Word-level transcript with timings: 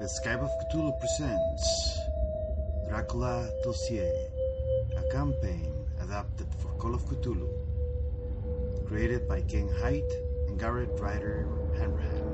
The 0.00 0.06
Skype 0.06 0.40
of 0.40 0.50
Cthulhu 0.56 0.98
presents 0.98 2.00
Dracula 2.88 3.50
Dossier, 3.62 4.10
a 4.96 5.02
campaign 5.12 5.74
adapted 6.00 6.46
for 6.58 6.68
Call 6.80 6.94
of 6.94 7.04
Cthulhu, 7.04 7.46
created 8.88 9.28
by 9.28 9.42
Ken 9.42 9.68
Hite 9.68 10.14
and 10.48 10.58
Gareth 10.58 10.98
Ryder 11.02 11.46
Hanrahan. 11.76 12.29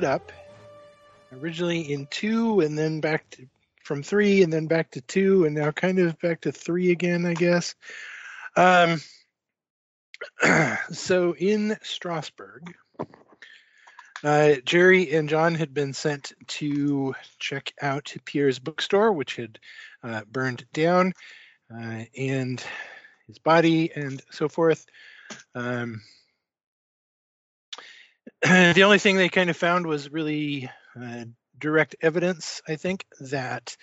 Split 0.00 0.12
up 0.12 0.32
originally 1.30 1.92
in 1.92 2.06
two 2.06 2.60
and 2.60 2.78
then 2.78 3.00
back 3.00 3.28
to 3.28 3.46
from 3.84 4.02
three 4.02 4.42
and 4.42 4.50
then 4.50 4.66
back 4.66 4.90
to 4.92 5.02
two 5.02 5.44
and 5.44 5.54
now 5.54 5.70
kind 5.72 5.98
of 5.98 6.18
back 6.20 6.40
to 6.40 6.52
three 6.52 6.90
again 6.90 7.26
i 7.26 7.34
guess. 7.34 7.74
Um, 8.56 9.02
so 10.90 11.34
in 11.36 11.76
strasbourg 11.82 12.72
uh, 14.24 14.54
gerry 14.64 15.12
and 15.12 15.28
john 15.28 15.54
had 15.54 15.74
been 15.74 15.92
sent 15.92 16.32
to 16.46 17.14
check 17.38 17.74
out 17.82 18.14
pierre's 18.24 18.58
bookstore 18.58 19.12
which 19.12 19.36
had 19.36 19.58
uh, 20.02 20.22
burned 20.32 20.64
down 20.72 21.12
uh, 21.70 22.04
and 22.16 22.64
his 23.26 23.38
body 23.38 23.92
and 23.94 24.22
so 24.30 24.48
forth. 24.48 24.86
Um, 25.54 26.00
the 28.42 28.82
only 28.84 28.98
thing 28.98 29.16
they 29.16 29.28
kind 29.28 29.50
of 29.50 29.56
found 29.56 29.86
was 29.86 30.10
really 30.10 30.70
uh, 31.00 31.24
direct 31.58 31.96
evidence, 32.00 32.62
I 32.66 32.76
think, 32.76 33.04
that 33.20 33.76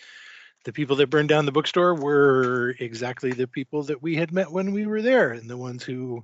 the 0.66 0.74
people 0.74 0.98
that 0.98 1.10
burned 1.10 1.30
down 1.30 1.46
the 1.46 1.52
bookstore 1.52 1.96
were 1.96 2.76
exactly 2.80 3.32
the 3.32 3.48
people 3.48 3.84
that 3.84 4.02
we 4.02 4.16
had 4.16 4.34
met 4.34 4.52
when 4.52 4.74
we 4.74 4.86
were 4.86 5.02
there 5.02 5.32
and 5.32 5.50
the 5.50 5.58
ones 5.58 5.84
who 5.84 6.24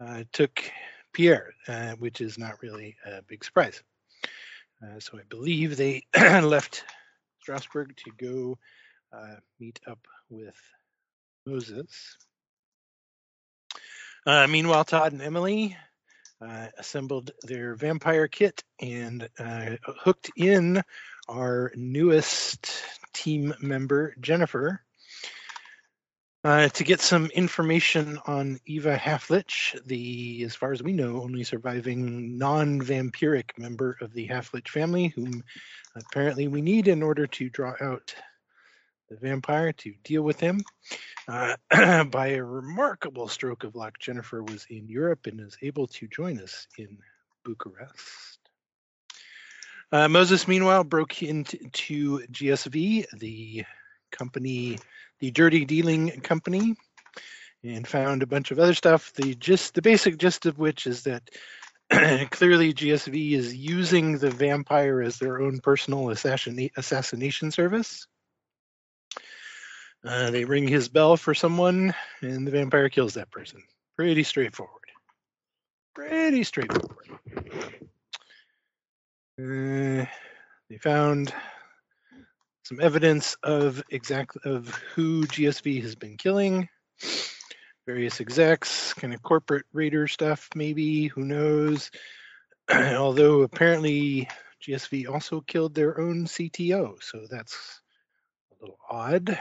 uh, 0.00 0.24
took 0.32 0.62
Pierre, 1.12 1.54
uh, 1.68 1.92
which 1.92 2.20
is 2.20 2.38
not 2.38 2.62
really 2.62 2.96
a 3.06 3.22
big 3.22 3.44
surprise. 3.44 3.82
Uh, 4.82 4.98
so 4.98 5.18
I 5.18 5.22
believe 5.28 5.76
they 5.76 6.02
left 6.16 6.84
Strasbourg 7.40 7.96
to 8.04 8.10
go 8.18 8.58
uh, 9.12 9.36
meet 9.60 9.80
up 9.86 10.00
with 10.28 10.56
Moses. 11.46 12.16
Uh, 14.26 14.46
meanwhile, 14.48 14.84
Todd 14.84 15.12
and 15.12 15.22
Emilie 15.22 15.76
uh, 16.40 16.66
assembled 16.78 17.30
their 17.42 17.74
vampire 17.74 18.28
kit 18.28 18.62
and 18.80 19.28
uh, 19.38 19.76
hooked 19.82 20.30
in 20.36 20.82
our 21.28 21.72
newest 21.74 22.70
team 23.12 23.54
member, 23.60 24.14
Jennifer, 24.20 24.82
uh, 26.44 26.68
to 26.68 26.84
get 26.84 27.00
some 27.00 27.26
information 27.34 28.20
on 28.26 28.60
Eva 28.66 28.96
Halflich, 28.96 29.76
the, 29.84 30.44
as 30.44 30.54
far 30.54 30.72
as 30.72 30.82
we 30.82 30.92
know, 30.92 31.20
only 31.22 31.42
surviving 31.42 32.38
non 32.38 32.80
vampiric 32.80 33.58
member 33.58 33.96
of 34.00 34.12
the 34.12 34.28
Halflich 34.28 34.68
family, 34.68 35.08
whom 35.08 35.42
apparently 35.96 36.46
we 36.46 36.60
need 36.60 36.86
in 36.86 37.02
order 37.02 37.26
to 37.26 37.50
draw 37.50 37.74
out 37.80 38.14
the 39.08 39.16
vampire 39.16 39.72
to 39.72 39.94
deal 40.04 40.22
with 40.22 40.40
him. 40.40 40.60
Uh, 41.28 41.56
by 42.04 42.28
a 42.28 42.42
remarkable 42.42 43.28
stroke 43.28 43.64
of 43.64 43.74
luck, 43.74 43.98
Jennifer 43.98 44.42
was 44.42 44.66
in 44.70 44.88
Europe 44.88 45.26
and 45.26 45.40
is 45.40 45.56
able 45.62 45.86
to 45.88 46.06
join 46.08 46.40
us 46.40 46.66
in 46.78 46.98
Bucharest. 47.44 48.38
Uh, 49.92 50.08
Moses, 50.08 50.48
meanwhile, 50.48 50.84
broke 50.84 51.22
into 51.22 51.58
GSV, 51.68 53.06
the 53.16 53.64
company, 54.10 54.78
the 55.20 55.30
dirty 55.30 55.64
dealing 55.64 56.20
company, 56.20 56.74
and 57.62 57.86
found 57.86 58.22
a 58.22 58.26
bunch 58.26 58.50
of 58.50 58.58
other 58.58 58.74
stuff. 58.74 59.12
The 59.14 59.34
just 59.34 59.74
the 59.74 59.82
basic 59.82 60.18
gist 60.18 60.46
of 60.46 60.58
which 60.58 60.86
is 60.86 61.04
that 61.04 61.30
clearly 62.30 62.74
GSV 62.74 63.32
is 63.32 63.54
using 63.54 64.18
the 64.18 64.30
vampire 64.30 65.00
as 65.00 65.18
their 65.18 65.40
own 65.40 65.60
personal 65.60 66.10
assassination 66.10 66.70
assassination 66.76 67.52
service. 67.52 68.06
Uh, 70.06 70.30
they 70.30 70.44
ring 70.44 70.68
his 70.68 70.88
bell 70.88 71.16
for 71.16 71.34
someone, 71.34 71.92
and 72.22 72.46
the 72.46 72.52
vampire 72.52 72.88
kills 72.88 73.14
that 73.14 73.30
person. 73.30 73.60
Pretty 73.96 74.22
straightforward. 74.22 74.72
Pretty 75.94 76.44
straightforward. 76.44 77.08
Uh, 79.38 80.06
they 80.70 80.78
found 80.80 81.34
some 82.62 82.80
evidence 82.80 83.36
of 83.42 83.82
exact 83.90 84.36
of 84.44 84.68
who 84.94 85.26
GSV 85.26 85.82
has 85.82 85.96
been 85.96 86.16
killing. 86.16 86.68
Various 87.84 88.20
execs, 88.20 88.94
kind 88.94 89.12
of 89.12 89.22
corporate 89.22 89.66
raider 89.72 90.06
stuff, 90.06 90.48
maybe. 90.54 91.08
Who 91.08 91.24
knows? 91.24 91.90
Although 92.72 93.42
apparently 93.42 94.28
GSV 94.62 95.08
also 95.08 95.40
killed 95.40 95.74
their 95.74 96.00
own 96.00 96.26
CTO, 96.26 97.02
so 97.02 97.26
that's 97.28 97.80
a 98.52 98.62
little 98.62 98.78
odd. 98.88 99.38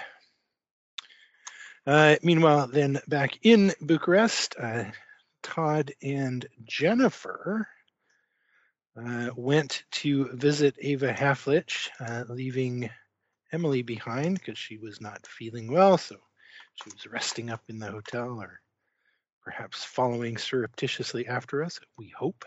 Uh, 1.87 2.15
meanwhile, 2.23 2.67
then 2.67 2.99
back 3.07 3.37
in 3.43 3.71
Bucharest, 3.79 4.55
uh, 4.59 4.85
Todd 5.43 5.93
and 6.01 6.47
Jennifer 6.63 7.67
uh, 8.97 9.29
went 9.35 9.83
to 9.91 10.29
visit 10.33 10.75
Ava 10.81 11.13
Halflich, 11.13 11.89
uh, 11.99 12.23
leaving 12.27 12.89
Emilie 13.51 13.83
behind 13.83 14.39
because 14.39 14.57
she 14.57 14.77
was 14.77 14.99
not 14.99 15.27
feeling 15.27 15.71
well. 15.71 15.97
So 15.97 16.15
she 16.75 16.89
was 16.89 17.05
resting 17.05 17.51
up 17.51 17.61
in 17.69 17.77
the 17.77 17.91
hotel 17.91 18.41
or 18.41 18.59
perhaps 19.43 19.83
following 19.83 20.37
surreptitiously 20.37 21.27
after 21.27 21.63
us, 21.63 21.79
we 21.97 22.11
hope. 22.17 22.45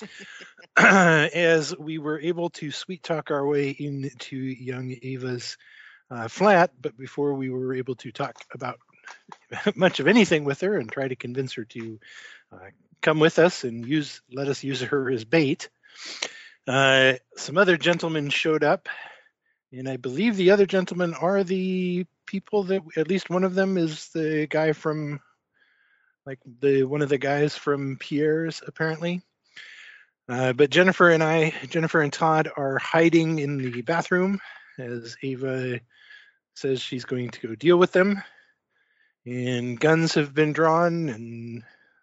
As 0.76 1.76
we 1.76 1.98
were 1.98 2.18
able 2.18 2.48
to 2.50 2.70
sweet 2.70 3.02
talk 3.02 3.30
our 3.30 3.46
way 3.46 3.68
into 3.68 4.36
young 4.36 4.96
Ava's 5.02 5.58
uh, 6.10 6.28
flat, 6.28 6.70
but 6.80 6.96
before 6.96 7.34
we 7.34 7.50
were 7.50 7.74
able 7.74 7.94
to 7.96 8.12
talk 8.12 8.36
about 8.52 8.78
much 9.74 10.00
of 10.00 10.06
anything 10.06 10.44
with 10.44 10.60
her 10.60 10.76
and 10.78 10.90
try 10.90 11.08
to 11.08 11.16
convince 11.16 11.54
her 11.54 11.64
to 11.64 11.98
uh, 12.52 12.70
come 13.02 13.20
with 13.20 13.38
us 13.38 13.64
and 13.64 13.86
use 13.86 14.20
let 14.32 14.48
us 14.48 14.64
use 14.64 14.80
her 14.80 15.10
as 15.10 15.24
bait, 15.24 15.68
uh, 16.66 17.14
some 17.36 17.58
other 17.58 17.76
gentlemen 17.76 18.30
showed 18.30 18.64
up, 18.64 18.88
and 19.72 19.88
I 19.88 19.96
believe 19.96 20.36
the 20.36 20.50
other 20.52 20.66
gentlemen 20.66 21.14
are 21.14 21.44
the 21.44 22.06
people 22.26 22.64
that 22.64 22.82
at 22.96 23.08
least 23.08 23.30
one 23.30 23.44
of 23.44 23.54
them 23.54 23.76
is 23.76 24.08
the 24.08 24.46
guy 24.48 24.72
from 24.72 25.20
like 26.26 26.38
the 26.60 26.84
one 26.84 27.02
of 27.02 27.08
the 27.08 27.18
guys 27.18 27.56
from 27.56 27.96
Pierre's 27.98 28.62
apparently. 28.66 29.22
Uh, 30.26 30.54
but 30.54 30.70
Jennifer 30.70 31.10
and 31.10 31.22
I, 31.22 31.52
Jennifer 31.68 32.00
and 32.00 32.12
Todd, 32.12 32.48
are 32.56 32.78
hiding 32.78 33.40
in 33.40 33.58
the 33.58 33.82
bathroom 33.82 34.40
as 34.78 35.16
Ava 35.22 35.80
says 36.54 36.80
she's 36.80 37.04
going 37.04 37.30
to 37.30 37.48
go 37.48 37.54
deal 37.54 37.76
with 37.78 37.92
them. 37.92 38.22
And 39.26 39.80
guns 39.80 40.14
have 40.14 40.34
been 40.34 40.52
drawn, 40.52 41.08
and 41.08 41.62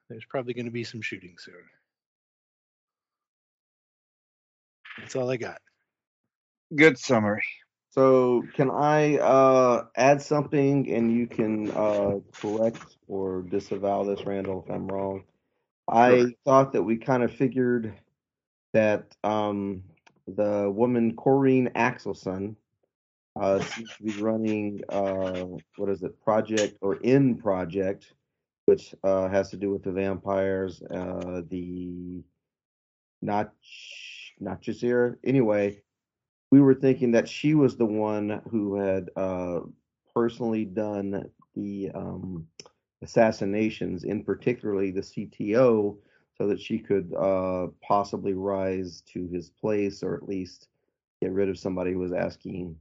there's 0.10 0.26
probably 0.26 0.54
going 0.54 0.66
to 0.66 0.72
be 0.72 0.84
some 0.84 1.02
shooting 1.02 1.36
soon. 1.38 1.54
That's 4.98 5.16
all 5.16 5.30
I 5.30 5.38
got. 5.38 5.60
Good 6.76 6.98
summary. 6.98 7.44
So 7.92 8.44
can 8.56 8.72
I 8.72 9.18
uh, 9.18 9.86
add 9.96 10.22
something 10.22 10.90
and 10.92 11.12
you 11.12 11.28
can 11.28 11.70
uh, 11.72 12.20
correct 12.34 12.96
or 13.08 13.42
disavow 13.42 14.04
this, 14.04 14.26
Randall, 14.26 14.64
if 14.66 14.74
I'm 14.74 14.88
wrong? 14.88 15.24
I 15.90 16.20
Sure. 16.20 16.32
thought 16.46 16.72
that 16.74 16.84
we 16.84 16.98
kind 16.98 17.22
of 17.22 17.34
figured 17.34 17.94
that 18.74 19.14
um, 19.24 19.84
the 20.26 20.72
woman 20.74 21.16
Corrine 21.18 21.74
Axelson 21.74 22.56
uh, 23.40 23.60
seems 23.62 23.96
to 23.96 24.04
be 24.04 24.22
running 24.22 24.82
uh, 24.90 25.46
what 25.78 25.90
is 25.90 26.04
it, 26.04 26.22
project 26.22 26.78
or 26.82 26.96
in 26.98 27.38
project, 27.38 28.14
which 28.66 28.94
uh, 29.04 29.30
has 29.30 29.50
to 29.50 29.58
do 29.58 29.72
with 29.72 29.84
the 29.84 29.92
vampires, 29.92 30.82
uh, 30.92 31.42
the 31.50 32.24
not 33.22 33.52
not 34.40 34.62
Jazeera. 34.62 35.16
Anyway, 35.24 35.82
we 36.52 36.60
were 36.60 36.76
thinking 36.76 37.12
that 37.12 37.30
she 37.30 37.54
was 37.54 37.78
the 37.78 37.86
one 37.86 38.42
who 38.50 38.76
had 38.76 39.10
uh, 39.16 39.62
personally 40.14 40.66
done 40.66 41.30
the 41.56 41.92
um, 41.94 42.48
assassinations, 43.02 44.04
in 44.04 44.24
particularly 44.24 44.92
the 44.92 45.02
CTO, 45.02 45.98
so 46.38 46.48
that 46.48 46.60
she 46.60 46.80
could 46.80 47.14
uh, 47.14 47.68
possibly 47.82 48.34
rise 48.34 49.02
to 49.14 49.28
his 49.28 49.50
place 49.50 50.04
or 50.04 50.16
at 50.16 50.28
least 50.28 50.68
get 51.22 51.32
rid 51.32 51.50
of 51.50 51.60
somebody 51.60 51.94
who 51.94 52.00
was 52.00 52.14
asking 52.14 52.76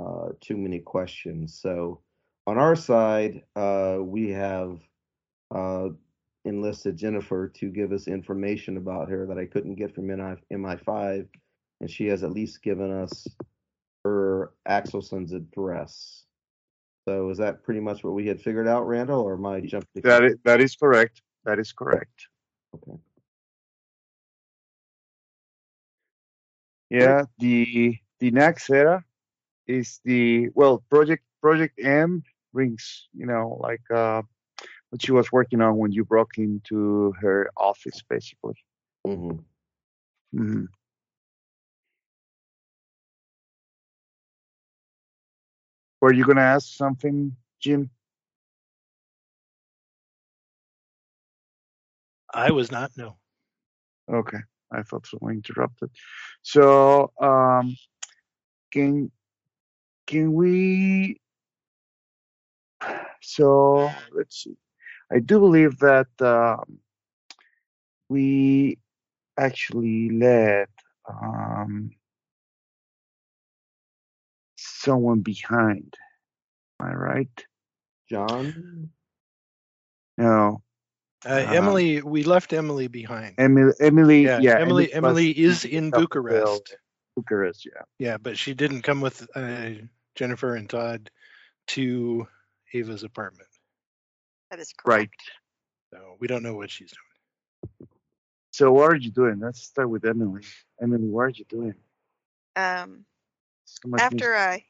uh, 0.00 0.28
too 0.40 0.56
many 0.56 0.78
questions. 0.78 1.58
So 1.60 2.00
on 2.46 2.58
our 2.58 2.76
side, 2.76 3.42
uh, 3.56 3.98
we 4.00 4.30
have 4.30 4.78
uh, 5.54 5.88
enlisted 6.44 6.96
Jennifer 6.96 7.48
to 7.48 7.70
give 7.70 7.92
us 7.92 8.08
information 8.08 8.76
about 8.76 9.08
her 9.10 9.26
that 9.26 9.38
I 9.38 9.46
couldn't 9.46 9.74
get 9.74 9.94
from 9.94 10.06
MI, 10.06 10.36
MI5, 10.52 11.26
and 11.80 11.90
she 11.90 12.06
has 12.06 12.22
at 12.22 12.32
least 12.32 12.62
given 12.62 12.90
us 12.90 13.26
her 14.04 14.52
Axelson's 14.68 15.32
address. 15.32 16.24
So 17.06 17.30
is 17.30 17.38
that 17.38 17.62
pretty 17.62 17.80
much 17.80 18.04
what 18.04 18.14
we 18.14 18.26
had 18.26 18.40
figured 18.40 18.68
out, 18.68 18.86
Randall, 18.86 19.20
or 19.20 19.34
am 19.34 19.46
I 19.46 19.60
jumping? 19.60 20.02
That 20.02 20.24
is, 20.24 20.34
that 20.44 20.60
is 20.60 20.76
correct. 20.76 21.22
That 21.44 21.58
is 21.58 21.72
correct. 21.72 22.28
Okay. 22.74 22.98
Yeah, 26.90 27.24
the 27.38 27.98
the 28.20 28.30
next 28.30 28.70
era 28.70 29.04
is 29.68 30.00
the 30.04 30.48
well 30.54 30.82
project 30.90 31.24
project 31.42 31.78
M 31.82 32.22
brings 32.52 33.08
you 33.14 33.26
know 33.26 33.58
like 33.60 33.82
uh 33.94 34.22
what 34.90 35.02
she 35.02 35.12
was 35.12 35.30
working 35.32 35.60
on 35.60 35.76
when 35.76 35.92
you 35.92 36.04
broke 36.04 36.38
into 36.38 37.12
her 37.20 37.50
office 37.56 38.02
basically. 38.08 38.54
hmm 39.04 39.32
hmm 40.32 40.64
Were 46.00 46.12
you 46.12 46.24
gonna 46.24 46.40
ask 46.42 46.76
something, 46.76 47.36
Jim? 47.60 47.90
I 52.32 52.50
was 52.52 52.70
not. 52.70 52.92
No. 52.96 53.16
Okay, 54.10 54.38
I 54.72 54.82
thought 54.82 55.06
someone 55.06 55.34
interrupted. 55.34 55.90
So, 56.42 57.12
um, 57.20 57.76
can 58.72 59.10
can 60.08 60.34
we? 60.34 61.20
So 63.22 63.90
let's 64.12 64.44
see. 64.44 64.56
I 65.12 65.20
do 65.20 65.40
believe 65.40 65.78
that 65.80 66.08
um, 66.20 66.80
we 68.08 68.78
actually 69.38 70.10
let 70.10 70.70
um, 71.08 71.90
someone 74.56 75.20
behind. 75.20 75.94
Am 76.80 76.88
I 76.88 76.94
right? 76.94 77.46
John? 78.10 78.90
No, 80.18 80.62
Uh, 81.26 81.44
Uh, 81.44 81.48
Emilie, 81.48 82.02
we 82.02 82.24
left 82.24 82.52
Emilie 82.52 82.88
behind. 82.88 83.38
Emilie. 83.38 83.74
Emilie. 83.80 84.32
Yeah, 84.36 84.40
Yeah, 84.40 84.58
Emilie. 84.58 84.92
was 85.00 85.28
Emilie 85.28 85.30
is 85.38 85.64
in 85.64 85.92
up 85.92 86.06
the 86.10 86.20
bill. 86.26 86.62
Bucharest. 86.62 86.76
Bucharest. 87.16 87.66
Yeah. 87.66 87.82
Yeah, 87.98 88.18
but 88.18 88.38
she 88.38 88.54
didn't 88.54 88.82
come 88.82 89.00
with 89.00 89.28
uh, 89.36 89.70
Jennifer 90.18 90.56
and 90.56 90.68
Todd 90.68 91.10
to 91.68 92.26
Ava's 92.74 93.04
apartment, 93.04 93.48
That 94.50 94.58
is 94.58 94.74
Right. 94.84 95.10
so 95.92 96.16
we 96.18 96.26
don't 96.26 96.42
know 96.42 96.54
what 96.54 96.70
she's 96.70 96.92
doing. 96.92 97.88
So 98.50 98.72
what 98.72 98.90
are 98.90 98.96
you 98.96 99.12
doing? 99.12 99.38
Let's 99.38 99.62
start 99.62 99.88
with 99.88 100.04
Emilie. 100.04 100.42
Emilie, 100.82 101.08
what 101.08 101.22
are 101.22 101.28
you 101.28 101.44
doing? 101.44 101.74
Um, 102.56 103.04
So 103.64 103.96
after 103.96 104.34
I, 104.34 104.64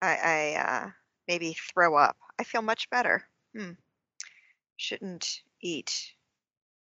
I, 0.00 0.16
I 0.16 0.54
uh, 0.54 0.90
maybe 1.28 1.54
throw 1.74 1.96
up, 1.96 2.16
I 2.38 2.44
feel 2.44 2.62
much 2.62 2.88
better. 2.88 3.26
Hmm. 3.54 3.72
Shouldn't 4.78 5.42
eat. 5.60 6.14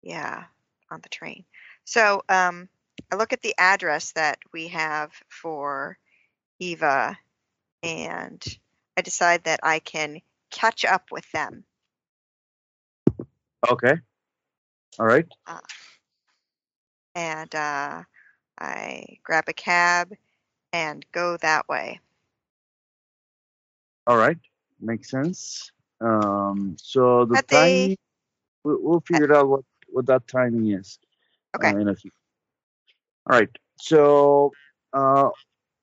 Yeah, 0.03 0.45
on 0.89 1.01
the 1.01 1.09
train. 1.09 1.45
So 1.85 2.23
um, 2.29 2.69
I 3.11 3.17
look 3.17 3.33
at 3.33 3.43
the 3.43 3.57
address 3.59 4.13
that 4.13 4.39
we 4.53 4.69
have 4.69 5.13
for 5.29 5.99
Eva, 6.61 7.19
and 7.83 8.43
I 8.97 9.03
decide 9.03 9.45
that 9.45 9.61
I 9.63 9.79
can 9.79 10.21
catch 10.51 10.85
up 10.85 11.07
with 11.11 11.31
them. 11.33 11.65
Okay. 13.71 13.95
All 14.99 15.07
right. 15.07 15.27
and 17.15 17.55
uh, 17.55 18.03
I 18.59 19.05
grab 19.23 19.45
a 19.49 19.53
cab 19.53 20.13
and 20.73 21.05
go 21.13 21.37
that 21.39 21.69
way. 21.69 22.01
All 24.07 24.17
right. 24.17 24.39
Makes 24.81 25.11
sense. 25.11 25.71
Um, 26.01 26.77
so 26.79 27.25
the 27.25 27.39
At 27.39 27.49
the- 27.49 27.55
timing, 27.57 27.97
we'll, 28.65 28.79
we'll 28.81 29.01
figure 29.01 29.35
out 29.35 29.49
what, 29.49 29.65
what 29.89 30.07
that 30.07 30.27
timing 30.27 30.73
is. 30.73 30.99
Okay. 31.55 31.71
Uh, 31.71 31.91
a 31.91 31.95
few. 31.95 32.11
All 33.31 33.39
right. 33.39 33.51
So 33.79 34.53
uh, 34.93 35.29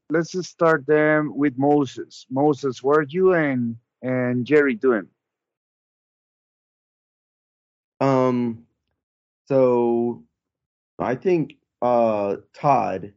let's 0.10 0.48
start 0.48 0.86
them 0.88 1.36
with 1.36 1.58
Moses. 1.58 2.26
Moses, 2.30 2.82
are 2.84 3.06
you 3.08 3.34
and 3.34 3.76
and 4.02 4.46
Gerry 4.46 4.76
doing? 4.76 5.08
Um, 8.02 8.66
so 9.48 10.24
I 10.98 11.16
think 11.16 11.56
uh 11.82 12.38
Todd 12.54 13.14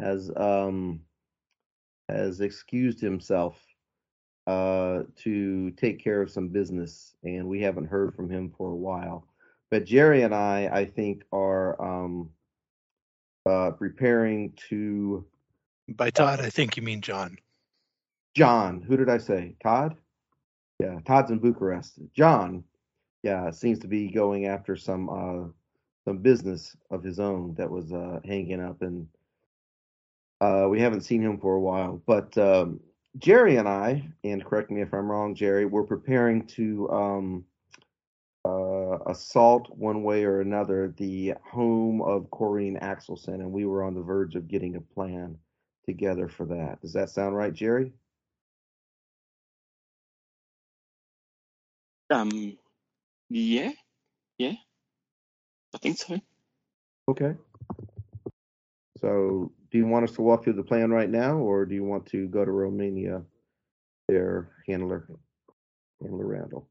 has 0.00 0.30
um 0.36 1.00
has 2.08 2.40
excused 2.40 3.00
himself 3.00 3.58
uh 4.46 5.02
to 5.16 5.70
take 5.72 6.02
care 6.02 6.20
of 6.20 6.30
some 6.30 6.48
business 6.48 7.14
and 7.22 7.46
we 7.46 7.60
haven't 7.60 7.86
heard 7.86 8.14
from 8.14 8.28
him 8.28 8.52
for 8.56 8.70
a 8.70 8.76
while. 8.76 9.26
But 9.70 9.84
Gerry 9.86 10.22
and 10.22 10.34
I 10.34 10.68
I 10.72 10.84
think 10.84 11.24
are 11.32 11.80
um 11.80 12.30
uh 13.46 13.70
preparing 13.72 14.52
to 14.68 15.24
By 15.88 16.10
Todd, 16.10 16.40
I 16.40 16.50
think 16.50 16.76
you 16.76 16.82
mean 16.82 17.00
John. 17.00 17.38
John, 18.34 18.80
who 18.80 18.96
did 18.96 19.08
I 19.08 19.18
say? 19.18 19.56
Todd? 19.62 19.96
Yeah, 20.78 20.98
Todd's 21.04 21.30
in 21.30 21.38
Bucharest. 21.38 21.98
John, 22.14 22.64
yeah, 23.22 23.50
seems 23.50 23.78
to 23.80 23.88
be 23.88 24.08
going 24.08 24.46
after 24.46 24.76
some 24.76 25.08
uh 25.10 25.48
some 26.04 26.18
business 26.18 26.76
of 26.90 27.02
his 27.02 27.20
own 27.20 27.54
that 27.54 27.70
was 27.70 27.92
uh 27.92 28.20
hanging 28.24 28.60
up 28.60 28.82
and 28.82 29.06
uh 30.40 30.66
we 30.68 30.80
haven't 30.80 31.02
seen 31.02 31.22
him 31.22 31.38
for 31.38 31.54
a 31.54 31.60
while. 31.60 32.02
But 32.06 32.36
um 32.38 32.80
Gerry 33.18 33.56
and 33.56 33.68
I, 33.68 34.10
and 34.24 34.44
correct 34.44 34.70
me 34.70 34.80
if 34.80 34.94
I'm 34.94 35.10
wrong, 35.10 35.34
Gerry, 35.34 35.66
we're 35.66 35.82
preparing 35.84 36.46
to 36.48 36.90
um 36.90 37.44
uh 38.44 38.98
assault 39.06 39.68
one 39.76 40.02
way 40.02 40.24
or 40.24 40.40
another 40.40 40.94
the 40.96 41.34
home 41.44 42.02
of 42.02 42.30
Corrine 42.30 42.80
Axelson 42.82 43.34
and 43.34 43.52
we 43.52 43.66
were 43.66 43.84
on 43.84 43.94
the 43.94 44.02
verge 44.02 44.34
of 44.34 44.48
getting 44.48 44.74
a 44.76 44.80
plan 44.80 45.38
together 45.84 46.28
for 46.28 46.46
that. 46.46 46.80
Does 46.80 46.92
that 46.92 47.10
sound 47.10 47.36
right, 47.36 47.52
Gerry? 47.52 47.92
Um, 52.10 52.58
yeah, 53.30 53.72
yeah, 54.38 54.52
I 55.74 55.78
think 55.78 55.98
so. 55.98 56.20
Okay. 57.08 57.34
So, 58.98 59.50
do 59.70 59.78
you 59.78 59.86
want 59.86 60.04
us 60.04 60.14
to 60.16 60.22
walk 60.22 60.44
through 60.44 60.52
the 60.52 60.62
plan 60.62 60.90
right 60.90 61.08
now, 61.08 61.36
or 61.38 61.64
do 61.64 61.74
you 61.74 61.84
want 61.84 62.06
to 62.06 62.28
go 62.28 62.44
to 62.44 62.50
Romania, 62.50 63.22
there, 64.08 64.50
handler, 64.68 65.08
handler 66.00 66.26
Randall? 66.26 66.68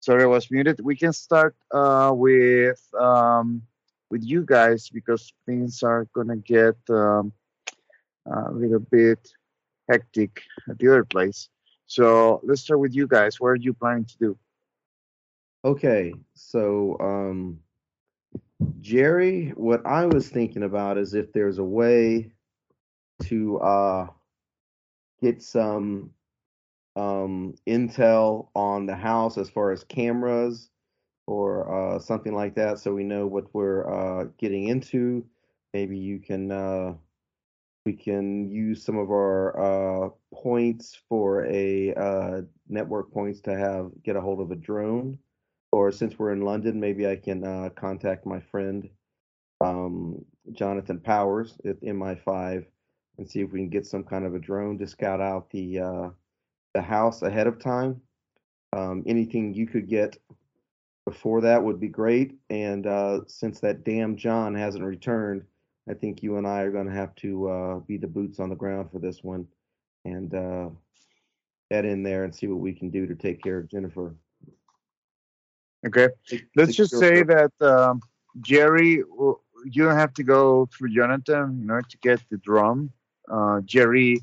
Sorry, 0.00 0.22
I 0.22 0.26
was 0.26 0.50
muted. 0.52 0.78
We 0.80 0.94
can 0.94 1.12
start 1.12 1.56
uh, 1.72 2.12
with 2.14 2.80
um, 2.94 3.62
with 4.10 4.22
you 4.22 4.44
guys 4.44 4.88
because 4.88 5.32
things 5.46 5.82
are 5.82 6.06
gonna 6.14 6.36
get 6.36 6.76
um, 6.90 7.32
a 8.26 8.52
little 8.52 8.80
bit 8.80 9.28
hectic 9.90 10.42
at 10.68 10.78
the 10.78 10.88
other 10.88 11.04
place. 11.04 11.48
So 11.86 12.40
let's 12.42 12.62
start 12.62 12.80
with 12.80 12.94
you 12.94 13.06
guys. 13.06 13.40
What 13.40 13.48
are 13.48 13.56
you 13.56 13.72
planning 13.72 14.04
to 14.04 14.18
do? 14.18 14.38
Okay, 15.64 16.14
so 16.34 16.96
um, 17.00 17.60
Gerry, 18.80 19.50
what 19.56 19.84
I 19.86 20.06
was 20.06 20.28
thinking 20.28 20.62
about 20.62 20.98
is 20.98 21.14
if 21.14 21.32
there's 21.32 21.58
a 21.58 21.64
way 21.64 22.30
to 23.24 23.58
uh, 23.58 24.06
get 25.20 25.42
some 25.42 26.10
um, 26.94 27.54
intel 27.66 28.48
on 28.54 28.86
the 28.86 28.94
house 28.94 29.38
as 29.38 29.50
far 29.50 29.72
as 29.72 29.84
cameras 29.84 30.70
or 31.26 31.96
uh, 31.96 31.98
something 31.98 32.34
like 32.34 32.54
that, 32.54 32.78
so 32.78 32.94
we 32.94 33.04
know 33.04 33.26
what 33.26 33.52
we're 33.52 33.88
uh, 33.88 34.26
getting 34.38 34.68
into. 34.68 35.24
Maybe 35.74 35.98
you 35.98 36.20
can 36.20 36.52
uh, 36.52 36.94
we 37.84 37.92
can 37.92 38.48
use 38.48 38.84
some 38.84 38.96
of 38.96 39.10
our 39.10 40.06
uh, 40.06 40.08
points 40.32 41.00
for 41.08 41.44
a 41.46 41.94
uh, 41.94 42.40
network 42.68 43.12
points 43.12 43.40
to 43.42 43.56
have 43.56 43.90
get 44.02 44.16
a 44.16 44.20
hold 44.20 44.40
of 44.40 44.50
a 44.50 44.56
drone 44.56 45.18
or 45.72 45.90
since 45.90 46.18
we're 46.18 46.32
in 46.32 46.42
London, 46.42 46.80
maybe 46.80 47.06
I 47.06 47.16
can 47.16 47.44
uh, 47.44 47.68
contact 47.74 48.24
my 48.24 48.40
friend 48.40 48.88
um, 49.60 50.24
Jonathan 50.52 51.00
Powers 51.00 51.58
at 51.66 51.80
MI5 51.82 52.64
and 53.18 53.28
see 53.28 53.40
if 53.40 53.50
we 53.50 53.58
can 53.58 53.68
get 53.68 53.84
some 53.84 54.04
kind 54.04 54.24
of 54.24 54.34
a 54.34 54.38
drone 54.38 54.78
to 54.78 54.86
scout 54.86 55.20
out 55.20 55.50
the 55.50 56.12
the 56.74 56.82
house 56.82 57.22
ahead 57.22 57.46
of 57.46 57.58
time. 57.58 58.00
Um, 58.74 59.02
anything 59.06 59.54
you 59.54 59.66
could 59.66 59.88
get 59.88 60.18
before 61.06 61.40
that 61.40 61.62
would 61.62 61.80
be 61.80 61.88
great. 61.88 62.34
And 62.50 62.86
uh, 62.86 63.20
since 63.26 63.60
that 63.60 63.84
damn 63.84 64.16
John 64.16 64.54
hasn't 64.54 64.84
returned, 64.84 65.44
I 65.88 65.94
think 65.94 66.22
you 66.22 66.36
and 66.36 66.46
I 66.46 66.62
are 66.62 66.72
going 66.72 66.86
to 66.86 66.92
have 66.92 67.14
to 67.16 67.48
uh, 67.48 67.78
be 67.78 67.96
the 67.96 68.08
boots 68.08 68.40
on 68.40 68.50
the 68.50 68.56
ground 68.56 68.90
for 68.90 68.98
this 68.98 69.22
one, 69.22 69.46
and 70.04 70.34
uh, 70.34 70.68
head 71.70 71.84
in 71.84 72.02
there 72.02 72.24
and 72.24 72.34
see 72.34 72.48
what 72.48 72.58
we 72.58 72.72
can 72.72 72.90
do 72.90 73.06
to 73.06 73.14
take 73.14 73.42
care 73.42 73.58
of 73.58 73.70
Jennifer. 73.70 74.14
Okay. 75.86 76.08
Let's 76.56 76.74
just 76.74 76.96
say 76.96 77.18
her. 77.18 77.24
that 77.24 77.66
um, 77.66 78.00
Gerry, 78.40 78.94
you 78.94 79.84
don't 79.84 79.96
have 79.96 80.14
to 80.14 80.24
go 80.24 80.68
through 80.76 80.92
Jonathan 80.92 81.60
in 81.62 81.70
order 81.70 81.86
to 81.88 81.98
get 81.98 82.20
the 82.30 82.38
drum. 82.38 82.90
Uh, 83.30 83.60
Gerry, 83.64 84.20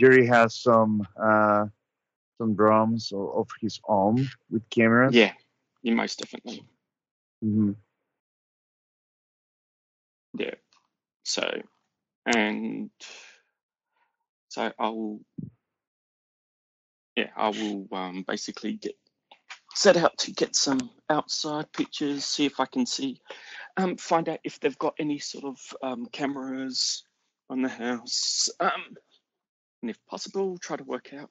Gerry 0.00 0.26
has 0.26 0.56
some 0.56 1.06
uh, 1.20 1.66
some 2.38 2.54
drums 2.54 3.12
of 3.14 3.48
his 3.60 3.80
own 3.88 4.28
with 4.50 4.68
cameras. 4.70 5.14
Yeah, 5.14 5.32
most 5.92 6.18
definitely. 6.18 6.64
Mhm. 7.42 7.76
Yeah. 10.38 10.54
So, 11.24 11.62
and 12.26 12.90
so 14.48 14.72
I 14.78 14.88
will, 14.88 15.20
yeah, 17.16 17.30
I 17.36 17.48
will 17.48 17.88
um, 17.92 18.24
basically 18.26 18.74
get 18.74 18.96
set 19.74 19.96
out 19.96 20.16
to 20.18 20.32
get 20.32 20.54
some 20.54 20.90
outside 21.10 21.72
pictures, 21.72 22.24
see 22.24 22.46
if 22.46 22.60
I 22.60 22.66
can 22.66 22.86
see, 22.86 23.20
um, 23.76 23.96
find 23.96 24.28
out 24.28 24.40
if 24.44 24.60
they've 24.60 24.78
got 24.78 24.94
any 24.98 25.18
sort 25.18 25.44
of 25.44 25.58
um, 25.82 26.06
cameras 26.06 27.04
on 27.50 27.62
the 27.62 27.68
house, 27.68 28.48
um, 28.60 28.96
and 29.82 29.90
if 29.90 29.98
possible, 30.06 30.56
try 30.58 30.76
to 30.76 30.84
work 30.84 31.12
out, 31.12 31.30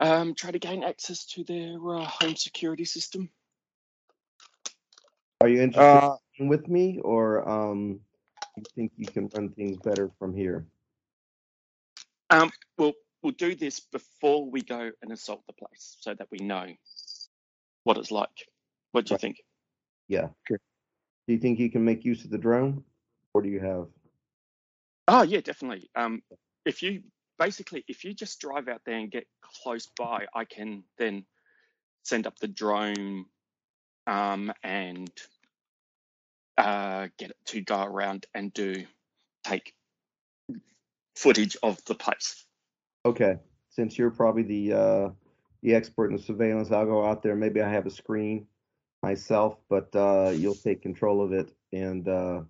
um, 0.00 0.34
try 0.34 0.50
to 0.50 0.58
gain 0.58 0.84
access 0.84 1.24
to 1.26 1.44
their 1.44 1.76
uh, 1.88 2.04
home 2.04 2.36
security 2.36 2.84
system. 2.84 3.30
Are 5.40 5.48
you 5.48 5.60
interested 5.62 5.96
Uh, 5.96 6.16
in 6.38 6.48
with 6.48 6.68
me, 6.68 7.00
or 7.00 7.48
um, 7.48 8.00
you 8.56 8.64
think 8.74 8.92
you 8.96 9.06
can 9.06 9.28
run 9.34 9.50
things 9.50 9.76
better 9.78 10.10
from 10.18 10.34
here? 10.34 10.66
Um, 12.30 12.50
we'll 12.78 12.94
we'll 13.22 13.32
do 13.32 13.54
this 13.54 13.80
before 13.80 14.50
we 14.50 14.62
go 14.62 14.90
and 15.02 15.12
assault 15.12 15.42
the 15.46 15.52
place, 15.52 15.96
so 16.00 16.14
that 16.14 16.28
we 16.30 16.38
know 16.38 16.66
what 17.84 17.98
it's 17.98 18.10
like. 18.10 18.48
What 18.92 19.06
do 19.06 19.10
you 19.10 19.14
Right. 19.14 19.20
think? 19.20 19.42
Yeah. 20.08 20.28
Okay. 20.50 20.60
Do 21.26 21.32
you 21.34 21.38
think 21.38 21.58
you 21.58 21.70
can 21.70 21.84
make 21.84 22.04
use 22.04 22.24
of 22.24 22.30
the 22.30 22.38
drone, 22.38 22.84
or 23.32 23.42
do 23.42 23.48
you 23.48 23.60
have? 23.60 23.86
Oh 25.08 25.22
yeah, 25.22 25.40
definitely. 25.40 25.90
Um, 25.94 26.22
if 26.64 26.82
you 26.82 27.02
basically 27.38 27.84
if 27.88 28.04
you 28.04 28.14
just 28.14 28.40
drive 28.40 28.68
out 28.68 28.82
there 28.84 28.96
and 28.96 29.10
get 29.10 29.26
close 29.62 29.88
by, 29.98 30.26
I 30.34 30.44
can 30.44 30.84
then 30.98 31.24
send 32.02 32.26
up 32.26 32.38
the 32.38 32.48
drone 32.48 33.26
um, 34.06 34.52
and 34.62 35.10
uh, 36.58 37.08
get 37.18 37.30
it 37.30 37.36
to 37.46 37.60
go 37.60 37.82
around 37.82 38.26
and 38.34 38.52
do 38.52 38.84
take 39.44 39.74
footage 41.16 41.56
of 41.62 41.82
the 41.86 41.94
place. 41.94 42.44
Okay, 43.06 43.38
since 43.70 43.98
you're 43.98 44.10
probably 44.10 44.42
the 44.42 44.72
uh, 44.72 45.08
the 45.62 45.74
expert 45.74 46.10
in 46.10 46.16
the 46.16 46.22
surveillance, 46.22 46.70
I'll 46.70 46.86
go 46.86 47.04
out 47.04 47.22
there. 47.22 47.36
Maybe 47.36 47.60
I 47.60 47.70
have 47.70 47.86
a 47.86 47.90
screen 47.90 48.46
myself, 49.02 49.58
but 49.68 49.94
uh, 49.94 50.32
you'll 50.34 50.54
take 50.54 50.82
control 50.82 51.22
of 51.22 51.32
it 51.32 51.52
and 51.72 52.08
uh, 52.08 52.42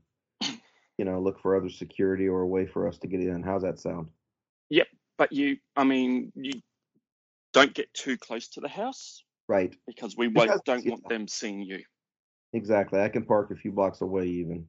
you 0.98 1.04
know 1.04 1.20
look 1.20 1.40
for 1.40 1.56
other 1.56 1.70
security 1.70 2.28
or 2.28 2.42
a 2.42 2.46
way 2.46 2.66
for 2.66 2.86
us 2.88 2.98
to 2.98 3.06
get 3.06 3.20
in. 3.20 3.42
How's 3.42 3.62
that 3.62 3.78
sound? 3.78 4.10
Yep, 4.70 4.86
but 5.18 5.32
you, 5.32 5.56
I 5.76 5.84
mean, 5.84 6.32
you 6.34 6.52
don't 7.52 7.74
get 7.74 7.92
too 7.94 8.16
close 8.16 8.48
to 8.50 8.60
the 8.60 8.68
house 8.68 9.22
Right, 9.48 9.74
because 9.86 10.16
we 10.16 10.28
won't, 10.28 10.48
Because- 10.48 10.60
don't 10.64 10.84
yeah. 10.84 10.90
want 10.92 11.08
them 11.08 11.28
seeing 11.28 11.62
you. 11.62 11.82
exactly. 12.52 13.00
I 13.00 13.08
can 13.08 13.24
park 13.24 13.50
a 13.50 13.56
few 13.56 13.72
blocks 13.72 14.00
away 14.00 14.26
even. 14.26 14.66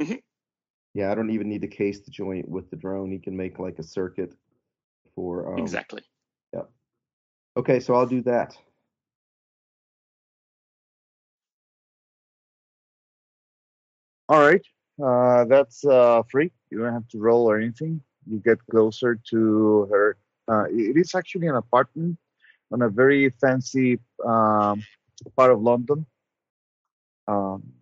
Mhm. 0.00 0.22
Yeah, 0.94 1.10
I 1.10 1.14
don't 1.14 1.30
even 1.30 1.48
need 1.48 1.62
to 1.62 1.68
case 1.68 2.00
the 2.00 2.10
joint 2.10 2.48
with 2.48 2.70
the 2.70 2.76
drone. 2.76 3.10
You 3.10 3.20
can 3.20 3.36
make 3.36 3.58
like 3.58 3.78
a 3.78 3.82
circuit 3.82 4.32
for 5.14 5.52
um, 5.52 5.58
exactly. 5.58 6.02
Yep. 6.52 6.70
Okay, 7.56 7.80
so 7.80 7.94
I'll 7.94 8.06
do 8.06 8.22
that. 8.22 8.56
all 14.28 14.40
right. 14.40 14.62
Uh, 15.02 15.44
that's 15.46 15.84
uh, 15.84 16.22
free. 16.30 16.50
You 16.70 16.78
don't 16.78 16.92
have 16.92 17.08
to 17.08 17.18
roll 17.18 17.50
or 17.50 17.58
anything. 17.58 18.00
You 18.26 18.38
get 18.38 18.58
closer 18.70 19.18
to 19.30 19.86
her. 19.90 20.16
Uh, 20.48 20.64
it 20.70 20.96
is 20.96 21.14
actually 21.14 21.46
an 21.48 21.56
apartment 21.56 22.18
on 22.72 22.82
a 22.82 22.88
very 22.88 23.30
fancy 23.40 23.98
um, 24.24 24.82
part 25.36 25.52
of 25.52 25.62
London. 25.62 26.06
Um, 27.26 27.72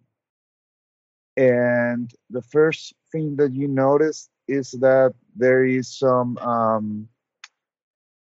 and 1.37 2.12
the 2.30 2.42
first 2.42 2.94
thing 3.11 3.37
that 3.37 3.52
you 3.52 3.68
notice 3.68 4.28
is 4.49 4.70
that 4.72 5.14
there 5.34 5.64
is 5.64 5.88
some 5.99 6.37
um, 6.38 7.08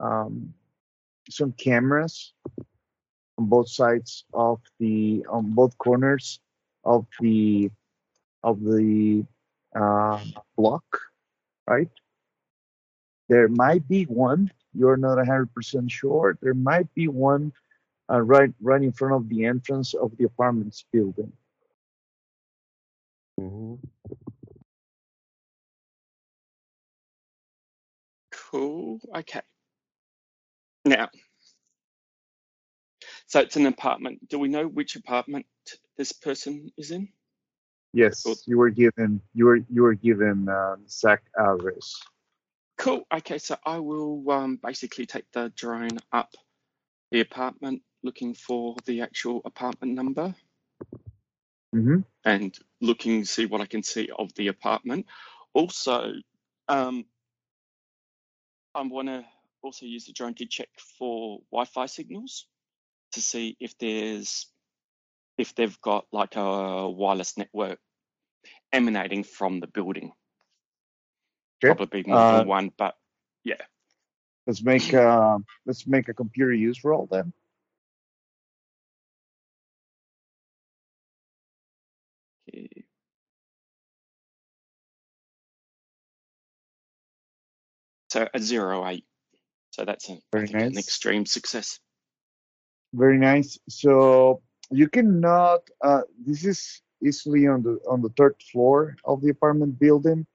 um, 0.00 0.52
some 1.30 1.52
cameras 1.52 2.32
on 3.38 3.46
both 3.46 3.68
sides 3.68 4.24
of 4.34 4.60
the 4.80 5.24
on 5.30 5.52
both 5.52 5.76
corners 5.78 6.40
of 6.84 7.06
the 7.20 7.70
of 8.42 8.60
the 8.62 9.24
uh, 9.74 10.22
block, 10.56 10.84
right? 11.68 11.90
There 13.28 13.48
might 13.48 13.88
be 13.88 14.04
one. 14.04 14.52
You're 14.74 14.96
not 14.98 15.18
hundred 15.26 15.54
percent 15.54 15.90
sure. 15.90 16.38
There 16.42 16.54
might 16.54 16.92
be 16.94 17.08
one 17.08 17.52
uh, 18.10 18.20
right 18.22 18.52
right 18.60 18.82
in 18.82 18.92
front 18.92 19.14
of 19.14 19.28
the 19.28 19.44
entrance 19.46 19.94
of 19.94 20.16
the 20.18 20.24
apartments 20.24 20.84
building. 20.92 21.32
hmm 23.38 23.76
Cool. 28.32 29.00
Okay. 29.16 29.42
Now, 30.84 31.08
so 33.26 33.40
it's 33.40 33.56
an 33.56 33.66
apartment. 33.66 34.28
Do 34.28 34.38
we 34.38 34.48
know 34.48 34.66
which 34.68 34.96
apartment 34.96 35.46
this 35.96 36.12
person 36.12 36.72
is 36.78 36.90
in? 36.92 37.08
Yes, 37.92 38.22
Cool. 38.24 38.36
you 38.46 38.58
were 38.58 38.70
given 38.70 39.20
you 39.34 39.46
were 39.46 39.60
you 39.70 39.82
were 39.82 39.94
given 39.94 40.48
uh, 40.48 40.76
Zach 40.88 41.22
address. 41.38 41.96
Cool. 42.86 43.04
Okay, 43.12 43.38
so 43.38 43.56
I 43.66 43.78
will 43.80 44.30
um, 44.30 44.60
basically 44.62 45.06
take 45.06 45.24
the 45.32 45.52
drone 45.56 45.98
up 46.12 46.30
the 47.10 47.20
apartment 47.20 47.82
looking 48.04 48.32
for 48.32 48.76
the 48.84 49.00
actual 49.00 49.42
apartment 49.44 49.94
number 49.94 50.32
hmm 51.72 52.00
and 52.24 52.56
looking 52.80 53.24
see 53.24 53.46
what 53.46 53.60
I 53.60 53.66
can 53.66 53.82
see 53.82 54.08
of 54.16 54.32
the 54.34 54.46
apartment. 54.48 55.06
Also, 55.52 56.12
um, 56.68 57.04
I 58.72 58.82
want 58.82 59.08
to 59.08 59.24
also 59.62 59.84
use 59.84 60.06
the 60.06 60.12
drone 60.12 60.34
to 60.34 60.46
check 60.46 60.68
for 60.98 61.40
Wi-Fi 61.50 61.86
signals 61.86 62.46
to 63.14 63.20
see 63.20 63.56
if 63.58 63.76
there's 63.78 64.46
if 65.38 65.56
they've 65.56 65.80
got 65.80 66.06
like 66.12 66.36
a 66.36 66.88
wireless 66.88 67.36
network 67.36 67.80
emanating 68.72 69.24
from 69.24 69.58
the 69.58 69.66
building. 69.66 70.12
Okay. 71.64 71.74
Probably 71.74 72.04
more 72.06 72.18
Uh, 72.18 72.38
than 72.38 72.48
one, 72.48 72.70
but 72.76 72.96
yeah. 73.44 73.62
Let's 74.46 74.62
make 74.62 74.94
uh, 74.94 75.38
let's 75.64 75.86
make 75.86 76.08
a 76.08 76.14
computer 76.14 76.52
use 76.52 76.84
roll 76.84 77.08
then. 77.10 77.32
Okay. 82.48 82.84
So 88.10 88.28
a 88.32 88.38
zero 88.38 88.86
eight. 88.86 89.04
So 89.70 89.84
that's 89.84 90.08
a, 90.08 90.18
think 90.32 90.54
an 90.54 90.78
extreme 90.78 91.26
success. 91.26 91.80
Very 92.94 93.18
nice. 93.18 93.58
So 93.68 94.42
you 94.70 94.88
cannot. 94.88 95.68
Uh, 95.82 96.02
this 96.24 96.44
is 96.44 96.80
easily 97.04 97.46
on 97.46 97.62
the 97.62 97.80
on 97.90 98.00
the 98.00 98.10
third 98.16 98.36
floor 98.52 98.96
of 99.04 99.20
the 99.22 99.30
apartment 99.30 99.78
building, 99.78 100.26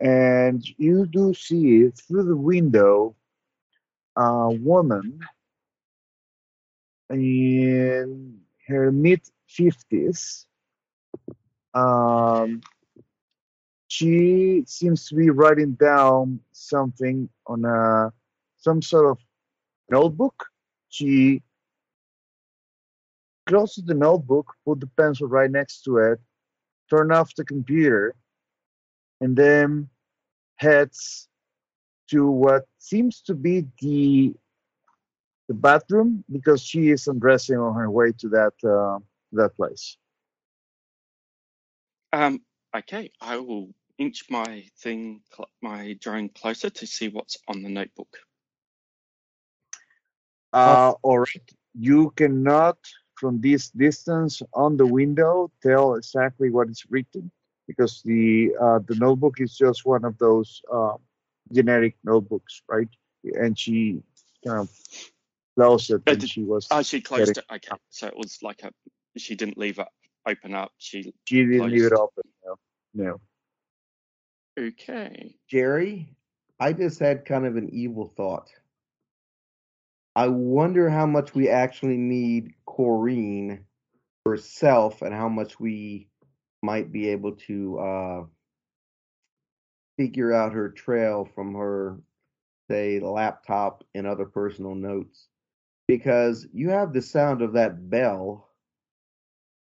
and 0.00 0.64
you 0.78 1.06
do 1.06 1.34
see 1.34 1.88
through 1.90 2.24
the 2.24 2.36
window 2.36 3.14
a 4.16 4.50
woman 4.50 5.20
in 7.10 8.40
her 8.66 8.90
mid 8.90 9.20
fifties. 9.46 10.46
Um, 11.74 12.62
she 13.88 14.64
seems 14.66 15.08
to 15.08 15.16
be 15.16 15.30
writing 15.30 15.72
down 15.72 16.40
something 16.52 17.28
on 17.46 17.64
a 17.64 18.12
some 18.56 18.80
sort 18.82 19.10
of 19.10 19.18
notebook. 19.90 20.46
She 20.88 21.42
closes 23.46 23.84
the 23.84 23.94
notebook, 23.94 24.54
put 24.64 24.80
the 24.80 24.86
pencil 24.86 25.28
right 25.28 25.50
next 25.50 25.82
to 25.82 25.98
it, 25.98 26.20
turn 26.88 27.12
off 27.12 27.34
the 27.34 27.44
computer, 27.44 28.14
and 29.20 29.36
then 29.36 29.88
heads 30.56 31.28
to 32.08 32.28
what 32.30 32.66
seems 32.78 33.20
to 33.22 33.34
be 33.34 33.66
the 33.80 34.34
the 35.48 35.54
bathroom 35.54 36.24
because 36.30 36.62
she 36.62 36.90
is 36.90 37.08
undressing 37.08 37.58
on 37.58 37.74
her 37.74 37.90
way 37.90 38.12
to 38.12 38.28
that 38.28 38.54
uh, 38.64 38.98
that 39.32 39.56
place. 39.56 39.96
Um, 42.12 42.40
Okay, 42.72 43.10
I 43.20 43.36
will 43.38 43.68
inch 43.98 44.30
my 44.30 44.64
thing, 44.78 45.22
cl- 45.34 45.50
my 45.60 45.94
drone 46.00 46.28
closer 46.28 46.70
to 46.70 46.86
see 46.86 47.08
what's 47.08 47.36
on 47.48 47.62
the 47.62 47.68
notebook. 47.68 48.16
Uh, 50.52 50.94
all 51.02 51.18
right. 51.18 51.50
You 51.74 52.10
cannot, 52.16 52.78
from 53.16 53.40
this 53.40 53.70
distance 53.70 54.40
on 54.54 54.76
the 54.76 54.86
window, 54.86 55.50
tell 55.62 55.94
exactly 55.94 56.50
what 56.50 56.68
is 56.70 56.84
written 56.88 57.30
because 57.70 58.02
the 58.02 58.50
uh, 58.60 58.80
the 58.88 58.96
notebook 58.96 59.40
is 59.40 59.56
just 59.56 59.86
one 59.86 60.04
of 60.04 60.18
those 60.18 60.60
uh, 60.72 60.94
generic 61.52 61.94
notebooks, 62.02 62.62
right? 62.68 62.88
And 63.22 63.56
she 63.56 64.02
kind 64.44 64.60
of 64.60 64.70
closed 65.56 65.90
it 65.90 66.04
did- 66.04 66.28
she 66.28 66.42
was. 66.42 66.66
Oh, 66.70 66.82
she 66.82 67.00
closed 67.00 67.34
getting- 67.34 67.44
it. 67.48 67.54
Okay, 67.70 67.80
so 67.90 68.08
it 68.08 68.16
was 68.16 68.38
like 68.42 68.62
a. 68.64 68.72
She 69.16 69.36
didn't 69.36 69.56
leave 69.56 69.78
it 69.78 69.86
open 70.26 70.54
up. 70.54 70.72
She. 70.78 71.12
She 71.26 71.44
didn't 71.46 71.70
leave 71.70 71.84
it 71.84 71.92
open. 71.92 72.24
No. 72.44 72.56
No. 72.94 73.20
Okay. 74.58 75.36
Gerry, 75.48 76.14
I 76.58 76.72
just 76.72 76.98
had 76.98 77.24
kind 77.24 77.46
of 77.46 77.56
an 77.56 77.70
evil 77.72 78.12
thought. 78.16 78.50
I 80.16 80.26
wonder 80.26 80.90
how 80.90 81.06
much 81.06 81.34
we 81.34 81.48
actually 81.48 81.96
need 81.96 82.52
Corrine 82.66 83.60
herself 84.26 85.02
and 85.02 85.14
how 85.14 85.28
much 85.28 85.60
we 85.60 86.09
might 86.62 86.92
be 86.92 87.08
able 87.08 87.32
to 87.32 87.78
uh, 87.78 88.22
figure 89.96 90.32
out 90.32 90.52
her 90.52 90.68
trail 90.68 91.28
from 91.34 91.54
her, 91.54 92.00
say, 92.70 93.00
laptop 93.00 93.84
and 93.94 94.06
other 94.06 94.26
personal 94.26 94.74
notes. 94.74 95.28
Because 95.88 96.46
you 96.52 96.70
have 96.70 96.92
the 96.92 97.02
sound 97.02 97.42
of 97.42 97.54
that 97.54 97.90
bell 97.90 98.48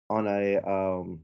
on 0.09 0.27
a 0.27 0.57
um, 0.59 1.21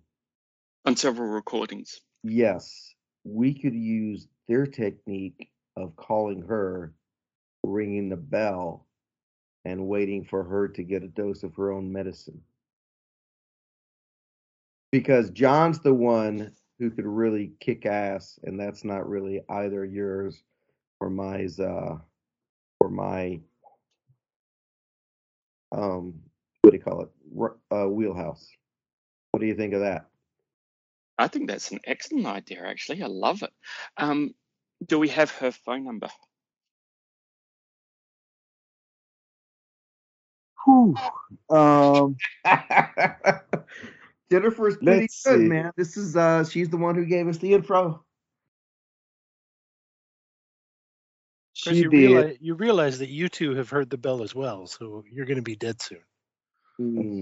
On 0.84 0.96
several 0.96 1.28
recordings. 1.28 2.00
Yes, 2.22 2.94
we 3.24 3.54
could 3.54 3.74
use 3.74 4.28
their 4.48 4.66
technique 4.66 5.50
of 5.76 5.96
calling 5.96 6.42
her, 6.42 6.92
ringing 7.64 8.10
the 8.10 8.16
bell, 8.16 8.86
and 9.64 9.86
waiting 9.88 10.24
for 10.24 10.44
her 10.44 10.68
to 10.68 10.82
get 10.82 11.02
a 11.02 11.08
dose 11.08 11.42
of 11.42 11.54
her 11.54 11.72
own 11.72 11.92
medicine. 11.92 12.42
Because 14.92 15.30
John's 15.30 15.80
the 15.80 15.94
one 15.94 16.52
who 16.78 16.90
could 16.90 17.06
really 17.06 17.52
kick 17.60 17.86
ass, 17.86 18.38
and 18.42 18.58
that's 18.58 18.84
not 18.84 19.08
really 19.08 19.42
either 19.48 19.84
yours 19.84 20.42
or 21.00 21.10
my 21.10 21.46
uh 21.58 21.96
or 22.80 22.90
my 22.90 23.40
um 25.72 26.14
what 26.62 26.70
do 26.70 26.76
you 26.76 26.82
call 26.82 27.02
it 27.02 27.10
uh, 27.70 27.88
wheelhouse. 27.88 28.48
What 29.30 29.40
do 29.40 29.46
you 29.46 29.54
think 29.54 29.74
of 29.74 29.80
that? 29.80 30.06
I 31.18 31.28
think 31.28 31.48
that's 31.48 31.70
an 31.70 31.80
excellent 31.84 32.26
idea. 32.26 32.64
Actually, 32.66 33.02
I 33.02 33.06
love 33.06 33.42
it. 33.42 33.52
Um, 33.96 34.34
do 34.86 34.98
we 34.98 35.08
have 35.08 35.30
her 35.32 35.52
phone 35.52 35.84
number? 35.84 36.08
Whew. 40.64 40.96
Um, 41.48 42.16
Jennifer's 44.30 44.76
pretty 44.76 45.00
Let's 45.02 45.22
good, 45.24 45.40
see. 45.40 45.48
man. 45.48 45.72
This 45.76 45.96
is 45.96 46.16
uh 46.16 46.44
she's 46.44 46.68
the 46.68 46.76
one 46.76 46.94
who 46.94 47.04
gave 47.04 47.28
us 47.28 47.38
the 47.38 47.54
intro. 47.54 48.04
She 51.52 51.74
you 51.74 51.90
did. 51.90 52.10
realize, 52.10 52.36
you 52.40 52.54
realize 52.54 52.98
that 53.00 53.08
you 53.10 53.28
two 53.28 53.54
have 53.54 53.68
heard 53.68 53.90
the 53.90 53.98
bell 53.98 54.22
as 54.22 54.34
well, 54.34 54.66
so 54.66 55.04
you're 55.10 55.26
going 55.26 55.36
to 55.36 55.42
be 55.42 55.56
dead 55.56 55.82
soon. 55.82 55.98
Hmm. 56.78 57.20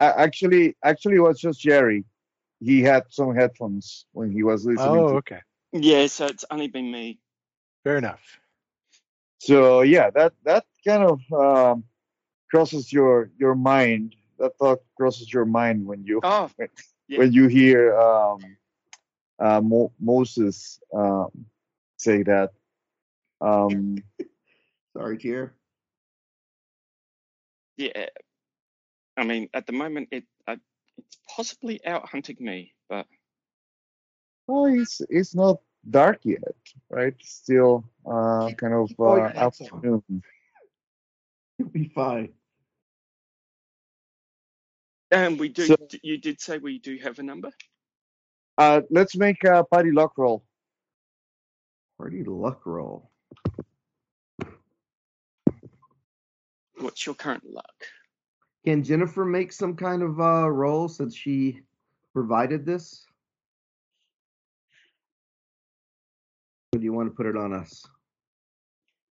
A- 0.00 0.20
Actually, 0.20 0.76
actually, 0.82 1.16
it 1.16 1.20
was 1.20 1.40
just 1.40 1.60
Gerry. 1.60 2.04
He 2.60 2.80
had 2.80 3.04
some 3.10 3.34
headphones 3.34 4.06
when 4.12 4.30
he 4.30 4.42
was 4.42 4.64
listening. 4.64 5.04
Oh, 5.04 5.08
to 5.08 5.16
okay. 5.16 5.40
Yeah, 5.72 6.06
so 6.06 6.26
it's 6.26 6.44
only 6.50 6.68
been 6.68 6.90
me. 6.90 7.18
Fair 7.82 7.98
enough. 7.98 8.22
So 9.40 9.82
yeah, 9.82 10.10
that 10.10 10.32
that 10.44 10.64
kind 10.86 11.02
of 11.02 11.20
um, 11.32 11.84
crosses 12.50 12.92
your 12.92 13.30
your 13.38 13.54
mind. 13.54 14.16
That 14.38 14.56
thought 14.58 14.80
crosses 14.96 15.32
your 15.32 15.44
mind 15.44 15.86
when 15.86 16.04
you 16.04 16.20
Oh, 16.22 16.50
yeah. 17.08 17.18
when 17.18 17.32
you 17.32 17.46
hear 17.46 17.96
um, 17.98 18.40
uh, 19.38 19.60
Mo- 19.60 19.92
Moses 20.00 20.80
um, 20.94 21.46
say 21.96 22.22
that. 22.24 22.50
Um, 23.40 24.02
Sorry, 24.96 25.18
Jer. 25.18 25.54
yeah. 27.76 28.06
I 29.16 29.24
mean, 29.24 29.48
at 29.54 29.66
the 29.66 29.72
moment, 29.72 30.08
it 30.10 30.24
uh, 30.46 30.56
it's 30.96 31.18
possibly 31.36 31.84
out 31.86 32.08
hunting 32.08 32.36
me, 32.40 32.72
but 32.88 33.06
well, 34.46 34.66
it's 34.66 35.00
it's 35.08 35.34
not 35.34 35.60
dark 35.90 36.20
yet, 36.24 36.54
right? 36.90 37.14
Still 37.20 37.84
uh, 38.06 38.50
kind 38.56 38.74
of 38.74 38.88
keep 38.88 39.00
all 39.00 39.18
your 39.18 39.26
uh, 39.26 39.46
afternoon. 39.46 40.02
You'll 41.58 41.68
be 41.68 41.88
fine. 41.88 42.32
And 45.14 45.38
we 45.38 45.48
do. 45.48 45.66
So- 45.66 45.76
you 46.02 46.18
did 46.18 46.40
say 46.40 46.58
we 46.58 46.78
do 46.78 46.96
have 46.98 47.18
a 47.18 47.22
number. 47.22 47.50
Uh, 48.58 48.82
let's 48.90 49.16
make 49.16 49.42
a 49.44 49.64
party 49.64 49.90
lock 49.90 50.16
roll. 50.18 50.44
Party 51.98 52.22
luck 52.24 52.66
roll. 52.66 53.10
What's 56.78 57.06
your 57.06 57.14
current 57.14 57.44
luck? 57.44 57.74
Can 58.64 58.82
Jennifer 58.82 59.24
make 59.24 59.52
some 59.52 59.76
kind 59.76 60.02
of 60.02 60.20
uh 60.20 60.50
roll 60.50 60.88
since 60.88 61.14
she 61.14 61.60
provided 62.12 62.66
this? 62.66 63.06
Or 66.72 66.78
do 66.78 66.84
you 66.84 66.92
want 66.92 67.08
to 67.08 67.14
put 67.14 67.26
it 67.26 67.36
on 67.36 67.52
us? 67.52 67.86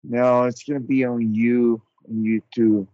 No, 0.02 0.44
it's 0.44 0.64
gonna 0.64 0.80
be 0.80 1.04
on 1.04 1.34
you, 1.34 1.80
and 2.08 2.24
you 2.24 2.42
too. 2.54 2.86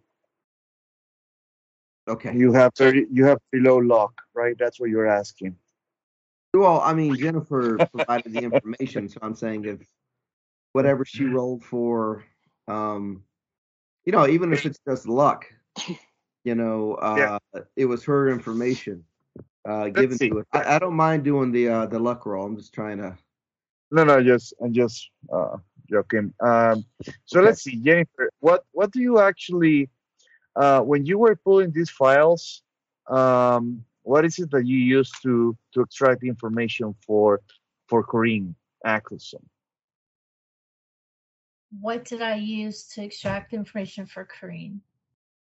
Okay. 2.08 2.34
You 2.34 2.52
have 2.52 2.72
very 2.76 3.06
you 3.10 3.24
have 3.26 3.38
below 3.52 3.76
lock, 3.78 4.12
right? 4.34 4.56
That's 4.58 4.80
what 4.80 4.90
you're 4.90 5.06
asking. 5.06 5.56
Well, 6.52 6.80
I 6.80 6.94
mean, 6.94 7.16
Jennifer 7.16 7.78
provided 7.92 8.32
the 8.32 8.42
information, 8.42 9.08
so 9.08 9.20
I'm 9.22 9.36
saying 9.36 9.64
if 9.66 9.78
whatever 10.72 11.04
she 11.04 11.24
rolled 11.24 11.64
for, 11.64 12.24
um, 12.66 13.22
you 14.04 14.12
know, 14.12 14.26
even 14.26 14.52
if 14.52 14.66
it's 14.66 14.80
just 14.88 15.06
luck, 15.06 15.46
you 16.44 16.54
know, 16.54 16.94
uh, 16.94 17.38
it 17.76 17.84
was 17.84 18.02
her 18.04 18.28
information 18.30 19.04
uh, 19.68 19.88
given 19.88 20.18
to 20.18 20.40
us. 20.40 20.46
I, 20.52 20.76
I 20.76 20.78
don't 20.78 20.96
mind 20.96 21.22
doing 21.24 21.52
the 21.52 21.68
uh, 21.68 21.86
the 21.86 21.98
luck 21.98 22.26
roll. 22.26 22.46
I'm 22.46 22.56
just 22.56 22.72
trying 22.72 22.98
to. 22.98 23.16
No, 23.92 24.04
no, 24.04 24.22
just 24.22 24.54
I'm 24.62 24.72
just 24.72 25.10
uh, 25.32 25.56
joking. 25.88 26.32
Um, 26.40 26.84
so 27.26 27.38
Okay. 27.38 27.46
let's 27.46 27.62
see, 27.62 27.76
Jennifer. 27.76 28.30
What 28.40 28.64
what 28.72 28.90
do 28.90 29.00
you 29.00 29.20
actually 29.20 29.88
uh, 30.56 30.80
when 30.80 31.06
you 31.06 31.18
were 31.18 31.36
pulling 31.36 31.70
these 31.72 31.90
files? 31.90 32.62
Um, 33.08 33.84
what 34.02 34.24
is 34.24 34.38
it 34.38 34.50
that 34.50 34.66
you 34.66 34.76
used 34.76 35.14
to 35.22 35.56
to 35.72 35.80
extract 35.80 36.24
information 36.24 36.94
for 37.06 37.40
for 37.88 38.02
Corinne 38.02 38.54
Ackelson? 38.86 39.44
What 41.80 42.04
did 42.04 42.22
I 42.22 42.36
use 42.36 42.88
to 42.94 43.02
extract 43.02 43.52
information 43.52 44.06
for 44.06 44.24
Corinne? 44.24 44.80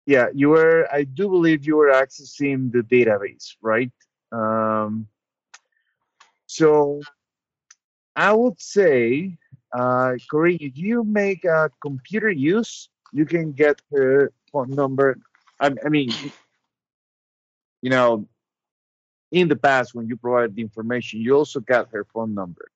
Yeah, 0.07 0.29
you 0.35 0.49
were. 0.49 0.89
I 0.93 1.05
do 1.05 1.29
believe 1.29 1.67
you 1.67 1.77
were 1.77 1.93
accessing 1.93 2.73
the 2.73 2.81
database, 2.81 3.55
right? 3.61 3.93
Um, 4.33 5.07
so 6.47 7.01
I 8.17 8.33
would 8.33 8.61
say, 8.61 9.37
uh, 9.73 10.15
Corinne, 10.31 10.59
if 10.61 10.77
you 10.77 11.05
make 11.05 11.45
a 11.45 11.71
computer 11.81 12.31
use, 12.31 12.89
you 13.13 13.27
can 13.27 13.53
get 13.53 13.81
her 13.93 14.33
phone 14.53 14.71
number. 14.71 15.19
I, 15.61 15.73
I 15.85 15.89
mean, 15.89 16.11
you 17.83 17.91
know, 17.91 18.29
in 19.31 19.49
the 19.49 19.57
past 19.57 19.95
when 19.95 20.09
you 20.09 20.17
provided 20.17 20.55
the 20.55 20.63
information, 20.63 21.21
you 21.21 21.35
also 21.35 21.61
got 21.61 21.91
her 21.91 22.05
phone 22.05 22.35
number. 22.35 22.71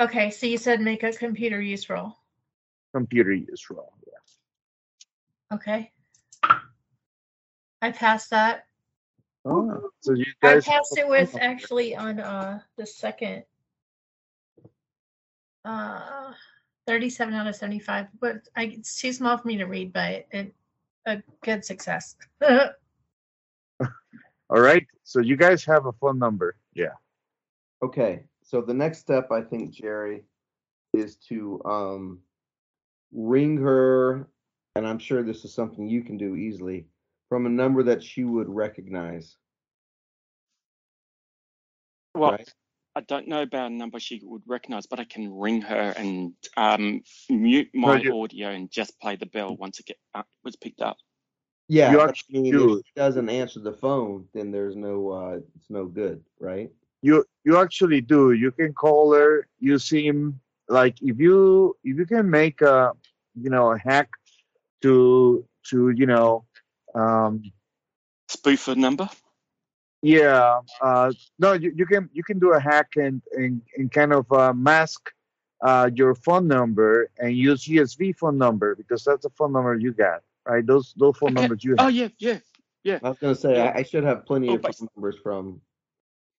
Okay, 0.00 0.30
so 0.30 0.46
you 0.46 0.58
said 0.58 0.80
make 0.80 1.02
a 1.02 1.12
computer 1.12 1.60
use 1.60 1.90
roll. 1.90 2.16
Computer 2.94 3.32
use 3.32 3.68
role. 3.70 3.92
Yeah. 4.06 5.56
Okay. 5.56 5.90
I 7.82 7.90
passed 7.90 8.30
that. 8.30 8.66
Oh, 9.44 9.90
so 10.00 10.12
you 10.12 10.26
I 10.42 10.60
passed 10.60 10.96
it 10.98 11.08
with 11.08 11.36
actually 11.40 11.96
on 11.96 12.20
uh 12.20 12.60
the 12.76 12.86
second 12.86 13.44
uh 15.64 16.32
37 16.88 17.34
out 17.34 17.46
of 17.46 17.54
75, 17.54 18.06
but 18.18 18.48
I 18.56 18.64
it's 18.64 18.98
too 18.98 19.12
small 19.12 19.36
for 19.36 19.46
me 19.46 19.58
to 19.58 19.66
read, 19.66 19.92
but 19.92 20.26
it 20.30 20.54
a 21.04 21.22
good 21.42 21.62
success. 21.62 22.16
All 22.40 23.90
right. 24.48 24.86
So 25.04 25.20
you 25.20 25.36
guys 25.36 25.62
have 25.66 25.84
a 25.84 25.92
phone 25.92 26.18
number. 26.18 26.56
Yeah. 26.72 26.94
Okay, 27.82 28.24
so 28.42 28.62
the 28.62 28.72
next 28.72 29.00
step, 29.00 29.30
I 29.30 29.42
think, 29.42 29.70
Gerry, 29.70 30.24
is 30.94 31.16
to 31.28 31.60
um, 31.66 32.20
ring 33.12 33.58
her, 33.58 34.26
and 34.74 34.86
I'm 34.86 34.98
sure 34.98 35.22
this 35.22 35.44
is 35.44 35.52
something 35.52 35.86
you 35.86 36.02
can 36.02 36.16
do 36.16 36.36
easily. 36.36 36.86
from 37.28 37.44
a 37.44 37.50
number 37.50 37.82
that 37.82 38.02
she 38.02 38.24
would 38.24 38.48
recognize. 38.48 39.36
Well, 42.14 42.30
right? 42.30 42.54
I 42.96 43.00
don't 43.02 43.28
know 43.28 43.42
about 43.42 43.70
a 43.70 43.74
number 43.74 44.00
she 44.00 44.20
would 44.24 44.42
recognize, 44.46 44.86
but 44.86 44.98
I 44.98 45.04
can 45.04 45.32
ring 45.32 45.62
her 45.62 45.94
and 45.96 46.32
um, 46.56 47.02
mute 47.28 47.70
No, 47.74 47.88
my 47.88 48.00
you, 48.00 48.20
audio 48.20 48.48
and 48.48 48.70
just 48.70 48.98
play 49.00 49.16
the 49.16 49.26
bell 49.26 49.56
once 49.56 49.78
it 49.78 49.86
get 49.86 49.98
uh, 50.14 50.22
was 50.44 50.56
picked 50.56 50.80
up. 50.80 50.96
Yeah, 51.68 51.92
you 51.92 51.98
but 51.98 52.10
I 52.10 52.32
mean, 52.32 52.50
do. 52.50 52.78
if 52.78 52.86
she 52.86 52.92
doesn't 52.96 53.28
answer 53.28 53.60
the 53.60 53.74
phone, 53.74 54.24
then 54.32 54.50
there's 54.50 54.74
no, 54.74 55.10
uh, 55.10 55.38
it's 55.54 55.70
no 55.70 55.84
good, 55.84 56.24
right? 56.40 56.70
You 57.02 57.24
you 57.44 57.58
actually 57.58 58.00
do. 58.00 58.32
You 58.32 58.50
can 58.50 58.72
call 58.72 59.14
her. 59.14 59.46
You 59.60 59.78
seem 59.78 60.40
like 60.68 60.96
if 61.00 61.18
you 61.18 61.76
if 61.84 61.96
you 61.96 62.06
can 62.06 62.28
make 62.28 62.60
a 62.60 62.92
you 63.40 63.50
know 63.50 63.72
a 63.72 63.78
hack 63.78 64.08
to 64.82 65.44
to 65.70 65.90
you 65.90 66.06
know 66.06 66.44
um 66.94 67.42
Spoof 68.28 68.68
a 68.68 68.74
number. 68.74 69.08
Yeah 70.02 70.60
uh 70.80 71.12
no 71.38 71.52
you, 71.54 71.72
you 71.74 71.86
can 71.86 72.08
you 72.12 72.22
can 72.22 72.38
do 72.38 72.52
a 72.52 72.60
hack 72.60 72.90
and 72.96 73.20
and, 73.32 73.62
and 73.76 73.90
kind 73.90 74.12
of 74.12 74.30
uh, 74.32 74.52
mask 74.52 75.10
uh 75.64 75.90
your 75.94 76.14
phone 76.14 76.46
number 76.46 77.10
and 77.18 77.36
use 77.36 77.64
GSV 77.66 78.16
phone 78.16 78.38
number 78.38 78.76
because 78.76 79.02
that's 79.04 79.24
the 79.24 79.30
phone 79.30 79.52
number 79.52 79.74
you 79.76 79.92
got 79.92 80.22
right 80.46 80.64
those 80.64 80.94
those 80.96 81.16
phone 81.16 81.32
Okay. 81.32 81.40
numbers 81.40 81.64
you 81.64 81.72
have. 81.76 81.80
Oh 81.86 81.88
yeah, 81.88 82.08
yeah, 82.18 82.38
yeah. 82.84 82.98
I 83.02 83.08
was 83.08 83.18
gonna 83.18 83.34
say 83.34 83.56
Yeah. 83.56 83.72
I, 83.74 83.78
I 83.78 83.82
should 83.82 84.04
have 84.04 84.24
plenty 84.24 84.48
Oh, 84.48 84.54
of 84.54 84.62
but 84.62 84.74
phone 84.76 84.88
numbers 84.96 85.16
from 85.22 85.60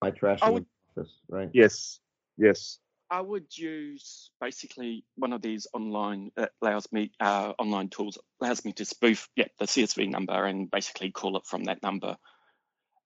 my 0.02 0.12
trash 0.12 0.40
I 0.42 0.50
would 0.52 0.66
office, 0.98 1.12
right? 1.28 1.50
yes 1.52 2.00
yes 2.38 2.80
I 3.12 3.22
would 3.22 3.58
use 3.58 4.30
basically 4.40 5.04
one 5.16 5.34
of 5.34 5.42
these 5.42 5.68
online 5.74 6.32
that 6.36 6.52
allows 6.62 6.92
me 6.92 7.12
uh, 7.20 7.54
online 7.58 7.90
tools 7.90 8.18
allows 8.40 8.64
me 8.64 8.72
to 8.74 8.86
spoof 8.86 9.28
yeah 9.36 9.48
the 9.58 9.66
GSV 9.66 10.10
number 10.10 10.46
and 10.46 10.70
basically 10.72 11.12
call 11.12 11.36
it 11.38 11.46
from 11.46 11.66
that 11.66 11.82
number. 11.84 12.16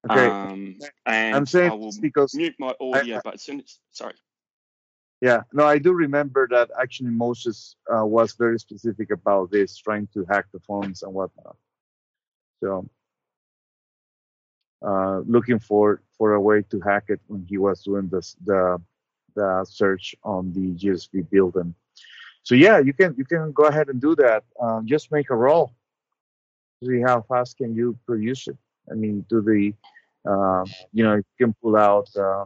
Okay 0.09 0.27
Um, 0.27 0.77
I'm 1.05 1.45
saying 1.45 1.71
I 1.71 1.91
because 2.01 2.35
mute 2.35 2.55
my 2.59 2.69
I, 2.69 2.99
audio, 2.99 3.17
I 3.17 3.21
but 3.23 3.33
as 3.35 3.41
soon 3.41 3.61
as 3.61 3.79
sorry, 3.91 4.15
Yeah, 5.21 5.43
no, 5.53 5.65
I 5.65 5.77
do 5.77 5.93
remember 5.93 6.47
that 6.51 6.69
actually 6.79 7.11
Moses 7.11 7.75
uh, 7.93 8.05
was 8.05 8.33
very 8.33 8.59
specific 8.59 9.11
about 9.11 9.51
this, 9.51 9.77
trying 9.77 10.07
to 10.13 10.25
hack 10.29 10.47
the 10.51 10.59
phones 10.59 11.03
and 11.03 11.13
whatnot. 11.13 11.55
So, 12.61 12.89
uh, 14.81 15.19
looking 15.25 15.59
for 15.59 16.01
for 16.17 16.33
a 16.33 16.41
way 16.41 16.63
to 16.63 16.79
hack 16.81 17.05
it 17.07 17.21
when 17.27 17.45
he 17.49 17.57
was 17.57 17.83
doing 17.83 18.09
this 18.09 18.35
the 18.43 18.81
the 19.35 19.65
search 19.65 20.15
on 20.23 20.51
the 20.53 20.75
GSV 20.75 21.29
building. 21.29 21.73
So 22.43 22.55
yeah, 22.55 22.79
you 22.79 22.93
can 22.93 23.15
you 23.17 23.25
can 23.25 23.51
go 23.53 23.65
ahead 23.65 23.87
and 23.89 24.01
do 24.01 24.15
that. 24.15 24.43
Um, 24.59 24.85
just 24.85 25.11
make 25.11 25.29
a 25.29 25.35
roll. 25.35 25.71
See 26.83 26.99
how 26.99 27.21
fast 27.21 27.57
can 27.57 27.73
you 27.73 27.97
produce 28.05 28.47
it. 28.49 28.57
I 28.91 28.95
mean, 28.95 29.25
do 29.29 29.41
the 29.41 29.73
uh, 30.29 30.65
you 30.91 31.03
know 31.03 31.15
you 31.15 31.23
can 31.39 31.53
pull 31.61 31.75
out 31.75 32.09
uh, 32.15 32.45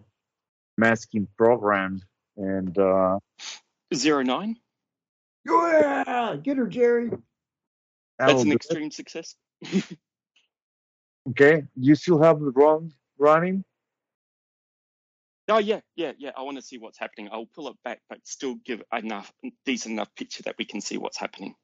masking 0.77 1.27
program 1.37 2.01
and 2.35 2.77
uh, 2.77 3.19
zero 3.93 4.21
nine. 4.23 4.57
Yeah, 5.45 6.35
get 6.43 6.57
her, 6.57 6.67
Gerry. 6.67 7.09
That's 7.09 7.21
that'll 8.19 8.41
an 8.41 8.47
do 8.47 8.51
it. 8.51 8.55
extreme 8.55 8.91
success. 8.91 9.35
Okay, 11.29 11.63
you 11.75 11.93
still 11.95 12.21
have 12.21 12.39
the 12.39 12.51
run 12.51 12.91
running? 13.17 13.65
Oh 15.49 15.57
yeah, 15.57 15.81
yeah, 15.95 16.13
yeah. 16.17 16.31
I 16.37 16.41
want 16.43 16.57
to 16.57 16.61
see 16.61 16.77
what's 16.77 16.97
happening. 16.97 17.29
I'll 17.31 17.47
pull 17.53 17.67
it 17.67 17.75
back, 17.83 18.01
but 18.09 18.19
still 18.23 18.55
give 18.65 18.81
enough 18.93 19.31
decent 19.65 19.93
enough 19.93 20.13
picture 20.15 20.43
that 20.43 20.55
we 20.57 20.65
can 20.65 20.79
see 20.79 20.97
what's 20.97 21.17
happening. 21.17 21.55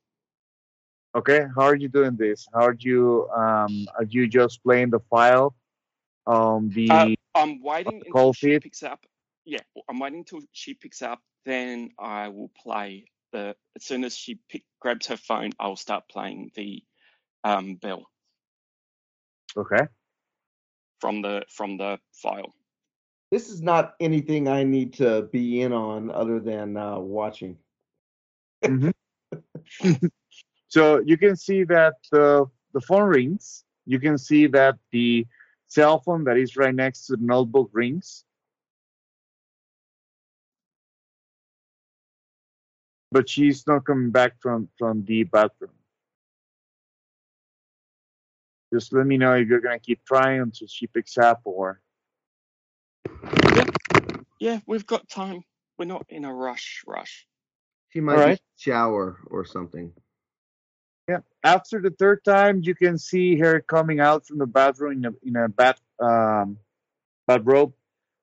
Okay, 1.15 1.45
how 1.55 1.63
are 1.63 1.75
you 1.75 1.89
doing 1.89 2.15
this? 2.15 2.47
How 2.53 2.65
are 2.67 2.77
you 2.79 3.29
um 3.29 3.87
are 3.97 4.03
you 4.03 4.27
just 4.27 4.63
playing 4.63 4.89
the 4.89 4.99
file 5.11 5.55
um 6.25 6.71
the 6.73 6.89
Uh, 6.89 7.05
I'm 7.35 7.61
waiting 7.61 7.99
the 7.99 8.05
until 8.05 8.11
call 8.11 8.33
she 8.33 8.47
feed? 8.47 8.63
picks 8.63 8.83
up. 8.83 9.05
Yeah, 9.45 9.59
I'm 9.89 9.99
waiting 9.99 10.19
until 10.19 10.41
she 10.51 10.73
picks 10.73 11.01
up. 11.01 11.19
Then 11.45 11.91
I 11.99 12.29
will 12.29 12.49
play 12.49 13.05
the. 13.31 13.55
As 13.75 13.83
soon 13.83 14.03
as 14.03 14.15
she 14.15 14.39
pick, 14.49 14.63
grabs 14.79 15.07
her 15.07 15.17
phone, 15.17 15.51
I'll 15.59 15.75
start 15.75 16.07
playing 16.09 16.51
the 16.55 16.83
um, 17.43 17.75
bell 17.75 18.09
Okay. 19.57 19.87
from 20.99 21.21
the 21.21 21.43
from 21.49 21.77
the 21.77 21.99
file. 22.13 22.53
This 23.31 23.49
is 23.49 23.61
not 23.61 23.95
anything 23.99 24.47
I 24.47 24.63
need 24.63 24.93
to 24.95 25.23
be 25.31 25.61
in 25.61 25.73
on 25.73 26.11
other 26.11 26.39
than 26.39 26.77
uh, 26.77 26.99
watching. 26.99 27.57
hmm 28.65 28.89
so 30.73 31.03
you 31.05 31.17
can 31.17 31.35
see 31.35 31.65
that 31.65 31.97
the 32.11 32.47
the 32.73 32.81
phone 32.81 33.07
rings. 33.07 33.63
You 33.85 33.99
can 33.99 34.17
see 34.17 34.47
that 34.47 34.79
the 34.91 35.27
cell 35.67 35.99
phone 35.99 36.23
that 36.23 36.35
is 36.35 36.57
right 36.57 36.73
next 36.73 37.05
to 37.05 37.15
the 37.15 37.23
notebook 37.23 37.69
rings. 37.73 38.25
But 43.11 43.29
she's 43.29 43.67
not 43.67 43.85
coming 43.85 44.09
back 44.09 44.41
from 44.41 44.67
from 44.79 45.05
the 45.05 45.25
bathroom. 45.25 45.77
Just 48.73 48.93
let 48.93 49.05
me 49.05 49.19
know 49.19 49.35
if 49.35 49.47
you're 49.47 49.61
gonna 49.61 49.77
keep 49.77 50.03
trying 50.05 50.41
until 50.41 50.67
she 50.67 50.87
picks 50.87 51.19
up 51.19 51.41
or 51.43 51.81
Yeah, 53.55 53.65
yeah, 54.39 54.59
we've 54.65 54.87
got 54.87 55.07
time. 55.07 55.43
We're 55.77 55.85
not 55.85 56.07
in 56.09 56.25
a 56.25 56.33
rush. 56.33 56.81
Rush. 56.87 57.27
She 57.89 57.99
might 57.99 58.15
right. 58.15 58.41
shower 58.57 59.19
or 59.27 59.45
something. 59.45 59.93
Yeah. 61.07 61.19
After 61.43 61.81
the 61.81 61.91
third 61.91 62.23
time, 62.23 62.61
you 62.63 62.75
can 62.75 62.97
see 62.97 63.37
her 63.37 63.61
coming 63.61 63.99
out 63.99 64.25
from 64.25 64.37
the 64.37 64.45
bathroom 64.47 64.93
in 64.93 65.05
a 65.05 65.13
in 65.23 65.35
a 65.35 65.49
bat 65.49 65.79
um 65.99 66.57
bat 67.27 67.41
robe, 67.45 67.73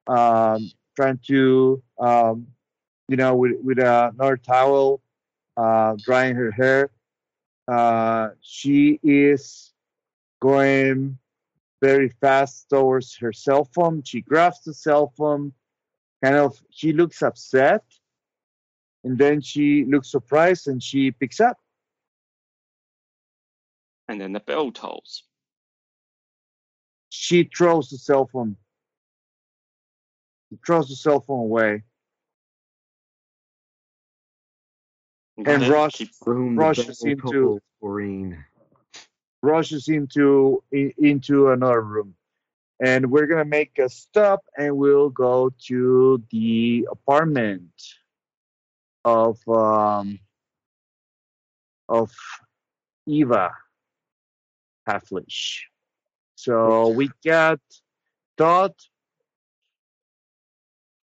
um, 0.07 0.71
trying 0.97 1.19
to 1.29 1.83
um, 1.99 2.47
you 3.09 3.17
know, 3.17 3.35
with 3.37 3.53
with 3.63 3.79
another 3.79 4.37
towel, 4.37 5.03
uh, 5.57 5.97
drying 6.03 6.37
her 6.37 6.51
hair. 6.51 6.91
Uh, 7.69 8.31
she 8.41 8.99
is 9.03 9.73
going 10.41 11.19
very 11.83 12.09
fast 12.21 12.69
towards 12.71 13.17
her 13.17 13.33
cell 13.33 13.65
phone. 13.65 14.03
She 14.03 14.23
grabs 14.23 14.63
the 14.65 14.75
cell 14.75 15.13
phone, 15.17 15.53
kind 16.25 16.37
of. 16.37 16.61
She 16.71 16.93
looks 16.93 17.23
upset, 17.23 17.85
and 19.05 19.19
then 19.19 19.41
she 19.43 19.85
looks 19.85 20.11
surprised, 20.11 20.69
and 20.69 20.83
she 20.83 21.11
picks 21.11 21.41
up. 21.41 21.59
And 24.11 24.21
then 24.21 24.33
the 24.33 24.41
bell 24.41 24.73
tolls. 24.73 25.23
she 27.11 27.45
throws 27.45 27.91
the 27.91 27.97
cell 27.97 28.27
phone. 28.27 28.57
She 30.49 30.59
throws 30.67 30.89
the 30.89 30.97
cell 30.97 31.21
phone 31.21 31.45
away. 31.45 31.85
And 35.37 35.47
Then 35.47 35.71
rush 35.71 35.93
keep 35.93 36.11
Boom, 36.27 36.57
the 36.57 36.61
rushes 36.63 37.05
into 37.05 37.61
rushes 39.43 39.87
into 39.87 40.61
in, 40.73 40.93
into 40.99 41.51
another 41.51 41.81
room. 41.81 42.17
And 42.83 43.13
we're 43.13 43.29
gonna 43.29 43.45
make 43.45 43.79
a 43.79 43.89
stop 43.89 44.45
and 44.59 44.77
we'll 44.77 45.11
go 45.11 45.53
to 45.69 46.21
the 46.31 46.89
apartment 46.91 47.71
of 49.05 49.39
um 49.49 50.19
of 51.89 52.13
eva 53.07 53.53
Halflish. 54.87 55.69
so 56.35 56.89
we 56.89 57.11
got 57.25 57.61
Todd 58.37 58.75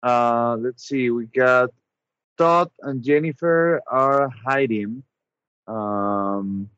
Uh, 0.03 0.57
let's 0.61 0.85
see, 0.87 1.11
we 1.11 1.27
got 1.27 1.71
Todd 2.37 2.71
and 2.83 3.03
Jennifer 3.03 3.81
are 3.87 4.29
hiding 4.29 5.03
um, 5.67 6.69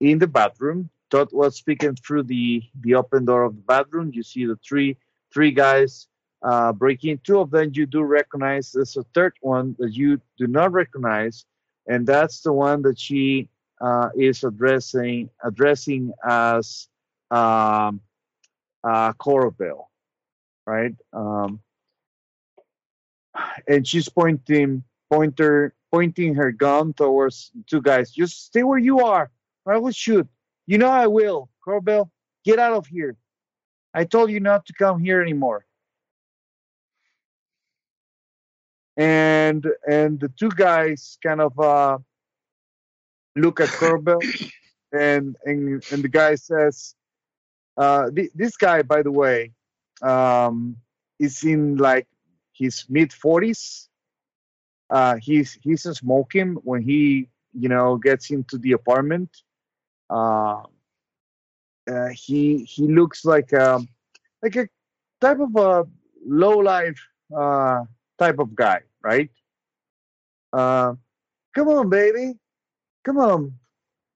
in 0.00 0.18
the 0.18 0.26
bathroom. 0.26 0.90
Todd 1.10 1.28
was 1.32 1.56
speaking 1.56 1.96
through 1.96 2.24
the 2.24 2.62
the 2.82 2.94
open 2.94 3.24
door 3.24 3.44
of 3.44 3.56
the 3.56 3.62
bathroom. 3.62 4.10
You 4.14 4.22
see 4.22 4.44
the 4.46 4.56
three 4.56 4.96
three 5.32 5.50
guys 5.50 6.08
uh, 6.42 6.72
breaking. 6.72 7.20
Two 7.24 7.40
of 7.40 7.50
them 7.50 7.70
you 7.74 7.86
do 7.86 8.02
recognize. 8.02 8.72
There's 8.72 8.96
a 8.96 9.04
third 9.14 9.34
one 9.40 9.74
that 9.78 9.94
you 9.94 10.20
do 10.36 10.46
not 10.46 10.72
recognize, 10.72 11.46
and 11.86 12.06
that's 12.06 12.42
the 12.42 12.52
one 12.52 12.82
that 12.82 12.98
she 12.98 13.48
uh, 13.80 14.10
is 14.16 14.44
addressing 14.44 15.30
addressing 15.42 16.12
as 16.24 16.88
um, 17.30 18.00
uh, 18.84 19.12
Corabelle, 19.14 19.86
right? 20.66 20.94
Um, 21.12 21.60
and 23.68 23.86
she's 23.86 24.08
pointing 24.08 24.82
pointer 25.10 25.74
pointing 25.92 26.34
her 26.34 26.52
gun 26.52 26.92
towards 26.92 27.50
two 27.66 27.82
guys. 27.82 28.10
Just 28.10 28.46
stay 28.46 28.62
where 28.62 28.78
you 28.78 29.00
are, 29.00 29.30
I 29.66 29.78
will 29.78 29.92
shoot. 29.92 30.28
You 30.66 30.78
know 30.78 30.90
I 30.90 31.06
will. 31.06 31.48
Corbell, 31.66 32.10
get 32.44 32.58
out 32.58 32.72
of 32.72 32.86
here. 32.86 33.16
I 33.92 34.04
told 34.04 34.30
you 34.30 34.40
not 34.40 34.66
to 34.66 34.72
come 34.72 35.00
here 35.00 35.20
anymore. 35.20 35.64
And 38.96 39.66
and 39.88 40.20
the 40.20 40.28
two 40.28 40.50
guys 40.50 41.18
kind 41.22 41.40
of 41.40 41.58
uh, 41.58 41.98
look 43.40 43.60
at 43.60 43.76
Corbell 43.76 44.28
and 44.92 45.36
and 45.44 45.82
and 45.90 46.02
the 46.04 46.08
guy 46.08 46.34
says, 46.36 46.94
uh, 47.76 48.10
th- 48.10 48.30
this 48.34 48.56
guy, 48.56 48.82
by 48.82 49.02
the 49.02 49.12
way, 49.12 49.52
um, 50.02 50.76
is 51.18 51.44
in 51.44 51.76
like 51.76 52.06
his 52.52 52.84
mid 52.88 53.12
forties. 53.12 53.88
Uh, 54.90 55.16
he's 55.20 55.58
he's 55.62 55.82
smoking 55.82 56.54
when 56.64 56.82
he 56.82 57.28
you 57.52 57.68
know 57.68 57.96
gets 57.96 58.30
into 58.30 58.58
the 58.58 58.72
apartment. 58.72 59.30
Uh, 60.10 60.62
uh, 61.90 62.08
he 62.12 62.64
he 62.64 62.88
looks 62.88 63.24
like 63.24 63.52
um 63.54 63.88
like 64.42 64.56
a 64.56 64.68
type 65.20 65.38
of 65.40 65.54
a 65.56 65.84
low 66.26 66.58
life 66.58 66.98
uh, 67.36 67.84
type 68.18 68.38
of 68.38 68.54
guy, 68.54 68.80
right? 69.02 69.30
Uh, 70.52 70.94
come 71.54 71.68
on, 71.68 71.88
baby, 71.90 72.34
come 73.10 73.18
on. 73.18 73.54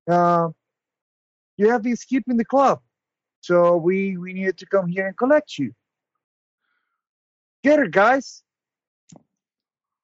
Uh, 0.08 0.48
you 1.56 1.70
have 1.70 1.82
been 1.82 1.96
skipping 1.96 2.36
the 2.36 2.44
club, 2.44 2.80
so 3.40 3.76
we 3.76 4.16
we 4.16 4.32
needed 4.32 4.58
to 4.58 4.66
come 4.66 4.86
here 4.88 5.06
and 5.06 5.16
collect 5.16 5.58
you. 5.58 5.72
Get 7.62 7.78
her, 7.78 7.88
guys. 7.88 8.42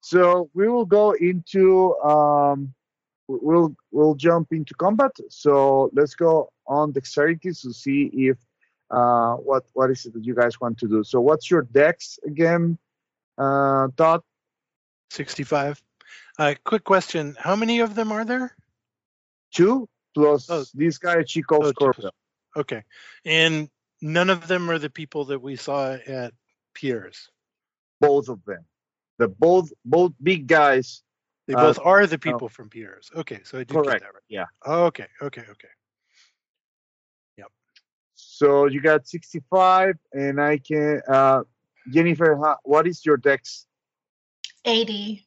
So 0.01 0.51
we 0.55 0.69
will 0.69 0.87
go 0.87 1.13
into 1.13 1.97
um, 2.01 2.75
we'll 3.29 3.75
we'll 3.93 4.15
jump 4.15 4.53
into 4.53 4.75
combat. 4.75 5.13
So 5.29 5.91
let's 5.93 6.15
go 6.15 6.51
on 6.67 6.93
dexterity 6.93 7.51
to 7.51 7.73
see 7.73 8.11
if 8.13 8.39
uh, 8.91 9.35
what 9.35 9.65
what 9.75 9.91
is 9.91 10.07
it 10.07 10.15
that 10.15 10.25
you 10.25 10.35
guys 10.35 10.61
want 10.61 10.79
to 10.79 10.89
do. 10.89 11.05
So 11.05 11.21
what's 11.21 11.51
your 11.51 11.63
dex 11.63 12.19
again, 12.27 12.79
uh, 13.39 13.89
Todd? 13.97 14.23
65. 15.11 15.83
Uh, 16.39 16.55
quick 16.65 16.85
question. 16.85 17.37
How 17.39 17.55
many 17.57 17.81
of 17.81 17.95
them 17.95 18.13
are 18.13 18.25
there? 18.25 18.57
Two 19.53 19.89
plus 20.15 20.49
Oh. 20.51 20.65
this 20.75 20.99
guy 20.99 21.23
Chico 21.23 21.57
Oh, 21.57 21.63
two 21.63 21.69
Scorpio. 21.71 22.11
Okay. 22.57 22.85
And 23.25 23.69
none 24.01 24.31
of 24.31 24.49
them 24.49 24.71
are 24.71 24.79
the 24.79 24.91
people 24.91 25.25
that 25.27 25.39
we 25.41 25.57
saw 25.57 25.93
at 25.95 26.33
Pierre's. 26.75 27.31
Both 28.01 28.29
of 28.29 28.45
them. 28.45 28.65
The 29.19 29.29
both 29.29 29.71
both 29.85 30.13
big 30.23 30.47
guys. 30.47 31.03
They 31.47 31.55
Uh, 31.55 31.67
both 31.67 31.79
are 31.85 32.07
the 32.07 32.19
people 32.19 32.49
from 32.49 32.71
Pierre's. 32.71 33.11
Okay, 33.15 33.41
so 33.45 33.59
I 33.59 33.65
did 33.65 33.71
Correct. 33.75 34.01
get 34.01 34.01
that 34.03 34.15
right. 34.15 34.23
Yeah. 34.29 34.47
Okay, 34.65 35.07
okay, 35.21 35.43
okay. 35.43 35.69
Yep. 37.37 37.49
So 38.15 38.67
you 38.67 38.81
got 38.81 39.07
65, 39.07 39.97
and 40.13 40.41
I 40.41 40.59
can. 40.59 41.03
Uh, 41.09 41.43
Jennifer, 41.91 42.37
what 42.63 42.87
is 42.87 43.05
your 43.05 43.17
dex? 43.17 43.67
80. 44.65 45.27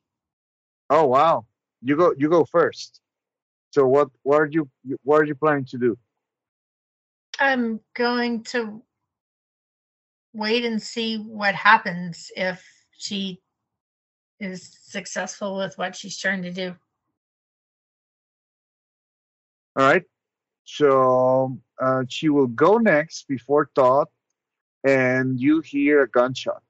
Oh 0.89 1.05
wow, 1.07 1.45
you 1.81 1.95
go 1.95 2.13
you 2.17 2.29
go 2.29 2.45
first. 2.45 3.01
So 3.73 3.87
what 3.87 4.09
what 4.21 4.39
are 4.39 4.49
you 4.51 4.69
what 5.01 5.21
are 5.21 5.25
you 5.25 5.33
planning 5.33 5.65
to 5.65 5.79
do? 5.79 5.97
I'm 7.39 7.79
going 7.95 8.43
to 8.53 8.83
wait 10.31 10.63
and 10.63 10.79
see 10.79 11.17
what 11.17 11.55
happens 11.55 12.31
if 12.35 12.63
she 12.91 13.41
is 14.39 14.77
successful 14.83 15.57
with 15.57 15.75
what 15.79 15.95
she's 15.95 16.19
trying 16.19 16.43
to 16.43 16.51
do. 16.51 16.75
All 19.75 19.87
right. 19.87 20.03
So 20.65 21.57
uh, 21.81 22.03
she 22.07 22.29
will 22.29 22.53
go 22.65 22.77
next 22.77 23.27
before 23.27 23.71
Todd, 23.73 24.07
and 24.83 25.39
you 25.39 25.61
hear 25.61 26.03
a 26.03 26.09
gunshot. 26.09 26.61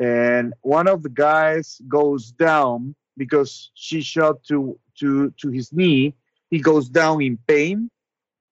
And 0.00 0.54
one 0.62 0.88
of 0.88 1.04
the 1.04 1.08
guys 1.08 1.80
goes 1.86 2.32
down 2.32 2.96
because 3.16 3.70
she 3.74 4.02
shot 4.02 4.42
to 4.48 4.76
to 5.00 5.30
to 5.40 5.48
his 5.48 5.72
knee. 5.72 6.14
He 6.50 6.60
goes 6.60 6.88
down 6.88 7.22
in 7.22 7.38
pain. 7.46 7.90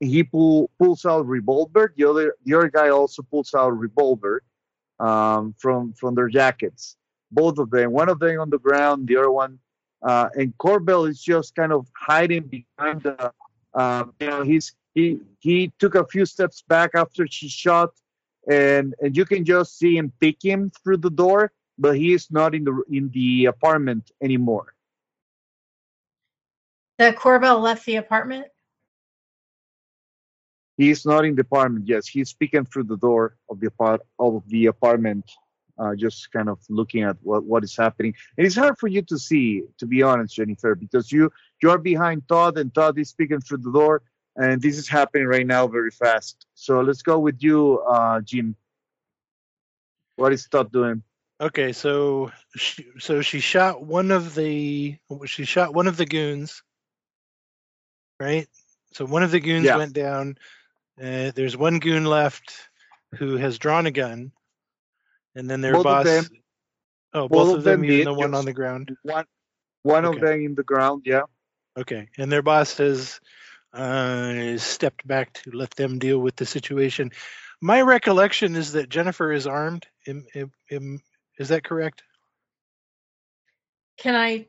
He 0.01 0.25
pull, 0.25 0.71
pulls 0.81 1.05
out 1.05 1.27
revolver. 1.27 1.95
The 1.97 2.05
other 2.05 2.35
the 2.45 2.55
other 2.55 2.69
guy 2.69 2.89
also 2.89 3.23
pulls 3.23 3.55
out 3.55 3.71
revolver 3.71 4.43
um, 4.99 5.55
from 5.59 5.93
from 5.95 6.15
their 6.15 6.29
jackets. 6.29 6.97
Both 7.31 7.59
of 7.59 7.71
them. 7.71 7.93
One 7.93 8.09
of 8.09 8.19
them 8.19 8.41
on 8.41 8.51
the 8.51 8.59
ground. 8.59 9.09
The 9.09 9.17
other 9.17 9.31
one. 9.31 9.59
Uh, 10.03 10.29
and 10.35 10.53
Corbell 10.59 11.09
is 11.09 11.23
just 11.23 11.55
kind 11.55 11.73
of 11.73 11.87
hiding 11.97 12.43
behind 12.43 13.05
the 13.05 13.33
um, 13.75 14.15
you 14.21 14.27
know, 14.27 14.43
he's 14.43 14.75
he 14.95 15.21
he 15.41 15.73
took 15.79 15.95
a 15.95 16.07
few 16.07 16.27
steps 16.27 16.63
back 16.67 16.91
after 16.95 17.27
she 17.27 17.49
shot, 17.49 17.91
and 18.51 18.95
and 19.01 19.17
you 19.17 19.25
can 19.25 19.45
just 19.45 19.79
see 19.79 19.97
him 19.97 20.13
pick 20.21 20.43
him 20.43 20.71
through 20.83 20.99
the 20.99 21.11
door, 21.11 21.53
but 21.79 21.97
he 21.97 22.13
is 22.13 22.31
not 22.31 22.55
in 22.55 22.65
the 22.65 22.83
in 22.91 23.11
the 23.11 23.47
apartment 23.47 24.11
anymore. 24.23 24.75
The 27.03 27.13
Corbell 27.13 27.61
left 27.61 27.85
the 27.85 27.97
apartment. 27.97 28.47
He 30.77 30.89
is 30.89 31.05
not 31.05 31.25
in 31.25 31.35
the 31.35 31.41
apartment. 31.41 31.89
Yes, 31.89 32.07
he's 32.07 32.33
peeking 32.33 32.65
through 32.65 32.85
the 32.85 32.97
door 32.97 33.35
of 33.51 33.59
the 33.59 33.67
apart 33.67 34.03
of 34.21 34.45
the 34.47 34.67
apartment, 34.67 35.29
uh, 35.77 35.97
just 35.97 36.31
kind 36.31 36.49
of 36.49 36.61
looking 36.69 37.03
at 37.03 37.17
what 37.23 37.43
what 37.43 37.65
is 37.65 37.77
happening. 37.77 38.15
And 38.39 38.47
it's 38.47 38.55
hard 38.55 38.79
for 38.79 38.87
you 38.87 39.03
to 39.03 39.19
see, 39.19 39.65
to 39.79 39.87
be 39.87 40.05
honest, 40.05 40.37
Jennifer, 40.37 40.77
because 40.77 41.11
you 41.11 41.33
you 41.61 41.71
are 41.71 41.79
behind 41.79 42.29
Todd, 42.29 42.57
and 42.57 42.73
Todd 42.73 42.97
is 43.01 43.13
peeking 43.13 43.41
through 43.41 43.63
the 43.67 43.73
door, 43.73 44.03
and 44.37 44.63
this 44.63 44.79
is 44.79 44.89
happening 44.89 45.27
right 45.27 45.47
now 45.57 45.67
very 45.67 45.91
fast. 45.91 46.47
So 46.55 46.83
let's 46.83 47.03
go 47.03 47.19
with 47.19 47.43
you, 47.43 47.81
uh, 47.81 48.21
Jim. 48.21 48.55
What 50.15 50.33
is 50.33 50.47
Todd 50.47 50.71
doing? 50.71 51.03
Okay, 51.41 51.73
so 51.73 52.31
she, 52.55 52.87
so 53.01 53.23
she 53.23 53.41
shot 53.41 53.83
one 53.83 54.13
of 54.13 54.37
the 54.37 54.99
she 55.27 55.45
shot 55.45 55.75
one 55.75 55.89
of 55.89 55.97
the 55.97 56.07
goons, 56.07 56.63
right? 58.23 58.49
So 58.93 59.05
one 59.05 59.23
of 59.23 59.31
the 59.31 59.41
goons 59.41 59.67
Yeah. 59.67 59.77
went 59.77 59.93
down. 59.93 60.39
Uh, 61.01 61.33
there's 61.35 61.57
one 61.57 61.79
goon 61.81 62.05
left 62.05 62.55
who 63.19 63.37
has 63.37 63.59
drawn 63.59 63.87
a 63.87 63.91
gun, 63.91 64.33
and 65.35 65.51
then 65.51 65.61
their 65.61 65.73
Both 65.73 65.81
of 65.81 65.85
boss. 65.85 66.05
them- 66.07 66.27
oh, 67.15 67.29
both 67.29 67.31
both 67.31 67.49
of 67.49 67.59
of 67.59 67.65
them, 67.65 67.81
them 67.83 67.91
even 67.91 68.05
the 68.05 68.15
one 68.15 68.35
on 68.35 68.45
the 68.45 68.53
ground. 68.53 68.97
One 69.03 69.27
one 69.83 70.05
Okay. 70.07 70.17
of 70.17 70.23
them 70.23 70.45
in 70.45 70.55
the 70.55 70.63
ground. 70.63 71.03
Yeah. 71.05 71.23
Okay, 71.77 72.09
and 72.19 72.31
their 72.31 72.43
boss 72.43 72.77
has 72.77 73.21
uh, 73.73 74.59
stepped 74.59 75.07
back 75.07 75.33
to 75.33 75.51
let 75.51 75.71
them 75.71 75.99
deal 75.99 76.19
with 76.19 76.37
the 76.37 76.45
situation. 76.47 77.11
My 77.61 77.81
recollection 77.81 78.55
is 78.55 78.73
that 78.73 78.89
Jennifer 78.91 79.33
is 79.33 79.47
armed. 79.47 79.87
Am- 80.07 80.27
am- 80.35 80.53
am- 80.71 81.01
is 81.39 81.49
that 81.49 81.65
correct? 81.65 82.03
Can 83.97 84.15
I 84.15 84.49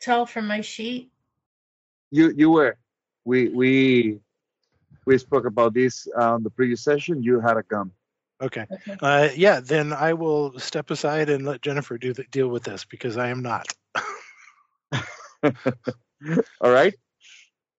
tell 0.00 0.26
from 0.26 0.46
my 0.48 0.60
sheet? 0.62 1.12
You 2.10 2.32
you 2.36 2.50
were. 2.50 2.76
We 3.26 3.48
we 3.48 4.20
we 5.04 5.18
spoke 5.18 5.44
about 5.46 5.74
this 5.74 6.08
on 6.16 6.44
the 6.44 6.50
previous 6.50 6.82
session. 6.82 7.22
You 7.22 7.40
had 7.40 7.56
a 7.56 7.62
gun. 7.64 7.90
Okay. 8.40 8.66
Okay. 8.70 8.96
Uh, 9.00 9.28
yeah, 9.34 9.60
then 9.60 9.92
I 9.92 10.12
will 10.12 10.58
step 10.58 10.90
aside 10.90 11.28
and 11.28 11.44
let 11.44 11.60
Jennifer 11.60 11.98
do 11.98 12.12
the 12.12 12.24
deal 12.30 12.48
with 12.48 12.62
this 12.62 12.84
because 12.84 13.16
I 13.16 13.28
am 13.28 13.42
not. 13.42 13.66
All 16.60 16.70
right. 16.70 16.94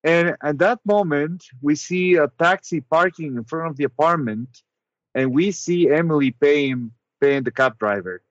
And 0.04 0.36
at 0.44 0.58
that 0.60 0.80
moment, 0.86 1.46
we 1.62 1.76
see 1.76 2.16
a 2.16 2.28
taxi 2.40 2.82
parking 2.82 3.38
in 3.38 3.44
front 3.46 3.72
of 3.72 3.78
the 3.78 3.86
apartment, 3.86 4.50
and 5.16 5.34
we 5.34 5.52
see 5.52 5.90
Emilie 5.90 6.32
paying 6.32 6.92
paying 7.22 7.44
the 7.44 7.52
cab 7.52 7.80
driver. 7.80 8.22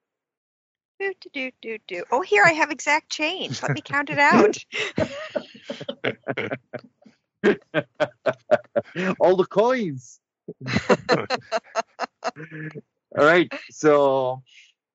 Do, 0.98 1.12
do, 1.20 1.28
do, 1.32 1.50
do, 1.60 1.78
do. 1.86 2.04
Oh, 2.10 2.22
here 2.22 2.44
I 2.44 2.52
have 2.52 2.70
exact 2.70 3.10
change. 3.10 3.62
Let 3.62 3.72
me 3.72 3.82
count 3.82 4.10
it 4.10 4.18
out. 4.18 4.56
All 9.20 9.36
the 9.36 9.46
coins. 9.46 10.20
All 13.18 13.24
right. 13.24 13.50
So 13.70 14.42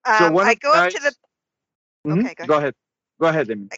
so 0.04 0.26
Um, 0.26 0.34
one 0.34 0.48
I 0.48 0.56
go 0.56 0.74
up 0.74 0.90
to 0.90 1.00
the 1.00 1.14
Mhm. 2.08 2.22
Okay, 2.22 2.34
go 2.36 2.46
go 2.46 2.58
ahead. 2.58 2.76
Go 3.20 3.28
ahead, 3.28 3.52
Emilie. 3.52 3.70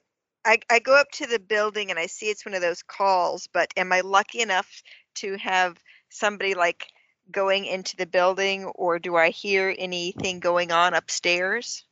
I, 0.45 0.57
I 0.69 0.79
go 0.79 0.95
up 0.95 1.09
to 1.13 1.27
the 1.27 1.39
building 1.39 1.89
and 1.89 1.99
I 1.99 2.07
see 2.07 2.29
it's 2.29 2.45
one 2.45 2.55
of 2.55 2.61
those 2.61 2.83
calls, 2.83 3.47
but 3.53 3.69
am 3.77 3.91
I 3.93 4.01
lucky 4.01 4.41
enough 4.41 4.83
to 5.15 5.37
have 5.37 5.77
somebody 6.09 6.53
like 6.53 6.87
going 7.31 7.65
into 7.65 7.95
the 7.97 8.05
building 8.05 8.65
or 8.65 8.99
do 8.99 9.15
I 9.15 9.29
hear 9.29 9.73
anything 9.77 10.39
going 10.39 10.71
on 10.71 10.93
upstairs? 10.93 11.85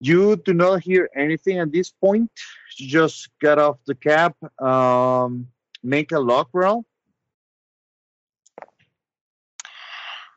You 0.00 0.36
do 0.36 0.54
not 0.54 0.82
hear 0.82 1.10
anything 1.14 1.58
at 1.58 1.70
this 1.72 1.90
point. 1.90 2.30
You 2.78 2.88
just 2.88 3.28
get 3.38 3.58
off 3.58 3.76
the 3.86 3.94
cab. 3.94 4.34
Um, 4.58 5.48
make 5.82 6.12
a 6.12 6.18
lock 6.18 6.48
roll. 6.54 6.86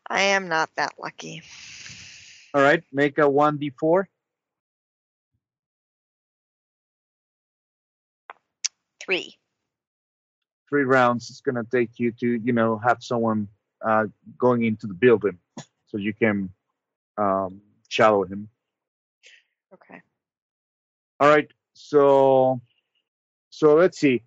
I 0.08 0.20
am 0.20 0.48
not 0.48 0.68
that 0.76 0.92
lucky. 0.98 1.42
All 2.52 2.62
right. 2.62 2.84
Make 2.92 3.18
a 3.18 3.28
one 3.28 3.56
d 3.56 3.70
four. 3.70 4.08
Three. 9.02 9.36
Three 10.68 10.84
rounds. 10.84 11.30
It's 11.30 11.40
gonna 11.40 11.64
take 11.64 11.98
you 11.98 12.12
to 12.20 12.26
you 12.44 12.52
know 12.52 12.78
have 12.78 13.02
someone 13.02 13.48
uh, 13.84 14.04
going 14.38 14.64
into 14.64 14.86
the 14.86 14.94
building, 14.94 15.38
so 15.86 15.96
you 15.96 16.12
can 16.12 16.50
um, 17.16 17.60
shallow 17.88 18.24
him. 18.24 18.48
Okay. 19.74 20.02
All 21.20 21.28
right. 21.30 21.50
So 21.74 22.60
So 23.50 23.74
let's 23.74 23.98
see. 23.98 24.22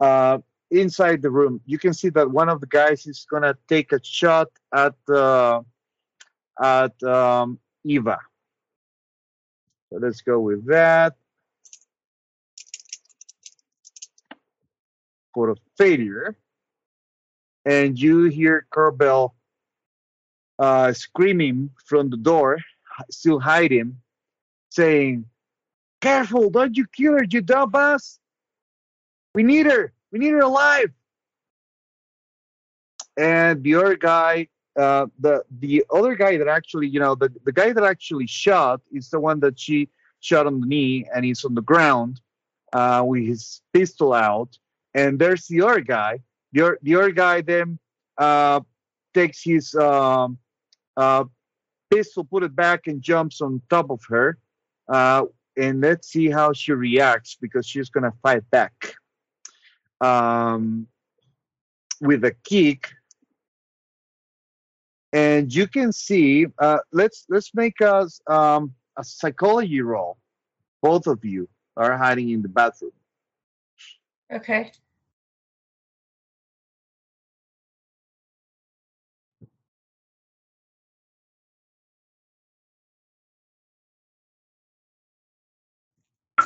Uh, 0.00 0.38
inside 0.70 1.22
the 1.22 1.30
room, 1.30 1.60
you 1.66 1.78
can 1.78 1.94
see 1.94 2.10
that 2.10 2.30
one 2.30 2.48
of 2.48 2.60
the 2.60 2.66
guys 2.66 3.06
is 3.06 3.26
gonna 3.30 3.56
take 3.68 3.92
a 3.92 4.00
shot 4.02 4.48
at 4.74 4.94
uh, 5.08 5.62
at 6.62 7.02
um, 7.04 7.58
Eva. 7.84 8.18
So 9.90 9.98
let's 10.00 10.22
go 10.22 10.40
with 10.40 10.66
that. 10.66 11.16
For 15.34 15.50
a 15.50 15.56
failure, 15.78 16.36
and 17.64 17.98
you 17.98 18.24
hear 18.24 18.66
Corbell 18.72 19.32
uh, 20.58 20.92
screaming 20.92 21.70
from 21.84 22.10
the 22.10 22.16
door, 22.16 22.58
still 23.10 23.40
hiding, 23.40 24.00
saying, 24.72 25.26
"Careful! 26.00 26.50
Don't 26.50 26.76
you 26.76 26.86
kill 26.86 27.12
her, 27.12 27.24
you 27.24 27.42
dumbass! 27.42 28.18
We 29.34 29.42
need 29.42 29.66
her! 29.66 29.92
We 30.10 30.18
need 30.18 30.32
her 30.32 30.40
alive!" 30.40 30.90
And 33.16 33.62
the 33.62 33.74
other 33.74 33.96
guy, 33.96 34.48
uh, 34.78 35.06
the 35.18 35.44
the 35.60 35.84
other 35.90 36.14
guy 36.14 36.38
that 36.38 36.48
actually, 36.48 36.88
you 36.88 37.00
know, 37.00 37.14
the 37.14 37.30
the 37.44 37.52
guy 37.52 37.72
that 37.72 37.84
actually 37.84 38.26
shot 38.26 38.80
is 38.90 39.10
the 39.10 39.20
one 39.20 39.40
that 39.40 39.58
she 39.58 39.88
shot 40.20 40.46
on 40.46 40.60
the 40.60 40.66
knee, 40.66 41.06
and 41.14 41.24
he's 41.24 41.44
on 41.44 41.54
the 41.54 41.62
ground 41.62 42.20
uh, 42.72 43.02
with 43.04 43.26
his 43.26 43.60
pistol 43.72 44.12
out. 44.14 44.58
And 44.94 45.18
there's 45.18 45.46
the 45.46 45.62
other 45.62 45.80
guy. 45.80 46.20
The 46.52 46.76
the 46.82 46.96
other 46.96 47.12
guy 47.12 47.42
then 47.42 47.78
uh, 48.16 48.60
takes 49.12 49.42
his 49.42 49.74
um, 49.74 50.38
uh, 50.96 51.24
pistol, 51.90 52.24
put 52.24 52.42
it 52.42 52.56
back, 52.56 52.86
and 52.86 53.02
jumps 53.02 53.40
on 53.40 53.60
top 53.68 53.90
of 53.90 54.00
her. 54.08 54.38
Uh, 54.88 55.24
and 55.56 55.80
let's 55.80 56.08
see 56.08 56.30
how 56.30 56.52
she 56.52 56.72
reacts 56.72 57.36
because 57.40 57.66
she's 57.66 57.90
gonna 57.90 58.12
fight 58.22 58.48
back 58.50 58.94
um, 60.00 60.86
with 62.00 62.24
a 62.24 62.34
kick. 62.44 62.90
And 65.12 65.52
you 65.54 65.66
can 65.66 65.92
see. 65.92 66.46
Uh, 66.58 66.78
let's 66.92 67.26
let's 67.28 67.54
make 67.54 67.82
us 67.82 68.20
um, 68.28 68.74
a 68.96 69.04
psychology 69.04 69.82
roll. 69.82 70.16
Both 70.80 71.06
of 71.06 71.24
you 71.24 71.48
are 71.76 71.96
hiding 71.96 72.30
in 72.30 72.42
the 72.42 72.48
bathroom. 72.48 72.92
Okay. 74.32 74.72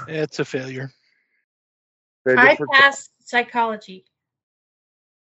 It's 0.08 0.38
a 0.38 0.44
failure. 0.44 0.90
Very 2.24 2.38
I 2.38 2.50
different- 2.50 2.72
passed 2.72 3.10
psychology. 3.20 4.04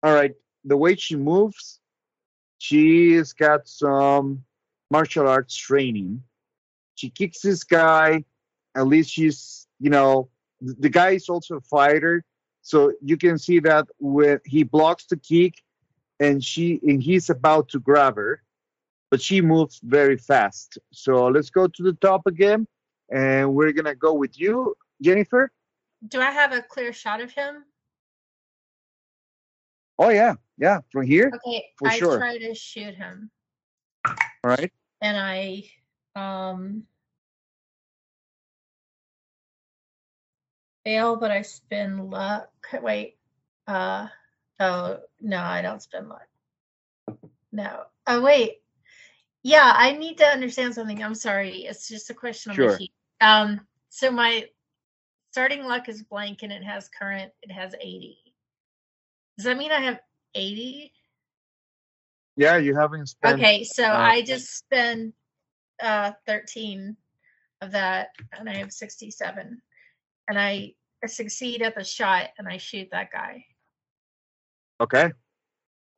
All 0.02 0.14
right. 0.14 0.34
The 0.64 0.76
way 0.76 0.96
she 0.96 1.16
moves, 1.16 1.80
she's 2.58 3.32
got 3.32 3.68
some 3.68 4.44
martial 4.90 5.28
arts 5.28 5.56
training. 5.56 6.22
She 6.94 7.10
kicks 7.10 7.40
this 7.40 7.64
guy. 7.64 8.24
At 8.74 8.86
least 8.86 9.10
she's, 9.10 9.66
you 9.80 9.90
know, 9.90 10.28
the 10.60 10.88
guy 10.88 11.10
is 11.10 11.28
also 11.28 11.56
a 11.56 11.60
fighter. 11.60 12.24
So 12.62 12.92
you 13.02 13.16
can 13.16 13.38
see 13.38 13.60
that 13.60 13.86
when 13.98 14.40
he 14.44 14.64
blocks 14.64 15.06
the 15.06 15.16
kick 15.16 15.54
and 16.18 16.42
she 16.42 16.80
and 16.82 17.02
he's 17.02 17.30
about 17.30 17.68
to 17.70 17.78
grab 17.78 18.16
her, 18.16 18.42
but 19.10 19.20
she 19.22 19.40
moves 19.40 19.80
very 19.84 20.16
fast. 20.16 20.78
So 20.92 21.28
let's 21.28 21.50
go 21.50 21.68
to 21.68 21.82
the 21.82 21.92
top 21.94 22.26
again. 22.26 22.66
And 23.10 23.54
we're 23.54 23.72
gonna 23.72 23.94
go 23.94 24.14
with 24.14 24.38
you, 24.38 24.76
Jennifer. 25.02 25.50
Do 26.06 26.20
I 26.20 26.30
have 26.30 26.52
a 26.52 26.62
clear 26.62 26.92
shot 26.92 27.20
of 27.20 27.30
him? 27.32 27.64
Oh 29.98 30.10
yeah, 30.10 30.34
yeah, 30.58 30.80
from 30.92 31.06
here. 31.06 31.32
Okay, 31.34 31.66
For 31.78 31.88
I 31.88 31.98
sure. 31.98 32.18
try 32.18 32.38
to 32.38 32.54
shoot 32.54 32.94
him, 32.94 33.30
All 34.44 34.50
right. 34.50 34.72
and 35.00 35.16
I 35.16 35.64
um 36.14 36.84
fail, 40.84 41.16
but 41.16 41.30
I 41.30 41.42
spin 41.42 42.10
luck. 42.10 42.50
Wait, 42.82 43.18
uh, 43.66 44.08
oh 44.60 44.98
no, 45.20 45.40
I 45.40 45.62
don't 45.62 45.82
spin 45.82 46.08
luck. 46.08 46.26
No, 47.52 47.84
oh 48.06 48.22
wait, 48.22 48.62
yeah, 49.42 49.72
I 49.74 49.92
need 49.92 50.18
to 50.18 50.26
understand 50.26 50.74
something. 50.74 51.02
I'm 51.02 51.14
sorry, 51.14 51.64
it's 51.66 51.88
just 51.88 52.10
a 52.10 52.14
question 52.14 52.52
on 52.52 52.58
my 52.58 52.66
Sure. 52.66 52.76
sheet. 52.76 52.92
Um, 53.20 53.60
so 53.88 54.10
my 54.10 54.46
starting 55.32 55.64
luck 55.64 55.88
is 55.88 56.02
blank, 56.02 56.42
and 56.42 56.52
it 56.52 56.62
has 56.62 56.88
current. 56.88 57.32
It 57.42 57.52
has 57.52 57.74
80. 57.74 58.18
Does 59.36 59.44
that 59.44 59.56
mean 59.56 59.72
I 59.72 59.80
have 59.80 60.00
80? 60.34 60.92
Yeah, 62.36 62.56
you 62.56 62.74
haven't 62.74 63.06
spent. 63.06 63.40
Okay, 63.40 63.64
so 63.64 63.84
uh, 63.84 63.96
I 63.96 64.22
just 64.22 64.56
spend 64.56 65.14
uh 65.82 66.12
13 66.26 66.96
of 67.60 67.72
that 67.72 68.08
and 68.38 68.48
I 68.48 68.56
have 68.56 68.72
67. 68.72 69.60
And 70.28 70.38
I 70.38 70.74
succeed 71.06 71.62
at 71.62 71.74
the 71.74 71.84
shot 71.84 72.28
and 72.38 72.48
I 72.48 72.56
shoot 72.56 72.88
that 72.92 73.12
guy. 73.12 73.44
Okay. 74.80 75.10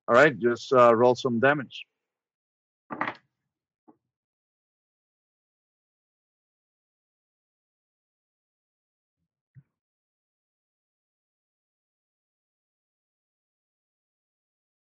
All 0.07 0.15
right, 0.15 0.39
just 0.39 0.73
uh, 0.73 0.95
roll 0.95 1.15
some 1.15 1.41
damage. 1.41 1.85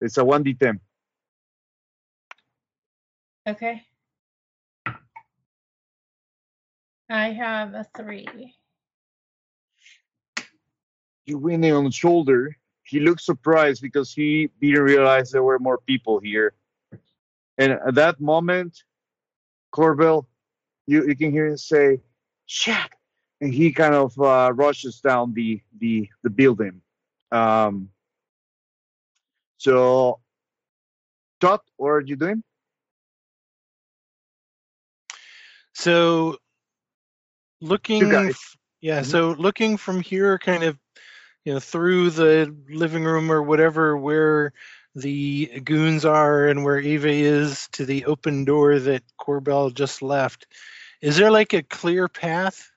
It's 0.01 0.17
a 0.17 0.21
1d10. 0.21 0.79
Okay. 3.47 3.81
I 7.10 7.29
have 7.29 7.73
a 7.73 7.86
3. 7.95 8.53
You 11.25 11.38
win 11.38 11.63
it 11.63 11.71
on 11.71 11.86
the 11.86 11.91
shoulder. 11.91 12.57
He 12.83 12.99
looks 12.99 13.25
surprised 13.25 13.81
because 13.81 14.13
he 14.13 14.49
didn't 14.62 14.81
realize 14.81 15.31
there 15.31 15.43
were 15.43 15.60
more 15.60 15.77
people 15.77 16.19
here. 16.19 16.53
And 17.57 17.73
at 17.73 17.95
that 17.95 18.19
moment, 18.19 18.83
Corbell, 19.73 20.25
you, 20.86 21.07
you 21.07 21.15
can 21.15 21.31
hear 21.31 21.47
him 21.47 21.57
say, 21.57 22.01
shit. 22.45 22.77
And 23.41 23.53
he 23.53 23.71
kind 23.71 23.93
of 23.93 24.19
uh, 24.19 24.51
rushes 24.53 24.99
down 24.99 25.33
the, 25.33 25.62
the, 25.79 26.10
the 26.23 26.29
building. 26.29 26.81
Um, 27.31 27.89
so, 29.58 30.20
Todd, 31.39 31.62
what 31.78 31.89
are 31.89 32.02
you 32.02 32.15
doing? 32.15 32.43
So 35.74 36.38
looking, 37.62 38.12
f- 38.13 38.58
yeah. 38.82 39.02
Mhm. 39.02 39.06
So 39.06 39.32
looking 39.32 39.78
from 39.78 40.02
here, 40.02 40.38
kind 40.39 40.63
of, 40.63 40.78
you 41.46 41.54
know, 41.54 41.60
through 41.60 42.12
the 42.12 42.56
living 42.70 43.04
room 43.06 43.32
or 43.32 43.41
whatever, 43.43 43.98
where 43.98 44.54
the 44.96 45.62
goons 45.63 46.06
are 46.06 46.48
and 46.48 46.63
where 46.63 46.80
Eva 46.80 47.10
is 47.10 47.67
to 47.74 47.86
the 47.86 48.06
open 48.06 48.46
door 48.46 48.80
that 48.80 49.04
Corbell 49.20 49.74
just 49.74 50.02
left. 50.02 50.48
Is 51.02 51.17
there 51.17 51.32
like 51.32 51.54
a 51.54 51.63
clear 51.63 52.08
path? 52.08 52.72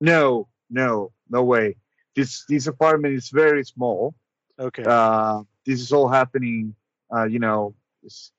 No, 0.00 0.48
no, 0.70 1.12
no 1.30 1.44
way. 1.44 1.76
This 2.14 2.44
this 2.48 2.66
apartment 2.66 3.14
is 3.14 3.30
very 3.30 3.64
small. 3.64 4.14
Okay. 4.58 4.84
Uh, 4.84 5.42
this 5.64 5.80
is 5.80 5.92
all 5.92 6.08
happening. 6.08 6.74
Uh, 7.14 7.24
you 7.24 7.38
know, 7.38 7.74
it's 8.02 8.32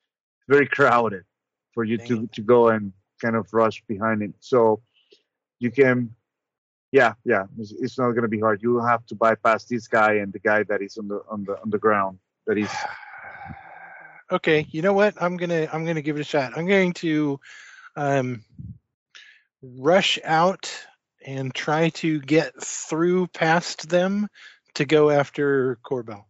very 0.48 0.66
crowded 0.66 1.24
for 1.72 1.84
you 1.84 1.98
to 1.98 2.26
to 2.28 2.42
go 2.42 2.68
and 2.68 2.92
kind 3.22 3.36
of 3.36 3.52
rush 3.52 3.82
behind 3.86 4.22
it. 4.22 4.32
So 4.40 4.82
you 5.58 5.70
can, 5.70 6.14
yeah, 6.92 7.14
yeah. 7.24 7.44
It's, 7.58 7.72
it's 7.72 7.98
not 7.98 8.10
going 8.10 8.22
to 8.22 8.28
be 8.28 8.40
hard. 8.40 8.62
You 8.62 8.72
will 8.72 8.86
have 8.86 9.04
to 9.06 9.14
bypass 9.14 9.64
this 9.64 9.88
guy 9.88 10.14
and 10.14 10.32
the 10.32 10.38
guy 10.38 10.62
that 10.64 10.82
is 10.82 10.98
on 10.98 11.08
the 11.08 11.20
on 11.28 11.44
the 11.44 11.60
on 11.60 11.70
the 11.70 11.78
ground. 11.78 12.18
That 12.46 12.58
is 12.58 12.70
okay. 14.32 14.66
You 14.70 14.82
know 14.82 14.92
what? 14.92 15.14
I'm 15.20 15.36
gonna 15.36 15.68
I'm 15.72 15.84
gonna 15.84 16.02
give 16.02 16.16
it 16.16 16.22
a 16.22 16.24
shot. 16.24 16.56
I'm 16.56 16.66
going 16.66 16.94
to 16.94 17.40
um, 17.96 18.44
rush 19.62 20.18
out 20.24 20.72
and 21.26 21.54
try 21.54 21.90
to 21.90 22.20
get 22.20 22.62
through 22.62 23.26
past 23.28 23.88
them 23.88 24.28
to 24.78 24.84
go 24.84 25.10
after 25.10 25.78
Corbell. 25.84 26.24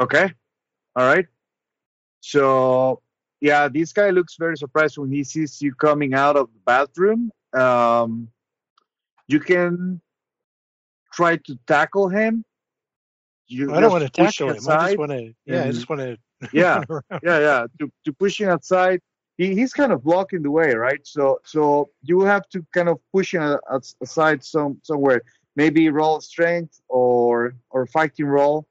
okay. 0.00 0.32
All 0.96 1.06
right. 1.06 1.26
So 2.20 3.02
yeah, 3.40 3.68
this 3.68 3.92
guy 3.92 4.10
looks 4.10 4.36
very 4.38 4.56
surprised 4.56 4.96
when 4.96 5.10
he 5.10 5.24
sees 5.24 5.60
you 5.60 5.74
coming 5.74 6.14
out 6.14 6.36
of 6.36 6.48
the 6.52 6.60
bathroom. 6.64 7.32
Um, 7.52 8.28
you 9.26 9.40
can 9.40 10.00
try 11.12 11.36
to 11.36 11.58
tackle 11.66 12.08
him. 12.08 12.44
You 13.48 13.74
I 13.74 13.80
don't 13.80 13.90
want 13.90 14.04
to 14.04 14.10
tackle 14.10 14.50
him. 14.50 14.68
I 14.68 14.86
just 14.86 14.98
want 14.98 15.10
to. 15.10 15.34
Yeah, 15.46 15.64
I 15.64 15.72
just 15.72 15.88
want 15.88 16.00
to. 16.00 16.16
Yeah, 16.54 16.82
yeah, 17.22 17.38
yeah. 17.38 17.66
To 17.80 17.92
to 18.06 18.12
push 18.14 18.40
him 18.40 18.48
outside, 18.48 19.00
he, 19.36 19.54
he's 19.54 19.74
kind 19.74 19.92
of 19.92 20.02
blocking 20.02 20.42
the 20.42 20.50
way, 20.50 20.72
right? 20.74 21.00
So 21.04 21.40
so 21.44 21.90
you 22.02 22.20
have 22.22 22.48
to 22.50 22.64
kind 22.72 22.88
of 22.88 22.98
push 23.12 23.34
him 23.34 23.58
aside 24.00 24.42
some 24.44 24.80
somewhere. 24.82 25.20
Maybe 25.60 25.90
roll 25.90 26.20
strength 26.22 26.80
or 26.88 27.54
or 27.68 27.86
fighting 27.86 28.24
roll 28.26 28.66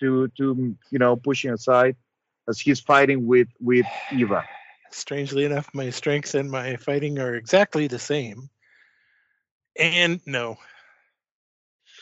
to 0.00 0.28
to 0.36 0.44
you 0.90 0.98
know 0.98 1.16
push 1.16 1.44
him 1.44 1.54
aside 1.54 1.96
as 2.48 2.60
he's 2.60 2.80
fighting 2.80 3.26
with 3.26 3.48
with 3.58 3.86
Eva. 4.12 4.44
Strangely 4.90 5.44
enough, 5.44 5.68
my 5.72 5.88
strength 5.90 6.34
and 6.34 6.50
my 6.50 6.76
fighting 6.76 7.18
are 7.18 7.34
exactly 7.34 7.86
the 7.88 7.98
same. 7.98 8.50
And 9.78 10.20
no. 10.26 10.58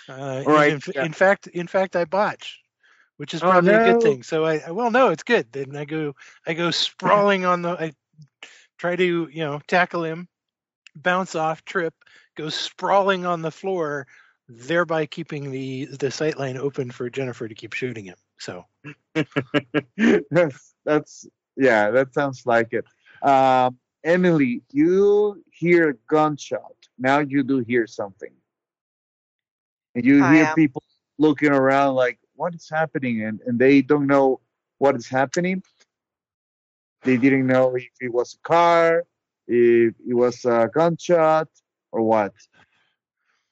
Uh, 0.09 0.43
All 0.47 0.53
right, 0.53 0.73
In, 0.73 0.81
yeah. 0.95 1.05
in 1.05 1.13
fact, 1.13 1.47
in 1.47 1.67
fact, 1.67 1.97
I 1.97 2.05
botch, 2.05 2.61
which 3.17 3.35
is 3.35 3.43
Oh, 3.43 3.51
probably 3.51 3.73
a 3.75 3.85
good 3.85 4.03
thing. 4.03 4.23
So 4.23 4.45
I, 4.45 4.55
I- 4.67 4.71
well, 4.73 4.91
no, 4.91 5.11
it's 5.11 5.23
good. 5.23 5.47
Then 5.53 5.77
I 5.77 5.85
go, 5.85 6.15
I 6.47 6.55
go 6.55 6.71
sprawling 6.73 7.45
on 7.45 7.63
the. 7.63 7.71
I 7.71 7.93
try 8.79 8.97
to, 8.97 9.29
you 9.33 9.45
know, 9.45 9.61
tackle 9.67 10.05
him, 10.05 10.29
bounce 10.97 11.35
off, 11.37 11.65
trip, 11.65 11.95
go 12.37 12.49
sprawling 12.49 13.25
on 13.27 13.43
the 13.43 13.51
floor, 13.51 14.07
thereby 14.49 15.07
keeping 15.07 15.51
the 15.51 15.87
the 15.87 16.11
sight 16.11 16.39
line 16.39 16.57
open 16.57 16.91
for 16.91 17.09
Jennifer 17.11 17.49
to 17.49 17.55
keep 17.55 17.73
shooting 17.73 18.05
him. 18.05 18.17
So 18.39 18.65
that's 20.31 20.75
that's 20.85 21.27
yeah, 21.57 21.91
that 21.91 22.13
sounds 22.13 22.45
like 22.47 22.73
it. 22.73 22.85
Um, 23.27 23.79
Emilie, 24.05 24.63
you 24.73 25.43
hear 25.51 25.91
a 25.91 25.95
gunshot. 26.09 26.75
Now 26.99 27.21
you 27.21 27.43
do 27.43 27.61
hear 27.61 27.87
something. 27.87 28.33
And 29.95 30.05
you 30.05 30.23
I 30.23 30.35
hear 30.35 30.47
am- 30.47 30.55
people 30.55 30.83
looking 31.19 31.53
around 31.53 31.95
like, 31.95 32.19
what 32.35 32.55
is 32.55 32.69
happening? 32.69 33.23
And 33.23 33.41
and 33.47 33.59
they 33.59 33.81
don't 33.83 34.07
know 34.07 34.41
what 34.79 34.97
is 34.97 35.09
happening. 35.09 35.63
They 37.05 37.17
didn't 37.17 37.47
know 37.47 37.77
if 37.77 37.89
it 38.01 38.13
was 38.13 38.35
a 38.35 38.49
car, 38.49 39.05
if 39.47 39.95
it 40.07 40.15
was 40.15 40.45
a 40.45 40.69
gunshot, 40.73 41.49
or 41.93 42.03
what. 42.03 42.33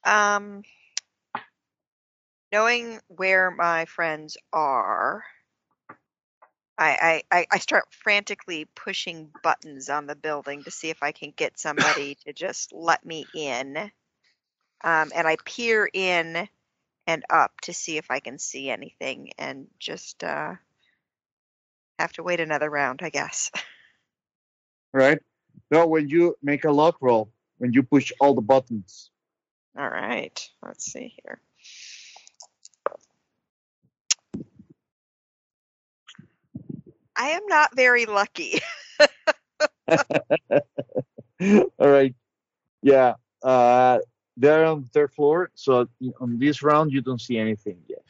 Um, 0.05 0.63
knowing 2.53 3.01
where 3.09 3.51
my 3.51 3.87
friends 3.87 4.37
are, 4.53 5.25
I, 6.79 7.23
I, 7.31 7.47
I, 7.51 7.59
start 7.59 7.85
frantically 7.91 8.67
pushing 8.75 9.31
buttons 9.43 9.89
on 9.89 10.07
the 10.07 10.17
building 10.17 10.65
to 10.65 10.71
see 10.71 10.91
if 10.91 11.03
I 11.03 11.13
can 11.13 11.33
get 11.37 11.59
somebody 11.59 12.17
to 12.27 12.33
just 12.33 12.73
let 12.73 13.05
me 13.07 13.25
in. 13.35 13.77
Um, 14.83 15.13
and 15.15 15.27
I 15.29 15.37
peer 15.45 15.89
in 15.93 16.49
and 17.07 17.25
up 17.31 17.53
to 17.63 17.75
see 17.75 17.99
if 17.99 18.11
I 18.11 18.21
can 18.21 18.39
see 18.39 18.69
anything 18.69 19.31
and 19.39 19.69
just 19.79 20.25
uh, 20.25 20.55
have 21.99 22.13
to 22.15 22.23
wait 22.23 22.41
another 22.41 22.69
round, 22.69 23.01
I 23.03 23.11
guess. 23.11 23.51
Right? 24.93 25.19
So 25.73 25.87
when 25.87 26.09
you 26.09 26.37
make 26.43 26.65
a 26.65 26.71
luck 26.71 26.97
roll, 27.01 27.33
when 27.57 27.73
you 27.73 27.83
push 27.83 28.13
all 28.21 28.35
the 28.35 28.43
buttons. 28.43 29.11
All 29.79 29.89
right, 29.89 30.51
let's 30.63 30.85
see 30.85 31.15
here. 31.23 31.41
I 37.23 37.29
am 37.39 37.47
not 37.47 37.71
very 37.77 38.05
lucky. 38.05 38.59
All 41.79 41.89
right. 41.99 42.15
Yeah. 42.83 43.15
Uh, 43.45 44.01
they're 44.37 44.65
on 44.65 44.83
the 44.83 44.89
third 44.89 45.13
floor. 45.13 45.51
So 45.55 45.87
on 46.21 46.41
this 46.41 46.65
round, 46.65 46.91
you 46.93 47.01
don't 47.01 47.21
see 47.21 47.39
anything 47.39 47.79
yet. 47.89 48.05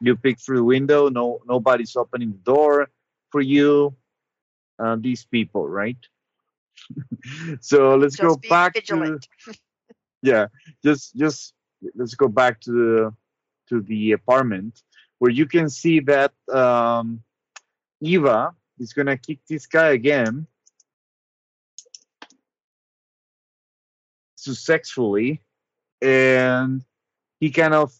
You 0.00 0.16
peek 0.16 0.40
through 0.40 0.56
the 0.56 0.64
window. 0.64 1.08
No, 1.08 1.38
nobody's 1.46 1.94
opening 1.94 2.32
the 2.32 2.38
door 2.38 2.88
for 3.30 3.40
you. 3.40 3.94
Uh, 4.76 4.96
these 4.98 5.24
people, 5.24 5.68
right? 5.68 5.98
so 7.60 7.94
let's 7.94 8.16
go 8.16 8.30
Just 8.30 8.40
be 8.40 8.48
back 8.48 8.74
vigilant. 8.74 9.28
to 9.44 9.54
yeah. 10.22 10.46
Just 10.84 11.14
just 11.14 11.54
let's 11.94 12.16
go 12.16 12.26
back 12.26 12.60
to 12.62 12.72
the 12.72 13.14
to 13.68 13.82
the 13.82 14.12
apartment 14.12 14.82
where 15.20 15.30
you 15.30 15.46
can 15.46 15.70
see 15.70 16.00
that 16.00 16.32
um, 16.52 17.22
Eva 18.02 18.52
is 18.78 18.92
gonna 18.92 19.16
kick 19.16 19.38
this 19.48 19.66
guy 19.66 19.90
again 19.90 20.46
successfully, 24.34 25.40
and 26.00 26.84
he 27.38 27.50
kind 27.50 27.74
of 27.74 27.92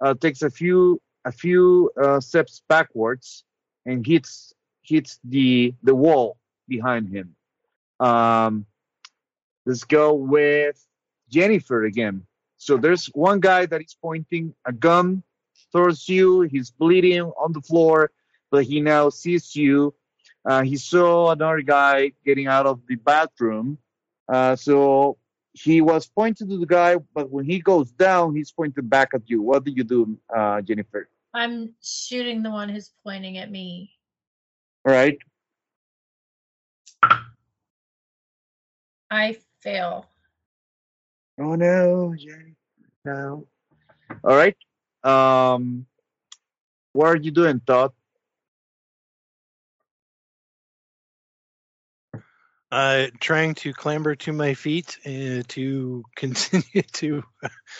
uh, 0.00 0.14
takes 0.14 0.42
a 0.42 0.50
few 0.50 1.00
a 1.26 1.32
few 1.32 1.90
uh, 2.02 2.18
steps 2.20 2.62
backwards 2.68 3.44
and 3.84 4.06
hits 4.06 4.54
hits 4.82 5.20
the 5.24 5.74
the 5.82 5.94
wall 5.94 6.38
behind 6.66 7.08
him. 7.08 7.36
Um, 8.00 8.64
let's 9.66 9.84
go 9.84 10.14
with 10.14 10.82
Jennifer 11.28 11.84
again. 11.84 12.26
So 12.56 12.78
there's 12.78 13.06
one 13.08 13.40
guy 13.40 13.66
that 13.66 13.80
is 13.82 13.94
pointing 14.00 14.54
a 14.66 14.72
gun 14.72 15.22
towards 15.72 16.08
you. 16.08 16.42
He's 16.42 16.70
bleeding 16.70 17.22
on 17.22 17.52
the 17.52 17.60
floor, 17.60 18.10
but 18.50 18.64
he 18.64 18.80
now 18.80 19.08
sees 19.10 19.54
you. 19.54 19.94
Uh, 20.44 20.62
he 20.62 20.76
saw 20.76 21.30
another 21.30 21.60
guy 21.62 22.12
getting 22.24 22.46
out 22.46 22.66
of 22.66 22.80
the 22.86 22.96
bathroom. 22.96 23.78
Uh, 24.28 24.56
so 24.56 25.18
he 25.52 25.80
was 25.80 26.06
pointing 26.06 26.48
to 26.48 26.58
the 26.58 26.66
guy, 26.66 26.96
but 27.14 27.30
when 27.30 27.44
he 27.44 27.58
goes 27.60 27.90
down, 27.92 28.34
he's 28.34 28.52
pointing 28.52 28.86
back 28.86 29.10
at 29.14 29.22
you. 29.26 29.42
What 29.42 29.64
do 29.64 29.72
you 29.72 29.84
do, 29.84 30.18
uh, 30.34 30.60
Jennifer? 30.62 31.08
I'm 31.34 31.74
shooting 31.82 32.42
the 32.42 32.50
one 32.50 32.68
who's 32.68 32.92
pointing 33.04 33.38
at 33.38 33.50
me. 33.50 33.92
All 34.86 34.92
right. 34.92 35.18
I 39.10 39.36
fail. 39.60 40.06
Oh 41.38 41.54
no, 41.54 42.14
Jennifer, 42.16 42.54
no. 43.04 43.46
All 44.22 44.36
right. 44.36 44.56
Um, 45.02 45.86
what 46.92 47.06
are 47.06 47.16
you 47.16 47.30
doing, 47.30 47.60
Todd? 47.66 47.92
Uh, 52.72 53.06
trying 53.20 53.54
to 53.56 53.72
clamber 53.72 54.14
to 54.14 54.32
my 54.32 54.54
feet 54.54 54.98
uh, 55.04 55.42
to 55.48 56.04
continue 56.16 56.82
to 56.92 57.22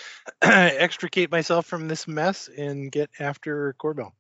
extricate 0.43 1.31
myself 1.31 1.67
from 1.67 1.89
this 1.89 2.09
mess 2.09 2.49
and 2.49 2.91
get 2.91 3.11
after 3.19 3.75
Corbell. 3.83 4.13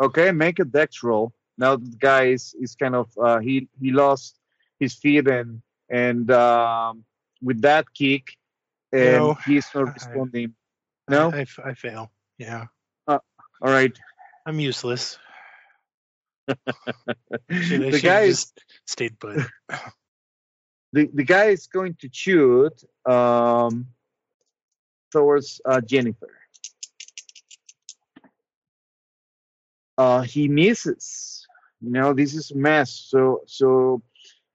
Okay, 0.00 0.32
make 0.32 0.58
a 0.58 0.64
dex 0.64 1.02
roll. 1.02 1.32
Now 1.58 1.76
the 1.76 1.96
guy 1.98 2.24
is, 2.26 2.54
is 2.60 2.74
kind 2.74 2.94
of 2.94 3.10
uh, 3.22 3.38
he 3.38 3.68
he 3.80 3.92
lost 3.92 4.38
his 4.80 4.94
feet 4.94 5.28
and 5.28 5.62
and 5.88 6.30
um, 6.30 7.04
with 7.42 7.60
that 7.62 7.92
kick, 7.94 8.36
and 8.92 9.02
No, 9.02 9.34
he's 9.34 9.66
not 9.74 9.88
I- 9.88 9.92
responding. 9.92 10.54
No. 11.08 11.32
I, 11.32 11.74
fail. 11.74 12.10
Yeah, 12.38 12.66
All 13.06 13.20
right. 13.60 13.92
I'm 14.46 14.58
useless. 14.60 15.18
The 17.48 18.00
guy 18.02 18.20
is 18.22 18.52
stayed 18.86 19.18
put. 19.18 19.38
the, 20.92 21.08
the 21.12 21.24
guy 21.24 21.46
is 21.46 21.66
going 21.66 21.94
to 22.00 22.08
shoot 22.12 22.72
um, 23.06 23.86
towards 25.10 25.60
uh, 25.64 25.80
Jennifer. 25.80 26.30
Uh, 29.98 30.22
he 30.22 30.48
misses. 30.48 31.46
You 31.80 31.90
know, 31.90 32.12
this 32.12 32.34
is 32.34 32.50
a 32.50 32.56
mess. 32.56 32.90
So 32.92 33.42
so 33.46 34.02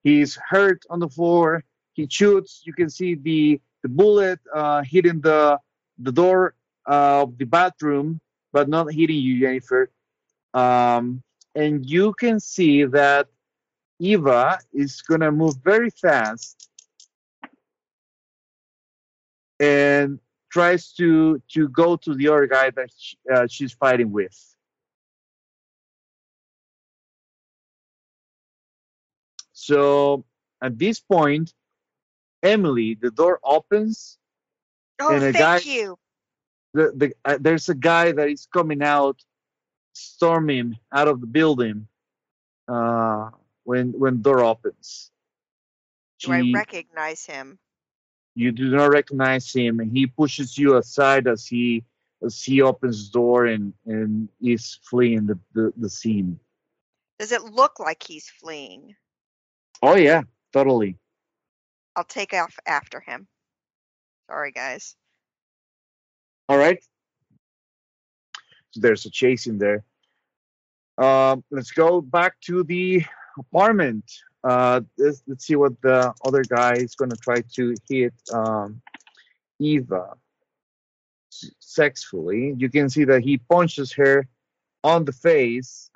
he's 0.04 0.36
hurt 0.36 0.84
on 0.90 1.00
the 1.00 1.10
floor. 1.10 1.64
He 1.94 2.08
shoots. 2.10 2.62
You 2.66 2.74
can 2.74 2.90
see 2.90 3.16
the 3.16 3.62
the 3.84 3.90
bullet 3.90 4.40
uh, 4.54 4.84
hitting 4.84 5.22
the 5.22 5.60
the 6.00 6.12
door 6.12 6.56
of 6.86 7.38
the 7.38 7.46
bathroom, 7.46 8.20
but 8.52 8.70
not 8.70 8.92
hitting 8.92 9.18
you, 9.18 9.40
Jennifer. 9.40 9.92
Um, 10.54 11.22
and 11.58 11.90
you 11.90 12.14
can 12.14 12.40
see 12.40 12.86
that 12.86 13.28
Eva 14.00 14.60
is 14.74 15.02
gonna 15.02 15.32
move 15.32 15.56
very 15.64 15.90
fast 15.90 16.70
and 19.60 20.20
tries 20.52 20.94
to 20.94 21.42
to 21.50 21.68
go 21.70 21.96
to 21.98 22.14
the 22.14 22.28
other 22.28 22.48
guy 22.48 22.70
that 22.72 22.90
sh 22.98 23.16
uh, 23.34 23.48
she's 23.48 23.74
fighting 23.74 24.12
with. 24.12 24.38
So 29.54 30.26
at 30.62 30.78
this 30.78 31.00
point, 31.00 31.54
Emilie, 32.44 32.96
the 33.02 33.12
door 33.12 33.40
opens. 33.44 34.18
Oh, 35.00 35.10
And 35.14 35.24
a 35.24 35.34
thank 35.34 35.66
guy- 35.66 35.72
you. 35.72 35.98
The, 36.74 36.92
the, 36.96 37.14
uh, 37.26 37.38
there's 37.42 37.70
a 37.70 37.76
guy 37.76 38.12
that 38.12 38.30
is 38.30 38.48
coming 38.54 38.84
out, 38.84 39.24
storming 39.98 40.78
out 40.92 41.08
of 41.08 41.22
the 41.22 41.28
building 41.28 41.88
uh, 42.68 43.30
when 43.64 43.94
when 43.94 44.22
door 44.22 44.44
opens. 44.44 45.12
Do 46.20 46.32
I 46.32 46.52
recognize 46.54 47.26
him? 47.26 47.60
you 48.38 48.52
do 48.52 48.70
not 48.70 48.92
recognize 48.92 49.52
him 49.52 49.80
and 49.80 49.92
he 49.92 50.06
pushes 50.06 50.58
you 50.58 50.78
aside 50.78 51.28
as 51.28 51.48
he 51.48 51.84
as 52.24 52.44
he 52.44 52.62
opens 52.62 53.10
the 53.10 53.14
door 53.14 53.48
and 53.48 53.74
and 53.88 54.30
is 54.42 54.80
fleeing 54.84 55.26
the, 55.26 55.40
the, 55.54 55.74
the 55.78 55.90
scene 55.90 56.40
Does 57.18 57.32
it 57.32 57.44
look 57.44 57.80
like 57.80 58.04
he's 58.04 58.30
fleeing? 58.30 58.96
Oh 59.82 59.96
yeah, 59.96 60.22
totally. 60.54 60.98
I'll 61.96 62.04
take 62.04 62.34
off 62.34 62.60
after 62.68 63.00
him. 63.00 63.28
Sorry, 64.30 64.52
guys. 64.52 64.96
All 66.48 66.58
right. 66.58 66.84
There's 68.80 69.06
a 69.06 69.10
chase 69.10 69.48
in 69.48 69.58
there. 69.58 69.84
Um, 70.98 71.44
let's 71.52 71.72
go 71.72 72.02
back 72.02 72.40
to 72.42 72.64
the 72.64 73.04
apartment. 73.38 74.06
Uh, 74.44 74.82
let's, 74.98 75.24
let's 75.28 75.46
see 75.46 75.56
what 75.56 75.80
the 75.82 76.14
other 76.26 76.44
guy 76.44 76.74
is 76.74 76.96
going 76.96 77.12
to 77.12 77.18
try 77.18 77.42
to 77.56 77.76
hit 77.90 78.14
um, 78.34 78.82
Eva 79.60 80.14
sexually. 81.60 82.56
You 82.58 82.70
can 82.70 82.90
see 82.90 83.04
that 83.06 83.22
he 83.22 83.38
punches 83.38 83.94
her 83.94 84.28
on 84.84 85.06
the 85.06 85.12
face. 85.12 85.90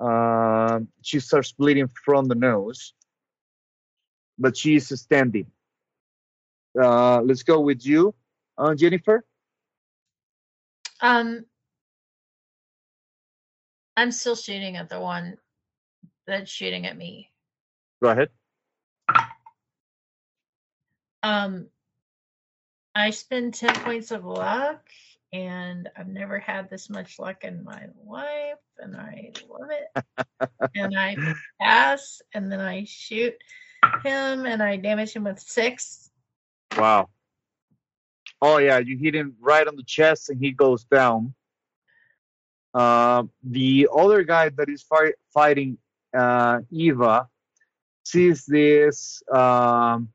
Um, 0.00 0.88
she 1.02 1.20
starts 1.20 1.52
bleeding 1.52 1.88
from 2.04 2.26
the 2.26 2.34
nose, 2.34 2.92
but 4.38 4.56
she's 4.56 4.88
standing. 5.00 5.46
Uh, 6.80 7.20
let's 7.22 7.42
go 7.42 7.60
with 7.60 7.86
you, 7.86 8.14
uh, 8.58 8.74
Jennifer. 8.74 9.24
Um, 11.04 11.44
I'm 13.94 14.10
still 14.10 14.36
shooting 14.36 14.78
at 14.78 14.88
the 14.88 14.98
one 14.98 15.36
that's 16.26 16.50
shooting 16.50 16.86
at 16.86 16.96
me. 16.96 17.30
Go 18.02 18.08
ahead. 18.08 18.30
Um, 21.22 21.66
I 22.94 23.10
spend 23.10 23.52
10 23.52 23.74
points 23.84 24.12
of 24.12 24.24
luck, 24.24 24.88
and 25.30 25.90
I've 25.94 26.08
never 26.08 26.38
had 26.38 26.70
this 26.70 26.88
much 26.88 27.18
luck 27.18 27.44
in 27.44 27.64
my 27.64 27.82
life, 28.06 28.56
and 28.78 28.96
I 28.96 29.32
love 29.46 29.68
it. 29.70 30.50
and 30.74 30.98
I 30.98 31.16
pass, 31.60 32.22
and 32.32 32.50
then 32.50 32.60
I 32.60 32.84
shoot 32.84 33.34
him, 34.02 34.46
and 34.46 34.62
I 34.62 34.76
damage 34.76 35.12
him 35.12 35.24
with 35.24 35.38
six. 35.38 36.08
Wow. 36.78 37.10
Oh 38.46 38.58
yeah, 38.58 38.76
you 38.76 38.98
hit 38.98 39.14
him 39.14 39.34
right 39.40 39.66
on 39.66 39.74
the 39.74 39.82
chest 39.82 40.28
and 40.28 40.38
he 40.38 40.50
goes 40.50 40.84
down. 40.84 41.32
Uh, 42.74 43.22
the 43.42 43.88
other 43.96 44.22
guy 44.22 44.50
that 44.50 44.68
is 44.68 44.82
fi- 44.82 45.14
fighting 45.32 45.78
uh, 46.14 46.60
Eva 46.70 47.26
sees 48.04 48.44
this 48.44 49.22
um, 49.32 50.10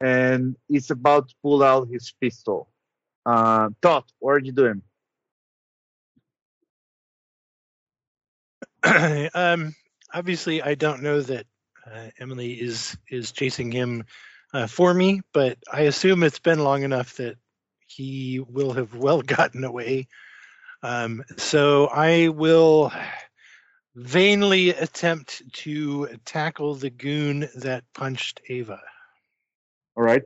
and 0.00 0.56
is 0.70 0.90
about 0.90 1.28
to 1.28 1.34
pull 1.42 1.62
out 1.62 1.86
his 1.88 2.10
pistol. 2.22 2.70
Uh, 3.26 3.68
Todd, 3.82 4.04
what 4.18 4.30
are 4.30 4.38
you 4.38 4.52
doing? 4.52 4.80
um, 9.34 9.74
obviously, 10.14 10.62
I 10.62 10.74
don't 10.74 11.02
know 11.02 11.20
that 11.20 11.44
uh, 11.86 12.08
Emilie 12.18 12.54
is 12.54 12.96
is 13.10 13.30
chasing 13.30 13.70
him 13.70 14.04
uh, 14.54 14.68
for 14.68 14.94
me, 14.94 15.20
but 15.34 15.58
I 15.70 15.82
assume 15.82 16.22
it's 16.22 16.38
been 16.38 16.64
long 16.64 16.82
enough 16.82 17.16
that 17.16 17.36
he 17.94 18.40
will 18.40 18.72
have 18.72 18.94
well 18.94 19.22
gotten 19.22 19.64
away. 19.64 20.08
Um, 20.82 21.24
so 21.36 21.86
I 21.86 22.28
will 22.28 22.92
vainly 23.94 24.70
attempt 24.70 25.42
to 25.52 26.08
tackle 26.24 26.74
the 26.74 26.90
goon 26.90 27.48
that 27.56 27.84
punched 27.94 28.40
Ava. 28.48 28.80
All 29.96 30.02
right. 30.02 30.22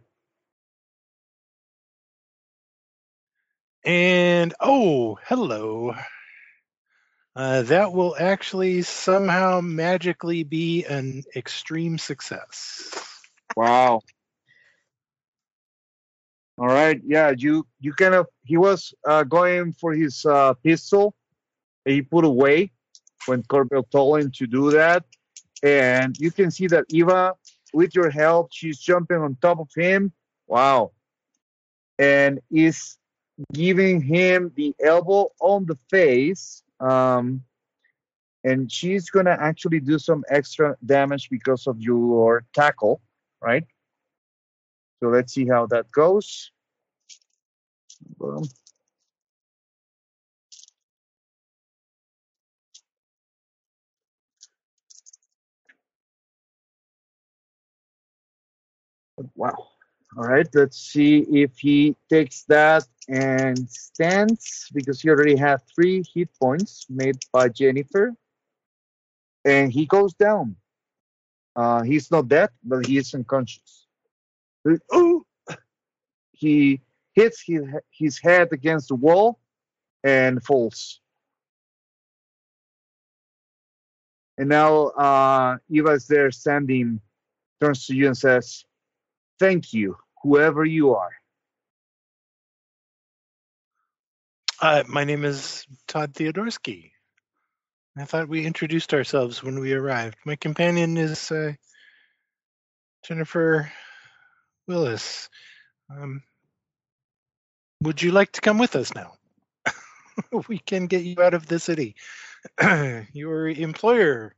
And 3.85 4.55
oh, 4.61 5.19
hello. 5.27 5.95
Uh, 7.37 7.63
that 7.63 7.93
will 7.93 8.17
actually 8.19 8.83
somehow 8.83 9.61
magically 9.61 10.43
be 10.43 10.85
an 10.85 11.23
extreme 11.37 11.97
success. 11.97 12.91
Wow. 13.57 14.01
All 16.59 16.67
right. 16.67 17.01
Yeah, 17.05 17.33
you 17.37 17.67
you 17.79 17.93
kind 17.93 18.15
of 18.15 18.27
he 18.45 18.57
was 18.57 18.93
uh, 19.07 19.23
going 19.23 19.73
for 19.73 19.93
his 19.93 20.25
uh, 20.27 20.55
pistol. 20.55 21.15
He 21.85 22.03
put 22.03 22.25
away 22.25 22.73
when 23.27 23.45
Corbell 23.45 23.89
told 23.91 24.21
him 24.21 24.33
to 24.33 24.47
do 24.47 24.73
that, 24.73 25.05
and 25.63 26.17
you 26.19 26.33
can 26.33 26.51
see 26.51 26.67
that 26.67 26.85
Eva, 26.89 27.35
with 27.73 27.95
your 27.95 28.11
help, 28.11 28.49
she's 28.53 28.79
jumping 28.79 29.19
on 29.19 29.37
top 29.41 29.61
of 29.61 29.69
him. 29.77 30.13
Wow, 30.49 30.91
and 31.97 32.41
is 32.51 32.99
giving 33.53 34.01
him 34.01 34.51
the 34.57 34.75
elbow 34.83 35.31
on 35.41 35.65
the 35.67 35.79
face. 35.91 36.65
Um, 36.81 37.45
and 38.43 38.71
she's 38.71 39.11
gonna 39.11 39.37
actually 39.39 39.79
do 39.79 39.99
some 39.99 40.25
extra 40.29 40.77
damage 40.85 41.31
because 41.31 41.69
of 41.69 41.81
your 41.81 42.45
tackle, 42.53 43.01
right? 43.41 43.65
So 45.01 45.09
let's 45.09 45.33
see 45.35 45.47
how 45.47 45.67
that 45.67 45.91
goes. 45.93 46.51
Boom. 48.19 48.45
Wow. 59.35 59.69
All 60.17 60.25
right, 60.25 60.49
let's 60.55 60.79
see 60.79 61.19
if 61.31 61.59
he 61.59 61.95
takes 62.09 62.45
that 62.45 62.85
and 63.09 63.69
stands 63.71 64.69
because 64.73 65.01
he 65.01 65.11
already 65.11 65.37
had 65.37 65.59
three 65.75 66.03
hit 66.15 66.31
points 66.41 66.87
made 66.89 67.19
by 67.33 67.49
Jennifer. 67.49 68.15
And 69.45 69.73
he 69.73 69.87
goes 69.87 70.15
down. 70.15 70.57
Uh, 71.57 71.83
he's 71.83 72.11
not 72.11 72.29
dead, 72.29 72.51
but 72.65 72.87
he 72.87 72.99
is 72.99 73.15
unconscious. 73.15 73.88
Ooh! 74.95 75.25
He 76.33 76.81
hits 77.15 77.43
his, 77.45 77.63
his 77.91 78.19
head 78.19 78.49
against 78.53 78.89
the 78.89 78.95
wall 78.95 79.41
and 80.05 80.43
falls. 80.43 81.01
And 84.39 84.49
now 84.49 84.87
uh, 84.89 85.57
Eva 85.69 85.91
is 85.91 86.07
there 86.07 86.31
standing, 86.31 87.01
turns 87.61 87.87
to 87.87 87.95
you 87.95 88.07
and 88.07 88.17
says, 88.17 88.65
Thank 89.41 89.73
you, 89.73 89.97
whoever 90.23 90.65
you 90.65 90.95
are. 90.95 91.11
Uh, 94.61 94.85
my 94.89 95.05
name 95.05 95.25
is 95.25 95.67
Todd 95.89 96.15
Theodorsky. 96.15 96.93
I 97.97 98.05
thought 98.05 98.29
we 98.29 98.47
introduced 98.47 98.95
ourselves 98.95 99.43
when 99.43 99.59
we 99.59 99.73
arrived. 99.73 100.17
My 100.25 100.37
companion 100.37 100.97
is 100.97 101.33
uh, 101.33 101.53
Jennifer 103.05 103.73
Willis. 104.69 105.29
Um, 105.91 106.23
would 107.83 108.03
you 108.03 108.13
like 108.13 108.33
to 108.33 108.41
come 108.41 108.59
with 108.59 108.77
us 108.77 108.95
now? 108.95 109.15
we 110.49 110.59
can 110.59 110.87
get 110.87 111.03
you 111.03 111.21
out 111.23 111.35
of 111.35 111.47
the 111.47 111.59
city. 111.59 111.97
Your 113.13 113.49
employer 113.49 114.35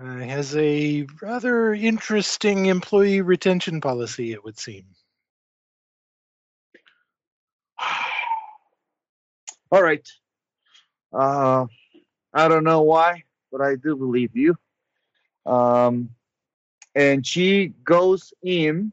uh, 0.00 0.18
has 0.18 0.56
a 0.56 1.06
rather 1.22 1.72
interesting 1.72 2.66
employee 2.66 3.20
retention 3.20 3.80
policy, 3.80 4.32
it 4.32 4.44
would 4.44 4.58
seem. 4.58 4.84
All 9.70 9.82
right. 9.82 10.06
Uh, 11.12 11.66
I 12.32 12.48
don't 12.48 12.64
know 12.64 12.82
why, 12.82 13.22
but 13.52 13.60
I 13.60 13.76
do 13.76 13.94
believe 13.94 14.34
you. 14.34 14.56
Um, 15.46 16.10
and 16.94 17.26
she 17.26 17.68
goes 17.84 18.32
in, 18.42 18.92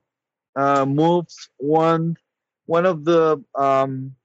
uh, 0.56 0.86
moves 0.86 1.49
one 1.58 2.18
one 2.66 2.86
of 2.86 3.04
the 3.04 3.43
um, 3.56 4.16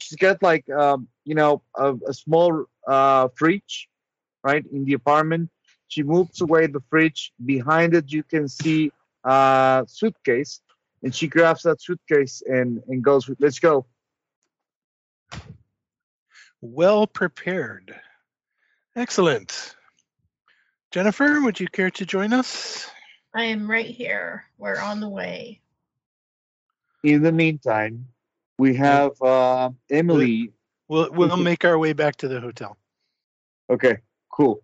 she's 0.00 0.16
got 0.16 0.42
like 0.42 0.68
um, 0.70 1.08
you 1.24 1.34
know 1.34 1.62
a, 1.74 1.94
a 2.08 2.14
small 2.14 2.64
uh, 2.86 3.28
fridge, 3.34 3.88
right 4.42 4.64
in 4.72 4.84
the 4.84 4.94
apartment. 4.94 5.50
She 5.88 6.02
moves 6.02 6.40
away 6.40 6.66
the 6.66 6.82
fridge. 6.90 7.32
Behind 7.44 7.94
it, 7.94 8.10
you 8.12 8.22
can 8.22 8.48
see 8.48 8.90
a 9.24 9.84
suitcase, 9.86 10.60
and 11.02 11.14
she 11.14 11.28
grabs 11.28 11.62
that 11.62 11.80
suitcase 11.80 12.42
and 12.46 12.82
and 12.88 13.02
goes. 13.02 13.28
Let's 13.38 13.58
go. 13.58 13.86
Well 16.60 17.06
prepared. 17.06 17.94
Excellent. 18.94 19.74
Jennifer, 20.90 21.42
would 21.42 21.60
you 21.60 21.68
care 21.68 21.90
to 21.90 22.06
join 22.06 22.32
us? 22.32 22.90
I 23.36 23.44
am 23.44 23.70
right 23.70 23.84
here. 23.84 24.46
We're 24.56 24.80
on 24.80 24.98
the 24.98 25.10
way. 25.10 25.60
In 27.04 27.22
the 27.22 27.32
meantime, 27.32 28.06
we 28.58 28.74
have 28.76 29.20
uh, 29.20 29.68
Emilie. 29.90 30.54
We'll 30.88 31.12
we'll 31.12 31.36
make 31.36 31.62
our 31.66 31.76
way 31.76 31.92
back 31.92 32.16
to 32.16 32.28
the 32.28 32.40
hotel. 32.40 32.78
Okay, 33.68 33.98
cool. 34.32 34.62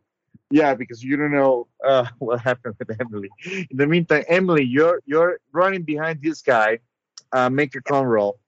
Yeah, 0.50 0.74
because 0.74 1.04
you 1.04 1.18
don't 1.18 1.32
know 1.32 1.68
uh, 1.84 2.06
what 2.18 2.40
happened 2.40 2.76
with 2.78 2.98
Emilie. 2.98 3.28
In 3.44 3.76
the 3.76 3.86
meantime, 3.86 4.24
Emilie, 4.26 4.64
you're 4.64 5.02
you're 5.04 5.38
running 5.52 5.82
behind 5.82 6.22
this 6.22 6.40
guy. 6.40 6.78
Uh, 7.30 7.50
make 7.50 7.74
a 7.74 7.82
con 7.82 8.06
roll. 8.06 8.40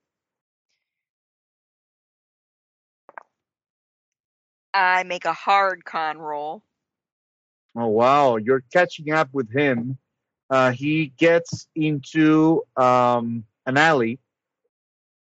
I 4.73 5.03
make 5.03 5.25
a 5.25 5.33
hard 5.33 5.85
con 5.85 6.17
roll. 6.17 6.63
Oh 7.75 7.89
wow, 7.89 8.37
you're 8.37 8.63
catching 8.73 9.11
up 9.11 9.29
with 9.31 9.53
him. 9.53 9.99
Uh, 10.49 10.71
he 10.71 11.07
gets 11.17 11.67
into 11.75 12.63
um, 12.77 13.43
an 13.65 13.77
alley, 13.77 14.19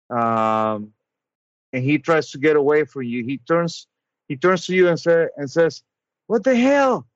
um, 0.10 0.94
and 1.72 1.84
he 1.84 1.98
tries 1.98 2.32
to 2.32 2.38
get 2.38 2.56
away 2.56 2.84
from 2.84 3.04
you. 3.04 3.24
He 3.24 3.38
turns, 3.38 3.88
he 4.28 4.36
turns 4.36 4.66
to 4.66 4.76
you 4.76 4.90
and 4.90 5.00
say, 5.00 5.28
and 5.38 5.50
says, 5.50 5.84
"What 6.28 6.44
the 6.44 6.56
hell? 6.56 7.08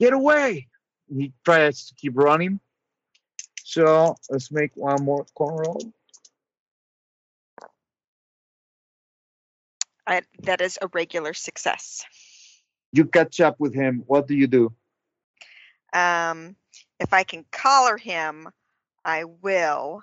Get 0.00 0.12
away!" 0.12 0.68
He 1.08 1.32
tries 1.44 1.86
to 1.88 1.94
keep 1.94 2.16
running. 2.16 2.58
So 3.62 4.16
let's 4.30 4.50
make 4.50 4.72
one 4.76 5.04
more 5.04 5.26
con 5.36 5.56
roll. 5.56 5.92
I, 10.06 10.22
that 10.42 10.60
is 10.60 10.78
a 10.80 10.88
regular 10.92 11.34
success. 11.34 12.04
You 12.92 13.04
catch 13.06 13.40
up 13.40 13.58
with 13.58 13.74
him. 13.74 14.04
What 14.06 14.28
do 14.28 14.34
you 14.34 14.46
do? 14.46 14.72
Um, 15.92 16.56
if 17.00 17.12
I 17.12 17.24
can 17.24 17.44
collar 17.52 17.96
him, 17.96 18.48
I 19.04 19.24
will. 19.24 20.02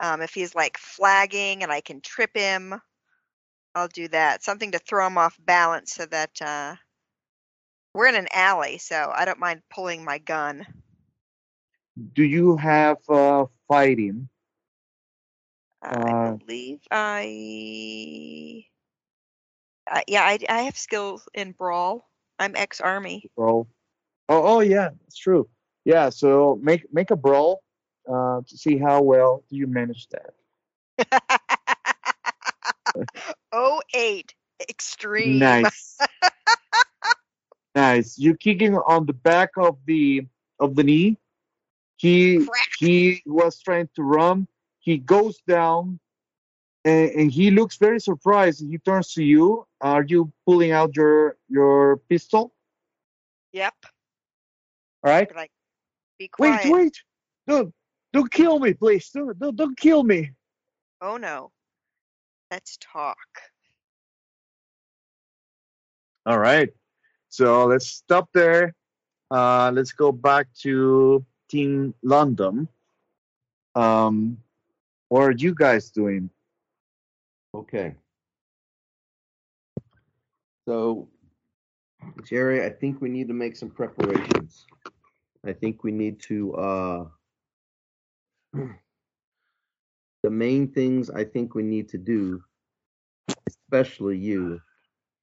Um, 0.00 0.22
if 0.22 0.32
he's 0.32 0.54
like 0.54 0.78
flagging 0.78 1.62
and 1.62 1.70
I 1.72 1.80
can 1.80 2.00
trip 2.00 2.30
him, 2.34 2.74
I'll 3.74 3.88
do 3.88 4.08
that. 4.08 4.42
Something 4.42 4.72
to 4.72 4.78
throw 4.78 5.06
him 5.06 5.18
off 5.18 5.36
balance 5.44 5.92
so 5.92 6.06
that 6.06 6.30
uh, 6.42 6.74
we're 7.94 8.06
in 8.08 8.14
an 8.16 8.28
alley, 8.32 8.78
so 8.78 9.12
I 9.14 9.24
don't 9.24 9.38
mind 9.38 9.62
pulling 9.70 10.04
my 10.04 10.18
gun. 10.18 10.66
Do 12.14 12.22
you 12.24 12.56
have 12.56 12.98
uh, 13.08 13.46
fighting? 13.68 14.28
I 15.82 15.96
Uh, 15.96 16.32
believe 16.32 16.80
I. 16.90 18.64
Uh, 19.90 20.00
yeah, 20.06 20.22
I, 20.22 20.38
I 20.48 20.62
have 20.62 20.76
skills 20.76 21.28
in 21.34 21.52
brawl. 21.52 22.08
I'm 22.38 22.56
ex-army. 22.56 23.28
brawl. 23.36 23.66
Oh, 24.28 24.42
oh 24.56 24.60
yeah, 24.60 24.90
it's 25.06 25.16
true. 25.18 25.48
Yeah, 25.84 26.10
so 26.10 26.58
make 26.62 26.92
make 26.92 27.10
a 27.10 27.16
brawl 27.16 27.62
uh, 28.08 28.40
to 28.46 28.56
see 28.56 28.78
how 28.78 29.02
well 29.02 29.44
do 29.48 29.56
you 29.56 29.66
manage 29.66 30.08
that. 30.08 30.34
oh 33.52 33.80
eight 33.94 34.34
extreme. 34.68 35.38
Nice, 35.38 35.98
nice. 37.74 38.18
You're 38.18 38.36
kicking 38.36 38.76
on 38.76 39.06
the 39.06 39.14
back 39.14 39.50
of 39.56 39.78
the 39.86 40.26
of 40.58 40.76
the 40.76 40.84
knee. 40.84 41.16
He 41.96 42.46
he 42.78 43.22
was 43.26 43.60
trying 43.60 43.88
to 43.96 44.02
run. 44.02 44.46
He 44.80 44.98
goes 44.98 45.38
down, 45.46 45.98
and, 46.84 47.10
and 47.10 47.32
he 47.32 47.50
looks 47.50 47.76
very 47.76 48.00
surprised. 48.00 48.60
He 48.60 48.78
turns 48.78 49.12
to 49.14 49.22
you. 49.22 49.66
Are 49.80 50.02
you 50.02 50.32
pulling 50.46 50.72
out 50.72 50.96
your 50.96 51.36
your 51.48 51.98
pistol? 52.08 52.54
Yep. 53.52 53.74
All 55.02 55.10
right. 55.10 55.34
Like, 55.34 55.50
be 56.20 56.30
Wait, 56.38 56.60
wait! 56.66 56.96
Don't 57.46 57.72
don't 58.12 58.30
kill 58.30 58.60
me, 58.60 58.74
please! 58.74 59.10
Don't 59.10 59.36
don't, 59.38 59.56
don't 59.56 59.76
kill 59.76 60.04
me! 60.04 60.30
Oh 61.00 61.16
no. 61.16 61.50
Let's 62.50 62.78
talk. 62.80 63.16
All 66.26 66.38
right. 66.38 66.68
So 67.28 67.64
let's 67.66 67.86
stop 67.86 68.28
there. 68.34 68.74
Uh, 69.30 69.70
let's 69.72 69.92
go 69.92 70.12
back 70.12 70.48
to 70.62 71.24
Team 71.48 71.94
London. 72.02 72.68
Um, 73.74 74.36
what 75.08 75.22
are 75.22 75.30
you 75.30 75.54
guys 75.54 75.90
doing? 75.90 76.28
Okay. 77.54 77.94
So, 80.66 81.08
Gerry, 82.24 82.64
I 82.64 82.70
think 82.70 83.00
we 83.00 83.08
need 83.08 83.28
to 83.28 83.34
make 83.34 83.56
some 83.56 83.70
preparations. 83.70 84.66
I 85.46 85.52
think 85.52 85.84
we 85.84 85.92
need 85.92 86.20
to. 86.22 86.54
Uh, 86.54 87.04
the 90.22 90.30
main 90.30 90.68
things 90.72 91.10
I 91.10 91.24
think 91.24 91.54
we 91.54 91.62
need 91.62 91.88
to 91.90 91.98
do, 91.98 92.42
especially 93.48 94.18
you, 94.18 94.60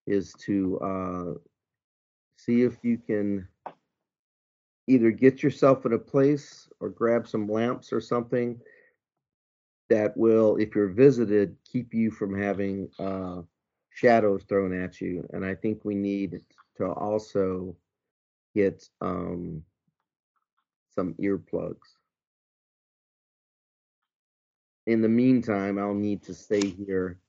is 0.08 0.34
to 0.46 0.80
uh, 0.80 1.34
see 2.38 2.64
if 2.64 2.78
you 2.84 2.98
can 2.98 3.48
either 4.88 5.12
get 5.12 5.44
yourself 5.44 5.86
in 5.86 5.94
a 5.94 6.00
place 6.00 6.70
or 6.80 6.90
grab 6.90 7.28
some 7.28 7.48
lamps 7.48 7.92
or 7.92 8.00
something 8.00 8.60
that 9.90 10.16
will, 10.18 10.58
if 10.58 10.76
you're 10.76 10.88
visited, 10.90 11.56
keep 11.70 11.94
you 11.94 12.10
from 12.12 12.38
having 12.38 12.90
uh, 13.00 13.42
shadows 13.90 14.44
thrown 14.48 14.74
at 14.74 15.00
you. 15.00 15.28
And 15.34 15.46
I 15.46 15.56
think 15.56 15.84
we 15.84 15.96
need 15.96 16.42
to 16.78 16.86
also 16.92 17.76
get 18.56 18.84
um, 19.02 19.64
some 20.98 21.14
earplugs. 21.22 21.96
In 24.88 25.02
the 25.02 25.10
meantime, 25.10 25.78
I'll 25.78 25.94
need 25.94 26.24
to 26.24 26.34
stay 26.34 26.66
here 26.66 27.20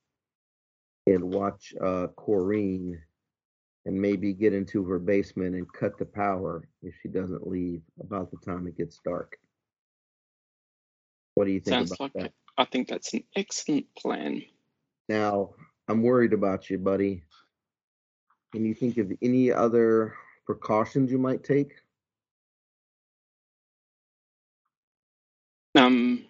and 1.06 1.34
watch 1.34 1.74
uh, 1.80 2.06
Corrine 2.16 2.98
and 3.84 4.00
maybe 4.00 4.32
get 4.32 4.54
into 4.54 4.84
her 4.84 4.98
basement 4.98 5.54
and 5.54 5.70
cut 5.72 5.98
the 5.98 6.04
power 6.04 6.68
if 6.82 6.94
she 7.02 7.08
doesn't 7.08 7.46
leave 7.46 7.82
about 8.00 8.30
the 8.30 8.38
time 8.38 8.66
it 8.66 8.76
gets 8.76 9.00
dark. 9.04 9.38
What 11.34 11.46
do 11.46 11.52
you 11.52 11.60
think 11.60 11.74
Sounds 11.74 11.92
about 11.92 12.00
like 12.14 12.24
that? 12.24 12.32
I 12.56 12.64
think 12.64 12.88
that's 12.88 13.12
an 13.14 13.24
excellent 13.36 13.86
plan. 13.96 14.42
Now, 15.08 15.50
I'm 15.88 16.02
worried 16.02 16.32
about 16.32 16.70
you, 16.70 16.78
buddy. 16.78 17.22
Can 18.52 18.64
you 18.64 18.74
think 18.74 18.98
of 18.98 19.12
any 19.22 19.52
other 19.52 20.14
precautions 20.46 21.10
you 21.10 21.18
might 21.18 21.44
take? 21.44 21.74
Um, 25.78 26.24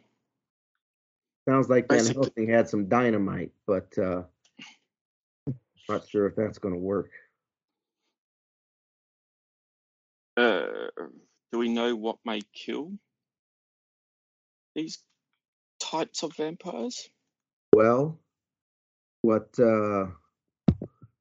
Sounds 1.49 1.69
like 1.69 1.89
Van 1.89 2.05
Helsing 2.05 2.49
had 2.49 2.69
some 2.69 2.89
dynamite, 2.89 3.53
but 3.67 3.97
uh, 3.97 4.23
not 5.89 6.07
sure 6.09 6.27
if 6.27 6.37
that's 6.37 6.59
going 6.59 6.75
to 6.75 6.81
work. 6.81 7.11
uh, 10.39 10.67
do 11.51 11.59
we 11.59 11.69
know 11.69 11.97
what 11.97 12.19
may 12.25 12.41
kill 12.55 12.93
these 14.75 14.99
types 15.81 16.23
of 16.23 16.37
vampires? 16.37 17.09
Well, 17.75 18.19
what 19.23 19.49
uh, 19.59 20.07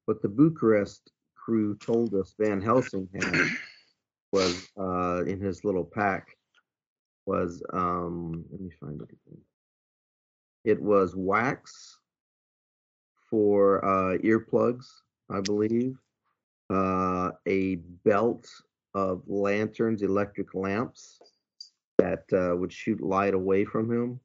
what 0.04 0.22
the 0.22 0.28
Bucharest 0.28 1.10
crew 1.34 1.76
told 1.76 2.14
us 2.14 2.34
Van 2.38 2.60
Helsing 2.60 3.08
had 3.12 3.48
was 4.32 4.68
uh, 4.78 5.24
in 5.24 5.40
his 5.40 5.64
little 5.64 5.84
pack 5.84 6.36
was 7.28 7.62
um, 7.72 8.44
let 8.50 8.60
me 8.60 8.70
find 8.80 9.00
it 9.02 9.10
again. 9.10 9.40
It 10.64 10.80
was 10.80 11.14
wax 11.14 11.98
for 13.30 13.84
uh, 13.84 14.18
earplugs, 14.18 14.86
I 15.30 15.40
believe. 15.40 15.96
Uh, 16.70 17.30
a 17.46 17.76
belt 18.04 18.48
of 18.94 19.22
lanterns, 19.26 20.02
electric 20.02 20.54
lamps 20.54 21.20
that 21.98 22.24
uh, 22.32 22.56
would 22.56 22.72
shoot 22.72 23.00
light 23.02 23.34
away 23.34 23.64
from 23.64 23.90
him 23.90 24.20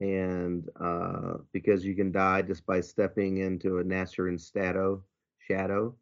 and 0.00 0.68
uh, 0.80 1.34
because 1.52 1.84
you 1.84 1.94
can 1.94 2.12
die 2.12 2.42
just 2.42 2.64
by 2.66 2.80
stepping 2.80 3.38
into 3.38 3.78
a 3.78 3.84
Nasserin 3.84 4.40
stato 4.40 5.02
shadow. 5.38 5.94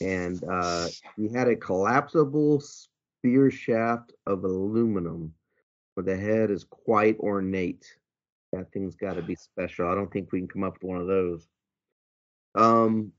And 0.00 0.42
uh, 0.50 0.88
he 1.16 1.32
had 1.32 1.48
a 1.48 1.56
collapsible 1.56 2.60
spear 2.60 3.50
shaft 3.50 4.12
of 4.26 4.44
aluminum, 4.44 5.32
where 5.94 6.04
the 6.04 6.16
head 6.16 6.50
is 6.50 6.64
quite 6.64 7.18
ornate. 7.18 7.86
That 8.52 8.70
thing's 8.72 8.96
got 8.96 9.14
to 9.14 9.22
be 9.22 9.34
special. 9.34 9.88
I 9.88 9.94
don't 9.94 10.12
think 10.12 10.30
we 10.30 10.40
can 10.40 10.48
come 10.48 10.64
up 10.64 10.74
with 10.74 10.84
one 10.84 11.00
of 11.00 11.06
those. 11.06 11.48
Um, 12.54 13.12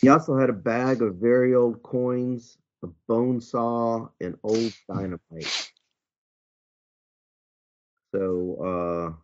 he 0.00 0.08
also 0.08 0.36
had 0.36 0.50
a 0.50 0.54
bag 0.54 1.02
of 1.02 1.16
very 1.16 1.54
old 1.54 1.82
coins, 1.82 2.58
a 2.82 2.88
bone 3.06 3.40
saw, 3.40 4.08
and 4.20 4.36
old 4.42 4.72
dynamite. 4.88 5.70
So, 8.12 8.56
uh, 9.16 9.20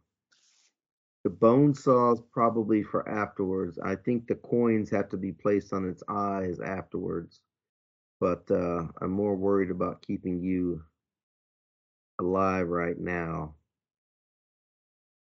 the 1.25 1.31
bone 1.31 1.75
saw 1.75 2.13
is 2.13 2.23
probably 2.33 2.85
for 2.85 3.09
afterwards. 3.09 3.81
I 3.83 3.97
think 3.97 4.29
the 4.29 4.37
coins 4.37 4.89
have 4.91 5.09
to 5.09 5.17
be 5.17 5.33
placed 5.33 5.73
on 5.73 5.89
its 5.89 6.05
eyes 6.09 6.61
afterwards. 6.61 7.41
But 8.21 8.49
uh, 8.49 8.85
I'm 9.01 9.11
more 9.11 9.35
worried 9.35 9.73
about 9.73 10.03
keeping 10.07 10.41
you 10.41 10.83
alive 12.21 12.69
right 12.69 12.99
now. 12.99 13.55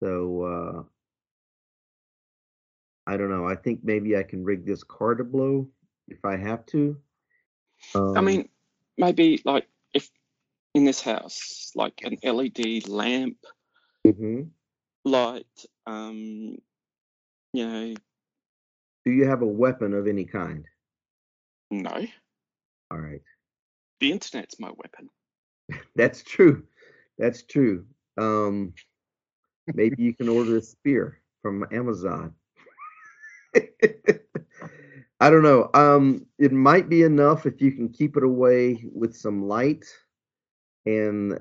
So 0.02 0.42
uh, 0.42 0.82
I 3.06 3.16
don't 3.16 3.30
know. 3.30 3.46
I 3.46 3.54
think 3.54 3.80
maybe 3.82 4.16
I 4.16 4.22
can 4.22 4.44
rig 4.44 4.66
this 4.66 4.82
car 4.82 5.14
to 5.14 5.24
blow 5.24 5.68
if 6.08 6.24
I 6.24 6.36
have 6.36 6.66
to. 6.66 6.96
Um, 7.94 8.16
I 8.16 8.20
mean, 8.20 8.48
maybe 8.96 9.40
like 9.44 9.68
if 9.94 10.10
in 10.74 10.84
this 10.84 11.00
house, 11.00 11.72
like 11.74 12.02
an 12.02 12.16
LED 12.22 12.88
lamp 12.88 13.38
mhm. 14.06 14.48
light, 15.04 15.66
um, 15.86 16.56
you 17.52 17.68
know, 17.68 17.94
do 19.04 19.10
you 19.10 19.26
have 19.26 19.42
a 19.42 19.46
weapon 19.46 19.94
of 19.94 20.06
any 20.06 20.24
kind? 20.24 20.64
no. 21.70 22.06
All 22.90 22.98
right. 22.98 23.22
the 24.00 24.12
internet's 24.12 24.60
my 24.60 24.70
weapon. 24.76 25.08
That's 25.96 26.22
true. 26.22 26.64
That's 27.18 27.42
true. 27.42 27.86
Um, 28.18 28.74
maybe 29.74 30.02
you 30.02 30.14
can 30.14 30.28
order 30.28 30.56
a 30.56 30.62
spear 30.62 31.18
from 31.42 31.64
Amazon. 31.72 32.34
I 35.20 35.30
don't 35.30 35.42
know. 35.42 35.70
Um, 35.74 36.26
it 36.38 36.52
might 36.52 36.88
be 36.88 37.02
enough 37.02 37.46
if 37.46 37.60
you 37.60 37.72
can 37.72 37.88
keep 37.90 38.16
it 38.16 38.24
away 38.24 38.84
with 38.92 39.14
some 39.16 39.46
light 39.46 39.84
and 40.86 41.38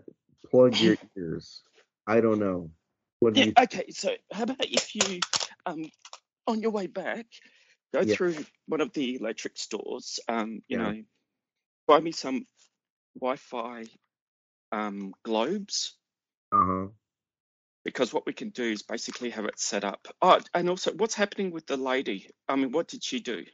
plug 0.50 0.80
your 0.80 0.98
ears. 1.18 1.64
I 2.08 2.22
don't 2.22 2.40
know. 2.40 2.72
What 3.20 3.34
do 3.34 3.40
Yeah, 3.40 3.46
you? 3.46 3.56
okay, 3.60 3.86
so 3.92 4.16
how 4.32 4.44
about 4.44 4.66
if 4.66 4.96
you, 4.96 5.20
um, 5.66 5.90
on 6.48 6.62
your 6.62 6.72
way 6.72 6.88
back, 6.88 7.26
go 7.94 8.04
Yeah. 8.04 8.16
through 8.16 8.36
one 8.68 8.82
of 8.82 8.94
the 8.94 9.16
electric 9.16 9.58
stores, 9.58 10.20
um, 10.28 10.62
you 10.68 10.78
Yeah. 10.78 10.80
know, 10.80 11.04
buy 11.88 12.00
me 12.00 12.12
some 12.12 12.46
Wi-Fi 13.20 13.86
um, 14.72 15.14
globes 15.24 15.98
Uh 16.52 16.66
huh. 16.66 16.88
because 17.84 18.14
what 18.14 18.26
we 18.26 18.34
can 18.34 18.50
do 18.50 18.64
is 18.64 18.82
basically 18.84 19.30
have 19.32 19.46
it 19.46 19.60
set 19.60 19.84
up. 19.84 20.08
Oh, 20.22 20.40
and 20.54 20.70
also, 20.70 20.94
what's 20.94 21.16
happening 21.16 21.52
with 21.52 21.66
the 21.68 21.78
lady? 21.78 22.30
I 22.48 22.56
mean, 22.56 22.72
what 22.72 22.88
did 22.88 23.04
she 23.04 23.20
do? 23.20 23.46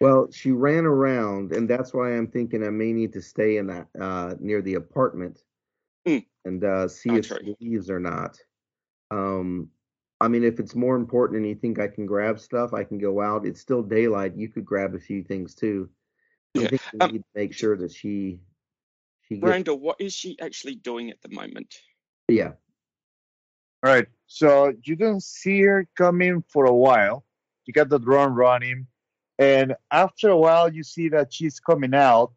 Well, 0.00 0.30
she 0.32 0.50
ran 0.52 0.86
around, 0.86 1.52
and 1.52 1.68
that's 1.68 1.92
why 1.92 2.16
I'm 2.16 2.26
thinking 2.28 2.64
I 2.64 2.70
may 2.70 2.92
need 2.92 3.12
to 3.14 3.22
stay 3.22 3.58
in 3.58 3.66
that 3.68 3.88
uh, 4.00 4.34
near 4.40 4.62
the 4.62 4.74
apartment 4.74 5.42
Mm. 6.06 6.24
and 6.44 6.64
uh, 6.64 6.88
see 6.88 7.16
if 7.16 7.26
she 7.26 7.54
leaves 7.60 7.90
or 7.90 8.00
not. 8.00 8.38
Um, 9.10 9.70
I 10.20 10.28
mean, 10.28 10.44
if 10.44 10.60
it's 10.60 10.74
more 10.74 10.96
important 10.96 11.38
and 11.38 11.48
you 11.48 11.54
think 11.54 11.78
I 11.78 11.88
can 11.88 12.06
grab 12.06 12.38
stuff, 12.40 12.74
I 12.74 12.84
can 12.84 12.98
go 12.98 13.20
out. 13.20 13.46
It's 13.46 13.60
still 13.60 13.82
daylight. 13.82 14.36
You 14.36 14.48
could 14.48 14.64
grab 14.64 14.94
a 14.94 15.00
few 15.00 15.22
things 15.24 15.54
too. 15.54 15.90
I 16.58 16.62
Yeah. 16.62 16.68
think 16.68 16.82
we 16.92 17.00
Um, 17.00 17.12
need 17.12 17.18
to 17.20 17.40
make 17.40 17.54
sure 17.54 17.76
that 17.78 17.92
she 17.92 18.40
she 19.30 19.36
gets. 19.36 19.48
Randall, 19.48 19.78
what 19.78 20.00
is 20.00 20.12
she 20.12 20.38
actually 20.40 20.74
doing 20.74 21.10
at 21.10 21.22
the 21.22 21.28
moment? 21.28 21.74
Yeah. 22.28 22.52
All 23.82 23.92
right. 23.92 24.06
So 24.26 24.72
you 24.84 24.96
don't 24.96 25.22
see 25.22 25.62
her 25.62 25.86
coming 25.96 26.44
for 26.48 26.66
a 26.66 26.74
while. 26.74 27.24
You 27.66 27.72
got 27.72 27.88
the 27.88 27.98
drone 27.98 28.34
running, 28.34 28.86
and 29.38 29.74
after 29.90 30.28
a 30.30 30.36
while, 30.36 30.72
you 30.72 30.82
see 30.82 31.08
that 31.10 31.32
she's 31.32 31.60
coming 31.60 31.94
out. 31.94 32.32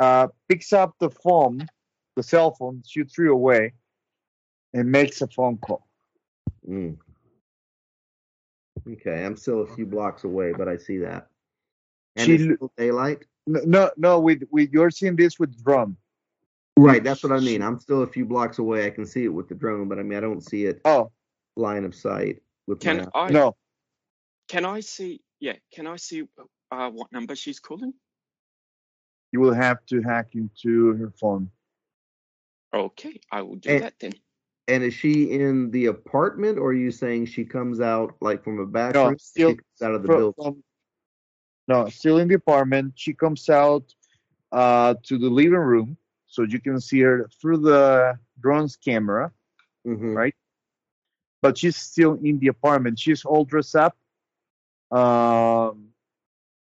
Uh, 0.00 0.28
picks 0.48 0.72
up 0.72 0.94
the 0.98 1.10
phone, 1.10 1.64
the 2.16 2.22
cell 2.22 2.50
phone 2.50 2.82
she 2.84 3.04
threw 3.04 3.32
away, 3.32 3.72
and 4.74 4.90
makes 4.90 5.22
a 5.22 5.28
phone 5.28 5.58
call. 5.58 5.86
Mm. 6.68 6.96
Okay, 8.90 9.24
I'm 9.24 9.36
still 9.36 9.60
a 9.60 9.66
few 9.66 9.86
blocks 9.86 10.24
away, 10.24 10.52
but 10.52 10.68
I 10.68 10.76
see 10.76 10.98
that. 10.98 11.28
And 12.16 12.26
She 12.26 12.34
it's 12.34 12.42
l- 12.42 12.54
still 12.56 12.72
daylight. 12.76 13.24
No, 13.46 13.60
no, 13.64 13.90
no 13.96 14.20
with 14.20 14.42
with 14.50 14.70
you're 14.72 14.90
seeing 14.90 15.16
this 15.16 15.38
with 15.38 15.62
drone. 15.64 15.96
Right, 16.78 17.02
that's 17.04 17.22
what 17.22 17.32
I 17.32 17.38
mean. 17.40 17.60
I'm 17.62 17.78
still 17.78 18.02
a 18.02 18.06
few 18.06 18.24
blocks 18.24 18.58
away. 18.58 18.86
I 18.86 18.90
can 18.90 19.04
see 19.04 19.24
it 19.24 19.28
with 19.28 19.48
the 19.48 19.54
drone, 19.54 19.88
but 19.88 19.98
I 19.98 20.02
mean 20.02 20.16
I 20.16 20.20
don't 20.20 20.40
see 20.42 20.64
it 20.64 20.80
Oh 20.84 21.10
line 21.56 21.84
of 21.84 21.94
sight 21.94 22.42
with 22.66 22.80
Can 22.80 23.08
I? 23.14 23.28
no, 23.30 23.54
Can 24.48 24.64
I 24.64 24.80
see? 24.80 25.20
Yeah, 25.40 25.54
can 25.72 25.86
I 25.86 25.96
see 25.96 26.22
uh, 26.70 26.90
what 26.90 27.12
number 27.12 27.36
she's 27.36 27.60
calling? 27.60 27.92
you 29.32 29.40
will 29.40 29.54
have 29.54 29.78
to 29.86 30.02
hack 30.02 30.28
into 30.34 30.92
her 30.96 31.10
phone. 31.18 31.50
Okay, 32.74 33.18
I 33.30 33.40
will 33.42 33.56
do 33.56 33.70
And- 33.70 33.82
that 33.82 33.94
then. 34.00 34.12
And 34.68 34.84
is 34.84 34.94
she 34.94 35.30
in 35.32 35.70
the 35.72 35.86
apartment, 35.86 36.56
or 36.58 36.68
are 36.68 36.72
you 36.74 36.90
saying 36.92 37.26
she 37.26 37.44
comes 37.44 37.80
out 37.80 38.14
like 38.20 38.44
from 38.44 38.60
a 38.60 38.66
back 38.66 38.94
No, 38.94 39.08
room? 39.08 39.18
still 39.18 39.50
she 39.50 39.56
comes 39.56 39.82
out 39.82 39.94
of 39.94 40.02
the 40.02 40.06
Fro- 40.06 40.16
building. 40.18 40.44
from- 40.54 40.64
no, 41.68 41.88
still 41.88 42.18
in 42.18 42.28
the 42.28 42.34
apartment. 42.34 42.92
She 42.96 43.12
comes 43.12 43.48
out 43.48 43.94
uh, 44.50 44.94
to 45.04 45.18
the 45.18 45.28
living 45.30 45.52
room, 45.58 45.96
so 46.26 46.42
you 46.42 46.60
can 46.60 46.80
see 46.80 47.00
her 47.00 47.28
through 47.40 47.58
the 47.58 48.18
drone's 48.40 48.76
camera. 48.76 49.32
Mhm. 49.86 50.14
right? 50.14 50.34
But 51.40 51.58
she's 51.58 51.76
still 51.76 52.14
in 52.22 52.38
the 52.38 52.48
apartment. 52.48 52.98
She's 52.98 53.24
all 53.24 53.44
dressed 53.44 53.74
up, 53.74 53.96
um, 54.92 55.88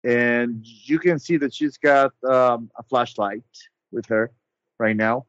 and 0.05 0.65
you 0.65 0.99
can 0.99 1.19
see 1.19 1.37
that 1.39 1.55
she's 1.55 1.77
got 1.79 2.13
um, 2.25 2.71
a 2.77 2.83
flashlight 2.83 3.45
with 3.93 4.07
her 4.07 4.31
right 4.79 4.97
now, 4.97 5.27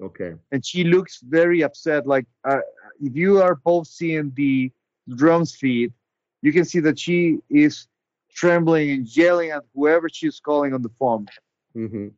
Okay. 0.00 0.34
and 0.52 0.64
she 0.64 0.84
looks 0.84 1.20
very 1.20 1.62
upset. 1.62 2.06
Like 2.06 2.26
uh, 2.44 2.60
if 3.00 3.16
you 3.16 3.42
are 3.42 3.56
both 3.56 3.88
seeing 3.88 4.32
the 4.36 4.70
drone's 5.16 5.54
feed, 5.54 5.92
you 6.42 6.52
can 6.52 6.64
see 6.64 6.80
that 6.80 6.98
she 6.98 7.38
is 7.50 7.88
trembling 8.36 8.90
and 8.90 9.16
yelling 9.16 9.50
at 9.50 9.64
whoever 9.74 10.08
she's 10.08 10.38
calling 10.38 10.74
on 10.74 10.82
the 10.82 10.90
phone. 10.98 11.26
Mm-hmm. 11.74 12.08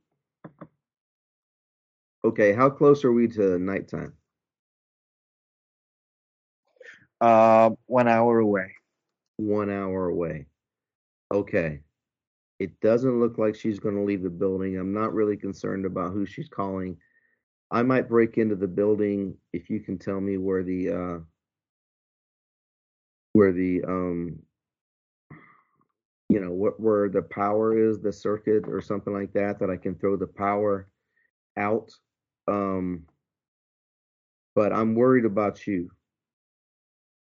Okay. 2.25 2.53
How 2.53 2.69
close 2.69 3.05
are 3.05 3.13
we 3.13 3.29
to 3.29 3.59
nighttime? 3.59 4.13
Uh, 7.21 7.71
one 7.87 8.09
hour 8.09 8.41
away. 8.41 8.73
One 9.37 9.71
hour 9.71 10.09
away. 10.09 10.47
Okay. 11.33 11.81
It 12.59 12.79
doesn't 12.81 13.21
look 13.21 13.39
like 13.39 13.55
she's 13.55 13.79
going 13.79 13.95
to 13.95 14.03
leave 14.03 14.23
the 14.23 14.31
building. 14.31 14.77
I'm 14.77 14.93
not 14.93 15.15
really 15.15 15.37
concerned 15.37 15.87
about 15.87 16.13
who 16.13 16.27
she's 16.27 16.49
calling. 16.49 16.97
I 17.71 17.83
might 17.83 18.09
break 18.09 18.39
into 18.39 18.57
the 18.57 18.67
building 18.67 19.37
if 19.53 19.71
you 19.71 19.79
can 19.79 19.99
tell 19.99 20.21
me 20.21 20.39
where 20.39 20.65
the 20.65 20.91
uh 20.91 21.19
where 23.35 23.53
the 23.53 23.85
um 23.85 24.41
you 26.39 26.45
know 26.45 26.53
what 26.53 26.79
where 26.79 27.09
the 27.09 27.23
power 27.23 27.77
is, 27.77 28.01
the 28.01 28.13
circuit 28.13 28.69
or 28.69 28.81
something 28.81 29.13
like 29.13 29.33
that 29.33 29.59
that 29.59 29.71
I 29.71 29.77
can 29.77 29.97
throw 29.97 30.17
the 30.17 30.29
power 30.29 30.89
out. 31.57 31.91
Um 32.47 33.07
but 34.55 34.73
I'm 34.73 34.95
worried 34.95 35.25
about 35.25 35.67
you. 35.67 35.91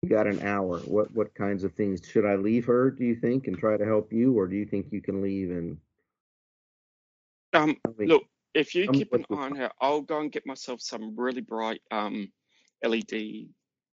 You 0.02 0.10
got 0.10 0.28
an 0.28 0.42
hour. 0.42 0.80
What 0.80 1.14
what 1.14 1.34
kinds 1.34 1.64
of 1.64 1.74
things 1.74 2.02
should 2.06 2.26
I 2.26 2.36
leave 2.36 2.66
her? 2.66 2.92
Do 2.92 3.06
you 3.06 3.16
think 3.16 3.48
and 3.48 3.58
try 3.58 3.78
to 3.78 3.86
help 3.86 4.12
you, 4.12 4.38
or 4.38 4.48
do 4.48 4.58
you 4.58 4.66
think 4.66 4.88
you 4.92 5.02
can 5.02 5.22
leave 5.22 5.50
and 5.52 5.78
Um, 7.54 7.78
look, 7.98 8.26
if 8.54 8.76
you 8.76 8.90
keep 8.90 9.14
an 9.14 9.26
eye 9.32 9.36
on 9.36 9.56
her, 9.56 9.72
I'll 9.80 10.02
go 10.02 10.20
and 10.20 10.32
get 10.32 10.46
myself 10.46 10.82
some 10.82 11.16
really 11.18 11.42
bright 11.42 11.82
um 11.92 12.34
LED 12.84 13.48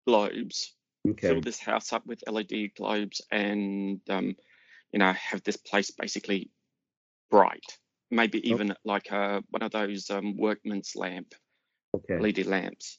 globes. 0.04 0.74
Okay. 1.08 1.28
Fill 1.28 1.40
this 1.40 1.60
house 1.60 1.92
up 1.92 2.04
with 2.06 2.24
LED 2.26 2.74
globes, 2.76 3.22
and 3.30 4.00
um, 4.10 4.34
you 4.92 4.98
know, 4.98 5.12
have 5.12 5.42
this 5.42 5.56
place 5.56 5.90
basically 5.90 6.50
bright. 7.30 7.64
Maybe 8.10 8.38
Oh. 8.38 8.50
even 8.52 8.74
like 8.84 9.10
a 9.10 9.42
one 9.50 9.62
of 9.62 9.72
those 9.72 10.10
um 10.10 10.36
workman's 10.36 10.94
lamp, 10.96 11.34
Okay. 11.94 12.18
LED 12.18 12.46
lamps. 12.46 12.98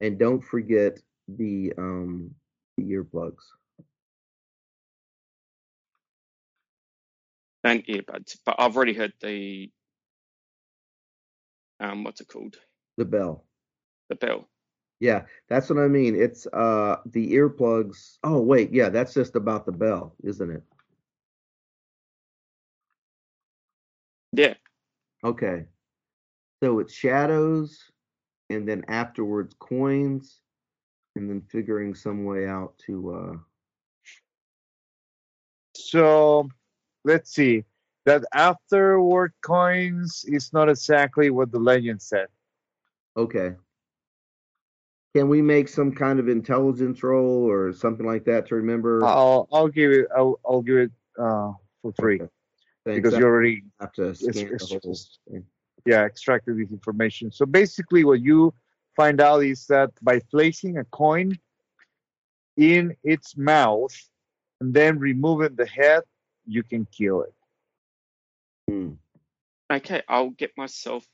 And 0.00 0.18
don't 0.18 0.42
forget 0.42 0.98
the 1.28 1.72
um 1.78 2.34
the 2.76 2.84
earplugs. 2.84 3.44
and 7.64 7.84
earbuds. 7.86 8.38
But 8.44 8.56
I've 8.58 8.76
already 8.76 8.94
heard 8.94 9.12
the 9.20 9.70
um, 11.80 12.04
what's 12.04 12.20
it 12.20 12.28
called? 12.28 12.56
The 12.96 13.04
bell. 13.04 13.44
The 14.08 14.16
bell. 14.16 14.48
Yeah, 15.00 15.26
that's 15.48 15.70
what 15.70 15.78
I 15.78 15.86
mean. 15.88 16.20
It's 16.20 16.46
uh 16.48 16.96
the 17.06 17.32
earplugs. 17.34 18.18
Oh 18.24 18.40
wait, 18.40 18.72
yeah, 18.72 18.88
that's 18.88 19.14
just 19.14 19.36
about 19.36 19.66
the 19.66 19.72
bell, 19.72 20.16
isn't 20.24 20.50
it? 20.50 20.62
Yeah. 24.32 24.54
Okay. 25.24 25.66
So 26.62 26.78
it's 26.80 26.92
shadows 26.92 27.78
and 28.50 28.68
then 28.68 28.84
afterwards 28.88 29.54
coins 29.58 30.40
and 31.16 31.28
then 31.28 31.42
figuring 31.50 31.94
some 31.94 32.24
way 32.24 32.46
out 32.46 32.76
to 32.86 33.14
uh 33.14 33.36
So 35.74 36.48
let's 37.04 37.32
see. 37.32 37.64
That 38.06 38.24
afterward 38.32 39.32
coins 39.42 40.24
is 40.26 40.52
not 40.52 40.68
exactly 40.68 41.30
what 41.30 41.52
the 41.52 41.58
legend 41.58 42.00
said. 42.00 42.28
okay. 43.16 43.54
Can 45.14 45.28
we 45.28 45.42
make 45.42 45.68
some 45.68 45.92
kind 45.92 46.18
of 46.20 46.28
intelligence 46.28 47.02
roll 47.02 47.50
or 47.50 47.72
something 47.72 48.06
like 48.06 48.24
that 48.24 48.46
to 48.48 48.54
remember? 48.54 49.04
I'll 49.04 49.48
I'll 49.52 49.68
give 49.68 49.90
it 49.90 50.06
I'll, 50.16 50.38
I'll 50.46 50.62
give 50.62 50.76
it 50.76 50.90
uh, 51.18 51.52
for 51.82 51.92
free 51.98 52.20
Okay. 52.20 52.30
Thanks. 52.84 53.02
because 53.02 53.18
you 53.18 53.26
already 53.26 53.64
have 53.80 53.92
to 53.92 54.10
it's- 54.10 54.36
it's 54.36 54.68
just- 54.68 55.20
yeah 55.84 56.04
extracted 56.04 56.56
this 56.58 56.70
information. 56.70 57.30
So 57.32 57.44
basically, 57.46 58.04
what 58.04 58.20
you 58.20 58.54
find 58.96 59.20
out 59.20 59.44
is 59.44 59.66
that 59.66 59.90
by 60.02 60.20
placing 60.30 60.78
a 60.78 60.84
coin 60.84 61.38
in 62.56 62.96
its 63.04 63.36
mouth 63.36 63.94
and 64.60 64.74
then 64.74 64.98
removing 64.98 65.54
the 65.54 65.66
head, 65.66 66.02
you 66.46 66.62
can 66.62 66.86
kill 66.86 67.22
it. 67.22 67.34
Hmm. 68.68 68.94
Okay, 69.70 70.02
I'll 70.08 70.30
get 70.30 70.56
myself. 70.56 71.06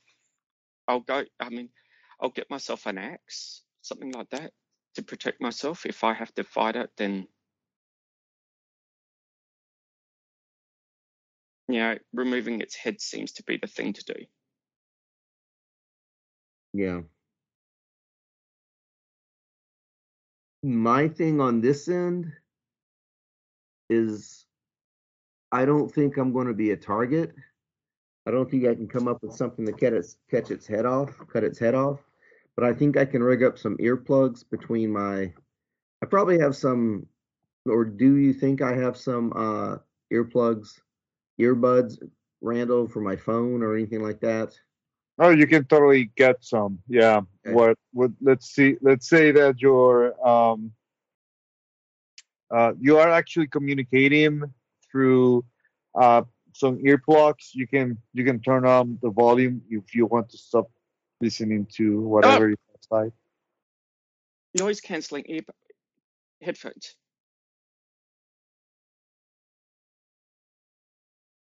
I'll 0.87 1.01
go. 1.01 1.25
I 1.39 1.49
mean, 1.49 1.69
I'll 2.19 2.29
get 2.29 2.49
myself 2.49 2.85
an 2.85 2.97
axe, 2.97 3.63
something 3.81 4.11
like 4.11 4.29
that, 4.31 4.53
to 4.95 5.03
protect 5.03 5.41
myself. 5.41 5.85
If 5.85 6.03
I 6.03 6.13
have 6.13 6.33
to 6.35 6.43
fight 6.43 6.75
it, 6.75 6.89
then 6.97 7.27
Yeah, 11.67 11.95
removing 12.13 12.61
its 12.61 12.75
head 12.75 13.01
seems 13.01 13.31
to 13.33 13.43
be 13.43 13.57
the 13.57 13.67
thing 13.67 13.93
to 13.93 14.03
do. 14.03 14.25
Yeah. 16.73 17.01
My 20.61 21.07
thing 21.07 21.39
on 21.39 21.61
this 21.61 21.87
end 21.87 22.31
is 23.89 24.45
I 25.51 25.65
don't 25.65 25.91
think 25.91 26.17
I'm 26.17 26.33
going 26.33 26.47
to 26.47 26.53
be 26.53 26.71
a 26.71 26.77
target. 26.77 27.33
I 28.27 28.31
don't 28.31 28.49
think 28.49 28.65
I 28.65 28.75
can 28.75 28.87
come 28.87 29.07
up 29.07 29.21
with 29.21 29.33
something 29.33 29.65
to 29.65 29.71
catch 29.71 29.93
its, 29.93 30.17
catch 30.29 30.51
its 30.51 30.65
head 30.65 30.85
off, 30.85 31.17
cut 31.31 31.43
its 31.43 31.59
head 31.59 31.75
off. 31.75 31.99
But 32.55 32.65
I 32.65 32.73
think 32.73 32.97
I 32.97 33.05
can 33.05 33.23
rig 33.23 33.43
up 33.43 33.57
some 33.57 33.77
earplugs 33.77 34.43
between 34.49 34.91
my. 34.91 35.31
I 36.01 36.05
probably 36.09 36.39
have 36.39 36.55
some, 36.55 37.05
or 37.65 37.85
do 37.85 38.15
you 38.15 38.33
think 38.33 38.61
I 38.61 38.75
have 38.75 38.97
some 38.97 39.31
uh, 39.35 39.77
earplugs, 40.11 40.79
earbuds, 41.39 41.97
Randall, 42.41 42.87
for 42.87 43.01
my 43.01 43.15
phone 43.15 43.63
or 43.63 43.75
anything 43.75 44.01
like 44.01 44.19
that? 44.21 44.57
Oh, 45.17 45.29
you 45.29 45.47
can 45.47 45.63
totally 45.65 46.11
get 46.15 46.43
some. 46.43 46.79
Yeah. 46.87 47.21
Okay. 47.45 47.53
What? 47.53 47.77
What? 47.93 48.11
Let's 48.21 48.47
see. 48.47 48.75
Let's 48.81 49.07
say 49.07 49.31
that 49.31 49.61
you're 49.61 50.27
um, 50.27 50.71
uh, 52.51 52.73
you 52.79 52.97
are 52.97 53.09
actually 53.09 53.47
communicating 53.47 54.43
through 54.91 55.45
uh, 55.99 56.23
some 56.53 56.77
earplugs. 56.79 57.53
You 57.53 57.67
can 57.67 57.97
you 58.13 58.23
can 58.23 58.39
turn 58.39 58.65
on 58.65 58.99
the 59.01 59.09
volume 59.09 59.61
if 59.69 59.95
you 59.95 60.05
want 60.05 60.29
to 60.29 60.37
stop 60.37 60.69
listening 61.21 61.67
to 61.77 62.01
whatever 62.01 62.49
you 62.49 62.57
outside. 62.73 63.11
Noise 64.53 64.81
cancelling 64.81 65.23
ear 65.27 65.41
headphones. 66.41 66.95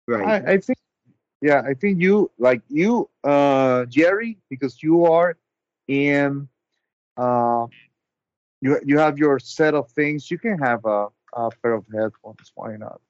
Right. 0.08 0.44
I, 0.46 0.54
I 0.54 0.58
think 0.58 0.78
yeah, 1.42 1.62
I 1.66 1.74
think 1.74 2.02
you 2.02 2.32
like 2.38 2.62
you, 2.70 3.10
uh, 3.24 3.86
Gerry, 3.86 4.38
because 4.50 4.82
you 4.82 5.06
are 5.06 5.38
in 5.88 6.48
uh, 7.18 7.68
you 8.62 8.80
you 8.86 8.98
have 9.00 9.18
your 9.18 9.40
set 9.40 9.74
of 9.74 9.90
things. 9.92 10.30
You 10.32 10.38
can 10.38 10.58
have 10.60 10.86
a, 10.86 11.08
a 11.34 11.50
pair 11.62 11.74
of 11.74 11.86
headphones. 11.94 12.52
Why 12.56 12.78
not? 12.78 13.02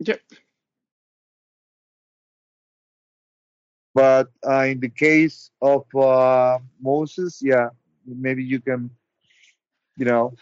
Yep. 0.00 0.20
But 3.94 4.30
uh, 4.46 4.64
in 4.68 4.80
the 4.80 4.90
case 4.90 5.50
of 5.62 5.84
uh, 5.94 6.58
Moses, 6.80 7.40
yeah, 7.42 7.70
maybe 8.06 8.44
you 8.44 8.60
can, 8.60 8.90
you 9.96 10.04
know, 10.04 10.34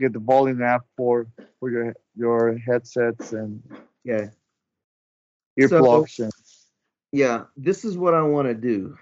get 0.00 0.12
the 0.12 0.18
volume 0.18 0.62
app 0.62 0.82
for 0.96 1.26
for 1.58 1.70
your 1.70 1.94
your 2.16 2.58
headsets 2.58 3.32
and 3.32 3.62
yeah. 4.04 4.28
earplugs. 5.58 6.18
and, 6.18 6.32
yeah, 7.12 7.44
this 7.56 7.84
is 7.84 7.96
what 7.96 8.14
I 8.14 8.22
want 8.22 8.48
to 8.48 8.54
do. 8.54 8.96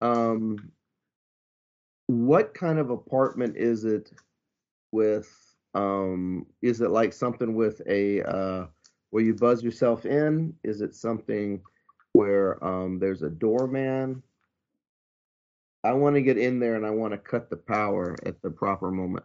Um, 0.00 0.70
what 2.06 2.54
kind 2.54 2.78
of 2.78 2.90
apartment 2.90 3.56
is 3.56 3.84
it 3.84 4.12
with? 4.92 5.32
Um, 5.74 6.46
is 6.62 6.80
it 6.80 6.90
like 6.90 7.12
something 7.12 7.54
with 7.54 7.82
a 7.86 8.22
uh, 8.22 8.66
where 9.10 9.22
you 9.22 9.34
buzz 9.34 9.62
yourself 9.62 10.06
in? 10.06 10.54
Is 10.62 10.80
it 10.80 10.94
something 10.94 11.60
where 12.12 12.62
um, 12.64 12.98
there's 12.98 13.22
a 13.22 13.30
doorman? 13.30 14.22
I 15.84 15.92
want 15.92 16.16
to 16.16 16.22
get 16.22 16.38
in 16.38 16.58
there 16.58 16.74
and 16.74 16.84
I 16.84 16.90
want 16.90 17.12
to 17.12 17.18
cut 17.18 17.48
the 17.48 17.56
power 17.56 18.16
at 18.26 18.42
the 18.42 18.50
proper 18.50 18.90
moment. 18.90 19.24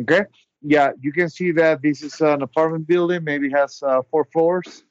Okay, 0.00 0.24
yeah, 0.62 0.92
you 1.00 1.12
can 1.12 1.28
see 1.28 1.52
that 1.52 1.82
this 1.82 2.02
is 2.02 2.20
an 2.20 2.42
apartment 2.42 2.86
building. 2.86 3.24
Maybe 3.24 3.50
has 3.50 3.82
uh, 3.82 4.02
four 4.10 4.24
floors. 4.24 4.84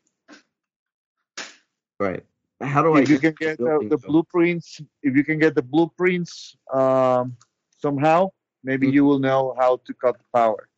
Right. 1.99 2.25
How 2.61 2.81
do 2.81 2.93
I 2.93 3.01
if 3.01 3.09
you 3.09 3.19
can 3.19 3.33
get 3.33 3.57
the 3.57 3.63
the, 3.63 3.63
building, 3.69 3.89
the 3.89 3.97
though? 3.97 4.07
blueprints, 4.07 4.81
if 5.01 5.15
you 5.15 5.23
can 5.23 5.39
get 5.39 5.55
the 5.55 5.61
blueprints 5.61 6.55
um, 6.73 7.35
somehow, 7.77 8.29
maybe 8.63 8.87
Mhm. 8.87 8.93
you 8.93 9.05
will 9.05 9.19
know 9.19 9.53
how 9.57 9.77
to 9.85 9.93
cut 9.93 10.17
the 10.17 10.25
power. 10.33 10.69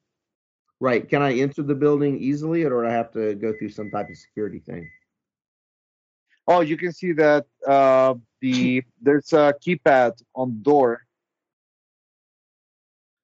Right. 0.80 1.08
Can 1.08 1.22
I 1.22 1.34
enter 1.34 1.64
the 1.64 1.76
building 1.76 2.18
easily 2.20 2.64
or 2.64 2.82
do 2.84 2.88
I 2.88 2.92
have 2.92 3.12
to 3.14 3.36
go 3.36 3.54
through 3.58 3.70
some 3.70 3.90
type 3.92 4.10
of 4.10 4.18
security 4.18 4.60
thing? 4.60 4.90
Oh, 6.48 6.62
you 6.62 6.78
can 6.78 6.92
see 6.92 7.12
that 7.14 7.46
uh, 7.68 8.16
the 8.42 8.84
there's 9.02 9.34
a 9.34 9.54
keypad 9.66 10.22
on 10.36 10.50
the 10.50 10.64
door, 10.64 11.05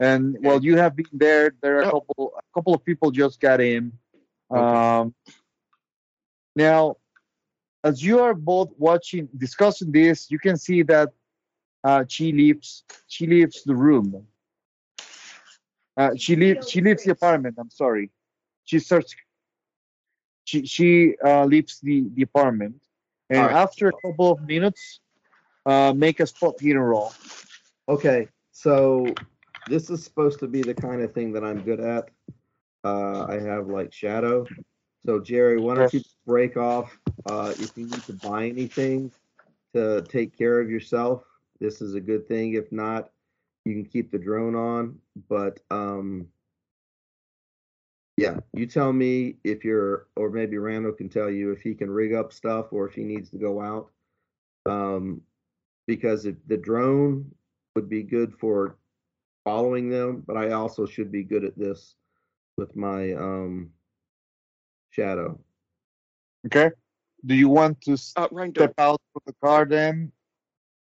and 0.01 0.35
while 0.41 0.61
you 0.63 0.75
have 0.77 0.95
been 0.95 1.05
there, 1.13 1.53
there 1.61 1.77
are 1.77 1.81
a 1.81 1.87
Oh. 1.87 2.01
couple 2.01 2.33
a 2.37 2.41
couple 2.55 2.73
of 2.73 2.83
people 2.83 3.11
just 3.11 3.39
got 3.39 3.61
in. 3.61 3.93
Okay. 4.51 4.59
Um, 4.59 5.13
now, 6.55 6.97
as 7.83 8.03
you 8.03 8.19
are 8.19 8.33
both 8.33 8.69
watching 8.77 9.29
discussing 9.37 9.91
this, 9.91 10.29
you 10.31 10.39
can 10.39 10.57
see 10.57 10.81
that 10.83 11.09
uh, 11.83 12.03
she 12.07 12.31
leaves 12.31 12.83
she 13.07 13.27
leaves 13.27 13.63
the 13.63 13.75
room. 13.75 14.27
Uh, 15.97 16.11
she 16.17 16.35
leaves 16.35 16.69
she 16.69 16.81
leaves 16.81 17.03
the 17.03 17.11
apartment. 17.11 17.55
I'm 17.59 17.69
sorry. 17.69 18.09
She 18.65 18.79
starts. 18.79 19.15
She 20.45 20.65
she 20.65 21.15
uh, 21.23 21.45
leaves 21.45 21.79
the 21.79 22.09
the 22.15 22.23
apartment, 22.23 22.81
and 23.29 23.39
right. 23.45 23.55
after 23.65 23.87
a 23.87 23.93
couple 24.03 24.31
of 24.31 24.41
minutes, 24.47 24.99
uh, 25.65 25.93
make 25.95 26.19
a 26.19 26.25
spot 26.25 26.55
hidden 26.59 26.81
roll. 26.81 27.13
Okay, 27.87 28.29
so 28.51 29.05
this 29.67 29.89
is 29.89 30.03
supposed 30.03 30.39
to 30.39 30.47
be 30.47 30.61
the 30.61 30.73
kind 30.73 31.01
of 31.01 31.13
thing 31.13 31.31
that 31.33 31.43
I'm 31.43 31.61
good 31.61 31.79
at. 31.79 32.09
Uh, 32.83 33.25
I 33.25 33.39
have 33.39 33.67
like 33.67 33.93
shadow. 33.93 34.45
So 35.05 35.19
Gerry, 35.19 35.59
why 35.59 35.75
don't 35.75 35.93
you 35.93 36.01
break 36.25 36.57
off? 36.57 36.97
Uh, 37.25 37.53
if 37.57 37.77
you 37.77 37.85
need 37.85 38.03
to 38.03 38.13
buy 38.13 38.47
anything 38.47 39.11
to 39.73 40.01
take 40.03 40.37
care 40.37 40.59
of 40.59 40.69
yourself, 40.69 41.23
this 41.59 41.81
is 41.81 41.95
a 41.95 42.01
good 42.01 42.27
thing. 42.27 42.53
If 42.53 42.71
not, 42.71 43.09
you 43.65 43.73
can 43.73 43.85
keep 43.85 44.11
the 44.11 44.17
drone 44.17 44.55
on. 44.55 44.97
But 45.29 45.59
um, 45.69 46.27
yeah, 48.17 48.39
you 48.53 48.65
tell 48.65 48.93
me 48.93 49.37
if 49.43 49.63
you're, 49.63 50.07
or 50.15 50.29
maybe 50.29 50.57
Randall 50.57 50.91
can 50.91 51.09
tell 51.09 51.29
you 51.29 51.51
if 51.51 51.61
he 51.61 51.73
can 51.73 51.89
rig 51.89 52.13
up 52.13 52.33
stuff 52.33 52.67
or 52.71 52.87
if 52.87 52.93
he 52.93 53.03
needs 53.03 53.29
to 53.31 53.37
go 53.37 53.61
out. 53.61 53.89
Um, 54.65 55.21
because 55.87 56.25
if 56.25 56.35
the 56.47 56.57
drone 56.57 57.31
would 57.75 57.89
be 57.89 58.03
good 58.03 58.33
for 58.39 58.77
following 59.43 59.89
them, 59.89 60.23
but 60.25 60.37
I 60.37 60.51
also 60.51 60.85
should 60.85 61.11
be 61.11 61.23
good 61.23 61.43
at 61.43 61.57
this 61.57 61.95
with 62.57 62.75
my 62.75 63.13
um 63.13 63.71
shadow. 64.91 65.39
Okay. 66.45 66.71
Do 67.25 67.35
you 67.35 67.49
want 67.49 67.81
to 67.81 67.97
Uh, 68.15 68.27
Randall, 68.31 68.63
step 68.63 68.73
out 68.79 69.01
from 69.13 69.21
the 69.25 69.33
car 69.43 69.65
then, 69.65 70.11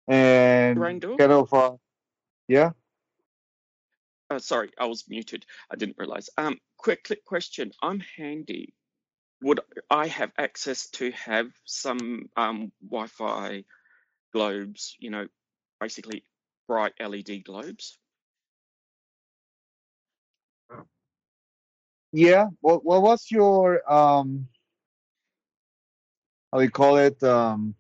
and 0.06 0.78
Randall? 0.78 1.16
kind 1.16 1.32
of 1.32 1.52
uh, 1.52 1.76
yeah? 2.48 2.70
Uh, 4.30 4.38
sorry, 4.38 4.70
I 4.78 4.86
was 4.86 5.08
muted. 5.08 5.44
I 5.72 5.76
didn't 5.76 5.98
realize. 5.98 6.30
Um, 6.38 6.58
quick, 6.76 7.04
quick 7.04 7.24
question. 7.24 7.72
I'm 7.82 8.00
handy. 8.16 8.74
Would 9.42 9.60
I 9.90 10.06
have 10.06 10.30
access 10.38 10.88
to 10.90 11.10
have 11.12 11.50
some 11.64 12.28
um, 12.36 12.70
Wi-Fi 12.80 13.64
globes? 14.32 14.96
You 15.00 15.10
know, 15.10 15.26
basically 15.80 16.24
bright 16.68 16.92
LED 17.00 17.42
globes. 17.44 17.98
Yeah. 22.12 22.46
What 22.60 22.84
what 22.84 23.02
was 23.02 23.30
your 23.30 23.80
um 23.90 24.48
how 26.52 26.58
do 26.58 26.64
you 26.64 26.70
call 26.70 26.96
it? 26.98 27.22
Um 27.22 27.74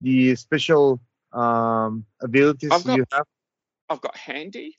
the 0.00 0.34
special 0.36 1.00
um 1.32 2.04
abilities 2.22 2.70
I've 2.72 2.84
got- 2.84 2.96
you 2.96 3.04
have? 3.12 3.26
I've 3.90 4.00
got 4.00 4.16
handy 4.16 4.76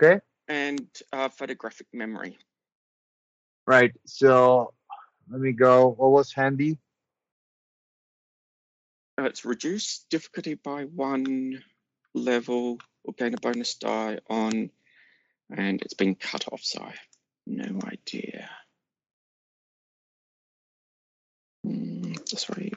Okay. 0.00 0.20
and 0.48 0.86
uh, 1.12 1.28
photographic 1.30 1.88
memory. 1.92 2.38
Right. 3.66 3.92
So 4.06 4.72
let 5.30 5.40
me 5.40 5.52
go. 5.52 5.88
What 5.88 6.10
was 6.10 6.32
handy? 6.32 6.78
Uh, 9.18 9.24
it's 9.24 9.44
reduced 9.44 10.08
difficulty 10.10 10.54
by 10.54 10.84
one 10.84 11.62
level 12.14 12.78
or 13.04 13.14
gain 13.14 13.34
a 13.34 13.38
bonus 13.38 13.74
die 13.74 14.18
on, 14.28 14.70
and 15.50 15.80
it's 15.82 15.94
been 15.94 16.14
cut 16.14 16.46
off, 16.52 16.62
so 16.62 16.80
I 16.82 16.86
have 16.86 16.98
no 17.46 17.80
idea. 17.86 18.48
Mm, 21.66 22.14
that's 22.30 22.48
right. 22.50 22.74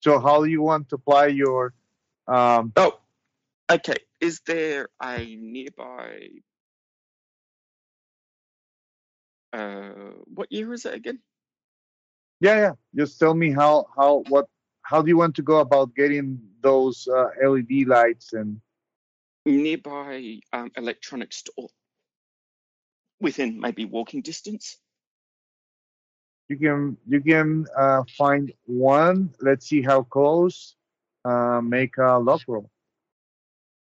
So 0.00 0.20
how 0.20 0.44
do 0.44 0.50
you 0.50 0.62
want 0.62 0.88
to 0.90 0.96
apply 0.96 1.26
your 1.28 1.74
um 2.26 2.72
Oh, 2.76 3.00
okay. 3.70 3.96
Is 4.20 4.40
there 4.46 4.88
a 5.02 5.36
nearby? 5.36 6.28
Uh, 9.52 10.12
what 10.26 10.52
year 10.52 10.72
is 10.72 10.84
it 10.84 10.94
again? 10.94 11.18
yeah 12.40 12.56
yeah 12.56 12.72
just 12.94 13.18
tell 13.18 13.34
me 13.34 13.50
how 13.52 13.86
how 13.96 14.22
what 14.28 14.46
how 14.88 15.02
do 15.02 15.08
you 15.08 15.18
want 15.18 15.36
to 15.36 15.42
go 15.42 15.58
about 15.58 15.94
getting 15.94 16.40
those 16.62 17.06
uh, 17.08 17.28
LED 17.46 17.86
lights 17.86 18.32
and 18.32 18.58
Nearby 19.44 20.40
um, 20.52 20.70
electronics 20.76 21.36
store, 21.36 21.68
within 23.20 23.60
maybe 23.60 23.84
walking 23.84 24.22
distance. 24.22 24.76
you 26.48 26.56
can 26.56 26.96
you 27.06 27.20
can 27.20 27.66
uh, 27.76 28.02
find 28.16 28.52
one. 28.64 29.34
Let's 29.40 29.66
see 29.66 29.82
how 29.82 30.02
close. 30.02 30.74
Uh, 31.24 31.60
make 31.62 31.98
a 31.98 32.18
luck 32.18 32.42
roll. 32.48 32.70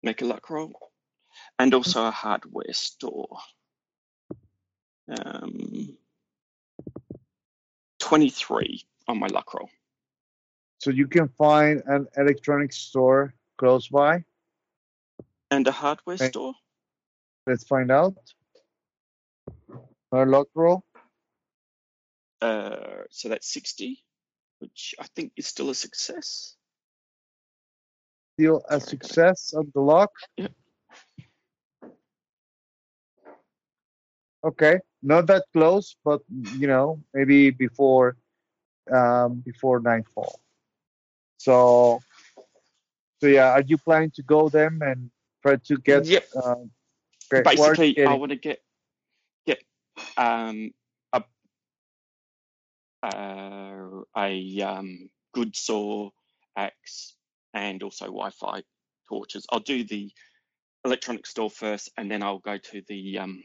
Make 0.04 0.22
a 0.22 0.26
luck 0.26 0.50
roll, 0.50 0.74
and 1.58 1.74
also 1.74 2.06
a 2.06 2.12
hardware 2.12 2.74
store. 2.74 3.38
Um, 5.08 5.98
twenty-three 8.00 8.86
on 9.08 9.20
my 9.20 9.28
luck 9.28 9.54
roll. 9.54 9.70
So 10.84 10.92
you 10.92 11.08
can 11.08 11.30
find 11.30 11.82
an 11.86 12.08
electronics 12.18 12.76
store 12.76 13.34
close 13.58 13.88
by. 13.88 14.26
And 15.50 15.66
a 15.66 15.72
hardware 15.72 16.18
Okay. 16.18 16.28
store. 16.28 16.56
Let's 17.48 17.64
find 17.64 17.90
out. 17.90 18.18
Our 20.12 20.26
luck 20.26 20.48
roll. 20.54 20.84
Uh, 22.42 23.08
so 23.10 23.30
that's 23.30 23.48
sixty, 23.48 24.04
which 24.60 24.94
I 25.00 25.08
think 25.16 25.32
is 25.38 25.48
still 25.48 25.70
a 25.70 25.76
success. 25.76 26.58
Still 28.38 28.62
a 28.68 28.82
Sorry, 28.82 28.90
success 28.90 29.54
of 29.54 29.72
the 29.72 29.80
lock. 29.80 30.12
Yep. 30.36 30.52
Okay, 34.44 34.80
not 35.02 35.28
that 35.28 35.46
close, 35.54 35.96
but 36.04 36.20
you 36.60 36.68
know, 36.68 37.02
maybe 37.14 37.52
before 37.52 38.18
um, 38.92 39.40
before 39.46 39.80
nightfall. 39.80 40.43
So, 41.44 42.00
so 43.20 43.28
yeah, 43.28 43.52
are 43.52 43.64
you 43.68 43.78
planning 43.78 44.12
to 44.12 44.24
go 44.24 44.48
them 44.48 44.82
and 44.82 45.12
try 45.42 45.58
to 45.58 45.78
get? 45.78 46.06
Yep. 46.06 46.26
Uh, 46.34 46.56
great, 47.30 47.46
where 47.60 47.72
are 47.72 47.76
Basically, 47.76 48.06
I 48.06 48.14
want 48.14 48.32
to 48.32 48.38
get 48.38 48.64
get 49.46 49.60
um 50.16 50.72
a 51.12 51.22
uh, 53.04 54.04
a 54.16 54.62
um 54.62 55.10
good 55.34 55.54
saw 55.54 56.12
axe 56.56 57.16
and 57.54 57.84
also 57.84 58.06
Wi-Fi 58.06 58.64
torches. 59.10 59.46
I'll 59.50 59.60
do 59.60 59.84
the 59.84 60.10
electronic 60.86 61.28
store 61.28 61.50
first, 61.50 61.92
and 61.98 62.10
then 62.10 62.24
I'll 62.24 62.40
go 62.40 62.58
to 62.58 62.82
the 62.88 63.20
um 63.20 63.44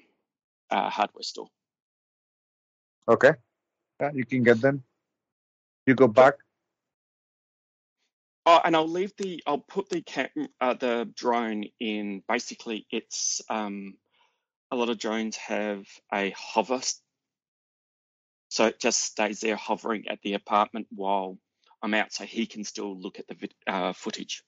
uh, 0.71 0.89
hardware 0.89 1.25
store. 1.25 1.49
Okay, 3.09 3.33
yeah, 4.01 4.13
you 4.15 4.25
can 4.25 4.45
get 4.45 4.61
them. 4.61 4.85
You 5.85 5.97
go 5.97 6.07
back. 6.07 6.35
Oh, 8.51 8.63
and 8.65 8.75
I'll 8.75 8.89
leave 8.89 9.15
the. 9.19 9.43
I'll 9.47 9.59
put 9.59 9.91
the 9.91 10.01
cam, 10.01 10.31
uh, 10.59 10.73
the 10.73 11.07
drone 11.15 11.65
in. 11.81 12.23
Basically, 12.27 12.87
it's 12.91 13.43
um, 13.51 13.99
a 14.71 14.77
lot 14.77 14.89
of 14.89 14.99
drones 14.99 15.37
have 15.37 15.87
a 16.15 16.31
hover, 16.31 16.81
so 18.49 18.65
it 18.65 18.81
just 18.81 19.01
stays 19.01 19.41
there 19.41 19.55
hovering 19.55 20.09
at 20.09 20.23
the 20.23 20.33
apartment 20.33 20.87
while 20.91 21.37
I'm 21.83 21.93
out, 21.93 22.11
so 22.11 22.25
he 22.25 22.47
can 22.47 22.65
still 22.65 22.99
look 22.99 23.19
at 23.19 23.29
the 23.29 23.51
uh, 23.67 23.93
footage. 23.93 24.43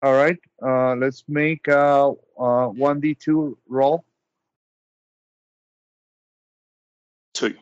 All 0.00 0.12
right, 0.12 0.38
uh, 0.64 0.94
let's 0.94 1.24
make 1.26 1.66
a 1.66 2.12
one 2.36 3.00
d 3.00 3.16
two 3.16 3.58
roll. 3.66 4.04
Two. 7.32 7.56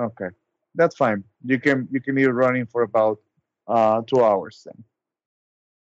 Okay, 0.00 0.30
that's 0.74 0.96
fine. 0.96 1.22
You 1.44 1.60
can 1.60 1.86
you 1.92 2.00
can 2.00 2.16
be 2.16 2.26
running 2.26 2.66
for 2.66 2.82
about 2.82 3.20
uh, 3.66 4.02
two 4.06 4.22
hours 4.22 4.62
then 4.66 4.84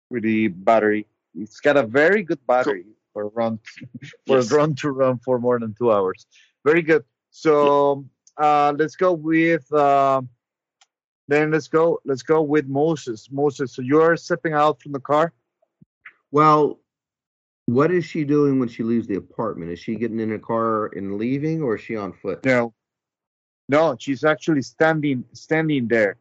with 0.10 0.24
the 0.24 0.48
battery. 0.50 1.08
It's 1.36 1.60
got 1.60 1.78
a 1.78 1.84
very 1.84 2.24
good 2.24 2.46
battery 2.46 2.86
for 3.14 3.30
run 3.30 3.60
for 4.28 4.38
Yes. 4.38 4.52
run 4.52 4.76
to 4.76 4.92
run 4.92 5.20
for 5.20 5.40
more 5.40 5.60
than 5.60 5.74
two 5.74 5.92
hours. 5.92 6.26
Very 6.66 6.82
good. 6.82 7.04
So 7.32 8.06
uh, 8.38 8.74
let's 8.78 8.96
go 8.96 9.14
with 9.14 9.72
um 9.74 10.30
then 11.28 11.52
let's 11.52 11.68
go 11.70 12.00
let's 12.06 12.24
go 12.24 12.42
with 12.42 12.68
Moses. 12.68 13.30
Moses, 13.32 13.74
so 13.74 13.82
you're 13.82 14.18
stepping 14.18 14.54
out 14.54 14.82
from 14.82 14.92
the 14.92 15.00
car. 15.00 15.34
Well, 16.32 16.80
what 17.68 17.92
is 17.92 18.04
she 18.06 18.26
doing 18.26 18.60
when 18.60 18.68
she 18.68 18.84
leaves 18.84 19.08
the 19.08 19.16
apartment? 19.16 19.72
Is 19.72 19.80
she 19.80 19.96
getting 19.96 20.20
in 20.20 20.34
a 20.34 20.40
car 20.40 20.88
and 20.88 21.18
leaving, 21.18 21.62
or 21.62 21.76
is 21.76 21.82
she 21.82 21.96
on 21.96 22.12
foot? 22.12 22.44
No, 22.46 22.74
no, 23.70 23.96
she's 23.98 24.24
actually 24.26 24.62
standing 24.62 25.24
standing 25.32 25.88
there 25.88 26.18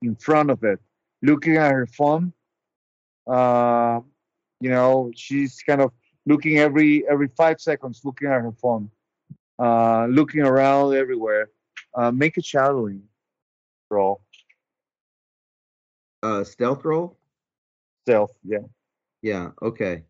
in 0.00 0.14
front 0.16 0.50
of 0.50 0.64
it, 0.64 0.80
looking 1.26 1.56
at 1.56 1.72
her 1.72 1.86
phone. 1.86 2.32
Uh, 3.26 4.00
you 4.60 4.70
know, 4.70 5.10
she's 5.14 5.62
kind 5.66 5.80
of 5.82 5.92
looking 6.26 6.58
every 6.58 7.04
every 7.10 7.28
five 7.36 7.60
seconds, 7.60 8.02
looking 8.04 8.28
at 8.28 8.40
her 8.40 8.52
phone, 8.52 8.90
uh, 9.58 10.06
looking 10.06 10.42
around 10.42 10.94
everywhere. 10.94 11.48
Uh, 11.94 12.10
make 12.12 12.36
a 12.38 12.42
shadowing 12.42 13.02
roll, 13.90 14.20
Uh, 16.22 16.44
stealth 16.44 16.84
roll. 16.84 17.18
stealth. 18.04 18.32
Yeah. 18.44 18.66
Yeah. 19.22 19.50
Okay. 19.62 20.04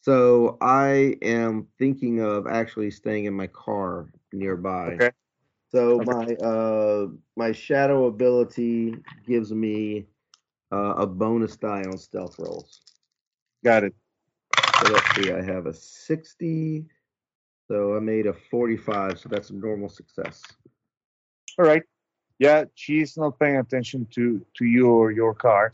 So 0.00 0.58
I 0.60 1.16
am 1.22 1.68
thinking 1.78 2.20
of 2.20 2.46
actually 2.46 2.90
staying 2.90 3.24
in 3.26 3.34
my 3.34 3.46
car 3.48 4.08
nearby. 4.32 5.02
Okay. 5.02 5.10
So 5.70 6.00
Okay. 6.00 6.12
my 6.12 6.34
uh 6.36 7.06
my 7.36 7.52
shadow 7.52 8.06
ability 8.06 9.02
gives 9.26 9.52
me 9.52 10.06
uh, 10.72 10.94
a 10.96 11.06
bonus 11.06 11.56
die 11.56 11.84
on 11.84 11.98
stealth 11.98 12.38
rolls. 12.38 12.80
Got 13.64 13.84
it. 13.84 13.94
So 14.82 14.92
let's 14.92 15.14
see, 15.14 15.32
I 15.32 15.42
have 15.42 15.66
a 15.66 15.74
60. 15.74 16.86
So 17.68 17.96
I 17.96 18.00
made 18.00 18.26
a 18.26 18.32
45, 18.32 19.18
so 19.20 19.28
that's 19.28 19.50
a 19.50 19.54
normal 19.54 19.88
success. 19.88 20.42
All 21.58 21.64
right. 21.64 21.82
Yeah, 22.38 22.64
she's 22.74 23.16
not 23.18 23.38
paying 23.38 23.58
attention 23.58 24.06
to 24.12 24.44
to 24.54 24.64
you 24.64 24.88
or 24.90 25.12
your 25.12 25.34
car. 25.34 25.72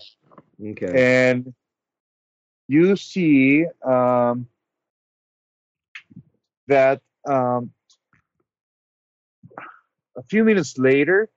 Okay. 0.61 1.31
and 1.31 1.55
you 2.69 2.97
see 2.97 3.67
um, 3.85 4.49
that 6.67 7.01
um, 7.29 7.71
a 10.17 10.23
few 10.29 10.45
minutes 10.45 10.79
later 10.79 11.29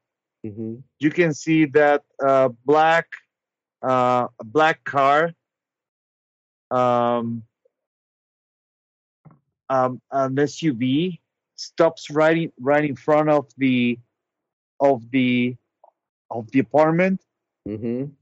hmm 0.44 0.76
you 1.00 1.12
can 1.12 1.34
see 1.34 1.66
that 1.66 2.04
uh, 2.26 2.50
black 2.66 3.08
uh, 3.84 4.28
a 4.40 4.44
black 4.44 4.84
car 4.84 5.32
um, 6.72 7.44
um, 9.70 10.02
an 10.12 10.36
SUV 10.36 11.20
stops 11.56 12.10
right 12.10 12.38
in, 12.38 12.52
right 12.60 12.84
in 12.84 12.96
front 12.96 13.30
of 13.30 13.48
the 13.58 14.00
of 14.80 15.10
the 15.12 15.56
of 16.32 16.50
the 16.52 16.60
apartment. 16.60 17.22
Hmm 17.66 18.18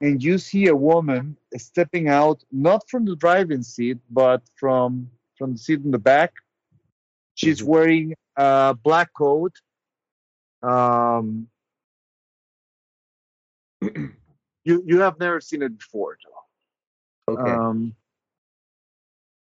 and 0.00 0.22
you 0.22 0.38
see 0.38 0.66
a 0.68 0.74
woman 0.76 1.36
stepping 1.56 2.08
out 2.08 2.42
not 2.50 2.88
from 2.88 3.04
the 3.04 3.16
driving 3.16 3.62
seat 3.62 3.98
but 4.10 4.42
from 4.56 5.10
from 5.36 5.52
the 5.52 5.58
seat 5.58 5.80
in 5.84 5.90
the 5.90 5.98
back. 5.98 6.32
She's 7.34 7.62
Mhm. 7.62 7.64
wearing 7.64 8.14
a 8.36 8.74
black 8.82 9.12
coat 9.14 9.52
um 10.62 11.48
you 14.64 14.82
you 14.86 15.00
have 15.00 15.18
never 15.18 15.40
seen 15.40 15.62
it 15.62 15.78
before 15.78 16.16
Joe. 16.22 17.34
Okay. 17.34 17.50
um 17.50 17.94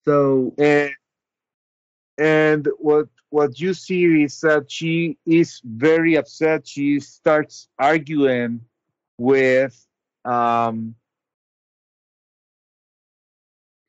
so 0.04 0.54
and 0.58 0.92
and 2.18 2.68
what 2.78 3.08
what 3.30 3.58
you 3.58 3.74
see 3.74 4.22
is 4.22 4.40
that 4.40 4.70
she 4.70 5.16
is 5.26 5.60
very 5.64 6.16
upset 6.16 6.66
she 6.66 7.00
starts 7.00 7.68
arguing 7.78 8.60
with 9.18 9.86
um 10.24 10.94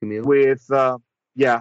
Camille. 0.02 0.24
with 0.24 0.70
uh, 0.72 0.98
yeah 1.36 1.60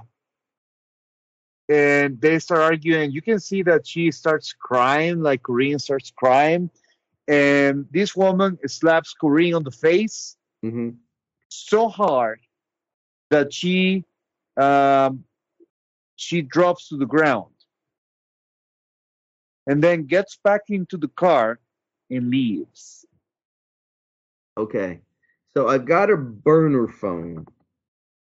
and 1.68 2.20
they 2.20 2.38
start 2.38 2.60
arguing 2.60 3.10
you 3.10 3.22
can 3.22 3.38
see 3.38 3.62
that 3.62 3.86
she 3.86 4.10
starts 4.10 4.52
crying 4.52 5.22
like 5.22 5.42
Corinne 5.42 5.78
starts 5.78 6.12
crying 6.14 6.70
and 7.28 7.86
this 7.90 8.16
woman 8.16 8.58
slaps 8.66 9.14
Corinne 9.18 9.54
on 9.54 9.64
the 9.64 9.70
face 9.70 10.36
hmm 10.62 10.90
so 11.48 11.88
hard 11.88 12.40
that 13.30 13.52
she 13.52 14.04
um, 14.56 15.24
she 16.16 16.40
drops 16.40 16.88
to 16.88 16.96
the 16.96 17.06
ground 17.06 17.52
and 19.66 19.82
then 19.82 20.04
gets 20.06 20.38
back 20.42 20.62
into 20.68 20.96
the 20.96 21.08
car 21.08 21.60
and 22.10 22.30
leaves 22.30 23.04
Okay. 24.56 25.00
So 25.54 25.68
I've 25.68 25.84
got 25.84 26.10
a 26.10 26.16
burner 26.16 26.88
phone, 26.88 27.46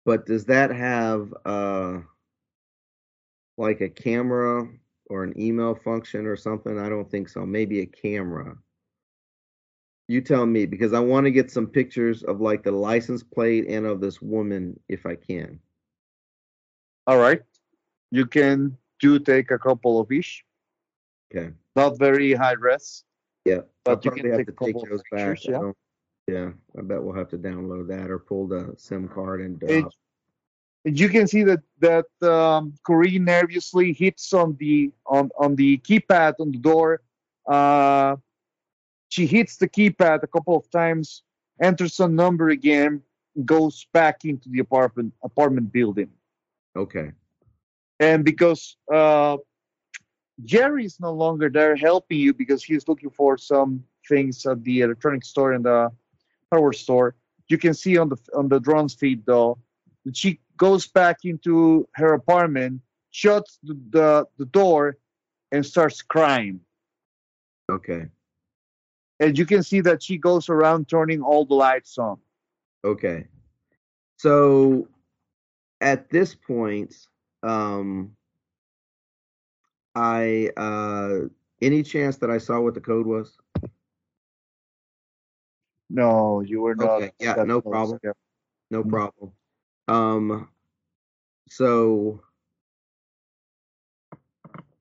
but 0.05 0.25
does 0.25 0.45
that 0.45 0.71
have 0.71 1.33
uh 1.45 1.99
like 3.57 3.81
a 3.81 3.89
camera 3.89 4.67
or 5.07 5.23
an 5.23 5.39
email 5.39 5.75
function 5.75 6.25
or 6.25 6.35
something? 6.35 6.79
I 6.79 6.89
don't 6.89 7.09
think 7.09 7.29
so. 7.29 7.45
Maybe 7.45 7.81
a 7.81 7.85
camera. 7.85 8.57
You 10.07 10.21
tell 10.21 10.45
me 10.45 10.65
because 10.65 10.93
I 10.93 10.99
want 10.99 11.25
to 11.25 11.31
get 11.31 11.49
some 11.51 11.67
pictures 11.67 12.23
of 12.23 12.41
like 12.41 12.63
the 12.63 12.71
license 12.71 13.23
plate 13.23 13.65
and 13.69 13.85
of 13.85 14.01
this 14.01 14.21
woman 14.21 14.79
if 14.89 15.05
I 15.05 15.15
can. 15.15 15.59
All 17.07 17.17
right. 17.17 17.41
You 18.11 18.25
can 18.25 18.77
do 18.99 19.17
take 19.19 19.51
a 19.51 19.57
couple 19.59 19.99
of 19.99 20.11
each. 20.11 20.43
Okay. 21.33 21.51
Not 21.75 21.97
very 21.97 22.33
high 22.33 22.53
res. 22.53 23.03
Yeah. 23.45 23.61
But 23.83 24.03
you 24.05 24.11
can 24.11 24.27
have 24.29 24.37
take 24.39 24.47
to 24.47 24.53
a 24.53 24.55
couple 24.55 24.83
of 24.83 24.89
those 24.89 25.01
back. 25.11 25.35
pictures, 25.35 25.45
I 25.47 25.51
yeah. 25.51 25.59
don't- 25.59 25.77
yeah. 26.27 26.51
I 26.77 26.81
bet 26.81 27.03
we'll 27.03 27.15
have 27.15 27.29
to 27.29 27.37
download 27.37 27.87
that 27.89 28.09
or 28.09 28.17
pull 28.19 28.47
the 28.47 28.73
SIM 28.77 29.07
card 29.07 29.41
and. 29.41 29.61
It- 29.63 29.85
And 30.85 30.99
you 30.99 31.07
can 31.07 31.27
see 31.27 31.43
that 31.43 31.61
that 31.79 32.07
um, 32.29 32.73
Corinne 32.85 33.23
nervously 33.23 33.93
hits 33.93 34.33
on 34.33 34.57
the 34.59 34.91
on 35.05 35.31
on 35.39 35.55
the 35.55 35.77
keypad 35.77 36.33
on 36.41 36.51
the 36.51 36.57
door. 36.59 37.01
Uh, 37.47 38.17
she 39.13 39.27
hits 39.27 39.57
the 39.57 39.69
keypad 39.69 40.23
a 40.23 40.27
couple 40.27 40.57
of 40.57 40.67
times, 40.71 41.21
enters 41.61 41.99
a 41.99 42.07
number 42.07 42.49
again, 42.49 42.99
goes 43.45 43.85
back 43.93 44.25
into 44.25 44.49
the 44.49 44.57
apartment 44.57 45.13
apartment 45.23 45.71
building. 45.71 46.09
okay. 46.75 47.11
And 47.99 48.25
because 48.25 48.75
uh, 48.91 49.37
Gerry 50.43 50.85
is 50.85 50.99
no 50.99 51.13
longer 51.13 51.47
there 51.47 51.75
helping 51.75 52.19
you 52.25 52.33
because 52.33 52.63
he's 52.63 52.87
looking 52.87 53.11
for 53.11 53.37
some 53.37 53.83
things 54.09 54.47
at 54.47 54.63
the 54.63 54.81
electronic 54.81 55.23
store 55.23 55.53
and 55.53 55.63
the 55.63 55.91
hardware 56.49 56.73
store, 56.73 57.15
you 57.49 57.59
can 57.59 57.75
see 57.75 57.99
on 57.99 58.09
the 58.09 58.17
on 58.39 58.49
the 58.49 58.59
drone's 58.59 58.95
feed 58.95 59.19
though 59.27 59.59
that 60.05 60.17
she 60.17 60.39
goes 60.57 60.87
back 60.87 61.17
into 61.23 61.87
her 61.93 62.13
apartment, 62.13 62.81
shuts 63.11 63.59
the, 63.61 63.75
the, 63.91 64.25
the 64.39 64.45
door, 64.45 64.97
and 65.51 65.63
starts 65.63 66.01
crying. 66.01 66.59
Okay. 67.69 68.07
And 69.23 69.37
you 69.37 69.45
can 69.45 69.63
see 69.63 69.79
that 69.81 70.03
she 70.03 70.17
goes 70.17 70.49
around 70.49 70.89
turning 70.89 71.21
all 71.21 71.45
the 71.45 71.53
lights 71.53 71.97
on. 71.97 72.19
Okay. 72.83 73.25
So 74.17 74.89
at 75.79 76.09
this 76.09 76.35
point, 76.35 76.93
um, 77.41 78.17
I 79.95 80.49
uh, 80.57 81.29
any 81.61 81.83
chance 81.83 82.17
that 82.17 82.29
I 82.29 82.37
saw 82.37 82.59
what 82.59 82.73
the 82.73 82.81
code 82.81 83.05
was? 83.05 83.37
No, 85.89 86.41
you 86.41 86.61
were 86.61 86.75
not. 86.75 86.97
Okay, 86.97 87.11
yeah, 87.19 87.35
no 87.45 87.61
close. 87.61 87.71
problem. 87.71 87.99
Yeah. 88.03 88.11
No 88.71 88.83
Mhm. 88.83 88.89
problem. 88.89 89.31
Um, 89.87 90.49
so 91.47 92.21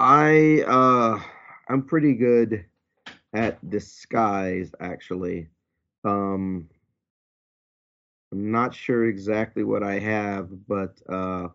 I 0.00 0.64
uh, 0.66 1.22
I'm 1.68 1.82
pretty 1.84 2.14
good 2.14 2.64
at 3.32 3.70
disguise, 3.70 4.72
actually. 4.80 5.48
Um, 6.04 6.68
I'm 8.32 8.50
not 8.50 8.74
sure 8.74 9.06
exactly 9.06 9.62
what 9.62 9.82
I 9.82 9.98
have, 9.98 10.48
but 10.66 11.00
uh, 11.08 11.48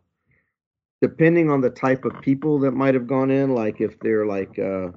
depending 1.01 1.49
on 1.49 1.61
the 1.61 1.69
type 1.69 2.05
of 2.05 2.21
people 2.21 2.59
that 2.59 2.71
might 2.71 2.93
have 2.93 3.07
gone 3.07 3.31
in, 3.31 3.55
like 3.55 3.81
if 3.81 3.99
they're 3.99 4.25
like 4.25 4.57
uh, 4.59 4.89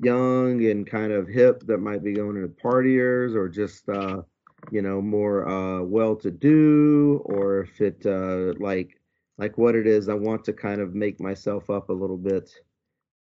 young 0.00 0.64
and 0.66 0.86
kind 0.86 1.12
of 1.12 1.28
hip, 1.28 1.62
that 1.66 1.78
might 1.78 2.02
be 2.02 2.12
going 2.12 2.36
into 2.36 2.48
partiers, 2.48 3.34
or 3.36 3.48
just 3.48 3.88
uh, 3.88 4.22
you 4.70 4.82
know 4.82 5.00
more 5.00 5.48
uh, 5.48 5.82
well-to-do, 5.82 7.22
or 7.24 7.60
if 7.60 7.80
it 7.80 8.04
uh, 8.04 8.52
like 8.58 9.00
like 9.38 9.56
what 9.58 9.74
it 9.76 9.86
is, 9.86 10.08
I 10.08 10.14
want 10.14 10.44
to 10.44 10.52
kind 10.52 10.80
of 10.80 10.94
make 10.94 11.20
myself 11.20 11.70
up 11.70 11.88
a 11.88 11.92
little 11.92 12.16
bit 12.18 12.52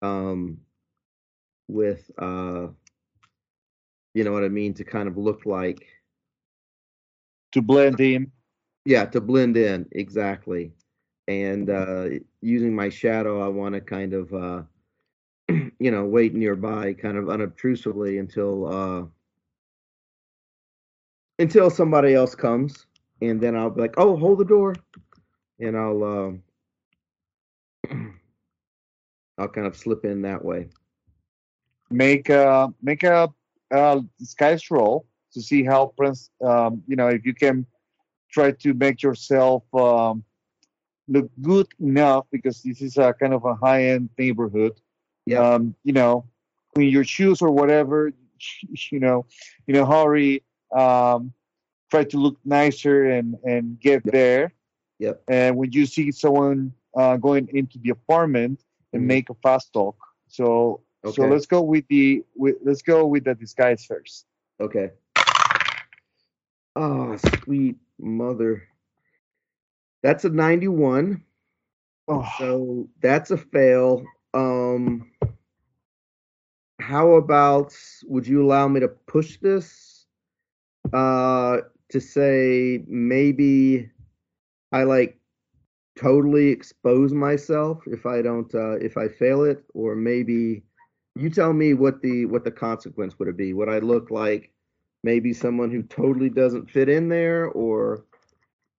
um, 0.02 0.58
with 1.68 2.12
uh, 2.20 2.68
you 4.16 4.24
know 4.26 4.34
what 4.34 4.46
I 4.46 4.50
mean, 4.50 4.74
to 4.76 4.86
kind 4.86 5.08
of 5.10 5.18
look 5.18 5.46
like 5.46 5.86
To 7.54 7.62
blend 7.62 8.02
in. 8.02 8.32
yeah, 8.86 9.06
to 9.06 9.22
blend 9.22 9.58
in 9.58 9.88
exactly. 9.94 10.74
And 11.28 11.70
uh, 11.70 12.10
using 12.42 12.76
my 12.76 12.90
shadow, 12.90 13.42
I 13.46 13.50
want 13.50 13.76
to 13.76 13.82
kind 13.82 14.14
of, 14.14 14.34
uh, 14.34 14.64
you 15.80 15.92
know, 15.92 16.06
wait 16.06 16.34
nearby, 16.36 16.94
kind 16.94 17.18
of 17.18 17.26
unobtrusively 17.30 18.20
until 18.20 18.68
uh, 18.68 19.06
until 21.40 21.70
somebody 21.70 22.14
else 22.14 22.36
comes, 22.36 22.88
and 23.22 23.42
then 23.42 23.56
I'll 23.56 23.70
be 23.72 23.82
like, 23.82 23.96
"Oh, 23.98 24.18
hold 24.18 24.40
the 24.40 24.46
door," 24.46 24.76
and 25.60 25.78
I'll 25.78 26.04
um, 26.04 26.44
I'll 29.38 29.50
kind 29.50 29.68
of 29.68 29.76
slip 29.78 30.06
in 30.06 30.22
that 30.24 30.44
way. 30.44 30.70
make 31.90 32.30
a 32.30 32.74
make 32.82 33.04
a, 33.04 33.34
uh 33.74 34.00
disguise 34.20 34.70
roll 34.70 35.06
to 35.32 35.42
see 35.42 35.64
how 35.64 35.88
prince 35.98 36.30
um, 36.44 36.82
you 36.88 36.96
know 36.96 37.08
if 37.08 37.26
you 37.26 37.34
can 37.34 37.66
try 38.32 38.52
to 38.52 38.74
make 38.74 39.02
yourself 39.02 39.64
um, 39.74 40.24
look 41.08 41.30
good 41.42 41.68
enough 41.80 42.26
because 42.32 42.62
this 42.64 42.82
is 42.82 42.98
a 42.98 43.14
kind 43.14 43.34
of 43.34 43.46
a 43.46 43.56
high 43.56 43.84
end 43.86 44.10
neighborhood 44.18 44.80
Yeah. 45.26 45.40
um, 45.56 45.76
you 45.84 45.94
know 45.94 46.26
clean 46.74 46.90
your 46.90 47.04
shoes 47.04 47.42
or 47.42 47.52
whatever 47.52 48.12
you 48.92 49.00
know 49.00 49.26
in 49.68 49.76
a 49.76 49.86
hurry 49.86 50.44
um, 50.76 51.34
try 51.90 52.04
to 52.04 52.18
look 52.18 52.38
nicer 52.46 53.06
and 53.12 53.36
and 53.44 53.80
get 53.80 54.04
Yep. 54.06 54.14
there 54.14 54.54
Yep. 55.00 55.24
and 55.28 55.58
when 55.58 55.72
you 55.72 55.86
see 55.86 56.12
someone 56.12 56.74
uh, 56.96 57.18
going 57.18 57.48
into 57.54 57.78
the 57.80 57.90
apartment 57.92 58.64
and 58.94 59.04
Mhm. 59.04 59.08
make 59.08 59.30
a 59.30 59.36
fast 59.36 59.74
talk 59.74 59.98
so 60.28 60.82
so 61.06 61.26
let's 61.26 61.46
go 61.46 61.62
with 61.62 61.86
the 61.90 62.24
with, 62.36 62.56
let's 62.64 62.82
go 62.82 63.06
with 63.08 63.26
the 63.26 63.36
disguise 63.36 63.86
first. 63.86 64.26
Okay. 64.60 64.92
Oh, 66.76 67.16
sweet 67.18 67.78
mother. 68.00 68.68
That's 70.04 70.26
a 70.26 70.30
91. 70.30 71.24
Oh, 72.08 72.24
So 72.24 72.90
that's 73.02 73.32
a 73.32 73.38
fail. 73.38 74.06
Um, 74.34 75.12
how 76.80 77.14
about 77.14 77.74
would 78.06 78.28
you 78.28 78.44
allow 78.44 78.68
me 78.68 78.80
to 78.82 78.88
push 78.88 79.38
this? 79.40 80.06
Uh, 80.94 81.60
to 81.90 82.00
say 82.00 82.84
maybe 82.88 83.90
I 84.72 84.84
like 84.84 85.20
totally 85.98 86.48
expose 86.50 87.14
myself 87.14 87.84
if 87.88 88.06
I 88.06 88.22
don't 88.22 88.54
uh, 88.54 88.78
if 88.78 88.98
I 88.98 89.08
fail 89.08 89.44
it, 89.44 89.64
or 89.74 89.96
maybe 89.96 90.64
you 91.16 91.30
tell 91.30 91.54
me 91.54 91.74
what 91.74 92.02
the 92.02 92.26
what 92.26 92.44
the 92.44 92.52
consequence 92.52 93.18
would 93.20 93.28
it 93.28 93.38
be? 93.38 93.54
Would 93.54 93.70
I 93.70 93.80
look 93.80 94.12
like 94.12 94.52
maybe 95.04 95.34
someone 95.34 95.72
who 95.72 95.84
totally 95.84 96.30
doesn't 96.30 96.70
fit 96.70 96.90
in 96.90 97.10
there, 97.10 97.48
or 97.48 98.06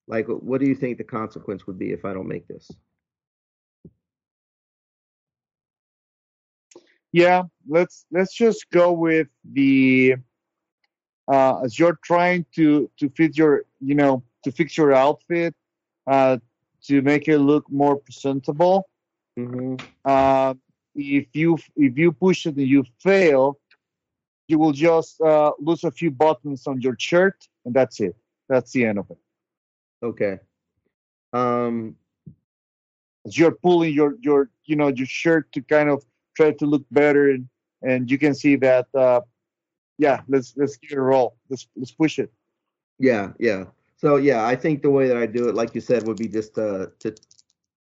like 0.06 0.26
what 0.28 0.60
do 0.60 0.66
you 0.66 0.74
think 0.74 0.98
the 0.98 1.04
consequence 1.04 1.66
would 1.66 1.78
be 1.78 1.92
if 1.92 2.04
I 2.04 2.12
don't 2.12 2.28
make 2.28 2.46
this? 2.46 2.70
yeah, 7.16 7.44
let's 7.66 8.04
let's 8.12 8.34
just 8.34 8.68
go 8.70 8.92
with 8.92 9.28
the 9.52 10.16
uh, 11.28 11.60
as 11.60 11.78
you're 11.78 11.98
trying 12.04 12.44
to 12.54 12.90
to 12.98 13.08
fit 13.16 13.38
your 13.38 13.64
you 13.80 13.94
know 13.94 14.22
to 14.44 14.52
fix 14.52 14.76
your 14.76 14.92
outfit 14.92 15.54
uh, 16.06 16.36
to 16.84 17.00
make 17.00 17.26
it 17.26 17.38
look 17.38 17.64
more 17.70 17.96
presentable. 17.96 18.86
Mm-hmm. 19.38 19.76
Uh, 20.04 20.54
if 20.96 21.28
you 21.34 21.58
if 21.76 21.98
you 21.98 22.12
push 22.12 22.46
it 22.46 22.56
and 22.56 22.66
you 22.68 22.84
fail, 23.00 23.58
you 24.48 24.58
will 24.58 24.72
just 24.72 25.20
uh, 25.20 25.52
lose 25.58 25.84
a 25.84 25.90
few 25.90 26.10
buttons 26.10 26.66
on 26.66 26.80
your 26.80 26.96
shirt 26.98 27.48
and 27.64 27.74
that's 27.74 28.00
it. 28.00 28.16
That's 28.48 28.72
the 28.72 28.86
end 28.86 28.98
of 28.98 29.10
it. 29.10 29.18
Okay. 30.02 30.38
Um. 31.32 31.96
as 33.26 33.38
you're 33.38 33.52
pulling 33.52 33.92
your 33.94 34.14
your 34.20 34.50
you 34.64 34.76
know 34.76 34.88
your 34.88 35.06
shirt 35.06 35.50
to 35.52 35.62
kind 35.62 35.88
of 35.90 36.04
try 36.36 36.52
to 36.52 36.66
look 36.66 36.84
better 36.90 37.30
and 37.30 37.48
and 37.82 38.10
you 38.10 38.18
can 38.18 38.34
see 38.34 38.56
that 38.56 38.86
uh 38.94 39.20
yeah 39.98 40.20
let's 40.28 40.54
let's 40.56 40.76
give 40.76 40.92
it 40.92 40.98
a 40.98 41.00
roll 41.00 41.36
let's 41.50 41.68
let's 41.76 41.92
push 41.92 42.18
it 42.18 42.32
Yeah. 42.98 43.32
Yeah. 43.38 43.66
So 43.96 44.16
yeah, 44.16 44.44
I 44.46 44.56
think 44.56 44.82
the 44.82 44.90
way 44.90 45.08
that 45.08 45.16
I 45.16 45.26
do 45.26 45.48
it, 45.48 45.54
like 45.54 45.74
you 45.74 45.80
said, 45.80 46.06
would 46.06 46.18
be 46.18 46.28
just 46.28 46.54
to 46.56 46.92
to 47.00 47.14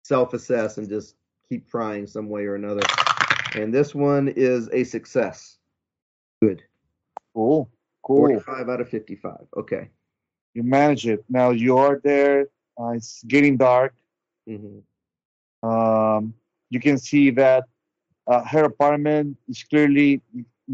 self-assess 0.04 0.78
and 0.78 0.88
just 0.88 1.16
keep 1.48 1.68
trying 1.68 2.06
some 2.06 2.28
way 2.28 2.44
or 2.46 2.54
another. 2.54 2.82
And 3.54 3.72
this 3.72 3.94
one 3.94 4.28
is 4.28 4.68
a 4.72 4.84
success. 4.84 5.58
Good. 6.42 6.62
cool 7.34 7.70
cool 8.04 8.26
45 8.28 8.68
out 8.68 8.80
of 8.80 8.88
55. 8.88 9.46
Okay. 9.56 9.88
you 10.54 10.62
manage 10.62 11.06
it 11.06 11.24
now 11.28 11.50
you 11.50 11.76
are 11.78 12.00
there 12.04 12.46
uh, 12.80 12.90
it's 12.90 13.22
getting 13.24 13.56
dark 13.56 13.94
hmm 14.46 14.78
um 15.62 16.34
you 16.70 16.80
can 16.80 16.98
see 16.98 17.30
that 17.30 17.64
uh, 18.26 18.42
her 18.44 18.64
apartment 18.64 19.36
is 19.48 19.62
clearly 19.64 20.20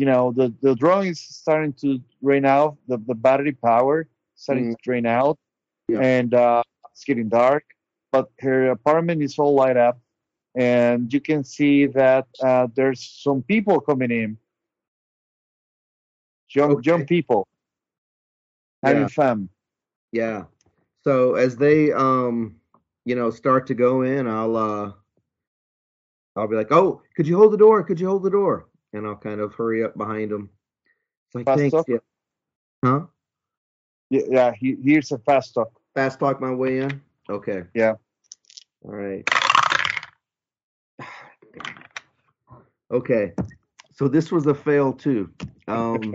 you 0.00 0.06
know 0.10 0.32
the 0.32 0.52
the 0.62 0.74
drone 0.74 1.06
is 1.06 1.20
starting 1.20 1.72
to 1.72 2.00
drain 2.24 2.44
out 2.44 2.76
the, 2.88 2.96
the 3.06 3.14
battery 3.14 3.52
power 3.52 4.06
starting 4.34 4.66
to 4.74 4.76
drain 4.82 5.06
out 5.06 5.38
Yeah. 5.88 6.00
and 6.00 6.30
uh, 6.34 6.62
it's 6.92 7.04
getting 7.04 7.28
dark 7.28 7.64
but 8.14 8.30
her 8.46 8.70
apartment 8.78 9.22
is 9.22 9.38
all 9.38 9.54
light 9.54 9.76
up 9.76 9.96
and 10.54 11.12
you 11.12 11.20
can 11.20 11.44
see 11.44 11.86
that 11.86 12.26
uh, 12.42 12.66
there's 12.74 13.00
some 13.22 13.42
people 13.42 13.80
coming 13.80 14.10
in 14.10 14.36
young 16.54 16.72
Okay. 16.72 16.90
young 16.90 17.06
people 17.06 17.48
having 18.82 19.02
Yeah. 19.02 19.08
fun. 19.08 19.48
Yeah. 20.12 20.44
So 21.04 21.34
as 21.34 21.56
they 21.56 21.92
um 21.92 22.60
you 23.04 23.14
know 23.14 23.30
start 23.30 23.66
to 23.68 23.74
go 23.74 24.02
in, 24.02 24.26
I'll 24.26 24.56
uh 24.56 24.92
I'll 26.36 26.48
be 26.48 26.56
like, 26.56 26.72
"Oh, 26.72 27.02
could 27.16 27.26
you 27.26 27.36
hold 27.36 27.52
the 27.52 27.58
door? 27.58 27.82
Could 27.82 28.00
you 28.00 28.08
hold 28.08 28.22
the 28.22 28.30
door?" 28.30 28.68
And 28.92 29.06
I'll 29.06 29.16
kind 29.16 29.40
of 29.40 29.54
hurry 29.54 29.84
up 29.84 29.96
behind 29.96 30.30
them. 30.30 30.50
It's 31.26 31.34
like, 31.34 31.46
Fast 31.46 31.58
"Thanks, 31.58 31.72
talk? 31.72 31.88
yeah." 31.88 31.98
Huh? 32.84 33.00
Yeah, 34.10 34.22
yeah 34.28 34.52
he, 34.52 34.76
here's 34.82 35.12
a 35.12 35.18
fast 35.18 35.54
talk. 35.54 35.72
Fast 35.94 36.20
talk 36.20 36.40
my 36.40 36.52
way 36.52 36.78
in. 36.80 37.00
Okay. 37.28 37.64
Yeah. 37.74 37.94
All 38.84 38.92
right. 38.92 39.26
Okay. 42.92 43.32
So 43.94 44.08
this 44.08 44.30
was 44.30 44.46
a 44.46 44.54
fail 44.54 44.92
too. 44.92 45.30
Um, 45.68 46.14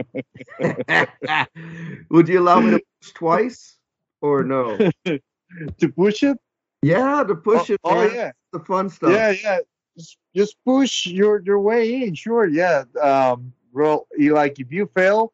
would 2.10 2.28
you 2.28 2.40
allow 2.40 2.60
me 2.60 2.72
to 2.72 2.82
push 3.02 3.12
twice 3.14 3.78
or 4.22 4.44
no? 4.44 4.78
to 5.06 5.90
push 5.96 6.24
it? 6.24 6.38
Yeah, 6.82 7.24
to 7.28 7.36
push 7.36 7.70
oh, 7.70 7.74
it. 7.74 7.80
oh, 7.84 7.96
man. 7.96 8.16
yeah. 8.16 8.32
the 8.54 8.60
fun 8.60 8.90
stuff. 8.90 9.12
Yeah, 9.12 9.32
yeah. 9.32 9.60
Just, 9.98 10.18
just 10.36 10.56
push 10.64 11.08
your 11.08 11.42
your 11.44 11.60
way 11.60 12.04
in. 12.04 12.14
Sure, 12.14 12.48
yeah. 12.48 12.84
Um. 13.02 13.54
You 14.18 14.34
like 14.34 14.60
if 14.60 14.72
you 14.72 14.90
fail, 14.96 15.34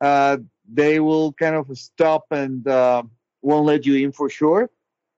uh, 0.00 0.36
they 0.72 1.00
will 1.00 1.32
kind 1.32 1.56
of 1.56 1.76
stop 1.76 2.24
and 2.30 2.66
uh, 2.68 3.02
won't 3.42 3.66
let 3.66 3.84
you 3.84 3.96
in 3.96 4.12
for 4.12 4.30
sure. 4.30 4.70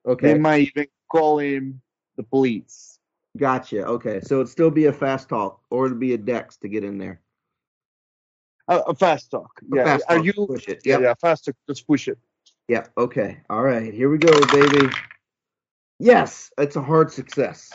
Okay. 0.07 0.33
They 0.33 0.39
might 0.39 0.69
even 0.69 0.87
call 1.11 1.41
in 1.41 1.81
the 2.17 2.23
police. 2.23 2.96
Gotcha. 3.37 3.85
Okay. 3.85 4.21
So 4.23 4.37
it'd 4.37 4.49
still 4.49 4.71
be 4.71 4.87
a 4.87 4.93
fast 4.93 5.29
talk 5.29 5.61
or 5.71 5.87
it'd 5.87 6.01
be 6.01 6.15
a 6.15 6.19
dex 6.19 6.57
to 6.59 6.69
get 6.69 6.85
in 6.85 6.99
there. 6.99 7.21
Uh, 8.69 8.83
a 8.89 8.95
fast 8.95 9.31
talk. 9.31 9.51
Yeah. 9.73 9.85
fast 9.85 10.05
Are 10.09 10.17
talk, 10.17 10.25
you? 10.27 10.33
push 10.47 10.69
it. 10.69 10.81
Yeah, 10.85 10.95
Yep. 10.95 11.01
yeah. 11.03 11.15
Fast 11.21 11.45
talk. 11.47 11.55
Just 11.69 11.87
push 11.87 12.09
it. 12.09 12.19
Yeah. 12.69 12.87
Okay. 12.99 13.39
All 13.49 13.63
right. 13.63 13.93
Here 13.95 14.09
we 14.11 14.19
go, 14.19 14.33
baby. 14.53 14.89
Yes, 15.99 16.51
it's 16.59 16.77
a 16.77 16.83
hard 16.83 17.11
success. 17.13 17.73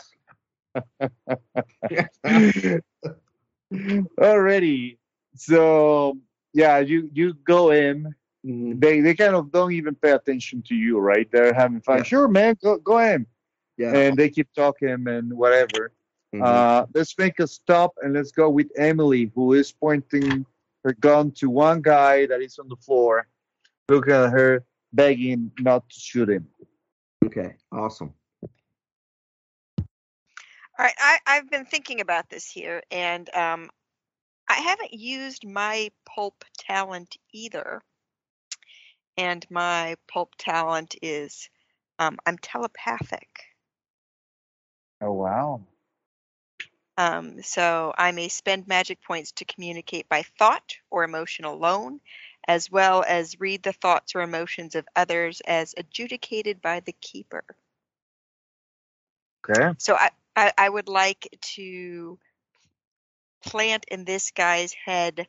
Already. 4.20 4.98
So 5.34 6.18
yeah, 6.52 6.78
you 6.78 7.08
you 7.12 7.34
go 7.34 7.70
in. 7.70 8.14
Mhm. 8.46 8.80
They 8.80 9.00
they 9.00 9.14
kind 9.14 9.34
of 9.34 9.50
don't 9.50 9.72
even 9.72 9.94
pay 9.94 10.10
attention 10.12 10.62
to 10.68 10.74
you, 10.74 10.98
right? 10.98 11.28
They're 11.32 11.54
having 11.54 11.80
fun. 11.80 11.98
Yeah. 11.98 12.02
Sure, 12.04 12.28
man. 12.28 12.56
Go 12.62 12.78
go 12.78 12.98
in. 12.98 13.26
Yeah. 13.78 13.94
and 13.94 14.16
they 14.16 14.28
keep 14.28 14.52
talking 14.54 15.08
and 15.08 15.32
whatever. 15.32 15.92
Mhm. 16.34 16.42
Uh, 16.42 16.86
let's 16.94 17.16
make 17.18 17.38
a 17.40 17.46
stop 17.46 17.94
and 18.02 18.14
let's 18.14 18.32
go 18.32 18.48
with 18.48 18.70
Emilie, 18.76 19.30
who 19.34 19.52
is 19.54 19.72
pointing 19.72 20.46
her 20.84 20.92
gun 20.94 21.30
to 21.32 21.48
one 21.50 21.82
guy 21.82 22.26
that 22.26 22.40
is 22.40 22.58
on 22.58 22.68
the 22.68 22.76
floor, 22.76 23.26
looking 23.88 24.12
at 24.12 24.30
her, 24.30 24.64
begging 24.92 25.50
not 25.60 25.88
to 25.88 26.00
shoot 26.00 26.28
him. 26.28 26.46
okay. 27.24 27.54
Awesome. 27.70 28.12
All 30.78 30.86
right, 30.86 30.94
I, 30.98 31.18
I've 31.26 31.50
been 31.50 31.66
thinking 31.66 32.00
about 32.00 32.30
this 32.30 32.50
here, 32.50 32.82
and 32.90 33.28
um, 33.34 33.70
I 34.48 34.54
haven't 34.54 34.92
used 34.92 35.46
my 35.46 35.90
pulp 36.06 36.44
talent 36.58 37.16
either. 37.32 37.82
And 39.18 39.46
my 39.50 39.96
pulp 40.08 40.34
talent 40.38 40.96
is 41.02 41.48
um, 41.98 42.18
I'm 42.26 42.38
telepathic. 42.38 43.28
Oh 45.02 45.12
wow! 45.12 45.60
Um, 46.96 47.42
so 47.42 47.92
I 47.96 48.12
may 48.12 48.28
spend 48.28 48.68
magic 48.68 49.02
points 49.02 49.32
to 49.32 49.44
communicate 49.44 50.08
by 50.08 50.22
thought 50.38 50.76
or 50.90 51.04
emotion 51.04 51.44
alone, 51.44 52.00
as 52.46 52.70
well 52.70 53.02
as 53.06 53.40
read 53.40 53.62
the 53.62 53.72
thoughts 53.72 54.14
or 54.14 54.20
emotions 54.20 54.74
of 54.74 54.86
others 54.94 55.40
as 55.46 55.74
adjudicated 55.76 56.62
by 56.62 56.80
the 56.80 56.92
keeper. 56.92 57.44
Okay. 59.50 59.74
So 59.78 59.94
I, 59.94 60.10
I, 60.36 60.52
I 60.56 60.68
would 60.68 60.88
like 60.88 61.36
to 61.56 62.18
plant 63.44 63.84
in 63.88 64.04
this 64.04 64.30
guy's 64.30 64.72
head 64.72 65.26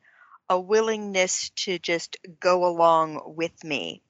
a 0.49 0.59
willingness 0.59 1.49
to 1.55 1.79
just 1.79 2.17
go 2.39 2.65
along 2.65 3.21
with 3.35 3.63
me. 3.63 4.03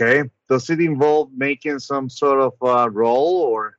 Okay. 0.00 0.28
Does 0.48 0.70
it 0.70 0.80
involve 0.80 1.30
making 1.32 1.78
some 1.78 2.08
sort 2.08 2.40
of 2.40 2.54
uh, 2.62 2.88
roll 2.90 3.42
or? 3.42 3.78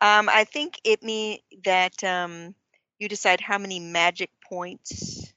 Um, 0.00 0.28
I 0.28 0.44
think 0.44 0.80
it 0.84 1.02
means 1.02 1.40
that 1.64 2.02
um, 2.04 2.54
you 2.98 3.08
decide 3.08 3.40
how 3.40 3.58
many 3.58 3.78
magic 3.80 4.30
points. 4.48 5.32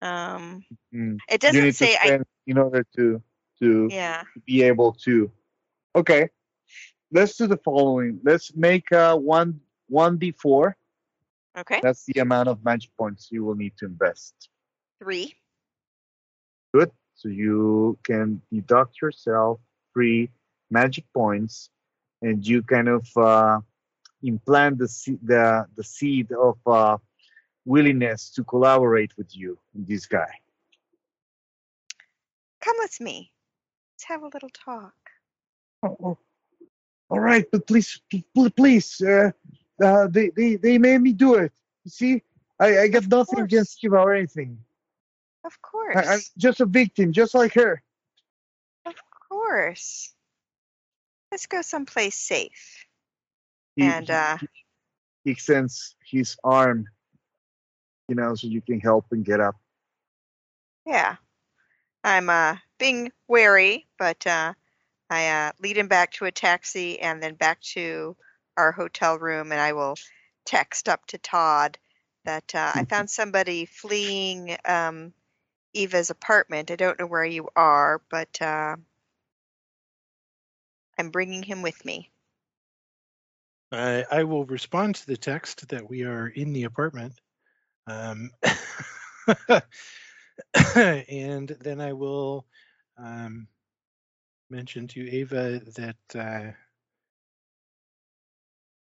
Um, 0.00 0.64
Mm, 0.94 1.18
it 1.28 1.40
doesn't 1.40 1.60
you 1.60 1.66
need 1.66 1.74
say 1.74 1.94
to 1.94 2.02
I. 2.02 2.06
spend 2.06 2.26
in 2.46 2.58
order 2.58 2.86
to 2.96 3.22
to 3.60 3.88
Yeah. 3.90 4.24
be 4.46 4.62
able 4.62 4.92
to. 5.04 5.30
Okay. 5.94 6.30
Let's 7.10 7.36
do 7.36 7.46
the 7.46 7.56
following. 7.58 8.20
Let's 8.22 8.54
make 8.54 8.90
uh, 8.92 9.16
one 9.16 9.60
one 9.88 10.18
d 10.18 10.32
four. 10.32 10.76
Okay. 11.56 11.80
That's 11.82 12.04
the 12.06 12.20
amount 12.20 12.48
of 12.48 12.64
magic 12.64 12.96
points 12.96 13.28
you 13.30 13.44
will 13.44 13.54
need 13.54 13.76
to 13.78 13.86
invest. 13.86 14.48
Three. 14.98 15.34
Good. 16.74 16.90
So 17.14 17.28
you 17.28 17.98
can 18.04 18.40
deduct 18.52 19.00
yourself 19.00 19.60
three 19.92 20.30
magic 20.70 21.04
points, 21.14 21.70
and 22.22 22.46
you 22.46 22.62
kind 22.62 22.88
of 22.88 23.06
uh, 23.16 23.60
implant 24.22 24.78
the 24.78 24.88
the 25.22 25.66
the 25.76 25.84
seed 25.84 26.32
of 26.32 26.58
uh, 26.66 26.96
willingness 27.64 28.30
to 28.30 28.44
collaborate 28.44 29.16
with 29.16 29.36
you, 29.36 29.58
this 29.74 30.06
guy. 30.06 30.32
Come 32.60 32.76
with 32.78 33.00
me. 33.00 33.32
Let's 33.94 34.04
have 34.04 34.22
a 34.22 34.30
little 34.32 34.50
talk. 34.50 34.94
Oh, 35.82 35.96
oh. 36.02 36.18
All 37.10 37.20
right, 37.20 37.44
but 37.52 37.66
please, 37.66 38.00
pl- 38.10 38.50
please, 38.50 39.00
uh, 39.02 39.32
uh, 39.84 40.06
they, 40.06 40.30
they 40.30 40.56
they 40.56 40.78
made 40.78 41.02
me 41.02 41.12
do 41.12 41.34
it. 41.34 41.52
You 41.84 41.90
see, 41.90 42.22
I, 42.58 42.78
I 42.80 42.88
got 42.88 43.06
nothing 43.06 43.40
against 43.40 43.84
Eva 43.84 43.96
or 43.96 44.14
anything. 44.14 44.56
Of 45.44 45.60
course. 45.62 45.96
I, 45.96 46.14
I'm 46.14 46.20
just 46.38 46.60
a 46.60 46.66
victim, 46.66 47.12
just 47.12 47.34
like 47.34 47.54
her. 47.54 47.82
Of 48.86 48.94
course. 49.28 50.12
Let's 51.30 51.46
go 51.46 51.62
someplace 51.62 52.16
safe. 52.16 52.86
He, 53.76 53.82
And 53.84 54.10
uh, 54.10 54.38
he 55.24 55.30
extends 55.30 55.94
his 56.04 56.36
arm, 56.44 56.86
you 58.08 58.14
know, 58.14 58.34
so 58.34 58.46
you 58.46 58.60
can 58.60 58.80
help 58.80 59.06
and 59.12 59.24
get 59.24 59.40
up. 59.40 59.56
yeah, 60.86 61.16
I'm 62.04 62.28
uh, 62.28 62.56
being 62.78 63.12
wary, 63.28 63.86
but 63.98 64.26
uh, 64.26 64.52
I 65.08 65.28
uh, 65.28 65.52
lead 65.60 65.78
him 65.78 65.88
back 65.88 66.12
to 66.12 66.26
a 66.26 66.32
taxi 66.32 67.00
and 67.00 67.22
then 67.22 67.34
back 67.34 67.60
to 67.72 68.16
our 68.56 68.72
hotel 68.72 69.18
room, 69.18 69.52
and 69.52 69.60
I 69.60 69.72
will 69.72 69.96
text 70.44 70.88
up 70.88 71.06
to 71.06 71.18
Todd 71.18 71.78
that 72.24 72.54
uh, 72.54 72.72
I 72.74 72.84
found 72.88 73.10
somebody 73.10 73.66
fleeing 73.66 74.56
um, 74.64 75.12
Eva's 75.74 76.10
apartment. 76.10 76.70
I 76.70 76.76
don't 76.76 76.98
know 76.98 77.06
where 77.06 77.24
you 77.24 77.48
are, 77.56 78.00
but 78.10 78.40
uh, 78.40 78.76
I'm 80.98 81.10
bringing 81.10 81.42
him 81.42 81.62
with 81.62 81.84
me. 81.84 82.10
I, 83.72 84.24
will 84.24 84.44
respond 84.44 84.96
to 84.96 85.06
the 85.06 85.16
text 85.16 85.68
that 85.68 85.88
we 85.88 86.04
are 86.04 86.26
in 86.26 86.52
the 86.52 86.64
apartment. 86.64 87.14
Um, 87.86 88.30
and 90.76 91.48
then 91.48 91.80
I 91.80 91.94
will 91.94 92.46
um, 92.98 93.48
mention 94.50 94.88
to 94.88 95.10
Ava 95.10 95.60
that 95.76 95.96
uh, 96.14 96.52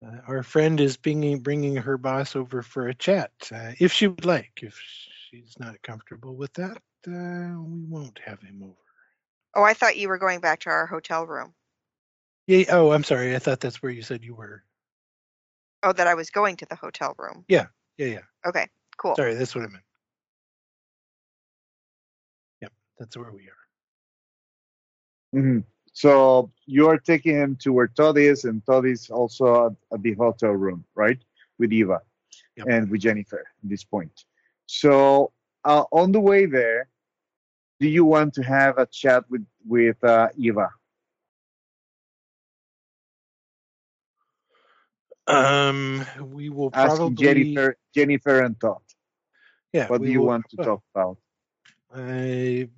uh, 0.06 0.22
our 0.28 0.42
friend 0.44 0.80
is 0.80 0.98
bringing, 0.98 1.40
bringing 1.40 1.76
her 1.76 1.98
boss 1.98 2.36
over 2.36 2.64
for 2.64 2.88
a 2.88 2.96
chat, 2.96 3.32
uh, 3.54 3.74
if 3.80 3.94
she 3.94 4.08
would 4.08 4.26
like. 4.26 4.60
If 4.64 4.82
she's 5.32 5.56
not 5.60 5.82
comfortable 5.82 6.36
with 6.36 6.54
that, 6.54 6.78
uh, 7.08 7.62
we 7.62 7.84
won't 7.88 8.20
have 8.26 8.42
him 8.42 8.62
over. 8.64 8.76
Oh, 9.56 9.64
I 9.64 9.74
thought 9.74 9.98
you 9.98 10.08
were 10.10 10.18
going 10.18 10.40
back 10.40 10.60
to 10.62 10.70
our 10.70 10.86
hotel 10.86 11.26
room. 11.26 11.54
Yeah. 12.48 12.66
Oh, 12.70 12.92
I'm 12.92 13.04
sorry. 13.04 13.36
I 13.36 13.40
thought 13.40 13.60
that's 13.60 13.82
where 13.82 13.92
you 13.92 14.02
said 14.02 14.24
you 14.24 14.36
were. 14.36 14.64
Oh, 15.84 15.94
that 15.94 16.08
I 16.08 16.14
was 16.16 16.30
going 16.30 16.58
to 16.58 16.66
the 16.70 16.76
hotel 16.76 17.16
room. 17.18 17.46
Yeah. 17.48 17.68
Yeah. 17.98 18.08
Yeah. 18.08 18.20
Okay, 18.46 18.68
cool. 18.98 19.16
Sorry, 19.16 19.34
that's 19.36 19.56
what 19.56 19.64
I 19.64 19.68
meant. 19.68 19.84
Yep, 22.62 22.72
that's 23.00 23.18
where 23.18 23.32
we 23.32 23.48
are. 23.50 25.40
hmm 25.40 25.60
So 25.94 26.52
you're 26.66 26.98
taking 26.98 27.36
him 27.36 27.58
to 27.62 27.72
where 27.74 27.88
Todd 27.88 28.18
is, 28.18 28.46
and 28.46 28.66
Todd 28.66 28.86
is 28.86 29.10
also 29.10 29.68
at, 29.68 29.74
at 29.94 30.04
the 30.04 30.14
hotel 30.14 30.52
room, 30.52 30.86
right? 30.96 31.20
With 31.60 31.72
Eva 31.74 32.02
Yep. 32.58 32.68
and 32.70 32.90
with 32.90 33.02
Jennifer 33.02 33.40
at 33.40 33.70
this 33.70 33.84
point. 33.84 34.26
So 34.72 35.34
uh, 35.66 35.84
on 35.92 36.14
the 36.14 36.22
way 36.22 36.46
there, 36.46 36.88
do 37.82 37.90
you 37.90 38.06
want 38.06 38.36
to 38.36 38.42
have 38.42 38.78
a 38.78 38.86
chat 38.86 39.26
with 39.30 39.46
with 39.68 40.02
uh, 40.02 40.30
Eva? 40.38 40.70
Um, 45.28 46.06
we 46.22 46.50
will 46.50 46.72
Asking 46.74 47.16
probably 47.16 47.54
Jennifer, 47.54 47.78
Jennifer 47.94 48.42
and 48.44 48.60
Todd. 48.60 48.82
yeah. 49.74 49.88
What 49.90 50.02
do 50.02 50.10
you 50.10 50.22
will- 50.22 50.28
want 50.28 50.50
to 50.50 50.58
talk 50.58 50.84
about? 50.96 51.18
I 51.94 52.70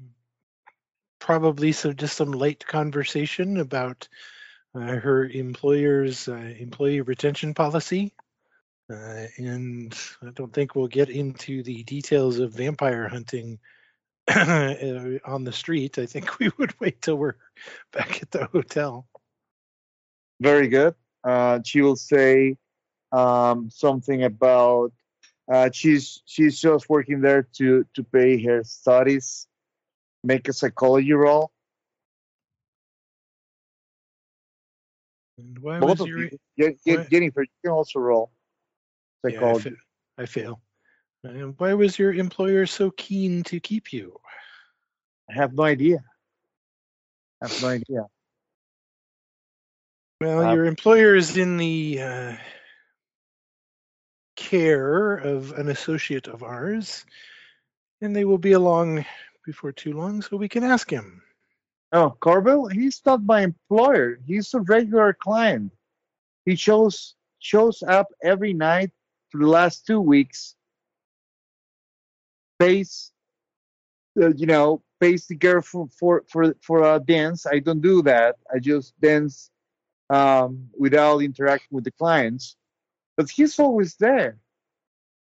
probably 1.20 1.72
some 1.74 1.95
just 1.95 2.18
some 2.18 2.32
light 2.32 2.65
conversation 2.65 3.57
about 3.57 4.10
uh, 4.74 4.80
her 4.98 5.28
employer's 5.28 6.28
uh, 6.28 6.34
employee 6.34 7.02
retention 7.02 7.53
policy, 7.53 8.14
uh, 8.90 9.28
and 9.38 9.98
I 10.22 10.32
don't 10.32 10.54
think 10.54 10.76
we'll 10.76 10.88
get 10.88 11.10
into 11.10 11.64
the 11.64 11.84
details 11.84 12.40
of 12.40 12.54
vampire 12.54 13.08
hunting 13.08 13.60
uh, 14.28 14.74
on 15.26 15.44
the 15.44 15.52
street. 15.52 15.98
I 15.98 16.06
think 16.06 16.40
we 16.40 16.50
would 16.58 16.80
wait 16.80 17.02
till 17.02 17.16
we're 17.16 17.36
back 17.92 18.22
at 18.22 18.32
the 18.32 18.46
hotel. 18.46 19.08
Very 20.42 20.68
good. 20.68 20.96
Uh, 21.24 21.60
she 21.64 21.82
will 21.82 21.96
say 21.96 22.58
um, 23.12 23.70
something 23.70 24.24
about 24.24 24.92
uh, 25.52 25.70
she's 25.72 26.22
she's 26.26 26.60
just 26.60 26.90
working 26.90 27.22
there 27.22 27.44
to 27.54 27.86
to 27.94 28.04
pay 28.04 28.42
her 28.44 28.64
studies, 28.64 29.48
make 30.24 30.48
a 30.50 30.54
psychology 30.54 31.14
roll. 31.14 31.52
And 35.38 35.58
why 35.60 35.80
Both 35.80 36.00
was 36.02 36.08
your 36.08 36.20
you, 36.20 36.40
Ye- 36.58 36.78
Ye- 36.86 36.96
why- 36.98 37.08
Jennifer, 37.10 37.42
you 37.44 37.50
can 37.64 37.72
also 37.72 38.00
roll 38.00 38.32
Yeah, 39.24 39.30
I, 39.30 39.34
psychology. 39.34 39.70
fa- 39.70 39.76
I 40.18 40.26
fail. 40.26 40.62
And 41.24 41.56
why 41.58 41.74
was 41.74 41.98
your 41.98 42.14
employer 42.14 42.66
so 42.66 42.91
keen 42.91 43.44
to 43.44 43.60
keep 43.60 43.94
you? 43.94 44.20
I 45.30 45.34
have 45.36 45.54
no 45.54 45.64
idea. 45.64 46.04
I 47.41 47.48
have 47.48 47.62
no 47.62 47.68
idea. 47.70 48.06
Well, 50.20 50.45
Uh, 50.48 50.54
your 50.54 50.66
employer 50.66 51.16
is 51.16 51.38
in 51.38 51.58
the 51.58 52.02
uh, 52.02 52.36
care 54.36 55.16
of 55.16 55.52
an 55.54 55.70
associate 55.70 56.28
of 56.28 56.44
ours, 56.44 57.06
and 58.02 58.16
they 58.16 58.26
will 58.26 58.38
be 58.38 58.54
along 58.54 59.06
before 59.45 59.72
too 59.72 59.94
long, 59.94 60.22
so 60.22 60.38
we 60.38 60.50
can 60.50 60.64
ask 60.64 60.90
him. 60.90 61.22
Oh, 61.91 62.18
Corbell, 62.20 62.72
he's 62.72 63.02
not 63.06 63.24
my 63.24 63.41
employer. 63.41 64.18
He's 64.26 64.54
a 64.54 64.62
regular 64.62 65.14
client. 65.14 65.72
He 66.45 66.56
shows 66.56 67.16
shows 67.40 67.84
up 67.84 68.08
every 68.24 68.54
night 68.54 68.91
for 69.34 69.40
the 69.40 69.48
last 69.48 69.88
two 69.88 70.00
weeks. 70.00 70.56
Pays, 72.60 73.12
uh, 74.22 74.32
you 74.36 74.46
know, 74.46 74.84
pays 75.02 75.26
the 75.26 75.36
girl 75.36 75.62
for 75.62 75.90
for 76.00 76.24
for 76.30 76.56
for 76.62 76.84
a 76.84 77.00
dance. 77.00 77.48
I 77.48 77.58
don't 77.58 77.82
do 77.82 78.04
that. 78.04 78.36
I 78.54 78.60
just 78.60 78.94
dance 79.02 79.50
um, 80.12 80.70
without 80.78 81.18
interacting 81.20 81.70
with 81.72 81.84
the 81.84 81.92
clients. 81.92 82.56
But 83.18 83.30
he's 83.30 83.60
always 83.60 83.96
there, 83.96 84.38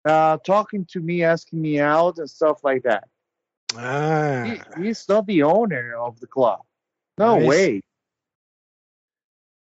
uh, 0.05 0.37
talking 0.45 0.85
to 0.91 0.99
me, 0.99 1.23
asking 1.23 1.59
me 1.59 1.79
out, 1.79 2.19
and 2.19 2.29
stuff 2.29 2.63
like 2.63 2.83
that. 2.83 3.07
Ah, 3.75 4.43
He, 4.45 4.83
he's 4.83 5.09
not 5.09 5.25
the 5.25 5.41
owner 5.41 5.95
of 5.95 6.19
the 6.19 6.27
club. 6.27 6.61
No 7.17 7.39
see. 7.39 7.47
way. 7.47 7.81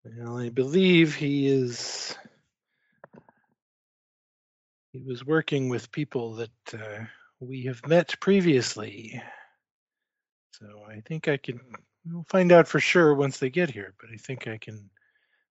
well, 0.03 0.39
I 0.39 0.49
believe 0.49 1.13
he 1.13 1.47
is. 1.47 2.17
He 4.99 5.09
was 5.09 5.25
working 5.25 5.69
with 5.69 5.91
people 5.91 6.35
that 6.35 6.73
uh, 6.73 7.05
we 7.39 7.63
have 7.63 7.85
met 7.87 8.19
previously. 8.19 9.21
So 10.51 10.65
I 10.89 10.99
think 11.01 11.29
I 11.29 11.37
can 11.37 11.61
we'll 12.05 12.25
find 12.27 12.51
out 12.51 12.67
for 12.67 12.81
sure 12.81 13.15
once 13.15 13.37
they 13.37 13.49
get 13.49 13.69
here, 13.69 13.93
but 14.01 14.09
I 14.13 14.17
think 14.17 14.47
I 14.47 14.57
can 14.57 14.89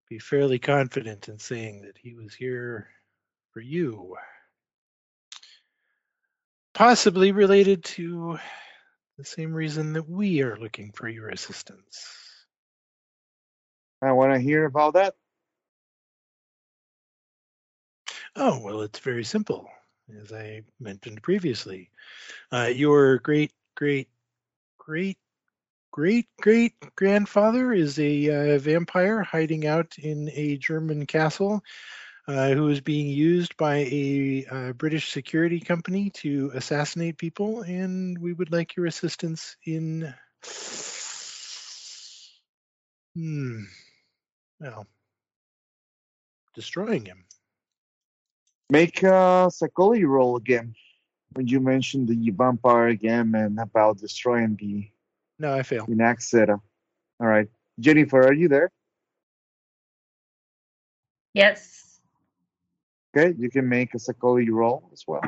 be 0.07 0.19
fairly 0.19 0.59
confident 0.59 1.29
in 1.29 1.39
saying 1.39 1.81
that 1.81 1.97
he 1.97 2.13
was 2.13 2.35
here 2.35 2.89
for 3.51 3.61
you. 3.61 4.15
Possibly 6.75 7.31
related 7.31 7.83
to 7.85 8.37
the 9.17 9.25
same 9.25 9.51
reason 9.51 9.93
that 9.93 10.07
we 10.07 10.41
are 10.43 10.59
looking 10.59 10.91
for 10.91 11.07
your 11.07 11.29
assistance. 11.29 12.05
I 14.01 14.11
want 14.11 14.33
to 14.33 14.39
hear 14.39 14.65
about 14.65 14.93
that. 14.93 15.15
Oh, 18.35 18.59
well, 18.59 18.81
it's 18.81 18.99
very 18.99 19.23
simple, 19.23 19.69
as 20.21 20.31
I 20.31 20.63
mentioned 20.79 21.21
previously. 21.23 21.89
Uh, 22.51 22.71
your 22.73 23.19
great, 23.19 23.51
great, 23.75 24.09
great, 24.77 25.17
great, 25.91 26.27
great 26.41 26.75
grandfather 26.95 27.73
is 27.73 27.99
a 27.99 28.55
uh, 28.55 28.59
vampire 28.59 29.23
hiding 29.23 29.67
out 29.67 29.97
in 29.97 30.29
a 30.33 30.57
German 30.57 31.05
castle 31.05 31.63
uh, 32.27 32.49
who 32.51 32.69
is 32.69 32.81
being 32.81 33.07
used 33.07 33.57
by 33.57 33.77
a 33.77 34.45
uh, 34.51 34.73
British 34.73 35.11
security 35.11 35.59
company 35.59 36.11
to 36.11 36.51
assassinate 36.53 37.17
people, 37.17 37.63
and 37.63 38.17
we 38.19 38.33
would 38.33 38.51
like 38.51 38.75
your 38.75 38.85
assistance 38.87 39.57
in. 39.65 40.13
Hmm. 43.15 43.65
Well, 44.59 44.87
destroying 46.53 47.05
him. 47.05 47.25
Make 48.69 49.01
a 49.03 49.49
psychology 49.51 50.05
roll 50.05 50.35
again. 50.37 50.75
When 51.33 51.47
you 51.47 51.59
mentioned 51.59 52.07
the 52.07 52.31
vampire 52.31 52.87
again 52.87 53.33
and 53.35 53.59
about 53.59 53.97
destroying 53.97 54.57
the 54.59 54.89
No, 55.39 55.53
I 55.55 55.63
fail. 55.63 55.85
Inaxeta. 55.87 56.59
All 57.19 57.27
right. 57.27 57.47
Jennifer, 57.79 58.21
are 58.21 58.33
you 58.33 58.47
there? 58.47 58.71
Yes. 61.33 61.99
Okay, 63.15 63.35
you 63.37 63.49
can 63.49 63.67
make 63.67 63.93
a 63.95 63.99
psychology 63.99 64.51
roll 64.51 64.89
as 64.93 65.03
well. 65.07 65.21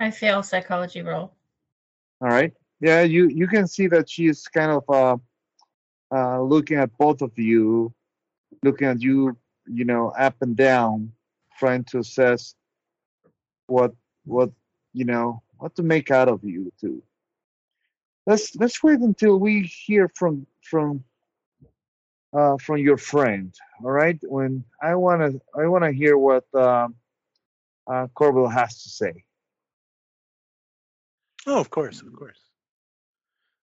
I 0.00 0.10
fail 0.10 0.42
psychology 0.42 1.02
roll. 1.02 1.34
All 2.20 2.28
right. 2.28 2.52
Yeah, 2.80 3.02
you 3.02 3.28
you 3.28 3.48
can 3.48 3.66
see 3.66 3.88
that 3.88 4.08
she 4.08 4.26
is 4.26 4.46
kind 4.46 4.70
of 4.70 4.84
uh, 4.88 5.16
uh, 6.14 6.40
looking 6.40 6.78
at 6.78 6.96
both 6.96 7.20
of 7.22 7.36
you, 7.36 7.92
looking 8.62 8.88
at 8.88 9.00
you, 9.00 9.36
you 9.66 9.84
know, 9.84 10.10
up 10.10 10.36
and 10.40 10.56
down, 10.56 11.12
trying 11.58 11.84
to 11.84 11.98
assess 11.98 12.54
what 13.66 13.92
what 14.24 14.50
you 14.92 15.04
know 15.04 15.42
what 15.58 15.74
to 15.76 15.82
make 15.82 16.10
out 16.10 16.28
of 16.28 16.42
you 16.42 16.72
too. 16.80 17.02
Let's 18.26 18.54
let's 18.56 18.82
wait 18.82 19.00
until 19.00 19.38
we 19.38 19.62
hear 19.62 20.10
from 20.14 20.46
from 20.62 21.04
uh, 22.32 22.56
from 22.58 22.78
your 22.78 22.96
friend. 22.96 23.54
All 23.82 23.90
right. 23.90 24.18
When 24.22 24.64
I 24.82 24.94
wanna 24.94 25.32
I 25.58 25.66
wanna 25.66 25.92
hear 25.92 26.16
what 26.16 26.44
um, 26.54 26.94
uh, 27.86 28.06
Corbel 28.14 28.52
has 28.52 28.82
to 28.82 28.88
say. 28.88 29.24
Oh, 31.46 31.58
of 31.58 31.70
course, 31.70 32.02
of 32.02 32.12
course. 32.12 32.38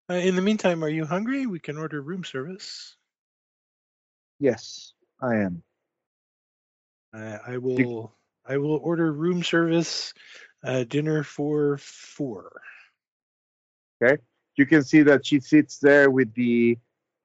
Uh, 0.10 0.16
in 0.16 0.36
the 0.36 0.42
meantime, 0.42 0.84
are 0.84 0.90
you 0.90 1.06
hungry? 1.06 1.46
We 1.46 1.60
can 1.60 1.78
order 1.78 2.02
room 2.02 2.24
service. 2.24 2.96
Yes, 4.40 4.94
I 5.22 5.36
am. 5.36 5.64
Uh, 7.14 7.38
I 7.48 7.58
will. 7.58 8.14
I 8.48 8.58
will 8.58 8.78
order 8.84 9.12
room 9.12 9.44
service. 9.44 10.14
Uh, 10.64 10.84
dinner 10.84 11.24
for 11.24 11.78
four. 11.78 12.52
Okay. 14.02 14.22
you 14.56 14.66
can 14.66 14.84
see 14.84 15.04
that 15.04 15.26
she 15.26 15.40
sits 15.40 15.78
there 15.78 16.10
with 16.10 16.34
the 16.34 16.78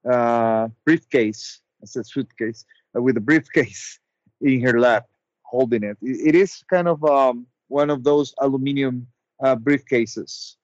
uh, 0.08 0.68
briefcase. 0.84 1.60
I 1.82 1.86
said 1.86 2.06
suitcase 2.06 2.64
uh, 2.94 3.00
with 3.00 3.14
the 3.14 3.20
briefcase 3.20 3.98
in 4.42 4.60
her 4.60 4.78
lap, 4.78 5.06
holding 5.42 5.82
it. 5.84 5.96
It, 6.02 6.28
it 6.28 6.34
is 6.34 6.62
kind 6.70 6.86
of 6.86 7.02
um, 7.04 7.46
one 7.68 7.88
of 7.88 8.04
those 8.04 8.34
aluminum 8.38 9.06
uh, 9.42 9.56
briefcases, 9.56 10.56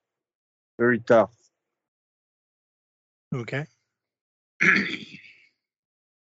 very 0.78 1.00
tough. 1.00 1.32
Okay. 3.34 3.66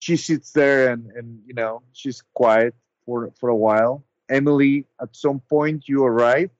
She 0.06 0.18
sits 0.18 0.52
there 0.52 0.94
and, 0.94 1.10
and 1.18 1.42
you 1.48 1.56
know 1.56 1.82
she's 1.92 2.22
quiet 2.36 2.76
for 3.08 3.32
for 3.40 3.50
a 3.50 3.56
while. 3.56 4.04
Emilie, 4.30 4.86
at 5.02 5.16
some 5.16 5.40
point 5.40 5.90
you 5.90 6.06
arrive 6.06 6.52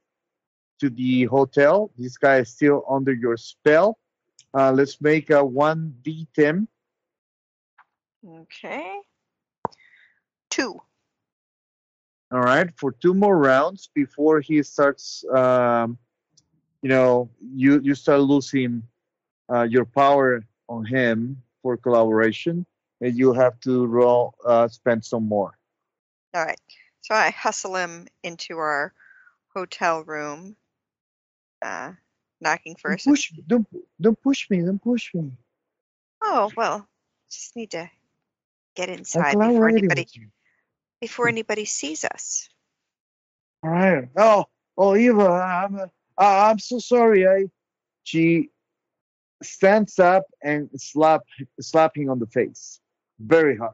to 0.80 0.90
the 0.90 1.26
hotel. 1.26 1.92
This 1.96 2.18
guy 2.18 2.38
is 2.38 2.50
still 2.50 2.84
under 2.90 3.14
your 3.14 3.38
spell. 3.38 4.00
Uh, 4.52 4.72
let's 4.72 5.00
make 5.00 5.30
a 5.30 5.46
one 5.46 5.94
d10. 6.02 6.66
Okay. 8.28 8.98
Two. 10.50 10.82
All 12.32 12.42
right, 12.42 12.72
for 12.76 12.94
two 12.94 13.14
more 13.14 13.38
rounds 13.38 13.92
before 13.94 14.42
he 14.42 14.64
starts, 14.64 15.24
um, 15.30 16.00
you 16.82 16.90
know, 16.90 17.30
you 17.40 17.80
you 17.84 17.94
start 17.94 18.22
losing 18.22 18.82
uh, 19.54 19.68
your 19.70 19.86
power 19.86 20.42
on 20.68 20.84
him 20.84 21.44
for 21.62 21.78
collaboration, 21.78 22.66
you 23.00 23.34
have 23.34 23.60
to 23.62 23.86
roll 23.86 24.36
uh, 24.46 24.68
spend 24.68 25.04
some 25.06 25.28
more. 25.28 25.58
All 26.34 26.44
right. 26.44 26.60
So 27.02 27.14
I 27.16 27.30
hustle 27.30 27.76
him 27.76 28.08
into 28.24 28.58
our 28.58 28.94
hotel 29.54 30.04
room, 30.04 30.56
uh, 31.62 31.94
knocking 32.42 32.76
first. 32.76 33.06
push, 33.06 33.32
don't 33.48 33.68
don't 34.02 34.22
push 34.22 34.50
me, 34.50 34.62
don't 34.62 34.82
push 34.82 35.14
me. 35.14 35.32
Oh 36.22 36.52
well, 36.56 36.88
just 37.30 37.56
need 37.56 37.72
to 37.72 37.90
get 38.76 38.90
inside 38.90 39.38
before 39.38 39.70
anybody 39.70 40.08
before 41.00 41.28
anybody 41.28 41.66
sees 41.66 42.04
us. 42.04 42.50
All 43.64 43.72
right. 43.72 44.08
Oh, 44.16 44.46
oh, 44.78 44.96
Eva, 44.96 45.28
I'm, 45.28 45.76
uh, 45.76 45.88
I'm 46.18 46.60
so 46.60 46.80
sorry. 46.80 47.28
I, 47.28 47.46
she 48.04 48.50
stands 49.42 49.98
up 50.00 50.26
and 50.44 50.70
slap, 50.78 51.22
slap 51.60 51.98
him 51.98 52.10
on 52.10 52.20
the 52.20 52.28
face, 52.28 52.80
very 53.20 53.58
hard. 53.58 53.74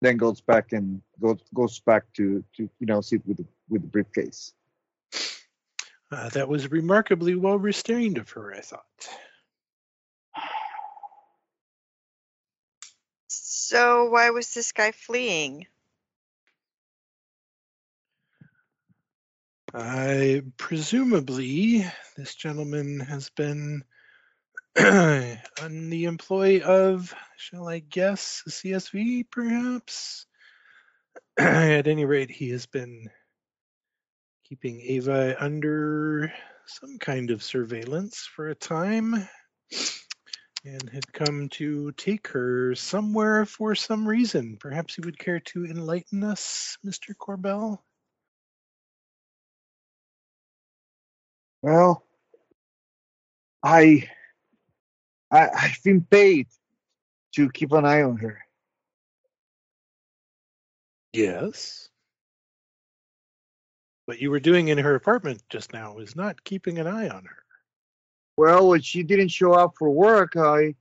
Then 0.00 0.16
goes 0.18 0.40
back 0.40 0.72
and 0.72 1.00
goes 1.20 1.40
goes 1.54 1.80
back 1.80 2.04
to 2.14 2.44
to 2.56 2.68
you 2.78 2.86
know 2.86 3.00
sit 3.00 3.26
with 3.26 3.38
the 3.38 3.46
with 3.68 3.82
the 3.82 3.88
briefcase. 3.88 4.52
Uh, 6.10 6.28
that 6.30 6.48
was 6.48 6.70
remarkably 6.70 7.34
well 7.34 7.58
restrained 7.58 8.18
of 8.18 8.30
her, 8.30 8.54
I 8.54 8.60
thought. 8.60 9.08
So 13.28 14.10
why 14.10 14.30
was 14.30 14.52
this 14.52 14.72
guy 14.72 14.92
fleeing? 14.92 15.66
I 19.72 20.42
presumably 20.56 21.84
this 22.16 22.34
gentleman 22.36 23.00
has 23.00 23.30
been 23.30 23.82
on 24.76 25.90
the 25.90 26.06
employ 26.06 26.60
of, 26.60 27.14
shall 27.36 27.68
I 27.68 27.78
guess, 27.78 28.42
GSV, 28.48 29.30
perhaps. 29.30 30.26
At 31.38 31.86
any 31.86 32.04
rate, 32.04 32.30
he 32.30 32.50
has 32.50 32.66
been 32.66 33.08
keeping 34.48 34.80
Ava 34.80 35.36
under 35.38 36.32
some 36.66 36.98
kind 36.98 37.30
of 37.30 37.42
surveillance 37.42 38.28
for 38.34 38.48
a 38.48 38.54
time 38.56 39.28
and 40.64 40.90
had 40.90 41.12
come 41.12 41.48
to 41.50 41.92
take 41.92 42.26
her 42.28 42.74
somewhere 42.74 43.46
for 43.46 43.76
some 43.76 44.08
reason. 44.08 44.56
Perhaps 44.58 44.98
you 44.98 45.04
would 45.04 45.18
care 45.18 45.38
to 45.40 45.66
enlighten 45.66 46.24
us, 46.24 46.78
Mr. 46.84 47.14
Corbell? 47.14 47.78
Well, 51.62 52.04
I, 53.62 54.10
I 55.34 55.50
I've 55.54 55.82
been 55.82 56.02
paid 56.02 56.46
to 57.34 57.50
keep 57.50 57.72
an 57.72 57.84
eye 57.84 58.02
on 58.02 58.16
her. 58.18 58.38
Yes. 61.12 61.88
What 64.06 64.20
you 64.20 64.30
were 64.30 64.40
doing 64.40 64.68
in 64.68 64.78
her 64.78 64.94
apartment 64.94 65.42
just 65.48 65.72
now 65.72 65.94
was 65.94 66.14
not 66.14 66.44
keeping 66.44 66.78
an 66.78 66.86
eye 66.86 67.08
on 67.08 67.24
her. 67.24 67.42
Well, 68.36 68.68
when 68.68 68.82
she 68.82 69.02
didn't 69.02 69.28
show 69.28 69.52
up 69.52 69.74
for 69.78 69.90
work, 69.90 70.36
I 70.36 70.74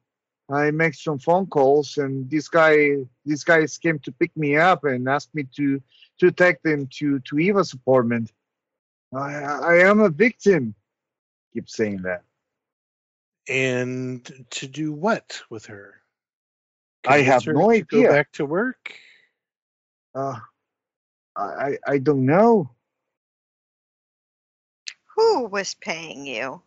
I 0.50 0.72
make 0.72 0.94
some 0.94 1.20
phone 1.20 1.48
calls, 1.48 1.98
and 1.98 2.30
this 2.30 2.50
guy 2.50 2.98
these 3.26 3.44
guys 3.44 3.78
came 3.78 4.00
to 4.00 4.12
pick 4.12 4.36
me 4.36 4.58
up 4.58 4.84
and 4.84 5.08
asked 5.08 5.34
me 5.34 5.48
to 5.56 5.82
to 6.20 6.32
take 6.32 6.62
them 6.62 6.88
to 6.98 7.20
to 7.20 7.40
Eva's 7.40 7.74
apartment. 7.74 8.32
I 9.16 9.34
I 9.34 9.76
am 9.90 10.00
a 10.00 10.10
victim. 10.10 10.76
Keep 11.54 11.70
saying 11.70 12.02
that. 12.04 12.24
And 13.50 14.46
to 14.52 14.68
do 14.68 14.94
what 14.94 15.42
with 15.50 15.66
her? 15.68 15.96
I 17.06 17.22
have 17.22 17.44
her 17.46 17.54
no 17.54 17.72
to 17.72 17.82
Go 17.84 18.04
back 18.04 18.32
to 18.34 18.46
work? 18.46 18.94
Uh, 20.16 20.40
I 21.36 21.42
I 21.42 21.78
I 21.88 21.98
don't 21.98 22.26
know. 22.26 22.70
Who 25.16 25.46
was 25.46 25.76
paying 25.76 26.26
you? 26.26 26.62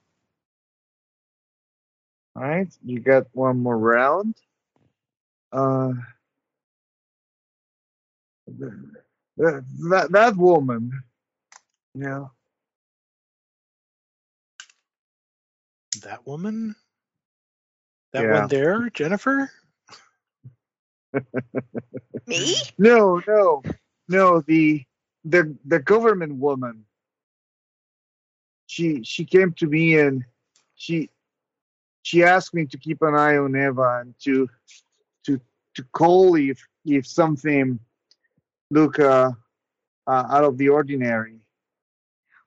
All 2.36 2.42
right, 2.42 2.68
you 2.84 3.00
got 3.00 3.26
one 3.32 3.58
more 3.58 3.78
round. 3.78 4.34
Uh, 5.52 5.92
that 8.46 9.64
that, 9.90 10.08
that 10.12 10.36
woman. 10.36 10.92
Yeah. 11.94 12.26
That 16.06 16.24
woman? 16.24 16.76
That 18.12 18.22
Yeah. 18.22 18.42
one 18.42 18.48
there, 18.48 18.88
Jennifer? 18.90 19.50
Me? 22.28 22.54
No, 22.78 23.20
no, 23.26 23.62
no. 24.08 24.40
The 24.40 24.84
the 25.24 25.56
the 25.64 25.80
government 25.80 26.36
woman. 26.36 26.84
She 28.66 29.02
she 29.02 29.24
came 29.24 29.52
to 29.54 29.66
me 29.66 29.98
and 29.98 30.24
she 30.76 31.10
she 32.02 32.22
asked 32.22 32.54
me 32.54 32.66
to 32.66 32.78
keep 32.78 33.02
an 33.02 33.16
eye 33.16 33.36
on 33.38 33.56
Eva 33.56 33.98
and 34.02 34.14
to 34.20 34.48
to 35.24 35.40
to 35.74 35.82
call 35.90 36.36
if 36.36 36.64
if 36.84 37.04
something 37.04 37.80
look 38.70 39.00
uh, 39.00 39.32
uh 40.06 40.26
out 40.30 40.44
of 40.44 40.56
the 40.56 40.68
ordinary. 40.68 41.40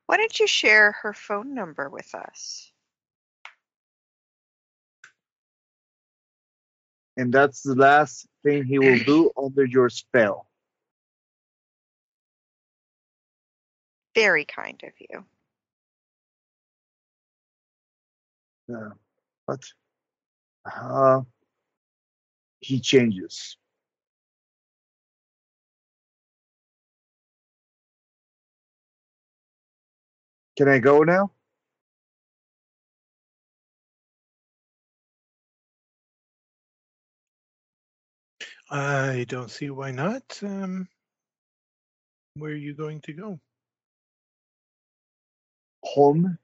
Why 0.06 0.16
don't 0.16 0.40
you 0.40 0.48
share 0.48 0.94
her 0.94 1.12
phone 1.12 1.54
number 1.54 1.90
with 1.90 2.16
us? 2.16 2.69
And 7.20 7.34
that's 7.34 7.64
the 7.64 7.76
last 7.76 8.30
thing 8.44 8.64
he 8.64 8.80
will 8.80 8.98
do 9.00 9.30
under 9.36 9.66
your 9.66 9.90
spell. 9.90 10.48
Very 14.16 14.46
kind 14.46 14.82
of 14.86 14.94
you. 14.98 15.26
Uh, 18.74 18.92
but 19.46 19.60
uh, 20.66 21.20
he 22.62 22.80
changes. 22.80 23.58
Can 30.56 30.70
I 30.70 30.80
go 30.80 31.04
now? 31.04 31.32
I 38.72 39.26
don't 39.28 39.50
see 39.50 39.70
why 39.70 39.92
not. 39.92 40.40
Um, 40.44 40.88
where 42.36 42.52
are 42.52 42.56
you 42.56 42.74
going 42.76 43.02
to 43.02 43.14
go? 43.14 43.40
Home. 45.84 46.38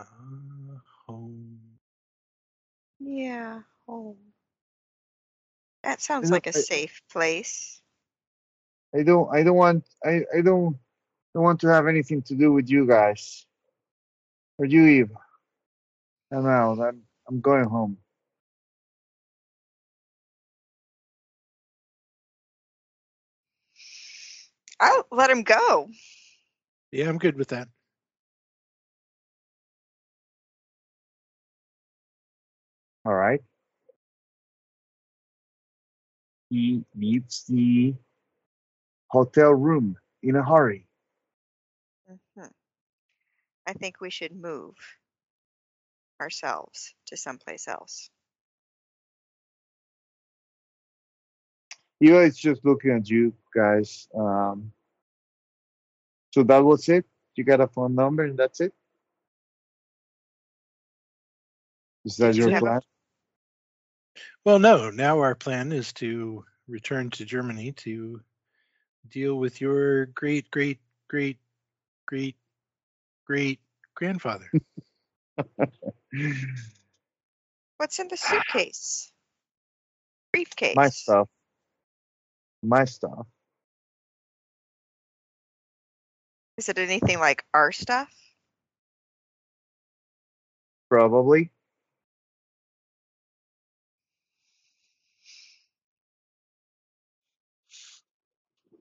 Uh, 0.00 0.04
home. 1.06 1.58
Yeah, 3.00 3.60
home. 3.86 4.16
That 5.82 6.00
sounds 6.00 6.30
like 6.30 6.46
a 6.46 6.50
I- 6.50 6.52
safe 6.52 7.02
place. 7.12 7.80
I 8.94 9.02
don't. 9.02 9.28
I 9.34 9.42
don't 9.42 9.56
want. 9.56 9.84
I. 10.04 10.22
I 10.36 10.40
don't. 10.40 10.78
Don't 11.34 11.42
want 11.42 11.60
to 11.62 11.68
have 11.68 11.88
anything 11.88 12.22
to 12.22 12.34
do 12.36 12.52
with 12.52 12.70
you 12.70 12.86
guys. 12.86 13.44
Or 14.58 14.66
you, 14.66 14.84
Eve. 14.86 15.10
I'm 16.32 16.46
out. 16.46 16.78
I'm. 16.80 17.02
I'm 17.28 17.40
going 17.40 17.64
home. 17.64 17.98
I'll 24.80 25.06
let 25.10 25.30
him 25.30 25.42
go. 25.42 25.88
Yeah, 26.92 27.08
I'm 27.08 27.18
good 27.18 27.36
with 27.36 27.48
that. 27.48 27.68
All 33.04 33.14
right. 33.14 33.42
He 36.50 36.84
leaves 36.96 37.44
the 37.48 37.94
hotel 39.08 39.52
room 39.52 39.96
in 40.22 40.36
a 40.36 40.44
hurry. 40.44 40.86
Mhm. 42.10 42.52
I 43.66 43.72
think 43.74 44.00
we 44.00 44.10
should 44.10 44.32
move 44.34 44.76
ourselves 46.20 46.94
to 47.06 47.16
someplace 47.16 47.68
else. 47.68 48.10
Eva 52.00 52.20
is 52.20 52.36
just 52.36 52.64
looking 52.64 52.90
at 52.92 53.08
you 53.08 53.32
guys. 53.54 54.08
Um, 54.16 54.72
so 56.32 56.42
that 56.42 56.64
was 56.64 56.88
it. 56.88 57.04
You 57.36 57.44
got 57.44 57.60
a 57.60 57.66
phone 57.66 57.94
number 57.94 58.24
and 58.24 58.38
that's 58.38 58.60
it. 58.60 58.72
Is 62.04 62.16
that 62.18 62.26
That's 62.26 62.38
your 62.38 62.50
it. 62.50 62.60
plan? 62.60 62.80
Well, 64.44 64.58
no. 64.58 64.90
Now 64.90 65.20
our 65.20 65.34
plan 65.34 65.72
is 65.72 65.92
to 65.94 66.44
return 66.68 67.10
to 67.10 67.24
Germany 67.24 67.72
to 67.72 68.20
deal 69.08 69.36
with 69.36 69.60
your 69.60 70.06
great, 70.06 70.50
great, 70.50 70.80
great, 71.08 71.38
great, 72.06 72.36
great 73.26 73.60
grandfather. 73.94 74.50
What's 77.76 77.98
in 77.98 78.08
the 78.08 78.16
suitcase? 78.16 79.10
Briefcase. 80.32 80.76
My 80.76 80.88
stuff 80.90 81.28
my 82.64 82.84
stuff. 82.84 83.26
Is 86.56 86.68
it 86.68 86.78
anything 86.78 87.18
like 87.18 87.44
our 87.52 87.72
stuff? 87.72 88.08
Probably. 90.88 91.50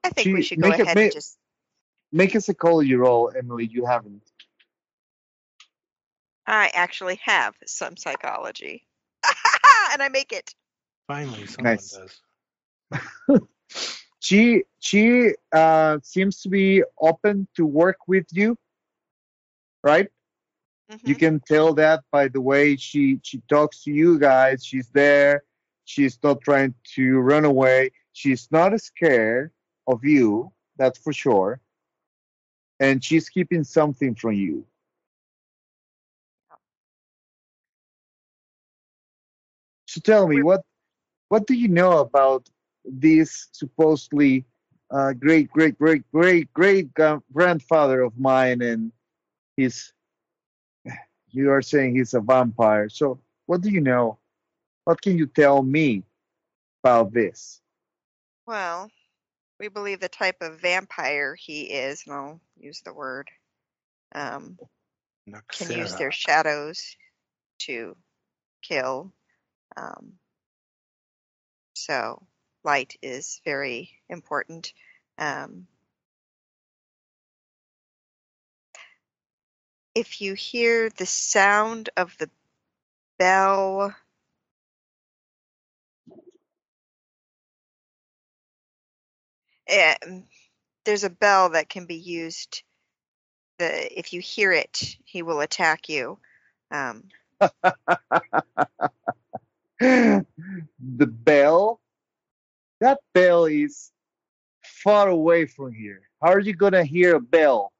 I 0.03 0.09
think 0.09 0.25
she, 0.25 0.33
we 0.33 0.41
should 0.41 0.61
go 0.61 0.69
ahead 0.69 0.81
a, 0.81 0.95
make, 0.95 1.05
and 1.05 1.13
just 1.13 1.37
make 2.11 2.35
a 2.35 2.41
psychology 2.41 2.93
roll, 2.95 3.31
Emilie. 3.35 3.65
You 3.65 3.85
haven't. 3.85 4.21
I 6.45 6.69
actually 6.73 7.19
have 7.23 7.55
some 7.65 7.95
psychology, 7.97 8.85
and 9.93 10.03
I 10.03 10.09
make 10.09 10.31
it. 10.33 10.53
Finally, 11.07 11.47
someone 11.47 11.73
nice. 11.73 11.97
does. 12.91 13.39
She 14.19 14.63
she 14.79 15.33
uh, 15.53 15.99
seems 16.03 16.41
to 16.41 16.49
be 16.49 16.83
open 17.01 17.47
to 17.55 17.65
work 17.65 17.97
with 18.07 18.25
you, 18.31 18.57
right? 19.83 20.09
You 21.03 21.15
Mhm. 21.15 21.15
can 21.15 21.39
tell 21.41 21.73
that 21.75 22.03
by 22.11 22.27
the 22.27 22.41
way 22.41 22.75
she 22.77 23.19
she 23.23 23.41
talks 23.49 23.83
to 23.83 23.91
you 23.91 24.19
guys. 24.19 24.65
She's 24.65 24.89
there. 24.89 25.43
She's 25.85 26.19
not 26.23 26.41
trying 26.41 26.73
to 26.95 27.19
run 27.19 27.45
away. 27.45 27.91
She's 28.13 28.49
not 28.51 28.79
scared 28.81 29.51
of 29.87 30.03
you. 30.03 30.51
That's 30.77 30.97
for 30.99 31.13
sure. 31.13 31.61
And 32.79 33.03
she's 33.03 33.29
keeping 33.29 33.63
something 33.63 34.15
from 34.15 34.33
you. 34.33 34.65
So 39.85 39.99
tell 40.01 40.27
me, 40.27 40.41
what 40.41 40.63
what 41.29 41.45
do 41.47 41.53
you 41.53 41.67
know 41.69 41.99
about 41.99 42.49
this 42.85 43.47
supposedly 43.51 44.45
uh, 44.91 45.13
great 45.13 45.49
great 45.51 45.77
great 45.77 46.03
great 46.11 46.51
great 46.53 46.89
grandfather 47.33 48.01
of 48.01 48.17
mine 48.17 48.61
and 48.61 48.91
his 49.57 49.93
you 51.33 51.51
are 51.51 51.61
saying 51.61 51.95
he's 51.95 52.13
a 52.13 52.21
vampire. 52.21 52.89
So 52.89 53.19
what 53.47 53.61
do 53.61 53.69
you 53.69 53.81
know? 53.81 54.19
What 54.85 55.01
can 55.01 55.17
you 55.17 55.27
tell 55.27 55.63
me 55.63 56.03
about 56.83 57.11
this? 57.13 57.61
Well, 58.45 58.91
we 59.59 59.67
believe 59.67 59.99
the 59.99 60.09
type 60.09 60.41
of 60.41 60.59
vampire 60.59 61.35
he 61.35 61.63
is, 61.63 62.03
and 62.05 62.15
I'll 62.15 62.41
use 62.57 62.81
the 62.81 62.93
word, 62.93 63.29
um, 64.13 64.59
can 65.51 65.71
use 65.71 65.95
their 65.95 66.11
shadows 66.11 66.95
to 67.59 67.95
kill. 68.61 69.13
Um, 69.77 70.13
so 71.73 72.21
light 72.63 72.97
is 73.01 73.41
very 73.45 73.91
important. 74.09 74.73
Um, 75.17 75.67
if 79.95 80.21
you 80.21 80.33
hear 80.33 80.89
the 80.89 81.05
sound 81.05 81.89
of 81.97 82.15
the 82.17 82.29
bell, 83.19 83.93
eh, 89.67 89.95
there's 90.85 91.03
a 91.03 91.09
bell 91.09 91.49
that 91.49 91.69
can 91.69 91.85
be 91.85 91.95
used. 91.95 92.63
The 93.59 93.99
if 93.99 94.13
you 94.13 94.21
hear 94.21 94.51
it, 94.51 94.97
he 95.05 95.21
will 95.21 95.41
attack 95.41 95.89
you. 95.89 96.17
Um, 96.71 97.03
the 99.79 100.25
bell? 101.07 101.79
That 102.83 102.99
bell 103.13 103.45
is 103.45 103.93
far 104.61 105.07
away 105.07 105.45
from 105.45 105.71
here. 105.71 106.01
How 106.21 106.33
are 106.33 106.41
you 106.41 106.53
gonna 106.53 106.83
hear 106.83 107.15
a 107.15 107.21
bell 107.21 107.71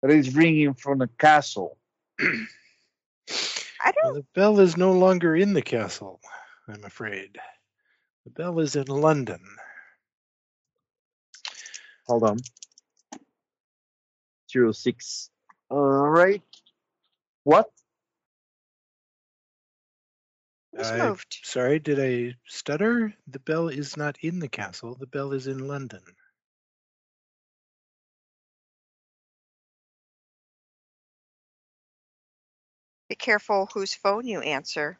that 0.00 0.12
is 0.12 0.36
ringing 0.36 0.74
from 0.74 1.00
a 1.00 1.08
castle? 1.18 1.76
I 2.20 3.90
don't. 3.90 4.14
the 4.14 4.24
bell 4.36 4.60
is 4.60 4.76
no 4.76 4.92
longer 4.92 5.34
in 5.34 5.54
the 5.54 5.62
castle, 5.62 6.20
I'm 6.68 6.84
afraid. 6.84 7.36
The 8.26 8.30
bell 8.30 8.60
is 8.60 8.76
in 8.76 8.86
London. 8.86 9.40
Hold 12.06 12.22
on. 12.22 12.38
Zero 14.52 14.70
six. 14.70 15.30
All 15.68 16.08
right. 16.08 16.42
What? 17.42 17.68
I- 20.76 20.98
moved? 20.98 21.38
Sorry, 21.42 21.78
did 21.78 22.00
I 22.00 22.36
stutter? 22.46 23.14
The 23.26 23.38
bell 23.38 23.68
is 23.68 23.96
not 23.96 24.18
in 24.22 24.38
the 24.38 24.48
castle. 24.48 24.94
The 24.94 25.06
bell 25.06 25.32
is 25.32 25.46
in 25.46 25.66
London. 25.66 26.02
Be 33.08 33.16
careful 33.16 33.66
whose 33.72 33.94
phone 33.94 34.26
you 34.26 34.40
answer. 34.40 34.98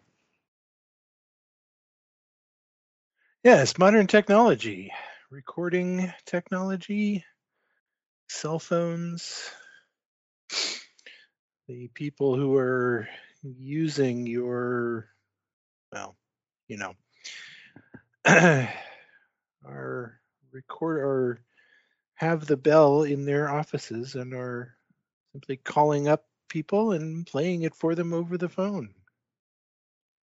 Yes, 3.45 3.79
modern 3.79 4.07
technology, 4.07 4.93
recording 5.31 6.13
technology, 6.27 7.25
cell 8.29 8.59
phones. 8.59 9.51
The 11.69 11.89
people 11.89 12.37
who 12.37 12.57
are 12.57 13.09
using 13.43 14.27
your, 14.27 15.09
well, 15.93 16.17
you 16.69 16.77
know, 16.77 16.95
are 19.65 20.21
record 20.53 20.99
or 20.99 21.41
have 22.15 22.47
the 22.47 22.57
bell 22.57 23.03
in 23.03 23.25
their 23.25 23.49
offices 23.49 24.15
and 24.15 24.35
are 24.35 24.75
simply 25.33 25.57
calling 25.57 26.09
up 26.09 26.27
people 26.49 26.93
and 26.93 27.27
playing 27.27 27.63
it 27.63 27.75
for 27.75 27.95
them 27.95 28.13
over 28.13 28.37
the 28.37 28.49
phone. 28.49 28.93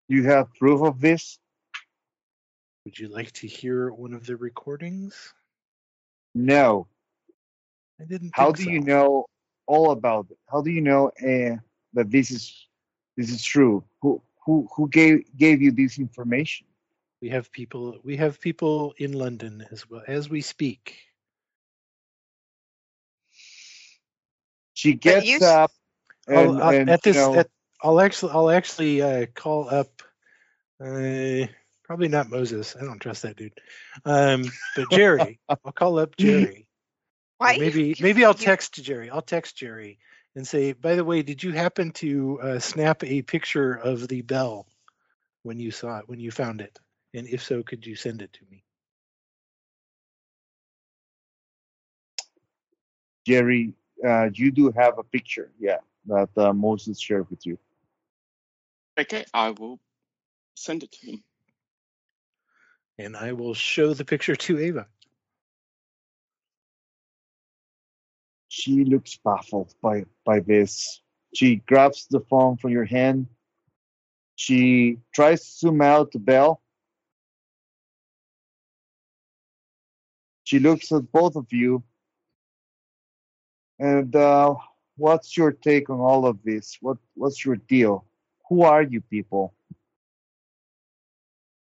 You 0.08 0.24
have 0.24 0.54
proof 0.54 0.82
of 0.82 1.00
this? 1.00 1.38
Would 2.84 2.98
you 2.98 3.08
like 3.08 3.32
to 3.32 3.46
hear 3.46 3.90
one 3.90 4.12
of 4.14 4.26
the 4.26 4.36
recordings? 4.36 5.34
No. 6.34 6.86
I 8.00 8.04
didn't. 8.04 8.30
How 8.34 8.52
do 8.52 8.62
so. 8.62 8.70
you 8.70 8.80
know 8.80 9.26
all 9.66 9.90
about 9.90 10.26
it? 10.30 10.38
How 10.50 10.60
do 10.60 10.70
you 10.70 10.80
know 10.80 11.08
uh, 11.08 11.56
that 11.94 12.10
this 12.10 12.30
is 12.30 12.68
this 13.16 13.30
is 13.30 13.42
true? 13.42 13.82
Who 14.02 14.22
who 14.46 14.68
who 14.74 14.88
gave 14.88 15.24
gave 15.36 15.60
you 15.60 15.72
this 15.72 15.98
information? 15.98 16.66
We 17.20 17.28
have 17.30 17.50
people. 17.50 17.98
We 18.04 18.16
have 18.16 18.40
people 18.40 18.94
in 18.98 19.12
London 19.12 19.66
as 19.72 19.88
well 19.90 20.02
as 20.06 20.30
we 20.30 20.40
speak. 20.40 20.96
She 24.74 24.94
gets 24.94 25.26
you 25.26 25.36
s- 25.36 25.42
up 25.42 25.70
I'll- 26.28 26.52
and, 26.52 26.62
I'll- 26.62 26.74
and, 26.74 26.90
at 26.90 27.02
this, 27.02 27.16
you 27.16 27.22
know, 27.22 27.38
at, 27.40 27.50
I'll 27.82 28.00
actually, 28.00 28.32
I'll 28.32 28.50
actually 28.50 29.02
uh, 29.02 29.26
call 29.34 29.68
up. 29.68 30.02
Uh, 30.80 31.46
probably 31.84 32.08
not 32.08 32.28
Moses. 32.30 32.76
I 32.78 32.84
don't 32.84 33.00
trust 33.00 33.22
that 33.22 33.36
dude. 33.36 33.58
Um, 34.04 34.44
but 34.74 34.90
Gerry. 34.90 35.40
I'll 35.48 35.72
call 35.72 35.98
up 35.98 36.16
Gerry. 36.16 36.66
Why? 37.38 37.56
maybe, 37.58 37.84
you- 37.88 37.94
maybe 38.00 38.24
I'll 38.24 38.32
you- 38.38 38.44
text 38.44 38.74
Gerry. 38.74 39.10
I'll 39.10 39.22
text 39.22 39.56
Gerry 39.56 39.98
and 40.36 40.46
say, 40.46 40.74
by 40.74 40.94
the 40.94 41.04
way, 41.04 41.22
did 41.22 41.42
you 41.42 41.52
happen 41.52 41.90
to 41.92 42.38
uh, 42.40 42.58
snap 42.58 43.02
a 43.02 43.22
picture 43.22 43.72
of 43.72 44.06
the 44.06 44.20
bell 44.20 44.66
when 45.42 45.58
you 45.58 45.70
saw 45.70 45.98
it, 45.98 46.08
when 46.08 46.20
you 46.20 46.30
found 46.30 46.60
it? 46.60 46.78
And 47.14 47.26
if 47.26 47.42
so, 47.42 47.62
could 47.62 47.86
you 47.86 47.96
send 47.96 48.20
it 48.20 48.34
to 48.34 48.40
me? 48.50 48.62
Gerry, 53.26 53.72
uh, 54.06 54.28
you 54.32 54.50
do 54.50 54.70
have 54.76 54.98
a 54.98 55.02
picture, 55.02 55.50
yeah, 55.58 55.78
that 56.04 56.28
uh, 56.36 56.52
Moses 56.52 57.00
shared 57.00 57.28
with 57.30 57.46
you. 57.46 57.58
Okay, 59.00 59.24
I 59.32 59.50
will 59.50 59.80
send 60.54 60.82
it 60.82 60.92
to 60.92 61.06
him. 61.06 61.24
And 62.98 63.16
I 63.16 63.32
will 63.32 63.54
show 63.54 63.94
the 63.94 64.04
picture 64.04 64.36
to 64.36 64.58
Ava. 64.58 64.86
She 68.56 68.84
looks 68.84 69.18
baffled 69.22 69.74
by 69.82 70.06
by 70.24 70.40
this. 70.40 71.02
She 71.34 71.56
grabs 71.56 72.06
the 72.08 72.20
phone 72.20 72.56
from 72.56 72.70
your 72.70 72.86
hand. 72.86 73.26
She 74.36 74.96
tries 75.14 75.42
to 75.42 75.58
zoom 75.58 75.82
out 75.82 76.12
the 76.12 76.18
bell. 76.18 76.62
She 80.44 80.58
looks 80.58 80.90
at 80.90 81.12
both 81.12 81.36
of 81.36 81.52
you. 81.52 81.84
And 83.78 84.16
uh, 84.16 84.54
what's 84.96 85.36
your 85.36 85.52
take 85.52 85.90
on 85.90 86.00
all 86.00 86.24
of 86.24 86.42
this? 86.42 86.78
What 86.80 86.96
what's 87.12 87.44
your 87.44 87.56
deal? 87.56 88.06
Who 88.48 88.62
are 88.62 88.82
you 88.82 89.02
people? 89.02 89.52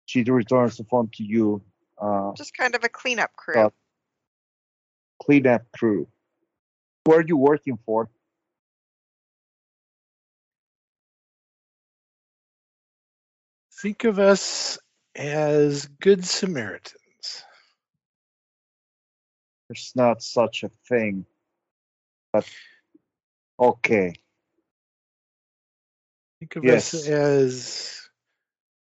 She 0.06 0.23
returns 0.23 0.77
the 0.77 0.85
phone 0.85 1.10
to 1.15 1.23
you. 1.26 1.61
Uh, 1.97 2.31
Just 2.38 2.53
kind 2.53 2.73
of 2.73 2.85
a 2.85 2.89
cleanup 2.89 3.35
crew. 3.35 3.69
Cleanup 5.22 5.65
crew. 5.77 6.07
Who 7.06 7.14
are 7.14 7.24
you 7.26 7.38
working 7.38 7.78
for? 7.86 8.10
Think 13.82 14.04
of 14.04 14.20
us 14.20 14.78
as 15.16 15.88
good 16.02 16.26
Samaritans. 16.26 16.96
There's 19.70 19.92
not 19.96 20.22
such 20.22 20.64
a 20.64 20.70
thing. 20.88 21.26
But 22.34 22.46
okay. 23.60 24.14
Think 26.40 26.56
of 26.58 26.66
Yes. 26.66 26.94
us 26.94 27.08
as 27.08 28.02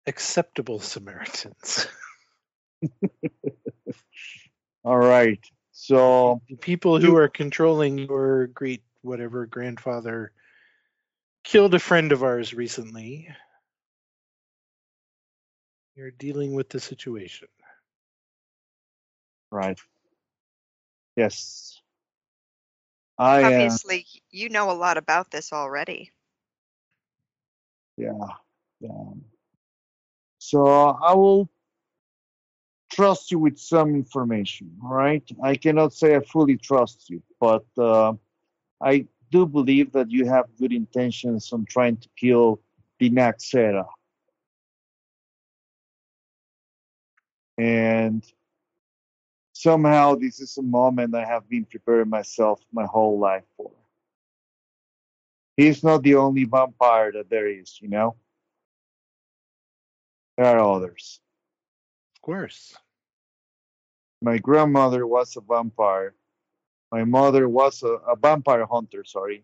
acceptable 0.08 0.80
Samaritans. 0.80 1.88
All 4.84 4.98
right. 4.98 5.40
So 5.84 6.42
The 6.48 6.56
people 6.56 6.98
who 6.98 7.18
are 7.18 7.28
controlling 7.28 7.98
your 7.98 8.48
great 8.48 8.84
whatever 9.02 9.46
grandfather 9.46 10.32
killed 11.44 11.74
a 11.74 11.80
friend 11.80 12.14
of 12.14 12.24
ours 12.24 12.54
recently. 12.54 13.28
You're 15.96 16.12
dealing 16.12 16.54
with 16.54 16.70
the 16.70 16.80
situation. 16.80 17.50
right. 19.52 19.78
Yes. 21.18 21.82
I 23.18 23.44
uh, 23.44 23.48
Obviously, 23.48 24.06
you 24.32 24.48
know 24.48 24.72
a 24.72 24.80
lot 24.80 24.98
about 24.98 25.32
this 25.32 25.52
already. 25.52 26.14
yeah. 27.98 28.28
Yeah. 28.80 29.14
So 30.40 30.66
I 30.66 31.14
will 31.14 31.50
trust 32.94 33.32
you 33.32 33.40
with 33.40 33.58
some 33.58 33.96
information. 33.96 34.72
right? 34.82 35.24
I 35.42 35.56
cannot 35.56 35.94
say 35.94 36.16
I 36.16 36.20
fully 36.20 36.58
trust 36.58 37.10
you, 37.10 37.22
but 37.40 37.66
uh, 37.78 38.14
I 38.82 39.08
do 39.32 39.46
believe 39.46 39.92
that 39.94 40.12
you 40.12 40.26
have 40.26 40.46
good 40.60 40.72
intentions 40.72 41.52
on 41.52 41.66
trying 41.66 41.98
to 41.98 42.10
kill 42.16 42.62
the 43.00 43.10
Naxera. 43.10 43.86
And 47.58 48.24
somehow 49.54 50.16
this 50.16 50.40
is 50.40 50.58
a 50.58 50.62
moment 50.62 51.16
I 51.16 51.26
have 51.26 51.50
been 51.50 51.66
preparing 51.66 52.10
myself 52.10 52.62
my 52.72 52.86
whole 52.86 53.20
life 53.20 53.44
for. 53.58 53.72
He's 55.58 55.84
not 55.84 56.02
the 56.04 56.16
only 56.16 56.46
vampire 56.46 57.12
that 57.12 57.30
there 57.30 57.48
is, 57.48 57.80
you 57.82 57.88
know? 57.88 58.16
There 60.38 60.48
are 60.48 60.60
others. 60.60 61.20
Of 62.16 62.22
course. 62.22 62.76
My 64.24 64.38
grandmother 64.38 65.06
was 65.06 65.36
a 65.36 65.42
vampire. 65.42 66.16
My 66.94 67.04
mother 67.04 67.50
was 67.50 67.84
a, 67.84 67.96
a 68.08 68.16
vampire 68.16 68.66
hunter, 68.66 69.04
sorry. 69.04 69.44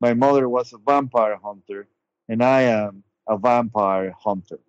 My 0.00 0.12
mother 0.12 0.50
was 0.50 0.74
a 0.74 0.76
vampire 0.76 1.38
hunter, 1.42 1.88
and 2.28 2.44
I 2.44 2.60
am 2.60 3.04
a 3.26 3.38
vampire 3.38 4.14
hunter. 4.22 4.60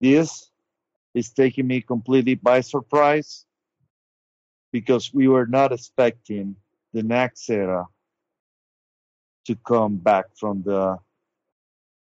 This 0.00 0.50
is 1.14 1.30
taking 1.30 1.68
me 1.68 1.80
completely 1.80 2.34
by 2.34 2.60
surprise 2.60 3.46
because 4.72 5.14
we 5.14 5.28
were 5.28 5.46
not 5.46 5.72
expecting 5.72 6.56
the 6.92 7.02
Naxera 7.02 7.86
to 9.44 9.54
come 9.54 9.96
back 9.96 10.24
from 10.34 10.64
the 10.64 10.98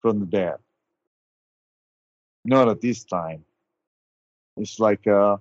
from 0.02 0.22
the 0.22 0.26
dead. 0.26 0.58
Not 2.44 2.68
at 2.68 2.82
this 2.82 3.04
time. 3.04 3.46
It's 4.58 4.80
like 4.80 5.06
a 5.08 5.40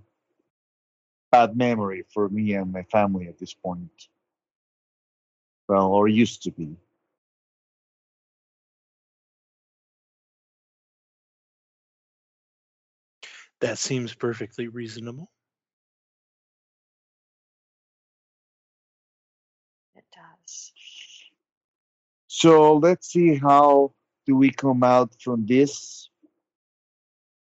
bad 1.32 1.56
memory 1.56 2.04
for 2.12 2.28
me 2.28 2.54
and 2.54 2.72
my 2.72 2.82
family 2.84 3.28
at 3.28 3.38
this 3.38 3.54
point. 3.54 4.08
Well, 5.68 5.88
or 5.88 6.06
used 6.06 6.44
to 6.44 6.50
be. 6.50 6.76
That 13.60 13.78
seems 13.78 14.14
perfectly 14.14 14.68
reasonable. 14.68 15.30
It 19.94 20.04
does. 20.12 20.72
So 22.26 22.76
let's 22.76 23.08
see 23.08 23.36
how 23.36 23.94
do 24.26 24.36
we 24.36 24.50
come 24.50 24.82
out 24.82 25.14
from 25.22 25.46
this, 25.46 26.10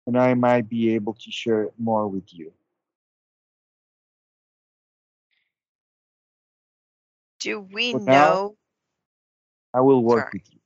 and 0.06 0.18
I 0.18 0.34
might 0.34 0.68
be 0.68 0.94
able 0.94 1.14
to 1.14 1.30
share 1.30 1.68
more 1.78 2.08
with 2.08 2.32
you. 2.32 2.52
Do 7.40 7.60
we 7.60 7.92
For 7.92 8.00
now- 8.00 8.12
know? 8.34 8.56
I 9.74 9.80
will 9.80 10.02
work 10.02 10.24
Sorry. 10.26 10.30
with 10.34 10.52
you. 10.52 10.58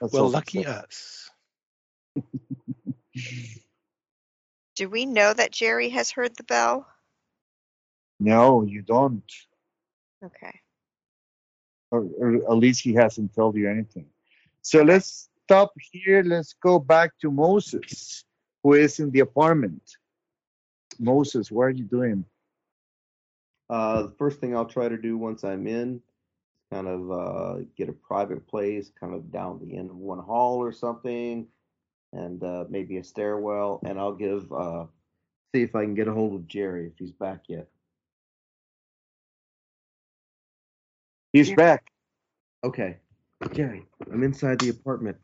That's 0.00 0.12
well, 0.12 0.28
lucky 0.30 0.64
us. 0.66 1.30
Do 4.76 4.88
we 4.88 5.04
know 5.04 5.32
that 5.34 5.52
Gerry 5.52 5.90
has 5.90 6.10
heard 6.10 6.36
the 6.36 6.44
bell? 6.44 6.86
No, 8.18 8.62
you 8.62 8.82
don't. 8.82 9.22
Okay. 10.24 10.60
Or, 11.90 12.06
or 12.18 12.36
at 12.36 12.56
least 12.56 12.82
he 12.82 12.94
hasn't 12.94 13.34
told 13.34 13.56
you 13.56 13.68
anything. 13.68 14.06
So 14.62 14.82
let's 14.82 15.28
stop 15.44 15.72
here. 15.92 16.22
Let's 16.22 16.54
go 16.62 16.78
back 16.78 17.12
to 17.22 17.30
Moses, 17.30 18.24
who 18.62 18.74
is 18.74 19.00
in 19.00 19.10
the 19.10 19.20
apartment. 19.20 19.82
Moses, 20.98 21.50
what 21.50 21.62
are 21.64 21.70
you 21.70 21.84
doing? 21.84 22.24
Uh, 23.68 24.02
the 24.02 24.14
first 24.18 24.40
thing 24.40 24.54
I'll 24.54 24.66
try 24.66 24.88
to 24.88 24.96
do 24.96 25.16
once 25.16 25.44
I'm 25.44 25.66
in, 25.66 26.00
kind 26.72 26.88
of 26.88 27.10
uh, 27.10 27.54
get 27.76 27.88
a 27.88 27.92
private 27.92 28.46
place, 28.46 28.90
kind 28.98 29.14
of 29.14 29.32
down 29.32 29.60
the 29.62 29.76
end 29.76 29.90
of 29.90 29.96
one 29.96 30.18
hall 30.18 30.58
or 30.58 30.72
something, 30.72 31.46
and 32.12 32.42
uh, 32.42 32.64
maybe 32.68 32.98
a 32.98 33.04
stairwell, 33.04 33.80
and 33.84 33.98
I'll 33.98 34.14
give 34.14 34.52
uh, 34.52 34.86
see 35.54 35.62
if 35.62 35.74
I 35.74 35.84
can 35.84 35.94
get 35.94 36.08
a 36.08 36.12
hold 36.12 36.34
of 36.34 36.48
Gerry 36.48 36.86
if 36.86 36.98
he's 36.98 37.12
back 37.12 37.44
yet. 37.48 37.68
He's 41.32 41.50
Yeah. 41.50 41.54
back. 41.54 41.90
Okay, 42.64 42.98
Gerry, 43.52 43.86
I'm 44.12 44.22
inside 44.22 44.58
the 44.60 44.68
apartment. 44.70 45.16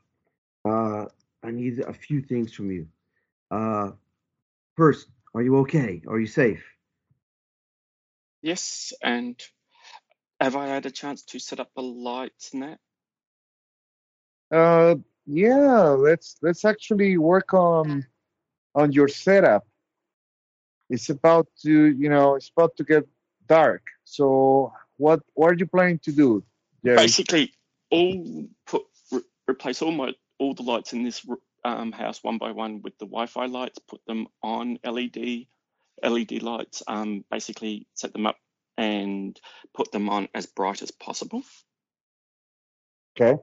Uh, 0.65 1.07
I 1.43 1.51
need 1.51 1.81
a 1.81 1.93
few 1.93 2.23
things 2.23 2.53
from 2.53 2.71
you. 2.71 2.87
Uh, 3.51 3.93
first, 4.77 5.09
are 5.35 5.43
you 5.43 5.57
okay? 5.59 6.03
Are 6.09 6.19
you 6.19 6.27
safe? 6.27 6.65
Yes, 8.43 8.93
and 9.03 9.41
have 10.41 10.57
I 10.57 10.67
had 10.69 10.87
a 10.87 10.91
chance 10.91 11.23
to 11.27 11.39
set 11.39 11.61
up 11.61 11.71
the 11.75 11.83
lights 11.83 12.53
and 12.53 12.63
that? 12.63 12.81
Uh, 14.51 14.97
yeah. 15.27 15.89
Let's 15.91 16.37
let's 16.43 16.65
actually 16.65 17.17
work 17.19 17.55
on 17.55 18.05
on 18.75 18.93
your 18.93 19.09
setup. 19.09 19.67
It's 20.89 21.11
about 21.11 21.49
to, 21.63 21.87
you 21.87 22.09
know, 22.09 22.37
it's 22.37 22.51
about 22.57 22.77
to 22.77 22.85
get 22.85 23.07
dark. 23.49 23.83
So 24.05 24.73
what 24.97 25.21
what 25.35 25.53
are 25.53 25.57
you 25.57 25.67
planning 25.67 25.99
to 26.01 26.13
do, 26.13 26.45
Gerry? 26.85 26.97
Basically, 26.97 27.53
all 27.91 28.47
put 28.67 28.83
re- 29.13 29.23
replace 29.49 29.83
all 29.83 29.93
my 29.93 30.13
all 30.39 30.55
the 30.55 30.63
lights 30.63 30.93
in 30.93 31.03
this 31.03 31.27
um, 31.65 31.93
house 31.93 32.23
one 32.23 32.39
by 32.39 32.53
one 32.53 32.83
with 32.83 32.97
the 32.99 33.07
Wi-Fi 33.07 33.47
lights. 33.47 33.79
Put 33.79 34.01
them 34.07 34.29
on 34.43 34.79
LED 34.85 35.47
LED 36.03 36.43
lights. 36.43 36.83
Um, 36.87 37.25
basically 37.31 37.87
set 37.95 38.13
them 38.13 38.27
up 38.27 38.37
and 38.77 39.39
put 39.75 39.93
them 39.93 40.09
on 40.09 40.29
as 40.35 40.47
bright 40.47 40.83
as 40.83 40.91
possible. 40.91 41.43
Okay. 43.19 43.41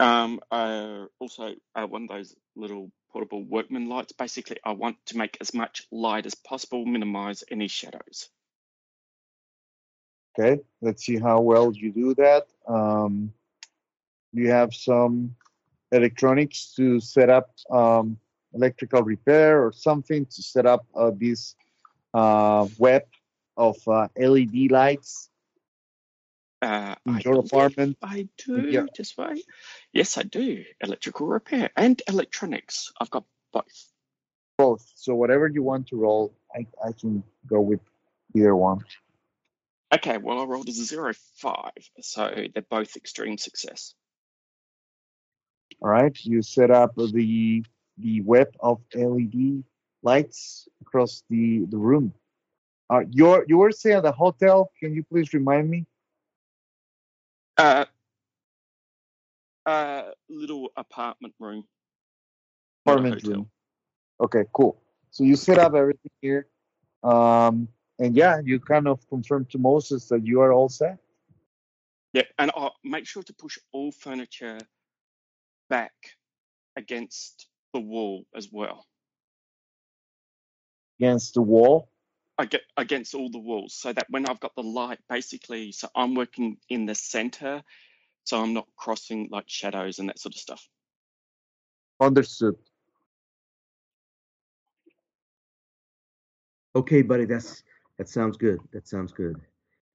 Um, 0.00 0.40
uh, 0.50 1.06
also 1.18 1.54
uh, 1.74 1.86
one 1.86 2.04
of 2.04 2.08
those 2.08 2.34
little 2.56 2.90
portable 3.12 3.44
workman 3.44 3.88
lights. 3.88 4.12
Basically, 4.12 4.58
I 4.64 4.72
want 4.72 4.96
to 5.06 5.18
make 5.18 5.36
as 5.40 5.54
much 5.54 5.86
light 5.90 6.26
as 6.26 6.34
possible, 6.34 6.84
minimize 6.84 7.44
any 7.50 7.68
shadows. 7.68 8.28
Okay, 10.36 10.60
let's 10.80 11.04
see 11.04 11.18
how 11.18 11.40
well 11.40 11.72
you 11.72 11.92
do 11.92 12.14
that. 12.16 12.46
Um, 12.66 13.32
you 14.32 14.50
have 14.50 14.74
some 14.74 15.36
electronics 15.92 16.74
to 16.76 16.98
set 16.98 17.30
up 17.30 17.50
um, 17.70 18.18
electrical 18.52 19.02
repair 19.02 19.64
or 19.64 19.72
something 19.72 20.26
to 20.26 20.42
set 20.42 20.66
up 20.66 20.86
uh, 20.94 21.12
this 21.14 21.54
uh, 22.14 22.66
web 22.78 23.04
of 23.56 23.76
uh, 23.86 24.08
LED 24.16 24.70
lights 24.70 25.30
Uh, 26.62 26.94
in 27.06 27.14
I 27.14 27.20
your 27.24 27.34
believe 27.34 27.52
apartment. 27.52 27.96
I 28.02 28.28
do. 28.46 28.66
Yeah. 28.70 28.86
Just. 28.96 29.18
Yes, 29.92 30.16
I 30.18 30.22
do. 30.22 30.64
Electrical 30.80 31.26
repair 31.26 31.70
and 31.76 32.00
electronics. 32.08 32.90
I've 32.98 33.10
got 33.10 33.24
both. 33.52 33.92
Both. 34.56 34.90
So 34.96 35.14
whatever 35.14 35.46
you 35.46 35.62
want 35.62 35.88
to 35.88 35.96
roll, 35.96 36.32
I, 36.56 36.66
I 36.82 36.92
can 36.92 37.22
go 37.46 37.60
with 37.60 37.80
either 38.34 38.56
one. 38.56 38.80
Okay, 39.94 40.18
well, 40.18 40.40
I 40.40 40.44
rolled 40.44 40.68
a 40.68 40.72
zero 40.72 41.12
five, 41.36 41.70
so 42.00 42.34
they're 42.52 42.64
both 42.68 42.96
extreme 42.96 43.38
success. 43.38 43.94
All 45.80 45.90
right, 45.90 46.16
you 46.22 46.42
set 46.42 46.70
up 46.72 46.96
the 46.96 47.64
the 47.98 48.20
web 48.22 48.48
of 48.58 48.80
LED 48.94 49.62
lights 50.02 50.66
across 50.80 51.22
the 51.30 51.64
the 51.70 51.76
room. 51.76 52.12
Uh, 52.90 53.02
you're 53.10 53.44
you 53.46 53.58
were 53.58 53.70
saying 53.70 53.98
at 53.98 54.02
the 54.02 54.12
hotel. 54.12 54.72
Can 54.80 54.94
you 54.94 55.04
please 55.04 55.32
remind 55.32 55.70
me? 55.70 55.86
Uh, 57.56 57.84
uh, 59.64 60.02
little 60.28 60.70
apartment 60.76 61.34
room. 61.38 61.64
apartment 62.84 63.22
room. 63.22 63.48
Okay, 64.20 64.44
cool. 64.52 64.80
So 65.10 65.22
you 65.22 65.36
set 65.36 65.58
up 65.58 65.74
everything 65.74 66.10
here, 66.20 66.48
um, 67.04 67.68
and 67.98 68.16
yeah, 68.16 68.40
you 68.44 68.60
kind 68.60 68.88
of 68.88 69.06
confirm 69.08 69.46
to 69.46 69.58
Moses 69.58 70.08
that 70.08 70.26
you 70.26 70.40
are 70.40 70.52
all 70.52 70.68
set. 70.68 70.98
Yeah, 72.12 72.22
and 72.38 72.50
I'll 72.56 72.74
make 72.84 73.06
sure 73.06 73.22
to 73.22 73.32
push 73.34 73.58
all 73.72 73.92
furniture 73.92 74.58
back 75.68 75.92
against 76.76 77.48
the 77.72 77.80
wall 77.80 78.24
as 78.34 78.48
well. 78.50 78.86
Against 81.00 81.34
the 81.34 81.42
wall. 81.42 81.88
I 82.36 82.46
get 82.46 82.62
against 82.76 83.14
all 83.14 83.30
the 83.30 83.38
walls 83.38 83.74
so 83.74 83.92
that 83.92 84.06
when 84.10 84.26
I've 84.26 84.40
got 84.40 84.56
the 84.56 84.62
light 84.62 84.98
basically 85.08 85.70
so 85.70 85.88
I'm 85.94 86.16
working 86.16 86.56
in 86.68 86.84
the 86.84 86.94
center 86.94 87.62
so 88.24 88.42
I'm 88.42 88.54
not 88.54 88.66
crossing 88.76 89.28
like 89.30 89.44
shadows 89.46 90.00
and 90.00 90.08
that 90.08 90.18
sort 90.18 90.34
of 90.34 90.40
stuff. 90.40 90.68
Understood. 92.00 92.56
Okay, 96.74 97.02
buddy, 97.02 97.24
that's 97.24 97.62
that 97.98 98.08
sounds 98.08 98.36
good. 98.36 98.60
That 98.72 98.88
sounds 98.88 99.12
good. 99.12 99.40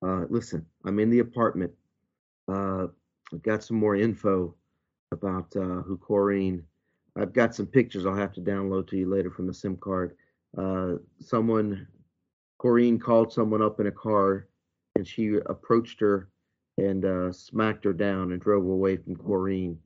Uh, 0.02 0.26
listen, 0.30 0.66
I'm 0.86 1.00
in 1.00 1.10
the 1.10 1.20
apartment. 1.20 1.72
Uh, 2.48 2.88
I've 3.34 3.44
got 3.44 3.64
some 3.64 3.78
more 3.78 3.96
info 3.96 4.56
about 5.12 5.54
uh, 5.56 5.82
who 5.82 5.98
Corrine. 5.98 6.64
I've 7.18 7.34
got 7.34 7.54
some 7.54 7.68
pictures 7.68 8.06
I'll 8.06 8.16
have 8.16 8.34
to 8.34 8.42
download 8.42 8.88
to 8.90 8.98
you 8.98 9.10
later 9.10 9.30
from 9.30 9.48
the 9.48 9.54
SIM 9.54 9.78
card. 9.78 10.16
Uh, 10.58 10.94
someone, 11.20 11.88
Corrine 12.62 13.00
called 13.00 13.34
someone 13.34 13.62
up 13.62 13.80
in 13.80 13.88
a 13.88 13.92
car, 13.92 14.48
and 14.96 15.08
she 15.08 15.36
approached 15.46 16.00
her 16.00 16.30
and 16.78 17.04
uh, 17.04 17.32
smacked 17.32 17.84
her 17.84 17.94
down 17.94 18.32
and 18.32 18.42
drove 18.42 18.66
away 18.66 18.98
from 18.98 19.16
Corrine. 19.16 19.78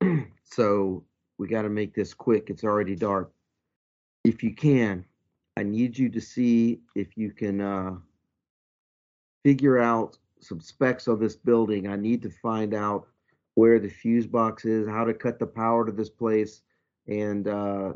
so 0.44 1.04
we 1.38 1.48
got 1.48 1.62
to 1.62 1.68
make 1.68 1.94
this 1.94 2.14
quick. 2.14 2.50
It's 2.50 2.64
already 2.64 2.94
dark. 2.94 3.32
If 4.24 4.42
you 4.44 4.54
can, 4.54 5.04
I 5.56 5.62
need 5.62 5.98
you 5.98 6.08
to 6.10 6.20
see 6.20 6.80
if 6.94 7.16
you 7.16 7.30
can 7.30 7.60
uh, 7.60 7.96
figure 9.44 9.78
out 9.78 10.16
some 10.40 10.60
specs 10.60 11.06
of 11.06 11.20
this 11.20 11.36
building. 11.36 11.88
I 11.88 11.96
need 11.96 12.22
to 12.22 12.30
find 12.30 12.74
out 12.74 13.06
where 13.54 13.78
the 13.78 13.88
fuse 13.88 14.26
box 14.26 14.64
is, 14.64 14.88
how 14.88 15.04
to 15.04 15.12
cut 15.12 15.38
the 15.38 15.46
power 15.46 15.84
to 15.84 15.92
this 15.92 16.08
place, 16.08 16.62
and 17.06 17.46
uh, 17.46 17.92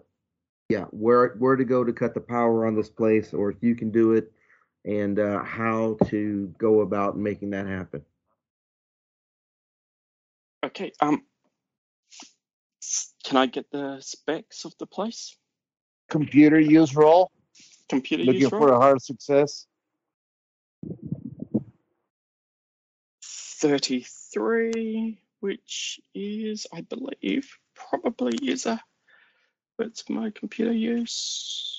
yeah, 0.68 0.84
where 0.90 1.34
where 1.38 1.56
to 1.56 1.64
go 1.64 1.82
to 1.82 1.92
cut 1.92 2.12
the 2.12 2.20
power 2.20 2.66
on 2.66 2.74
this 2.74 2.90
place, 2.90 3.32
or 3.32 3.50
if 3.50 3.62
you 3.62 3.74
can 3.74 3.90
do 3.90 4.12
it, 4.12 4.30
and 4.84 5.18
uh, 5.18 5.42
how 5.42 5.96
to 6.06 6.52
go 6.58 6.80
about 6.80 7.16
making 7.16 7.50
that 7.50 7.66
happen. 7.66 8.02
Okay. 10.64 10.92
Um. 11.00 11.22
Can 13.24 13.38
I 13.38 13.46
get 13.46 13.68
the 13.72 13.98
specs 14.00 14.64
of 14.64 14.74
the 14.78 14.86
place? 14.86 15.36
Computer 16.08 16.60
use 16.60 16.94
roll. 16.94 17.32
Computer 17.88 18.24
Looking 18.24 18.42
use 18.42 18.50
for 18.50 18.72
a 18.72 18.78
hard 18.78 19.00
success. 19.00 19.66
33, 23.22 25.18
which 25.40 26.00
is, 26.14 26.66
I 26.72 26.82
believe, 26.82 27.50
probably 27.74 28.36
is 28.42 28.66
a, 28.66 28.80
what's 29.76 30.08
my 30.10 30.30
computer 30.30 30.72
use? 30.72 31.72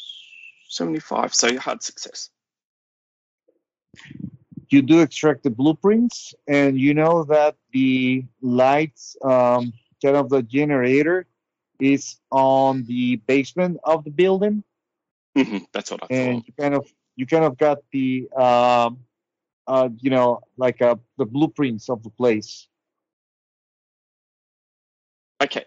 75, 0.70 1.34
so 1.34 1.58
hard 1.60 1.84
success. 1.84 2.30
You 4.70 4.82
do 4.82 5.02
extract 5.02 5.44
the 5.44 5.50
blueprints, 5.50 6.34
and 6.48 6.78
you 6.78 6.94
know 6.94 7.24
that 7.26 7.56
the 7.72 8.26
lights, 8.42 9.16
um, 9.24 9.72
kind 10.04 10.18
of 10.18 10.30
the 10.30 10.42
generator, 10.42 11.26
is 11.80 12.18
on 12.32 12.84
the 12.86 13.18
basement 13.28 13.80
of 13.84 14.04
the 14.04 14.12
building, 14.12 14.64
hmm 15.38 15.58
that's 15.74 15.92
what 15.92 16.04
I 16.04 16.08
and 16.10 16.36
thought. 16.36 16.46
you 16.48 16.54
kind 16.60 16.76
of 16.76 16.88
you 17.16 17.26
kind 17.28 17.46
of 17.46 17.58
got 17.58 17.80
the 17.92 18.30
um, 18.36 19.00
uh, 19.68 19.90
you 20.00 20.10
know, 20.10 20.42
like 20.58 20.82
uh, 20.82 20.96
the 21.18 21.26
blueprints 21.26 21.90
of 21.90 22.04
the 22.04 22.10
place. 22.10 22.68
Okay, 25.44 25.66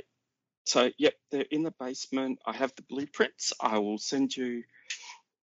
so 0.67 0.91
yep, 0.99 1.15
they're 1.31 1.47
in 1.51 1.63
the 1.63 1.75
basement. 1.81 2.41
I 2.47 2.57
have 2.57 2.73
the 2.77 2.83
blueprints. 2.83 3.53
I 3.61 3.79
will 3.79 3.99
send 3.99 4.37
you, 4.37 4.65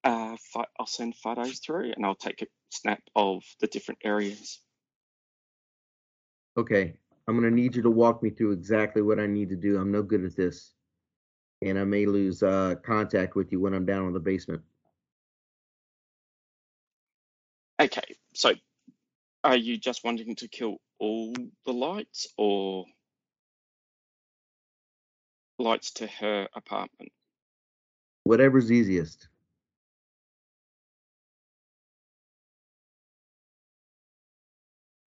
uh, 0.03 0.37
pho- 0.53 0.65
I'll 0.79 0.87
send 0.87 1.15
photos 1.15 1.59
through 1.59 1.93
and 1.95 2.05
I'll 2.05 2.15
take 2.15 2.41
a 2.41 2.47
snap 2.71 3.01
of 3.15 3.43
the 3.61 3.67
different 3.67 4.01
areas. 4.03 4.59
Okay, 6.57 6.95
I'm 7.27 7.35
gonna 7.35 7.51
need 7.51 7.75
you 7.75 7.83
to 7.83 7.89
walk 7.91 8.23
me 8.23 8.29
through 8.31 8.53
exactly 8.53 9.01
what 9.01 9.19
I 9.19 9.27
need 9.27 9.49
to 9.49 9.55
do. 9.55 9.77
I'm 9.79 9.91
no 9.91 10.03
good 10.03 10.25
at 10.25 10.35
this, 10.35 10.73
and 11.61 11.79
I 11.79 11.83
may 11.83 12.05
lose 12.05 12.43
uh, 12.43 12.75
contact 12.83 13.35
with 13.35 13.51
you 13.51 13.59
when 13.59 13.73
I'm 13.73 13.85
down 13.85 14.07
in 14.07 14.13
the 14.13 14.19
basement. 14.19 14.61
Okay, 17.79 18.15
so 18.33 18.53
are 19.43 19.55
you 19.57 19.77
just 19.77 20.03
wanting 20.03 20.35
to 20.35 20.47
kill 20.47 20.77
all 20.99 21.33
the 21.65 21.73
lights 21.73 22.27
or 22.37 22.85
lights 25.59 25.91
to 25.93 26.07
her 26.07 26.47
apartment? 26.55 27.11
Whatever's 28.23 28.71
easiest. 28.71 29.27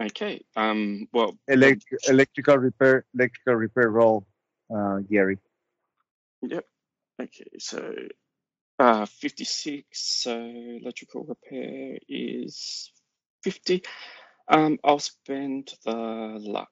Okay, 0.02 0.42
um, 0.56 1.06
well, 1.12 1.36
Elect- 1.48 1.84
electrical 2.08 2.56
repair, 2.56 3.04
electrical 3.14 3.54
repair 3.56 3.90
roll, 3.90 4.26
uh, 4.74 5.00
Gary. 5.10 5.38
Yep. 6.42 6.64
Okay, 7.22 7.44
so 7.58 7.92
uh 8.78 9.04
56, 9.06 9.86
so 9.92 10.32
electrical 10.40 11.24
repair 11.24 11.98
is 12.08 12.90
50. 13.44 13.82
Um, 14.48 14.78
I'll 14.82 14.98
spend 14.98 15.72
the 15.84 15.92
luck. 15.92 16.70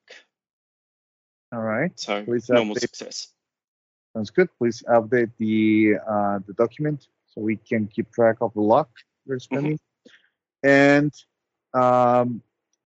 All 1.52 1.60
right, 1.60 1.92
So 1.98 2.24
Please 2.24 2.48
normal 2.50 2.74
update. 2.74 2.80
success. 2.80 3.28
sounds 4.14 4.30
good. 4.30 4.48
Please 4.58 4.82
update 4.88 5.30
the 5.38 5.94
uh, 6.06 6.38
the 6.46 6.52
document 6.54 7.06
so 7.26 7.40
we 7.40 7.56
can 7.56 7.86
keep 7.86 8.10
track 8.12 8.36
of 8.40 8.52
the 8.54 8.60
luck 8.60 8.90
you're 9.26 9.38
spending. 9.38 9.78
And 10.62 11.12
um, 11.74 12.42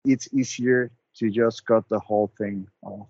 it's 0.04 0.28
easier 0.34 0.90
to 1.16 1.30
just 1.30 1.64
cut 1.66 1.88
the 1.88 1.98
whole 1.98 2.30
thing 2.38 2.68
off. 2.82 3.08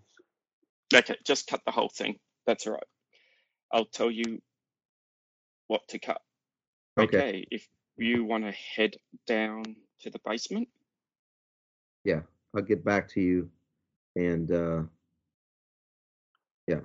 Okay, 0.95 1.17
just 1.25 1.47
cut 1.49 1.61
the 1.67 1.73
whole 1.73 1.89
thing. 1.89 2.17
That's 2.47 2.67
all 2.67 2.75
right. 2.75 2.83
I'll 3.73 3.85
tell 3.87 4.11
you 4.11 4.41
what 5.69 5.87
to 5.89 5.99
cut. 5.99 6.21
Okay. 6.99 7.47
if 7.51 7.69
you 7.97 8.25
want 8.25 8.45
to 8.45 8.53
head 8.53 8.97
down 9.27 9.65
to 10.01 10.11
the 10.11 10.21
basement, 10.25 10.69
Yeah, 12.05 12.21
I'll 12.55 12.63
get 12.63 12.85
back 12.85 13.09
to 13.11 13.21
you, 13.21 13.51
and 14.17 14.51
uh, 14.51 14.83
yeah, 16.67 16.81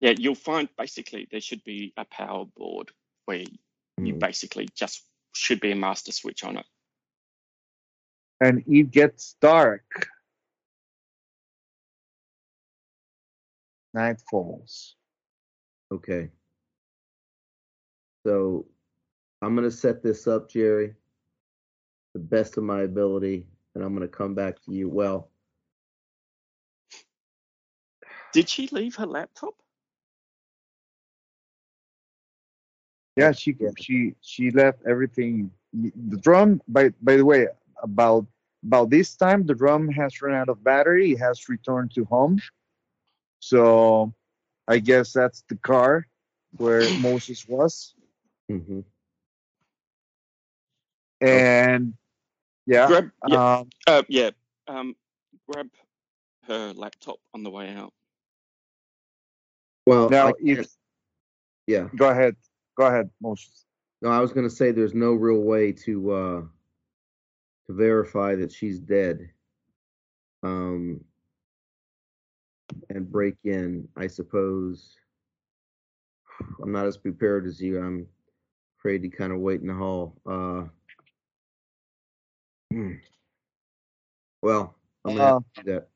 Yeah, 0.00 0.14
you'll 0.18 0.34
find 0.34 0.68
basically 0.76 1.28
there 1.30 1.40
should 1.40 1.62
be 1.64 1.92
a 1.96 2.04
power 2.04 2.44
board 2.44 2.90
where 3.26 3.44
you 4.02 4.14
mm, 4.14 4.18
basically 4.18 4.68
just 4.74 5.04
should 5.34 5.60
be 5.60 5.72
a 5.72 5.76
master 5.76 6.12
switch 6.12 6.44
on 6.44 6.58
it. 6.58 6.66
And 8.40 8.64
it 8.66 8.90
gets 8.90 9.36
dark. 9.40 10.08
Night 13.94 14.20
falls. 14.28 14.96
Okay. 15.92 16.30
So 18.26 18.66
I'm 19.42 19.54
gonna 19.54 19.70
set 19.70 20.02
this 20.02 20.26
up, 20.26 20.48
Gerry, 20.50 20.94
the 22.14 22.20
best 22.20 22.56
of 22.56 22.64
my 22.64 22.82
ability, 22.82 23.46
and 23.74 23.84
I'm 23.84 23.94
gonna 23.94 24.08
come 24.08 24.34
back 24.34 24.60
to 24.64 24.72
you. 24.72 24.88
Well, 24.88 25.30
Did 28.32 28.48
she 28.48 28.68
leave 28.68 28.96
her 28.96 29.06
laptop? 29.06 29.54
Yeah, 33.16 33.32
she 33.32 33.56
Yeah. 33.58 33.70
she 33.78 34.14
she 34.22 34.50
left 34.50 34.82
everything. 34.86 35.50
The 35.72 36.18
drone, 36.18 36.60
by 36.68 36.90
by 37.02 37.16
the 37.16 37.24
way, 37.24 37.48
about 37.82 38.26
about 38.64 38.90
this 38.90 39.16
time, 39.16 39.44
the 39.46 39.54
drone 39.54 39.88
has 39.92 40.22
run 40.22 40.34
out 40.34 40.48
of 40.48 40.62
battery. 40.64 41.12
It 41.12 41.18
has 41.18 41.48
returned 41.48 41.92
to 41.94 42.04
home. 42.06 42.38
So, 43.40 44.14
I 44.68 44.78
guess 44.78 45.12
that's 45.12 45.42
the 45.48 45.56
car 45.56 46.06
where 46.56 46.90
Moses 46.98 47.46
was. 47.48 47.94
hmm 48.48 48.80
And 51.20 51.94
yeah, 52.66 52.86
Grab, 52.86 53.10
yeah, 53.28 53.56
um, 53.58 53.70
uh, 53.86 54.02
yeah. 54.08 54.30
Um, 54.68 54.96
grab 55.48 55.68
her 56.46 56.72
laptop 56.74 57.16
on 57.34 57.42
the 57.42 57.50
way 57.50 57.72
out. 57.74 57.92
well, 59.86 60.08
now 60.08 60.28
I 60.28 60.32
if 60.40 60.68
yeah. 61.66 61.88
go 61.96 62.08
ahead, 62.08 62.36
go 62.76 62.86
ahead, 62.86 63.10
Moses. 63.20 63.66
No, 64.00 64.10
I 64.10 64.20
was 64.20 64.32
gonna 64.32 64.50
say 64.50 64.72
there's 64.72 64.94
no 64.94 65.12
real 65.12 65.40
way 65.40 65.72
to 65.72 66.10
uh 66.12 66.40
to 67.66 67.72
verify 67.72 68.34
that 68.36 68.52
she's 68.52 68.78
dead. 68.78 69.30
Um 70.42 71.04
and 72.90 73.10
break 73.10 73.36
in, 73.44 73.88
I 73.96 74.06
suppose. 74.06 74.96
I'm 76.62 76.72
not 76.72 76.86
as 76.86 76.96
prepared 76.96 77.46
as 77.46 77.60
you. 77.60 77.78
I'm 77.78 78.06
afraid 78.78 79.02
to 79.02 79.08
kind 79.08 79.32
of 79.32 79.38
wait 79.38 79.60
in 79.60 79.68
the 79.68 79.74
hall. 79.74 80.16
Uh 80.26 80.64
well, 84.42 84.74
I'm 85.04 85.14
gonna 85.16 85.26
have 85.26 85.44
to 85.56 85.62
do 85.62 85.72
that. 85.72 85.88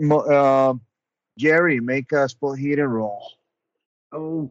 Mo- 0.00 0.20
uh, 0.20 0.74
Gerry, 1.38 1.80
make 1.80 2.12
a 2.12 2.28
spot 2.28 2.58
hidden 2.58 2.86
roll. 2.86 3.32
Oh, 4.12 4.50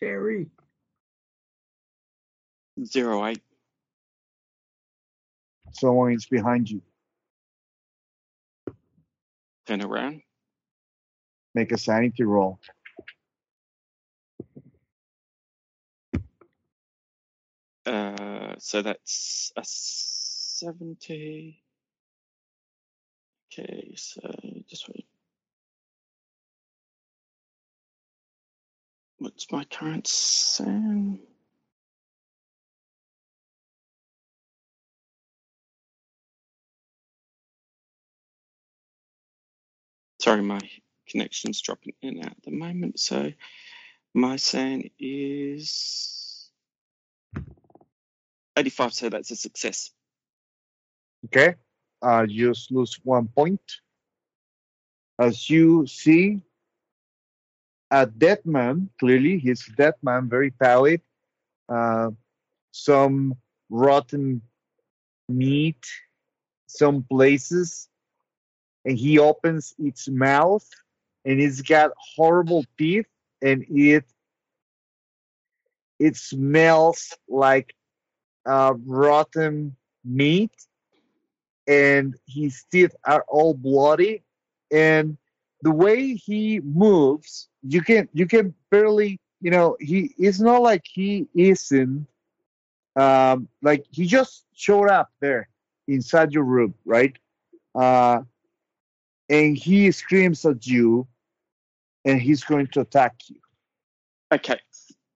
Gerry. 0.00 0.46
Zero 2.84 3.26
eight. 3.26 3.42
Someone 5.72 6.12
is 6.12 6.26
behind 6.26 6.70
you. 6.70 6.80
Turn 9.70 9.82
around. 9.82 10.22
Make 11.54 11.70
a 11.70 11.78
sanity 11.78 12.24
roll. 12.24 12.58
Uh, 17.86 18.56
so 18.58 18.82
that's 18.82 19.52
a 19.56 19.62
seventy. 19.64 21.62
Okay, 23.52 23.94
so 23.94 24.20
just 24.68 24.88
wait. 24.88 25.06
What's 29.18 29.52
my 29.52 29.62
current 29.62 30.08
SAN? 30.08 31.20
Sorry, 40.20 40.42
my 40.42 40.60
connection's 41.08 41.60
dropping 41.62 41.94
in 42.02 42.22
at 42.24 42.36
the 42.44 42.50
moment. 42.50 43.00
So 43.00 43.32
my 44.14 44.36
SAN 44.36 44.90
is 44.98 46.50
85, 48.56 48.92
so 48.92 49.08
that's 49.08 49.30
a 49.30 49.36
success. 49.36 49.90
Okay. 51.26 51.54
Uh, 52.02 52.26
you 52.28 52.48
just 52.50 52.70
lose 52.70 52.98
one 53.02 53.28
point. 53.28 53.60
As 55.18 55.48
you 55.50 55.86
see, 55.86 56.40
a 57.90 58.06
dead 58.06 58.44
man, 58.44 58.88
clearly, 58.98 59.38
he's 59.38 59.66
a 59.68 59.72
dead 59.72 59.94
man, 60.02 60.28
very 60.28 60.50
pallid. 60.50 61.00
Uh, 61.68 62.10
some 62.72 63.36
rotten 63.68 64.42
meat, 65.28 65.84
some 66.66 67.02
places. 67.02 67.89
And 68.84 68.96
he 68.98 69.18
opens 69.18 69.74
its 69.78 70.08
mouth 70.08 70.66
and 71.24 71.40
it's 71.40 71.60
got 71.62 71.90
horrible 72.16 72.64
teeth 72.78 73.06
and 73.42 73.64
it 73.68 74.04
it 75.98 76.16
smells 76.16 77.16
like 77.28 77.74
uh, 78.46 78.74
rotten 78.86 79.76
meat 80.04 80.52
and 81.66 82.14
his 82.26 82.64
teeth 82.70 82.94
are 83.04 83.24
all 83.28 83.54
bloody 83.54 84.22
and 84.72 85.16
the 85.62 85.70
way 85.70 86.14
he 86.14 86.60
moves 86.60 87.48
you 87.62 87.80
can 87.82 88.08
you 88.12 88.26
can 88.26 88.54
barely 88.70 89.18
you 89.40 89.50
know 89.50 89.76
he 89.80 90.14
it's 90.18 90.40
not 90.40 90.62
like 90.62 90.82
he 90.84 91.26
isn't 91.34 92.06
um 92.96 93.48
like 93.62 93.84
he 93.90 94.06
just 94.06 94.46
showed 94.54 94.88
up 94.88 95.10
there 95.20 95.48
inside 95.88 96.32
your 96.32 96.44
room 96.44 96.74
right? 96.84 97.16
Uh 97.74 98.20
and 99.30 99.56
he 99.56 99.90
screams 99.92 100.44
at 100.44 100.66
you 100.66 101.06
and 102.04 102.20
he's 102.20 102.44
going 102.44 102.66
to 102.66 102.80
attack 102.80 103.14
you 103.28 103.40
Okay, 104.32 104.58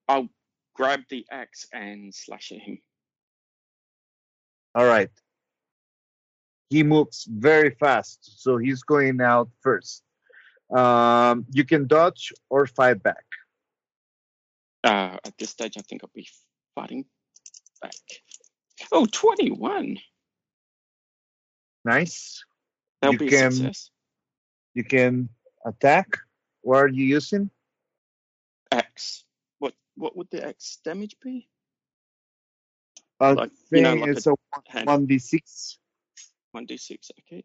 I'll 0.08 0.28
grab 0.74 1.00
the 1.10 1.26
axe 1.30 1.66
and 1.72 2.14
slash 2.14 2.50
at 2.52 2.58
him. 2.58 2.78
all 4.74 4.86
right 4.86 5.10
he 6.70 6.82
moves 6.82 7.26
very 7.28 7.70
fast 7.78 8.18
so 8.42 8.56
he's 8.56 8.82
going 8.82 9.20
out 9.20 9.48
first 9.60 10.02
um 10.74 11.44
you 11.52 11.64
can 11.64 11.86
dodge 11.86 12.32
or 12.50 12.66
fight 12.66 13.02
back 13.02 13.24
Uh, 14.84 15.16
at 15.24 15.32
this 15.38 15.48
stage, 15.56 15.76
I 15.78 15.82
think 15.88 16.02
I'll 16.04 16.10
be 16.14 16.28
fighting 16.74 17.06
back. 17.80 18.04
Oh, 18.92 19.06
21. 19.06 19.96
nice 21.86 22.44
That'll 23.00 23.14
You 23.14 23.18
be 23.18 23.28
can- 23.28 23.52
success. 23.52 23.90
You 24.74 24.84
can 24.84 25.28
attack 25.64 26.18
what 26.62 26.78
are 26.78 26.88
you 26.88 27.04
using 27.04 27.50
Axe. 28.72 29.24
What 29.58 29.74
what 29.96 30.16
would 30.16 30.28
the 30.30 30.44
axe 30.46 30.78
damage 30.84 31.16
be? 31.22 31.48
i 33.20 33.34
Like, 33.34 33.50
think 33.70 33.72
you 33.72 33.82
know, 33.82 33.94
like 33.94 34.10
it's 34.10 34.26
a 34.26 34.34
Hand 34.68 34.88
1d6 34.88 35.78
one 36.52 36.66
d 36.66 36.76
six. 36.76 37.10
Okay. 37.20 37.44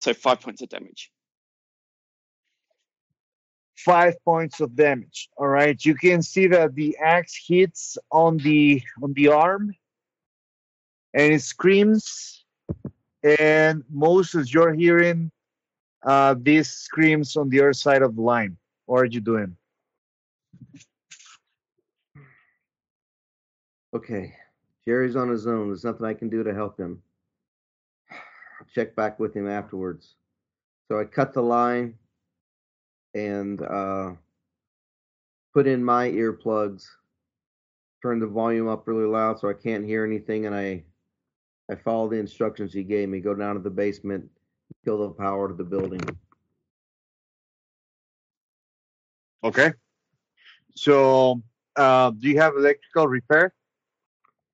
So 0.00 0.14
five 0.14 0.40
points 0.40 0.62
of 0.62 0.68
damage. 0.68 1.10
five 3.76 4.14
points 4.24 4.60
of 4.60 4.74
damage 4.76 5.28
all 5.36 5.46
right 5.48 5.84
you 5.84 5.94
can 5.94 6.22
see 6.22 6.46
that 6.46 6.74
the 6.74 6.96
axe 6.98 7.36
hits 7.46 7.98
on 8.10 8.36
the 8.38 8.82
on 9.02 9.12
the 9.14 9.28
arm 9.28 9.74
and 11.12 11.32
it 11.34 11.42
screams 11.42 12.43
and 13.24 13.82
moses 13.90 14.52
you're 14.52 14.74
hearing 14.74 15.30
uh 16.06 16.34
these 16.42 16.68
screams 16.68 17.36
on 17.36 17.48
the 17.48 17.58
other 17.58 17.72
side 17.72 18.02
of 18.02 18.14
the 18.16 18.22
line 18.22 18.56
what 18.86 19.00
are 19.00 19.06
you 19.06 19.20
doing 19.20 19.56
Okay. 23.94 24.34
Gerry's 24.86 25.16
on 25.16 25.28
his 25.28 25.46
own. 25.46 25.68
There's 25.68 25.84
nothing 25.84 26.04
I 26.04 26.14
can 26.14 26.28
do 26.28 26.42
to 26.42 26.52
help 26.52 26.78
him. 26.78 27.00
I'll 28.10 28.66
check 28.74 28.96
back 28.96 29.20
with 29.20 29.34
him 29.34 29.48
afterwards. 29.48 30.16
So 30.88 30.98
I 30.98 31.04
cut 31.04 31.32
the 31.32 31.42
line 31.42 31.94
and 33.14 33.62
uh, 33.62 34.12
put 35.54 35.66
in 35.66 35.82
my 35.82 36.10
earplugs. 36.10 36.86
Turn 38.02 38.18
the 38.18 38.26
volume 38.26 38.68
up 38.68 38.86
really 38.86 39.06
loud 39.06 39.38
so 39.38 39.48
I 39.48 39.54
can't 39.54 39.84
hear 39.84 40.04
anything, 40.04 40.44
and 40.44 40.54
I 40.54 40.82
I 41.70 41.74
follow 41.76 42.08
the 42.08 42.16
instructions 42.16 42.72
he 42.72 42.82
gave 42.84 43.08
me. 43.08 43.20
Go 43.20 43.34
down 43.34 43.54
to 43.54 43.60
the 43.60 43.70
basement, 43.70 44.28
kill 44.84 44.98
the 44.98 45.10
power 45.10 45.48
to 45.48 45.54
the 45.54 45.64
building. 45.64 46.00
okay 49.42 49.72
so 50.74 51.42
uh 51.76 52.10
do 52.10 52.28
you 52.30 52.38
have 52.40 52.54
electrical 52.56 53.06
repair 53.06 53.52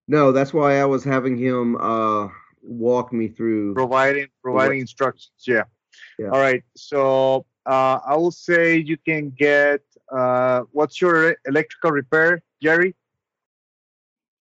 No, 0.09 0.33
that's 0.33 0.53
why 0.53 0.81
I 0.81 0.85
was 0.85 1.05
having 1.05 1.39
him 1.39 1.77
uh, 1.77 2.27
walk 2.63 3.13
me 3.13 3.29
through. 3.29 3.75
providing 3.75 4.27
providing 4.43 4.81
instructions 4.81 5.31
yeah. 5.47 5.63
Yeah. 6.19 6.31
all 6.33 6.41
right 6.41 6.65
so 6.77 7.47
uh 7.67 8.01
i 8.05 8.17
will 8.17 8.33
say 8.33 8.77
you 8.79 8.97
can 8.97 9.31
get 9.31 9.81
uh 10.11 10.63
what's 10.73 11.01
your 11.01 11.37
electrical 11.47 11.93
repair 11.93 12.43
gerry 12.61 12.97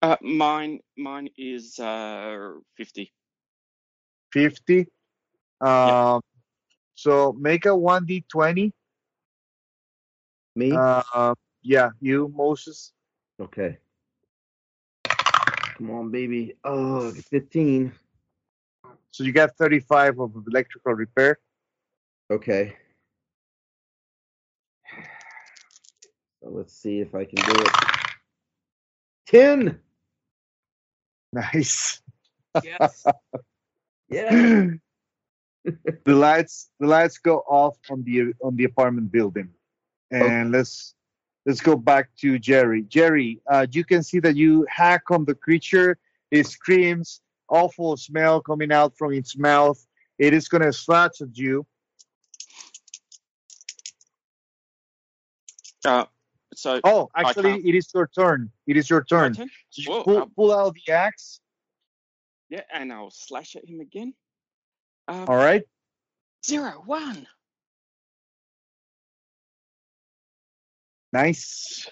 Uh, 0.02 0.16
mine 0.22 0.80
mine 0.98 1.30
is 1.38 1.78
uh 1.80 2.54
50. 2.78 3.12
50 4.32 4.88
Yeah. 5.84 5.96
um 6.14 6.22
so 6.96 7.34
make 7.34 7.66
a 7.66 7.70
1d20 7.70 8.72
Me? 10.56 10.72
uh 10.72 11.34
yeah 11.64 11.90
you 12.00 12.32
moses 12.36 12.94
okay. 13.42 13.78
Come 15.78 15.92
on, 15.92 16.12
baby. 16.12 16.56
Oh, 16.66 17.12
15. 17.12 17.94
so 19.12 19.24
you 19.24 19.32
got 19.32 19.56
35 19.58 20.20
of 20.20 20.36
electrical 20.48 20.94
repair 20.94 21.40
Okay. 22.32 22.76
So 26.42 26.50
let's 26.50 26.74
see 26.74 27.00
if 27.00 27.16
I 27.16 27.26
can 27.26 27.36
do 27.44 27.62
it. 27.62 27.70
10. 29.28 29.80
Nice. 31.34 32.02
Yes. 32.64 33.06
Yeah. 34.10 34.30
the 35.64 36.16
lights 36.16 36.72
the 36.80 36.88
lights 36.88 37.18
go 37.20 37.40
off 37.48 37.78
on 37.90 38.04
the 38.04 38.34
on 38.44 38.56
the 38.56 38.64
apartment 38.64 39.12
building. 39.12 39.50
And 40.12 40.52
let's 40.52 40.96
let's 41.46 41.62
go 41.62 41.76
back 41.76 42.10
to 42.22 42.40
gerry. 42.40 42.84
Gerry 42.84 43.42
uh, 43.48 43.68
you 43.72 43.84
can 43.84 44.02
see 44.02 44.20
that 44.20 44.36
you 44.36 44.66
hack 44.70 45.04
on 45.12 45.26
the 45.26 45.36
creature. 45.36 45.98
It 46.32 46.48
screams 46.48 47.22
awful 47.50 47.98
smell 47.98 48.42
coming 48.42 48.72
out 48.72 48.98
from 48.98 49.14
its 49.14 49.38
mouth. 49.38 49.86
It 50.18 50.34
is 50.34 50.48
going 50.48 50.64
to 50.64 50.74
slash 50.74 51.22
at 51.22 51.38
you. 51.38 51.66
Uh, 55.86 56.06
so 56.56 56.80
oh 56.84 57.10
actually 57.16 57.56
it 57.68 57.76
is 57.76 57.90
your 57.94 58.08
turn 58.08 58.52
it 58.68 58.76
is 58.78 58.90
your 58.90 59.04
turn 59.04 59.34
turn? 59.34 59.50
so 59.70 59.82
you 59.82 59.90
Whoa, 59.92 60.04
pull, 60.04 60.18
um, 60.24 60.32
pull 60.36 60.52
out 60.54 60.74
the 60.74 60.92
axe 60.92 61.40
Yeah, 62.50 62.64
and 62.74 62.92
I'll 62.92 63.12
slash 63.12 63.56
at 63.56 63.68
him 63.70 63.80
again. 63.82 64.14
Um, 65.08 65.26
all 65.28 65.36
right 65.36 65.64
Zero 66.46 66.82
one. 66.86 67.28
nice 71.14 71.90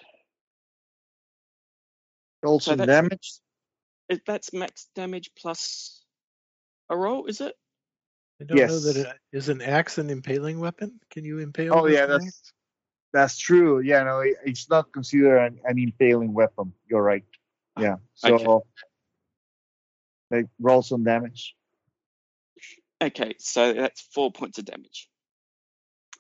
roll 2.43 2.59
So 2.59 2.71
some 2.71 2.77
that's- 2.79 2.95
damage 3.01 3.33
It, 4.09 4.21
that's 4.25 4.53
max 4.53 4.87
damage 4.95 5.31
plus 5.37 6.01
a 6.89 6.95
roll, 6.95 7.25
is 7.25 7.41
it? 7.41 7.53
I 8.39 8.45
don't 8.45 8.55
know 8.57 8.63
Yes. 8.63 8.83
that 8.83 8.95
it 8.95 9.17
is 9.33 9.49
an 9.49 9.61
axe 9.61 9.97
an 9.97 10.09
impaling 10.09 10.59
weapon. 10.59 10.99
Can 11.09 11.25
you 11.25 11.39
impale? 11.39 11.73
Oh 11.75 11.87
yeah, 11.87 12.05
that's 12.05 12.53
that's 13.17 13.37
true. 13.37 13.79
Yeah, 13.79 14.03
no, 14.03 14.21
it's 14.45 14.69
not 14.69 14.91
considered 14.91 15.37
an, 15.39 15.59
an 15.63 15.79
impaling 15.79 16.33
weapon. 16.33 16.73
You're 16.87 17.01
right. 17.01 17.23
Yeah. 17.79 17.95
So 18.15 18.35
Okay. 18.35 18.65
like 20.31 20.45
roll 20.59 20.81
some 20.81 21.03
damage. 21.03 21.55
Okay, 23.01 23.35
so 23.37 23.73
that's 23.73 24.01
four 24.13 24.31
points 24.31 24.57
of 24.57 24.65
damage. 24.65 25.09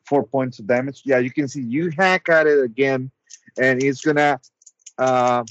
Four 0.07 0.25
points 0.25 0.59
of 0.59 0.67
damage. 0.67 1.01
Yeah, 1.05 1.19
you 1.19 1.31
can 1.31 1.47
see 1.47 1.61
you 1.61 1.91
hack 1.97 2.29
at 2.29 2.47
it 2.47 2.63
again, 2.63 3.11
and 3.59 3.81
it's 3.81 4.01
gonna 4.01 4.39
uh, 4.97 5.43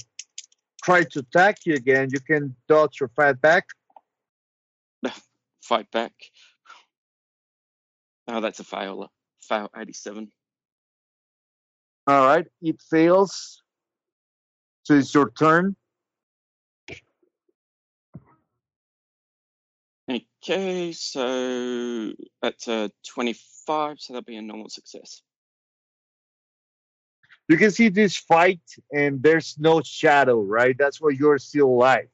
try 0.83 1.03
to 1.03 1.19
attack 1.19 1.65
you 1.65 1.75
again. 1.75 2.09
You 2.11 2.19
can 2.19 2.55
dodge 2.67 3.01
or 3.01 3.09
fight 3.09 3.39
back. 3.41 3.67
Fight 5.61 5.91
back. 5.91 6.13
Oh, 8.29 8.39
that's 8.39 8.61
a 8.61 8.63
fail. 8.63 9.11
Fail 9.41 9.69
87. 9.77 10.31
All 12.07 12.25
right, 12.25 12.47
it 12.61 12.81
fails. 12.89 13.63
So 14.83 14.95
it's 14.95 15.13
your 15.13 15.31
turn. 15.31 15.75
Okay, 20.09 20.93
so 20.93 22.13
that's 22.41 22.67
a 22.69 22.89
25, 23.09 23.99
so 23.99 24.13
that'll 24.13 24.23
be 24.25 24.37
a 24.37 24.41
normal 24.41 24.69
success. 24.69 25.21
You 27.49 27.57
can 27.57 27.71
see 27.71 27.89
this 27.89 28.15
fight, 28.17 28.61
and 28.93 29.21
there's 29.21 29.57
no 29.59 29.81
shadow, 29.83 30.41
right? 30.41 30.75
That's 30.77 31.01
why 31.01 31.09
you're 31.11 31.37
still 31.37 31.67
alive. 31.67 32.09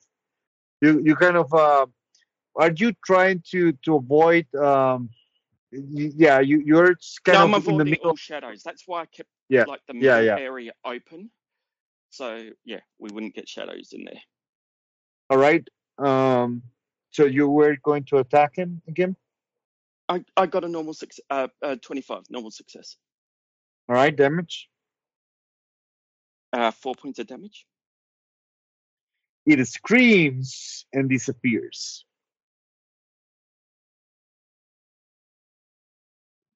You 0.82 1.02
you 1.04 1.16
kind 1.16 1.38
of 1.38 1.54
uh, 1.54 1.86
are 2.56 2.72
you 2.72 2.94
trying 3.06 3.44
to 3.52 3.74
to 3.86 3.96
avoid? 3.96 4.54
Um, 4.56 5.10
y- 5.72 6.12
yeah, 6.16 6.40
you 6.40 6.62
you're 6.66 6.96
kind 7.26 7.38
no, 7.38 7.44
of 7.46 7.46
I'm 7.46 7.54
in 7.54 7.78
the 7.78 7.86
avoiding 7.86 7.92
middle. 7.92 8.12
all 8.12 8.16
shadows. 8.16 8.64
That's 8.64 8.84
why 8.88 9.02
I 9.02 9.06
kept 9.08 9.30
Yeah, 9.50 9.66
like 9.68 9.82
the 9.88 9.96
yeah, 9.96 10.20
yeah. 10.20 10.38
area 10.38 10.72
open. 10.86 11.30
So 12.10 12.50
yeah, 12.66 12.80
we 13.00 13.10
wouldn't 13.12 13.36
get 13.36 13.50
shadows 13.50 13.90
in 13.92 14.06
there. 14.06 14.22
All 15.30 15.38
right. 15.38 15.68
Um, 15.98 16.64
so 17.12 17.26
you 17.26 17.48
were 17.48 17.76
going 17.84 18.04
to 18.06 18.18
attack 18.18 18.56
him 18.56 18.82
again. 18.88 19.16
I, 20.10 20.24
I 20.36 20.46
got 20.48 20.64
a 20.64 20.68
normal 20.68 20.94
six, 20.94 21.20
uh, 21.30 21.48
uh, 21.62 21.76
25, 21.82 22.24
normal 22.30 22.52
success. 22.52 22.98
All 23.88 23.96
right, 23.96 24.16
damage. 24.16 24.70
Uh, 26.52 26.72
four 26.72 26.94
points 26.96 27.20
of 27.20 27.28
damage. 27.28 27.66
It 29.46 29.66
screams 29.68 30.86
and 30.94 31.10
disappears. 31.10 32.06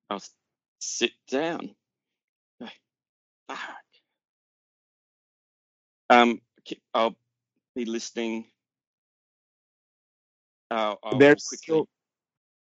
I'll 0.09 0.21
sit 0.79 1.11
down. 1.29 1.75
Okay. 3.49 3.59
Fuck. 3.59 3.75
Um, 6.09 6.41
ki- 6.65 6.81
I'll 6.93 7.15
be 7.75 7.85
listening. 7.85 8.45
Uh, 10.71 10.95
I'll 11.03 11.17
There's 11.17 11.47
quickly. 11.47 11.57
still 11.63 11.87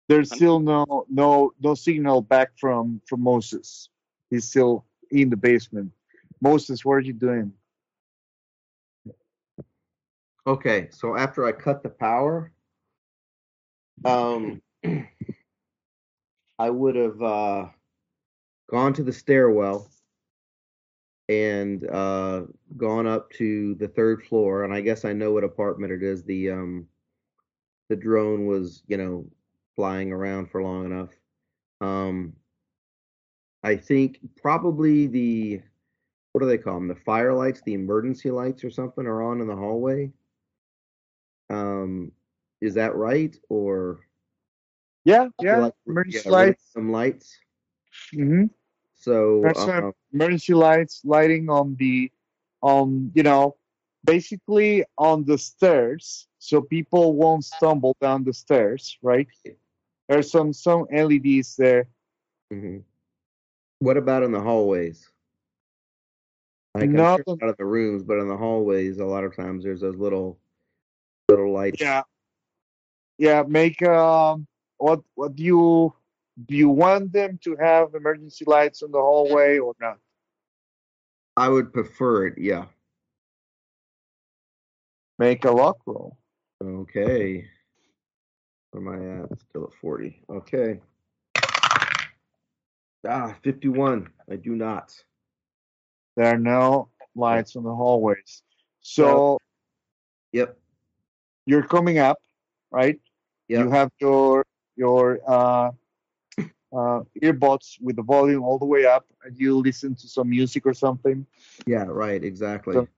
there's 0.08 0.30
Hun- 0.30 0.36
still 0.38 0.60
no 0.60 1.06
no 1.08 1.52
no 1.60 1.74
signal 1.74 2.20
back 2.22 2.50
from 2.58 3.00
from 3.06 3.20
Moses. 3.22 3.88
He's 4.30 4.48
still 4.48 4.84
in 5.10 5.30
the 5.30 5.36
basement. 5.36 5.92
Moses, 6.40 6.84
what 6.84 6.94
are 6.94 7.00
you 7.00 7.12
doing? 7.12 7.52
Okay, 10.44 10.88
so 10.90 11.16
after 11.16 11.46
I 11.46 11.52
cut 11.52 11.84
the 11.84 11.88
power, 11.88 12.50
um, 14.04 14.60
I 16.58 16.68
would 16.70 16.96
have 16.96 17.22
uh, 17.22 17.66
gone 18.68 18.92
to 18.94 19.04
the 19.04 19.12
stairwell 19.12 19.88
and 21.28 21.88
uh, 21.88 22.42
gone 22.76 23.06
up 23.06 23.30
to 23.32 23.74
the 23.76 23.88
third 23.88 24.22
floor, 24.24 24.64
and 24.64 24.72
I 24.74 24.80
guess 24.80 25.04
I 25.04 25.12
know 25.12 25.32
what 25.32 25.44
apartment 25.44 25.92
it 25.92 26.02
is. 26.02 26.24
The 26.24 26.50
um, 26.50 26.86
the 27.88 27.96
drone 27.96 28.46
was, 28.46 28.82
you 28.86 28.96
know, 28.96 29.26
flying 29.76 30.12
around 30.12 30.50
for 30.50 30.62
long 30.62 30.84
enough. 30.86 31.10
Um, 31.80 32.32
I 33.62 33.76
think 33.76 34.18
probably 34.36 35.06
the 35.06 35.60
what 36.32 36.40
do 36.40 36.46
they 36.48 36.58
call 36.58 36.74
them? 36.74 36.88
The 36.88 36.94
fire 36.96 37.32
lights, 37.34 37.60
the 37.62 37.74
emergency 37.74 38.30
lights, 38.30 38.64
or 38.64 38.70
something, 38.70 39.06
are 39.06 39.22
on 39.22 39.40
in 39.40 39.46
the 39.46 39.56
hallway. 39.56 40.10
Um, 41.50 42.10
is 42.60 42.74
that 42.74 42.94
right? 42.96 43.36
Or 43.50 44.00
Yeah, 45.04 45.28
yeah. 45.40 45.58
like- 45.58 45.74
emergency 45.86 46.22
yeah, 46.24 46.32
lights. 46.32 46.64
some 46.72 46.90
lights. 46.90 47.38
hmm 48.12 48.44
So 49.02 49.40
There's 49.42 49.58
uh, 49.58 49.90
emergency 50.12 50.54
lights 50.54 51.02
lighting 51.04 51.50
on 51.50 51.74
the 51.78 52.10
on 52.62 53.10
you 53.14 53.24
know 53.24 53.56
basically 54.04 54.84
on 54.96 55.24
the 55.24 55.36
stairs 55.36 56.28
so 56.38 56.60
people 56.60 57.14
won't 57.14 57.44
stumble 57.44 57.96
down 58.00 58.22
the 58.22 58.32
stairs, 58.32 58.96
right? 59.02 59.26
There's 60.08 60.30
some 60.30 60.52
some 60.52 60.86
LEDs 60.92 61.56
there. 61.56 61.88
mhm. 62.52 62.82
what 63.80 63.96
about 63.96 64.22
in 64.22 64.30
the 64.30 64.40
hallways? 64.40 65.10
Like 66.74 66.90
Not 66.90 67.22
sure 67.26 67.36
out 67.42 67.48
of 67.48 67.56
the 67.56 67.64
rooms, 67.64 68.04
but 68.04 68.18
in 68.18 68.28
the 68.28 68.36
hallways, 68.36 68.98
a 68.98 69.04
lot 69.04 69.24
of 69.24 69.34
times 69.34 69.64
there's 69.64 69.80
those 69.80 69.96
little 69.96 70.38
little 71.28 71.52
lights. 71.52 71.80
Yeah. 71.80 72.02
Yeah, 73.18 73.42
make 73.46 73.82
um 73.82 74.46
what 74.78 75.00
what 75.14 75.34
do 75.34 75.42
you 75.42 75.92
do 76.46 76.56
you 76.56 76.68
want 76.68 77.12
them 77.12 77.38
to 77.44 77.56
have 77.56 77.94
emergency 77.94 78.44
lights 78.46 78.82
in 78.82 78.90
the 78.90 79.00
hallway 79.00 79.58
or 79.58 79.74
not? 79.80 79.98
I 81.36 81.48
would 81.48 81.72
prefer 81.72 82.26
it. 82.26 82.38
Yeah. 82.38 82.66
Make 85.18 85.44
a 85.44 85.50
luck 85.50 85.78
roll. 85.86 86.16
Okay. 86.62 87.46
Where 88.70 88.94
am 88.96 89.20
I 89.20 89.22
at? 89.22 89.40
Still 89.40 89.64
at 89.64 89.74
40. 89.80 90.22
Okay. 90.30 90.80
Ah, 93.06 93.36
51. 93.42 94.08
I 94.30 94.36
do 94.36 94.54
not. 94.54 94.94
There 96.16 96.26
are 96.26 96.38
no 96.38 96.88
lights 97.14 97.54
in 97.56 97.62
the 97.62 97.74
hallways. 97.74 98.42
So 98.80 99.38
Yep. 100.32 100.58
you're 101.46 101.66
coming 101.66 101.98
up, 101.98 102.18
right? 102.70 103.00
Yep. 103.48 103.64
You 103.64 103.70
have 103.70 103.90
your 104.00 104.46
your 104.76 105.20
uh, 105.26 105.70
uh, 106.72 107.00
earbuds 107.22 107.80
with 107.80 107.96
the 107.96 108.02
volume 108.02 108.42
all 108.42 108.58
the 108.58 108.64
way 108.66 108.84
up, 108.84 109.06
and 109.24 109.38
you 109.38 109.56
listen 109.58 109.94
to 109.94 110.08
some 110.08 110.28
music 110.30 110.66
or 110.66 110.74
something, 110.74 111.26
yeah, 111.66 111.84
right. 111.84 112.22
Exactly. 112.24 112.74
So- 112.74 112.88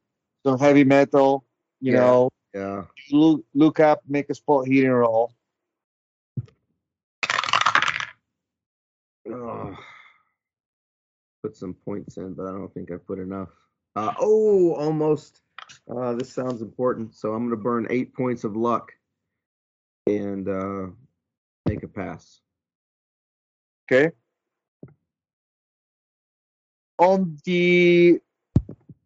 some 0.46 0.59
heavy 0.59 0.84
metal. 0.84 1.44
You 1.80 1.92
Yeah. 1.92 2.01
know, 2.01 2.30
yeah. 2.55 2.84
look 3.10 3.44
look 3.55 3.80
up, 3.80 4.02
make 4.09 4.28
a 4.30 4.34
spot 4.34 4.66
hidden 4.66 4.90
roll. 4.90 5.32
Oh, 9.26 9.76
put 11.42 11.56
some 11.56 11.74
points 11.74 12.16
in, 12.18 12.34
but 12.34 12.46
I 12.46 12.51
don't 12.52 12.72
think 12.72 12.90
I 12.92 12.96
put 12.96 13.18
enough. 13.18 13.48
Uh, 13.96 14.12
oh, 14.18 14.74
almost. 14.74 15.40
Uh, 15.90 16.14
this 16.14 16.30
sounds 16.30 16.60
important. 16.62 17.14
So 17.14 17.32
I'm 17.32 17.48
going 17.48 17.56
to 17.59 17.62
burn 17.62 17.86
eight 17.90 18.14
points 18.14 18.44
of 18.44 18.55
luck 18.56 18.92
and 20.06 20.46
uh, 20.48 20.86
make 21.66 21.82
a 21.82 21.88
pass. 21.88 22.40
Okay. 23.85 24.12
On 26.98 27.36
the 27.44 28.20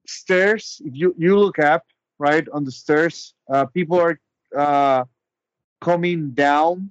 stairs, 0.07 0.81
if 0.85 0.95
you 0.95 1.15
you 1.19 1.39
look 1.39 1.59
up, 1.59 1.85
right 2.19 2.47
on 2.53 2.65
the 2.65 2.73
stairs, 2.73 3.35
uh, 3.53 3.65
people 3.67 3.99
are 3.99 4.21
uh, 4.57 5.05
coming 5.81 6.31
down. 6.31 6.91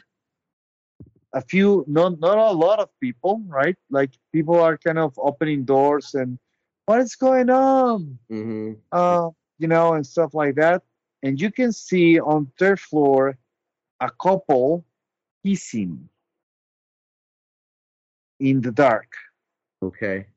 A 1.34 1.42
few, 1.42 1.86
not 1.88 2.20
not 2.20 2.38
a 2.38 2.52
lot 2.52 2.80
of 2.80 2.90
people, 3.00 3.44
right? 3.48 3.76
Like 3.90 4.12
people 4.32 4.60
are 4.60 4.78
kind 4.78 4.98
of 4.98 5.14
opening 5.20 5.66
doors 5.66 6.16
and 6.16 6.40
what 6.86 7.02
is 7.02 7.16
going 7.16 7.50
on? 7.50 8.18
hmm 8.30 8.74
uh, 8.92 9.30
you 9.60 9.68
know, 9.68 9.94
and 9.94 10.06
stuff 10.06 10.34
like 10.34 10.56
that. 10.56 10.84
And 11.24 11.40
you 11.40 11.52
can 11.52 11.72
see 11.72 12.20
on 12.20 12.52
third 12.58 12.80
floor 12.80 13.38
a 14.00 14.10
couple 14.10 14.86
kissing 15.46 16.10
in 18.40 18.62
the 18.62 18.72
dark. 18.72 19.14
Okay. 19.82 20.28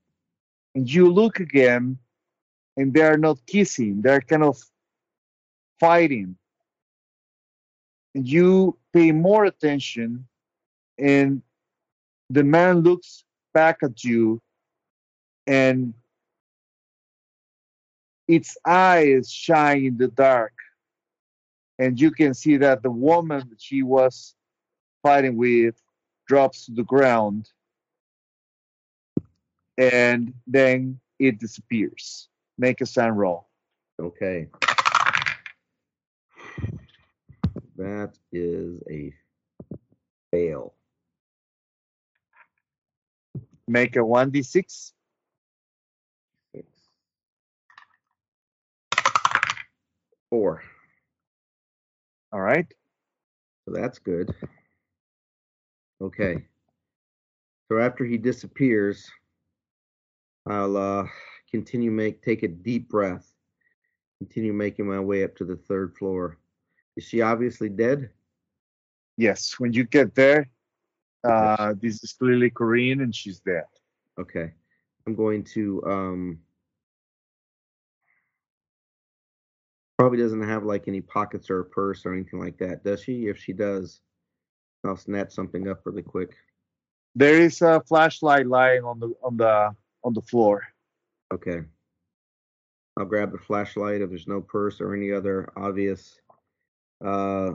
And 0.75 0.91
you 0.91 1.13
look 1.13 1.41
again, 1.41 1.99
and 2.77 2.95
they 2.95 3.03
are 3.03 3.17
not 3.17 3.45
kissing; 3.47 4.03
they're 4.03 4.21
kind 4.21 4.45
of 4.45 4.63
fighting. 5.79 6.37
And 8.15 8.27
you 8.27 8.79
pay 8.93 9.13
more 9.13 9.45
attention, 9.45 10.27
and 10.99 11.43
the 12.29 12.45
man 12.45 12.81
looks 12.81 13.25
back 13.53 13.79
at 13.83 14.05
you, 14.05 14.41
and 15.47 15.95
its 18.29 18.57
eyes 18.65 19.31
shine 19.31 19.85
in 19.85 19.97
the 19.97 20.09
dark. 20.09 20.53
And 21.79 22.01
you 22.01 22.11
can 22.11 22.35
see 22.35 22.57
that 22.59 22.83
the 22.83 22.91
woman 22.91 23.49
that 23.49 23.61
she 23.61 23.83
was 23.83 24.35
fighting 25.03 25.37
with 25.37 25.81
drops 26.29 26.67
to 26.67 26.73
the 26.73 26.85
ground, 26.85 27.49
and 29.81 30.35
then 30.47 31.01
it 31.19 31.39
disappears. 31.39 32.29
Make 32.59 32.83
a 32.83 32.87
SAN 32.87 33.13
roll. 33.13 33.49
Okay. 33.99 34.47
That 37.77 38.13
is 38.31 38.83
a 38.91 39.15
fail. 40.31 40.75
Make 43.67 43.97
a 43.97 44.01
1d6. 44.01 44.93
Six. 46.55 46.67
Four. 50.29 50.63
All 52.33 52.41
right. 52.41 52.67
So 53.65 53.73
that's 53.73 53.99
good. 53.99 54.35
Okay. 56.03 56.45
So 57.71 57.79
after 57.79 58.05
he 58.05 58.19
disappears, 58.19 59.11
I'll 60.51 60.77
uh, 60.77 61.07
continue 61.51 61.91
make 61.91 62.23
take 62.23 62.43
a 62.43 62.49
deep 62.49 62.89
breath. 62.89 63.33
Continue 64.19 64.53
making 64.53 64.87
my 64.87 65.01
way 65.01 65.25
up 65.25 65.37
to 65.37 65.45
the 65.45 65.57
third 65.57 65.97
floor. 65.97 66.39
Is 66.97 67.05
she 67.05 67.23
obviously 67.23 67.69
dead? 67.69 68.11
Yes. 69.17 69.55
When 69.59 69.73
you 69.73 69.85
get 69.85 70.15
there, 70.15 70.51
uh, 71.25 71.75
this 71.81 72.03
is 72.03 72.13
clearly 72.13 72.51
Corrine, 72.51 73.03
and 73.03 73.15
she's 73.15 73.41
dead. 73.41 73.65
Okay. 74.19 74.53
I'm 75.07 75.15
going 75.15 75.45
to 75.55 75.83
um 75.87 76.39
probably 79.99 80.19
doesn't 80.19 80.43
have 80.43 80.65
like 80.65 80.89
any 80.89 81.01
pockets 81.01 81.51
or 81.51 81.61
a 81.61 81.65
purse 81.65 82.07
or 82.07 82.15
anything 82.15 82.41
like 82.41 82.57
that, 82.59 82.83
does 82.85 83.03
she? 83.03 83.27
If 83.27 83.39
she 83.39 83.53
does, 83.53 84.01
I'll 84.85 84.97
snatch 84.97 85.33
something 85.33 85.69
up 85.69 85.83
really 85.85 86.03
quick. 86.03 86.31
There 87.15 87.41
is 87.41 87.61
a 87.61 87.83
flashlight 87.87 88.47
lying 88.47 88.85
on 88.85 88.99
the 88.99 89.13
on 89.23 89.37
the 89.37 89.75
on 90.05 90.15
the 90.15 90.23
floor. 90.23 90.63
Okay. 91.33 91.61
I'll 92.99 93.07
grab 93.07 93.33
the 93.33 93.39
flashlight 93.39 94.01
if 94.01 94.11
there's 94.11 94.27
no 94.27 94.41
purse 94.41 94.81
or 94.81 94.95
any 94.95 95.13
other 95.13 95.51
obvious 95.57 96.21
uh 97.05 97.53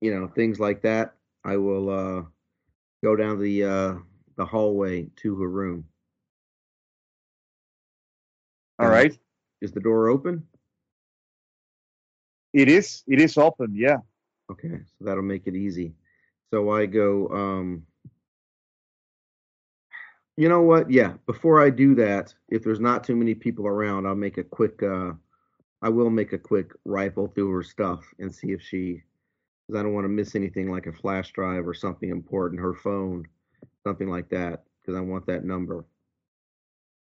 you 0.00 0.14
know, 0.14 0.28
things 0.28 0.60
like 0.60 0.82
that. 0.82 1.14
I 1.44 1.56
will 1.56 1.88
uh 1.90 2.22
go 3.02 3.16
down 3.16 3.40
the 3.40 3.64
uh 3.64 3.94
the 4.36 4.44
hallway 4.44 5.08
to 5.16 5.36
her 5.36 5.48
room. 5.48 5.84
All 8.78 8.88
right. 8.88 9.16
Is 9.60 9.72
the 9.72 9.80
door 9.80 10.08
open? 10.08 10.46
It 12.52 12.68
is. 12.68 13.02
It 13.06 13.20
is 13.20 13.38
open. 13.38 13.72
Yeah. 13.74 13.98
Okay, 14.50 14.80
so 14.98 15.04
that'll 15.04 15.22
make 15.22 15.46
it 15.46 15.54
easy. 15.56 15.94
So 16.52 16.70
I 16.70 16.86
go, 16.86 17.28
um, 17.28 17.86
you 20.36 20.48
know 20.48 20.62
what? 20.62 20.90
Yeah, 20.90 21.14
before 21.26 21.62
I 21.62 21.70
do 21.70 21.94
that, 21.96 22.34
if 22.48 22.64
there's 22.64 22.80
not 22.80 23.04
too 23.04 23.16
many 23.16 23.34
people 23.34 23.66
around, 23.66 24.06
I'll 24.06 24.14
make 24.14 24.38
a 24.38 24.44
quick, 24.44 24.82
uh, 24.82 25.12
I 25.82 25.88
will 25.88 26.10
make 26.10 26.32
a 26.32 26.38
quick 26.38 26.72
rifle 26.84 27.28
through 27.28 27.50
her 27.52 27.62
stuff 27.62 28.04
and 28.18 28.34
see 28.34 28.52
if 28.52 28.62
she, 28.62 29.02
because 29.66 29.78
I 29.78 29.82
don't 29.82 29.94
want 29.94 30.04
to 30.04 30.08
miss 30.08 30.34
anything 30.34 30.70
like 30.70 30.86
a 30.86 30.92
flash 30.92 31.32
drive 31.32 31.66
or 31.66 31.74
something 31.74 32.10
important, 32.10 32.60
her 32.60 32.74
phone, 32.74 33.26
something 33.86 34.08
like 34.08 34.28
that, 34.30 34.64
because 34.80 34.98
I 34.98 35.00
want 35.00 35.26
that 35.26 35.44
number. 35.44 35.84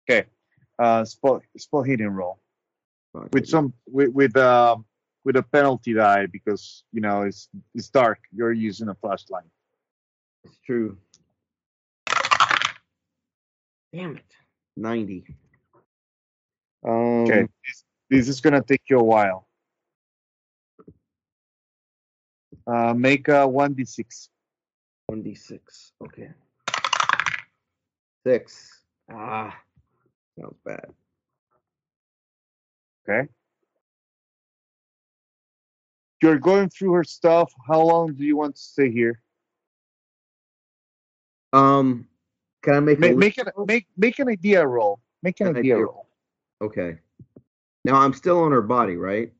Okay. 0.09 0.27
Uh, 0.79 1.03
spot 1.03 1.41
spot 1.57 1.87
hidden 1.87 2.13
roll 2.13 2.39
with 3.33 3.47
some 3.47 3.73
with 3.87 4.09
with 4.13 4.35
um 4.37 4.85
with 5.23 5.35
a 5.35 5.43
penalty 5.43 5.93
die 5.93 6.25
because 6.27 6.83
you 6.91 7.01
know 7.01 7.23
it's 7.23 7.49
it's 7.73 7.89
dark. 7.89 8.19
You're 8.31 8.53
using 8.53 8.89
a 8.89 8.95
flashlight. 8.95 9.43
It's 10.43 10.57
true. 10.65 10.97
Damn 13.93 14.17
it. 14.17 14.25
90. 14.75 15.25
Um, 16.85 16.93
Okay. 17.23 17.41
This, 17.41 17.83
this 18.09 18.29
is 18.29 18.41
gonna 18.41 18.61
take 18.61 18.83
you 18.89 18.99
a 18.99 19.03
while. 19.03 19.47
Uh, 22.65 22.93
make 22.93 23.27
a 23.29 23.47
one 23.47 23.73
d 23.73 23.85
six. 23.85 24.29
1d6. 25.09 25.59
Okay. 26.03 26.29
Six. 28.25 28.81
Ah, 29.09 29.57
sounds 30.37 30.57
bad. 30.65 30.93
Okay. 33.07 33.29
You're 36.21 36.39
going 36.39 36.69
through 36.69 36.91
her 36.93 37.05
stuff. 37.05 37.53
How 37.65 37.81
long 37.81 38.13
do 38.15 38.25
you 38.25 38.35
want 38.35 38.55
to 38.55 38.61
stay 38.61 38.91
here? 38.91 39.21
Um, 41.53 42.07
can 42.67 42.75
I 42.75 42.79
make 42.81 42.99
Make 42.99 43.15
make 43.15 43.37
an 43.37 43.47
make 43.65 43.87
make 43.95 44.19
an 44.19 44.27
idea 44.27 44.67
roll. 44.67 44.99
Make 45.23 45.39
an 45.39 45.47
An 45.47 45.57
idea 45.57 45.75
idea 45.75 45.85
roll. 45.85 46.09
Okay. 46.61 46.97
Now 47.85 47.95
I'm 47.95 48.11
still 48.13 48.39
on 48.43 48.51
her 48.51 48.61
body, 48.61 48.97
right? 48.97 49.31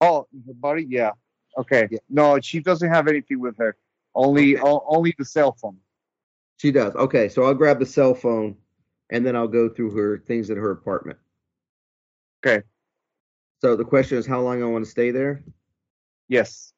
Oh, 0.00 0.28
her 0.46 0.54
body. 0.54 0.86
Yeah. 0.88 1.10
Okay. 1.58 1.88
Yeah. 1.90 1.98
No, 2.08 2.38
she 2.40 2.60
doesn't 2.60 2.88
have 2.88 3.08
anything 3.08 3.40
with 3.40 3.58
her. 3.58 3.76
Only 4.14 4.56
Okay. 4.56 4.62
o- 4.64 4.84
only 4.86 5.12
the 5.18 5.24
cell 5.24 5.50
phone. 5.60 5.76
She 6.58 6.70
does. 6.70 6.94
Okay, 6.94 7.28
so 7.28 7.42
I'll 7.42 7.54
grab 7.54 7.80
the 7.80 7.86
cell 7.86 8.14
phone 8.14 8.56
and 9.10 9.26
then 9.26 9.34
I'll 9.34 9.48
go 9.48 9.68
through 9.68 9.90
her 9.96 10.18
things 10.18 10.50
at 10.50 10.56
her 10.56 10.70
apartment. 10.70 11.18
Okay. 12.46 12.62
So 13.60 13.74
the 13.74 13.84
question 13.84 14.18
is 14.18 14.26
how 14.26 14.40
long 14.40 14.62
I 14.62 14.66
want 14.66 14.84
to 14.84 14.90
stay 14.90 15.10
there? 15.10 15.42
Yes. 16.28 16.74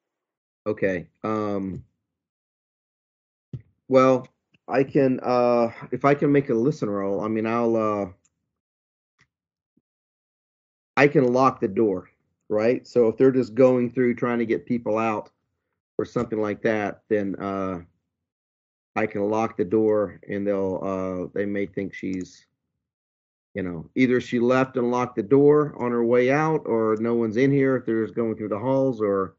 Okay. 0.67 1.09
Um 1.23 1.85
well, 3.89 4.27
I 4.69 4.85
can 4.85 5.21
uh 5.23 5.71
if 5.91 6.05
I 6.05 6.15
can 6.15 6.33
make 6.33 6.51
a 6.51 6.55
listen 6.55 6.89
roll, 6.89 7.21
I 7.21 7.29
mean 7.29 7.47
I'll 7.47 7.77
uh 7.77 8.07
I 10.97 11.09
can 11.09 11.33
lock 11.33 11.61
the 11.61 11.69
door, 11.69 12.11
right? 12.49 12.87
So 12.87 13.09
if 13.09 13.17
they're 13.17 13.33
just 13.33 13.55
going 13.55 13.91
through 13.93 14.15
trying 14.15 14.39
to 14.39 14.47
get 14.47 14.67
people 14.67 14.99
out 14.99 15.31
or 15.99 16.05
something 16.05 16.41
like 16.41 16.63
that, 16.63 17.03
then 17.09 17.37
uh 17.37 17.81
I 18.95 19.07
can 19.07 19.31
lock 19.31 19.57
the 19.57 19.65
door 19.65 20.21
and 20.29 20.47
they'll 20.47 20.81
uh 20.83 21.33
they 21.35 21.47
may 21.47 21.67
think 21.67 21.95
she's 21.95 22.47
you 23.55 23.63
know, 23.63 23.91
either 23.95 24.21
she 24.21 24.39
left 24.41 24.77
and 24.77 24.91
locked 24.91 25.17
the 25.17 25.23
door 25.23 25.75
on 25.79 25.91
her 25.91 26.05
way 26.05 26.31
out 26.31 26.63
or 26.65 26.97
no 27.01 27.15
one's 27.15 27.37
in 27.37 27.53
here 27.53 27.77
if 27.77 27.85
they're 27.85 28.03
just 28.03 28.15
going 28.15 28.35
through 28.35 28.49
the 28.49 28.59
halls 28.59 29.01
or 29.01 29.37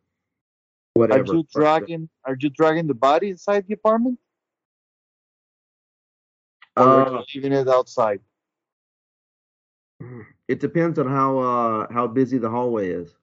whatever. 0.94 1.32
Are 1.32 1.36
you 1.36 1.48
dragging 1.52 2.10
Are 2.26 2.38
you 2.40 2.50
dragging 2.50 2.88
the 2.88 2.94
body 2.94 3.32
inside 3.32 3.66
the 3.68 3.74
apartment? 3.74 4.20
Or 6.76 7.08
Uh, 7.08 7.24
leaving 7.34 7.54
it 7.54 7.68
outside? 7.68 8.20
It 10.48 10.60
depends 10.60 11.00
on 11.00 11.08
how 11.08 11.40
uh 11.40 11.88
how 11.94 12.06
busy 12.06 12.38
the 12.38 12.50
hallway 12.50 12.90
is. 12.90 13.16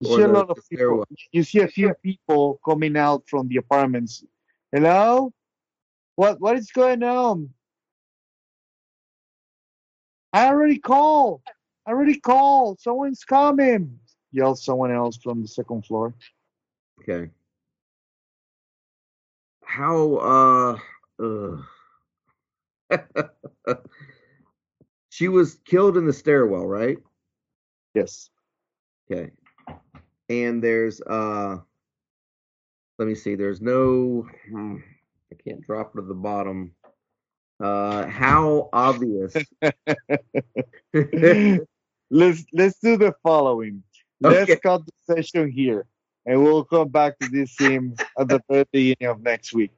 You 0.00 0.16
see 0.16 0.22
a 0.22 0.28
lot 0.28 0.48
of 0.50 0.58
people. 0.70 1.06
You 1.32 1.42
see 1.42 1.60
a 1.60 1.68
few 1.68 1.92
people 2.02 2.60
coming 2.64 2.96
out 2.96 3.28
from 3.28 3.46
the 3.48 3.58
apartments. 3.58 4.24
Hello? 4.72 5.32
What 6.16 6.40
What 6.40 6.56
is 6.56 6.70
going 6.70 7.02
on? 7.02 7.50
I 10.32 10.46
already 10.48 10.78
called. 10.78 11.42
I 11.86 11.90
already 11.90 12.18
called. 12.20 12.80
Someone's 12.80 13.24
coming. 13.24 13.98
Yells 14.32 14.64
someone 14.64 14.90
else 14.90 15.16
from 15.18 15.42
the 15.42 15.48
second 15.48 15.84
floor. 15.86 16.14
Okay. 17.00 17.30
How 19.62 20.14
uh 20.16 20.78
ugh. 21.22 21.64
she 25.10 25.28
was 25.28 25.56
killed 25.64 25.96
in 25.96 26.06
the 26.06 26.12
stairwell, 26.12 26.66
right? 26.66 26.98
Yes. 27.94 28.30
Okay. 29.10 29.30
And 30.28 30.62
there's 30.62 31.00
uh 31.00 31.58
let 32.98 33.08
me 33.08 33.14
see, 33.14 33.34
there's 33.34 33.60
no 33.60 34.26
hmm, 34.48 34.76
I 35.32 35.36
can't 35.42 35.62
drop 35.62 35.92
it 35.94 36.00
to 36.00 36.06
the 36.06 36.14
bottom. 36.14 36.72
Uh 37.62 38.06
how 38.06 38.68
obvious 38.72 39.34
let's 42.10 42.44
let's 42.52 42.78
do 42.80 42.96
the 42.96 43.14
following. 43.22 43.82
Let's 44.20 44.54
cut 44.62 44.82
the 44.86 45.14
session 45.16 45.50
here, 45.50 45.86
and 46.26 46.42
we'll 46.42 46.64
come 46.64 46.88
back 46.88 47.18
to 47.20 47.28
this 47.28 47.52
scene 47.52 47.94
at 48.18 48.28
the 48.28 48.40
very 48.50 48.64
beginning 48.72 49.08
of 49.08 49.22
next 49.22 49.52
week. 49.54 49.72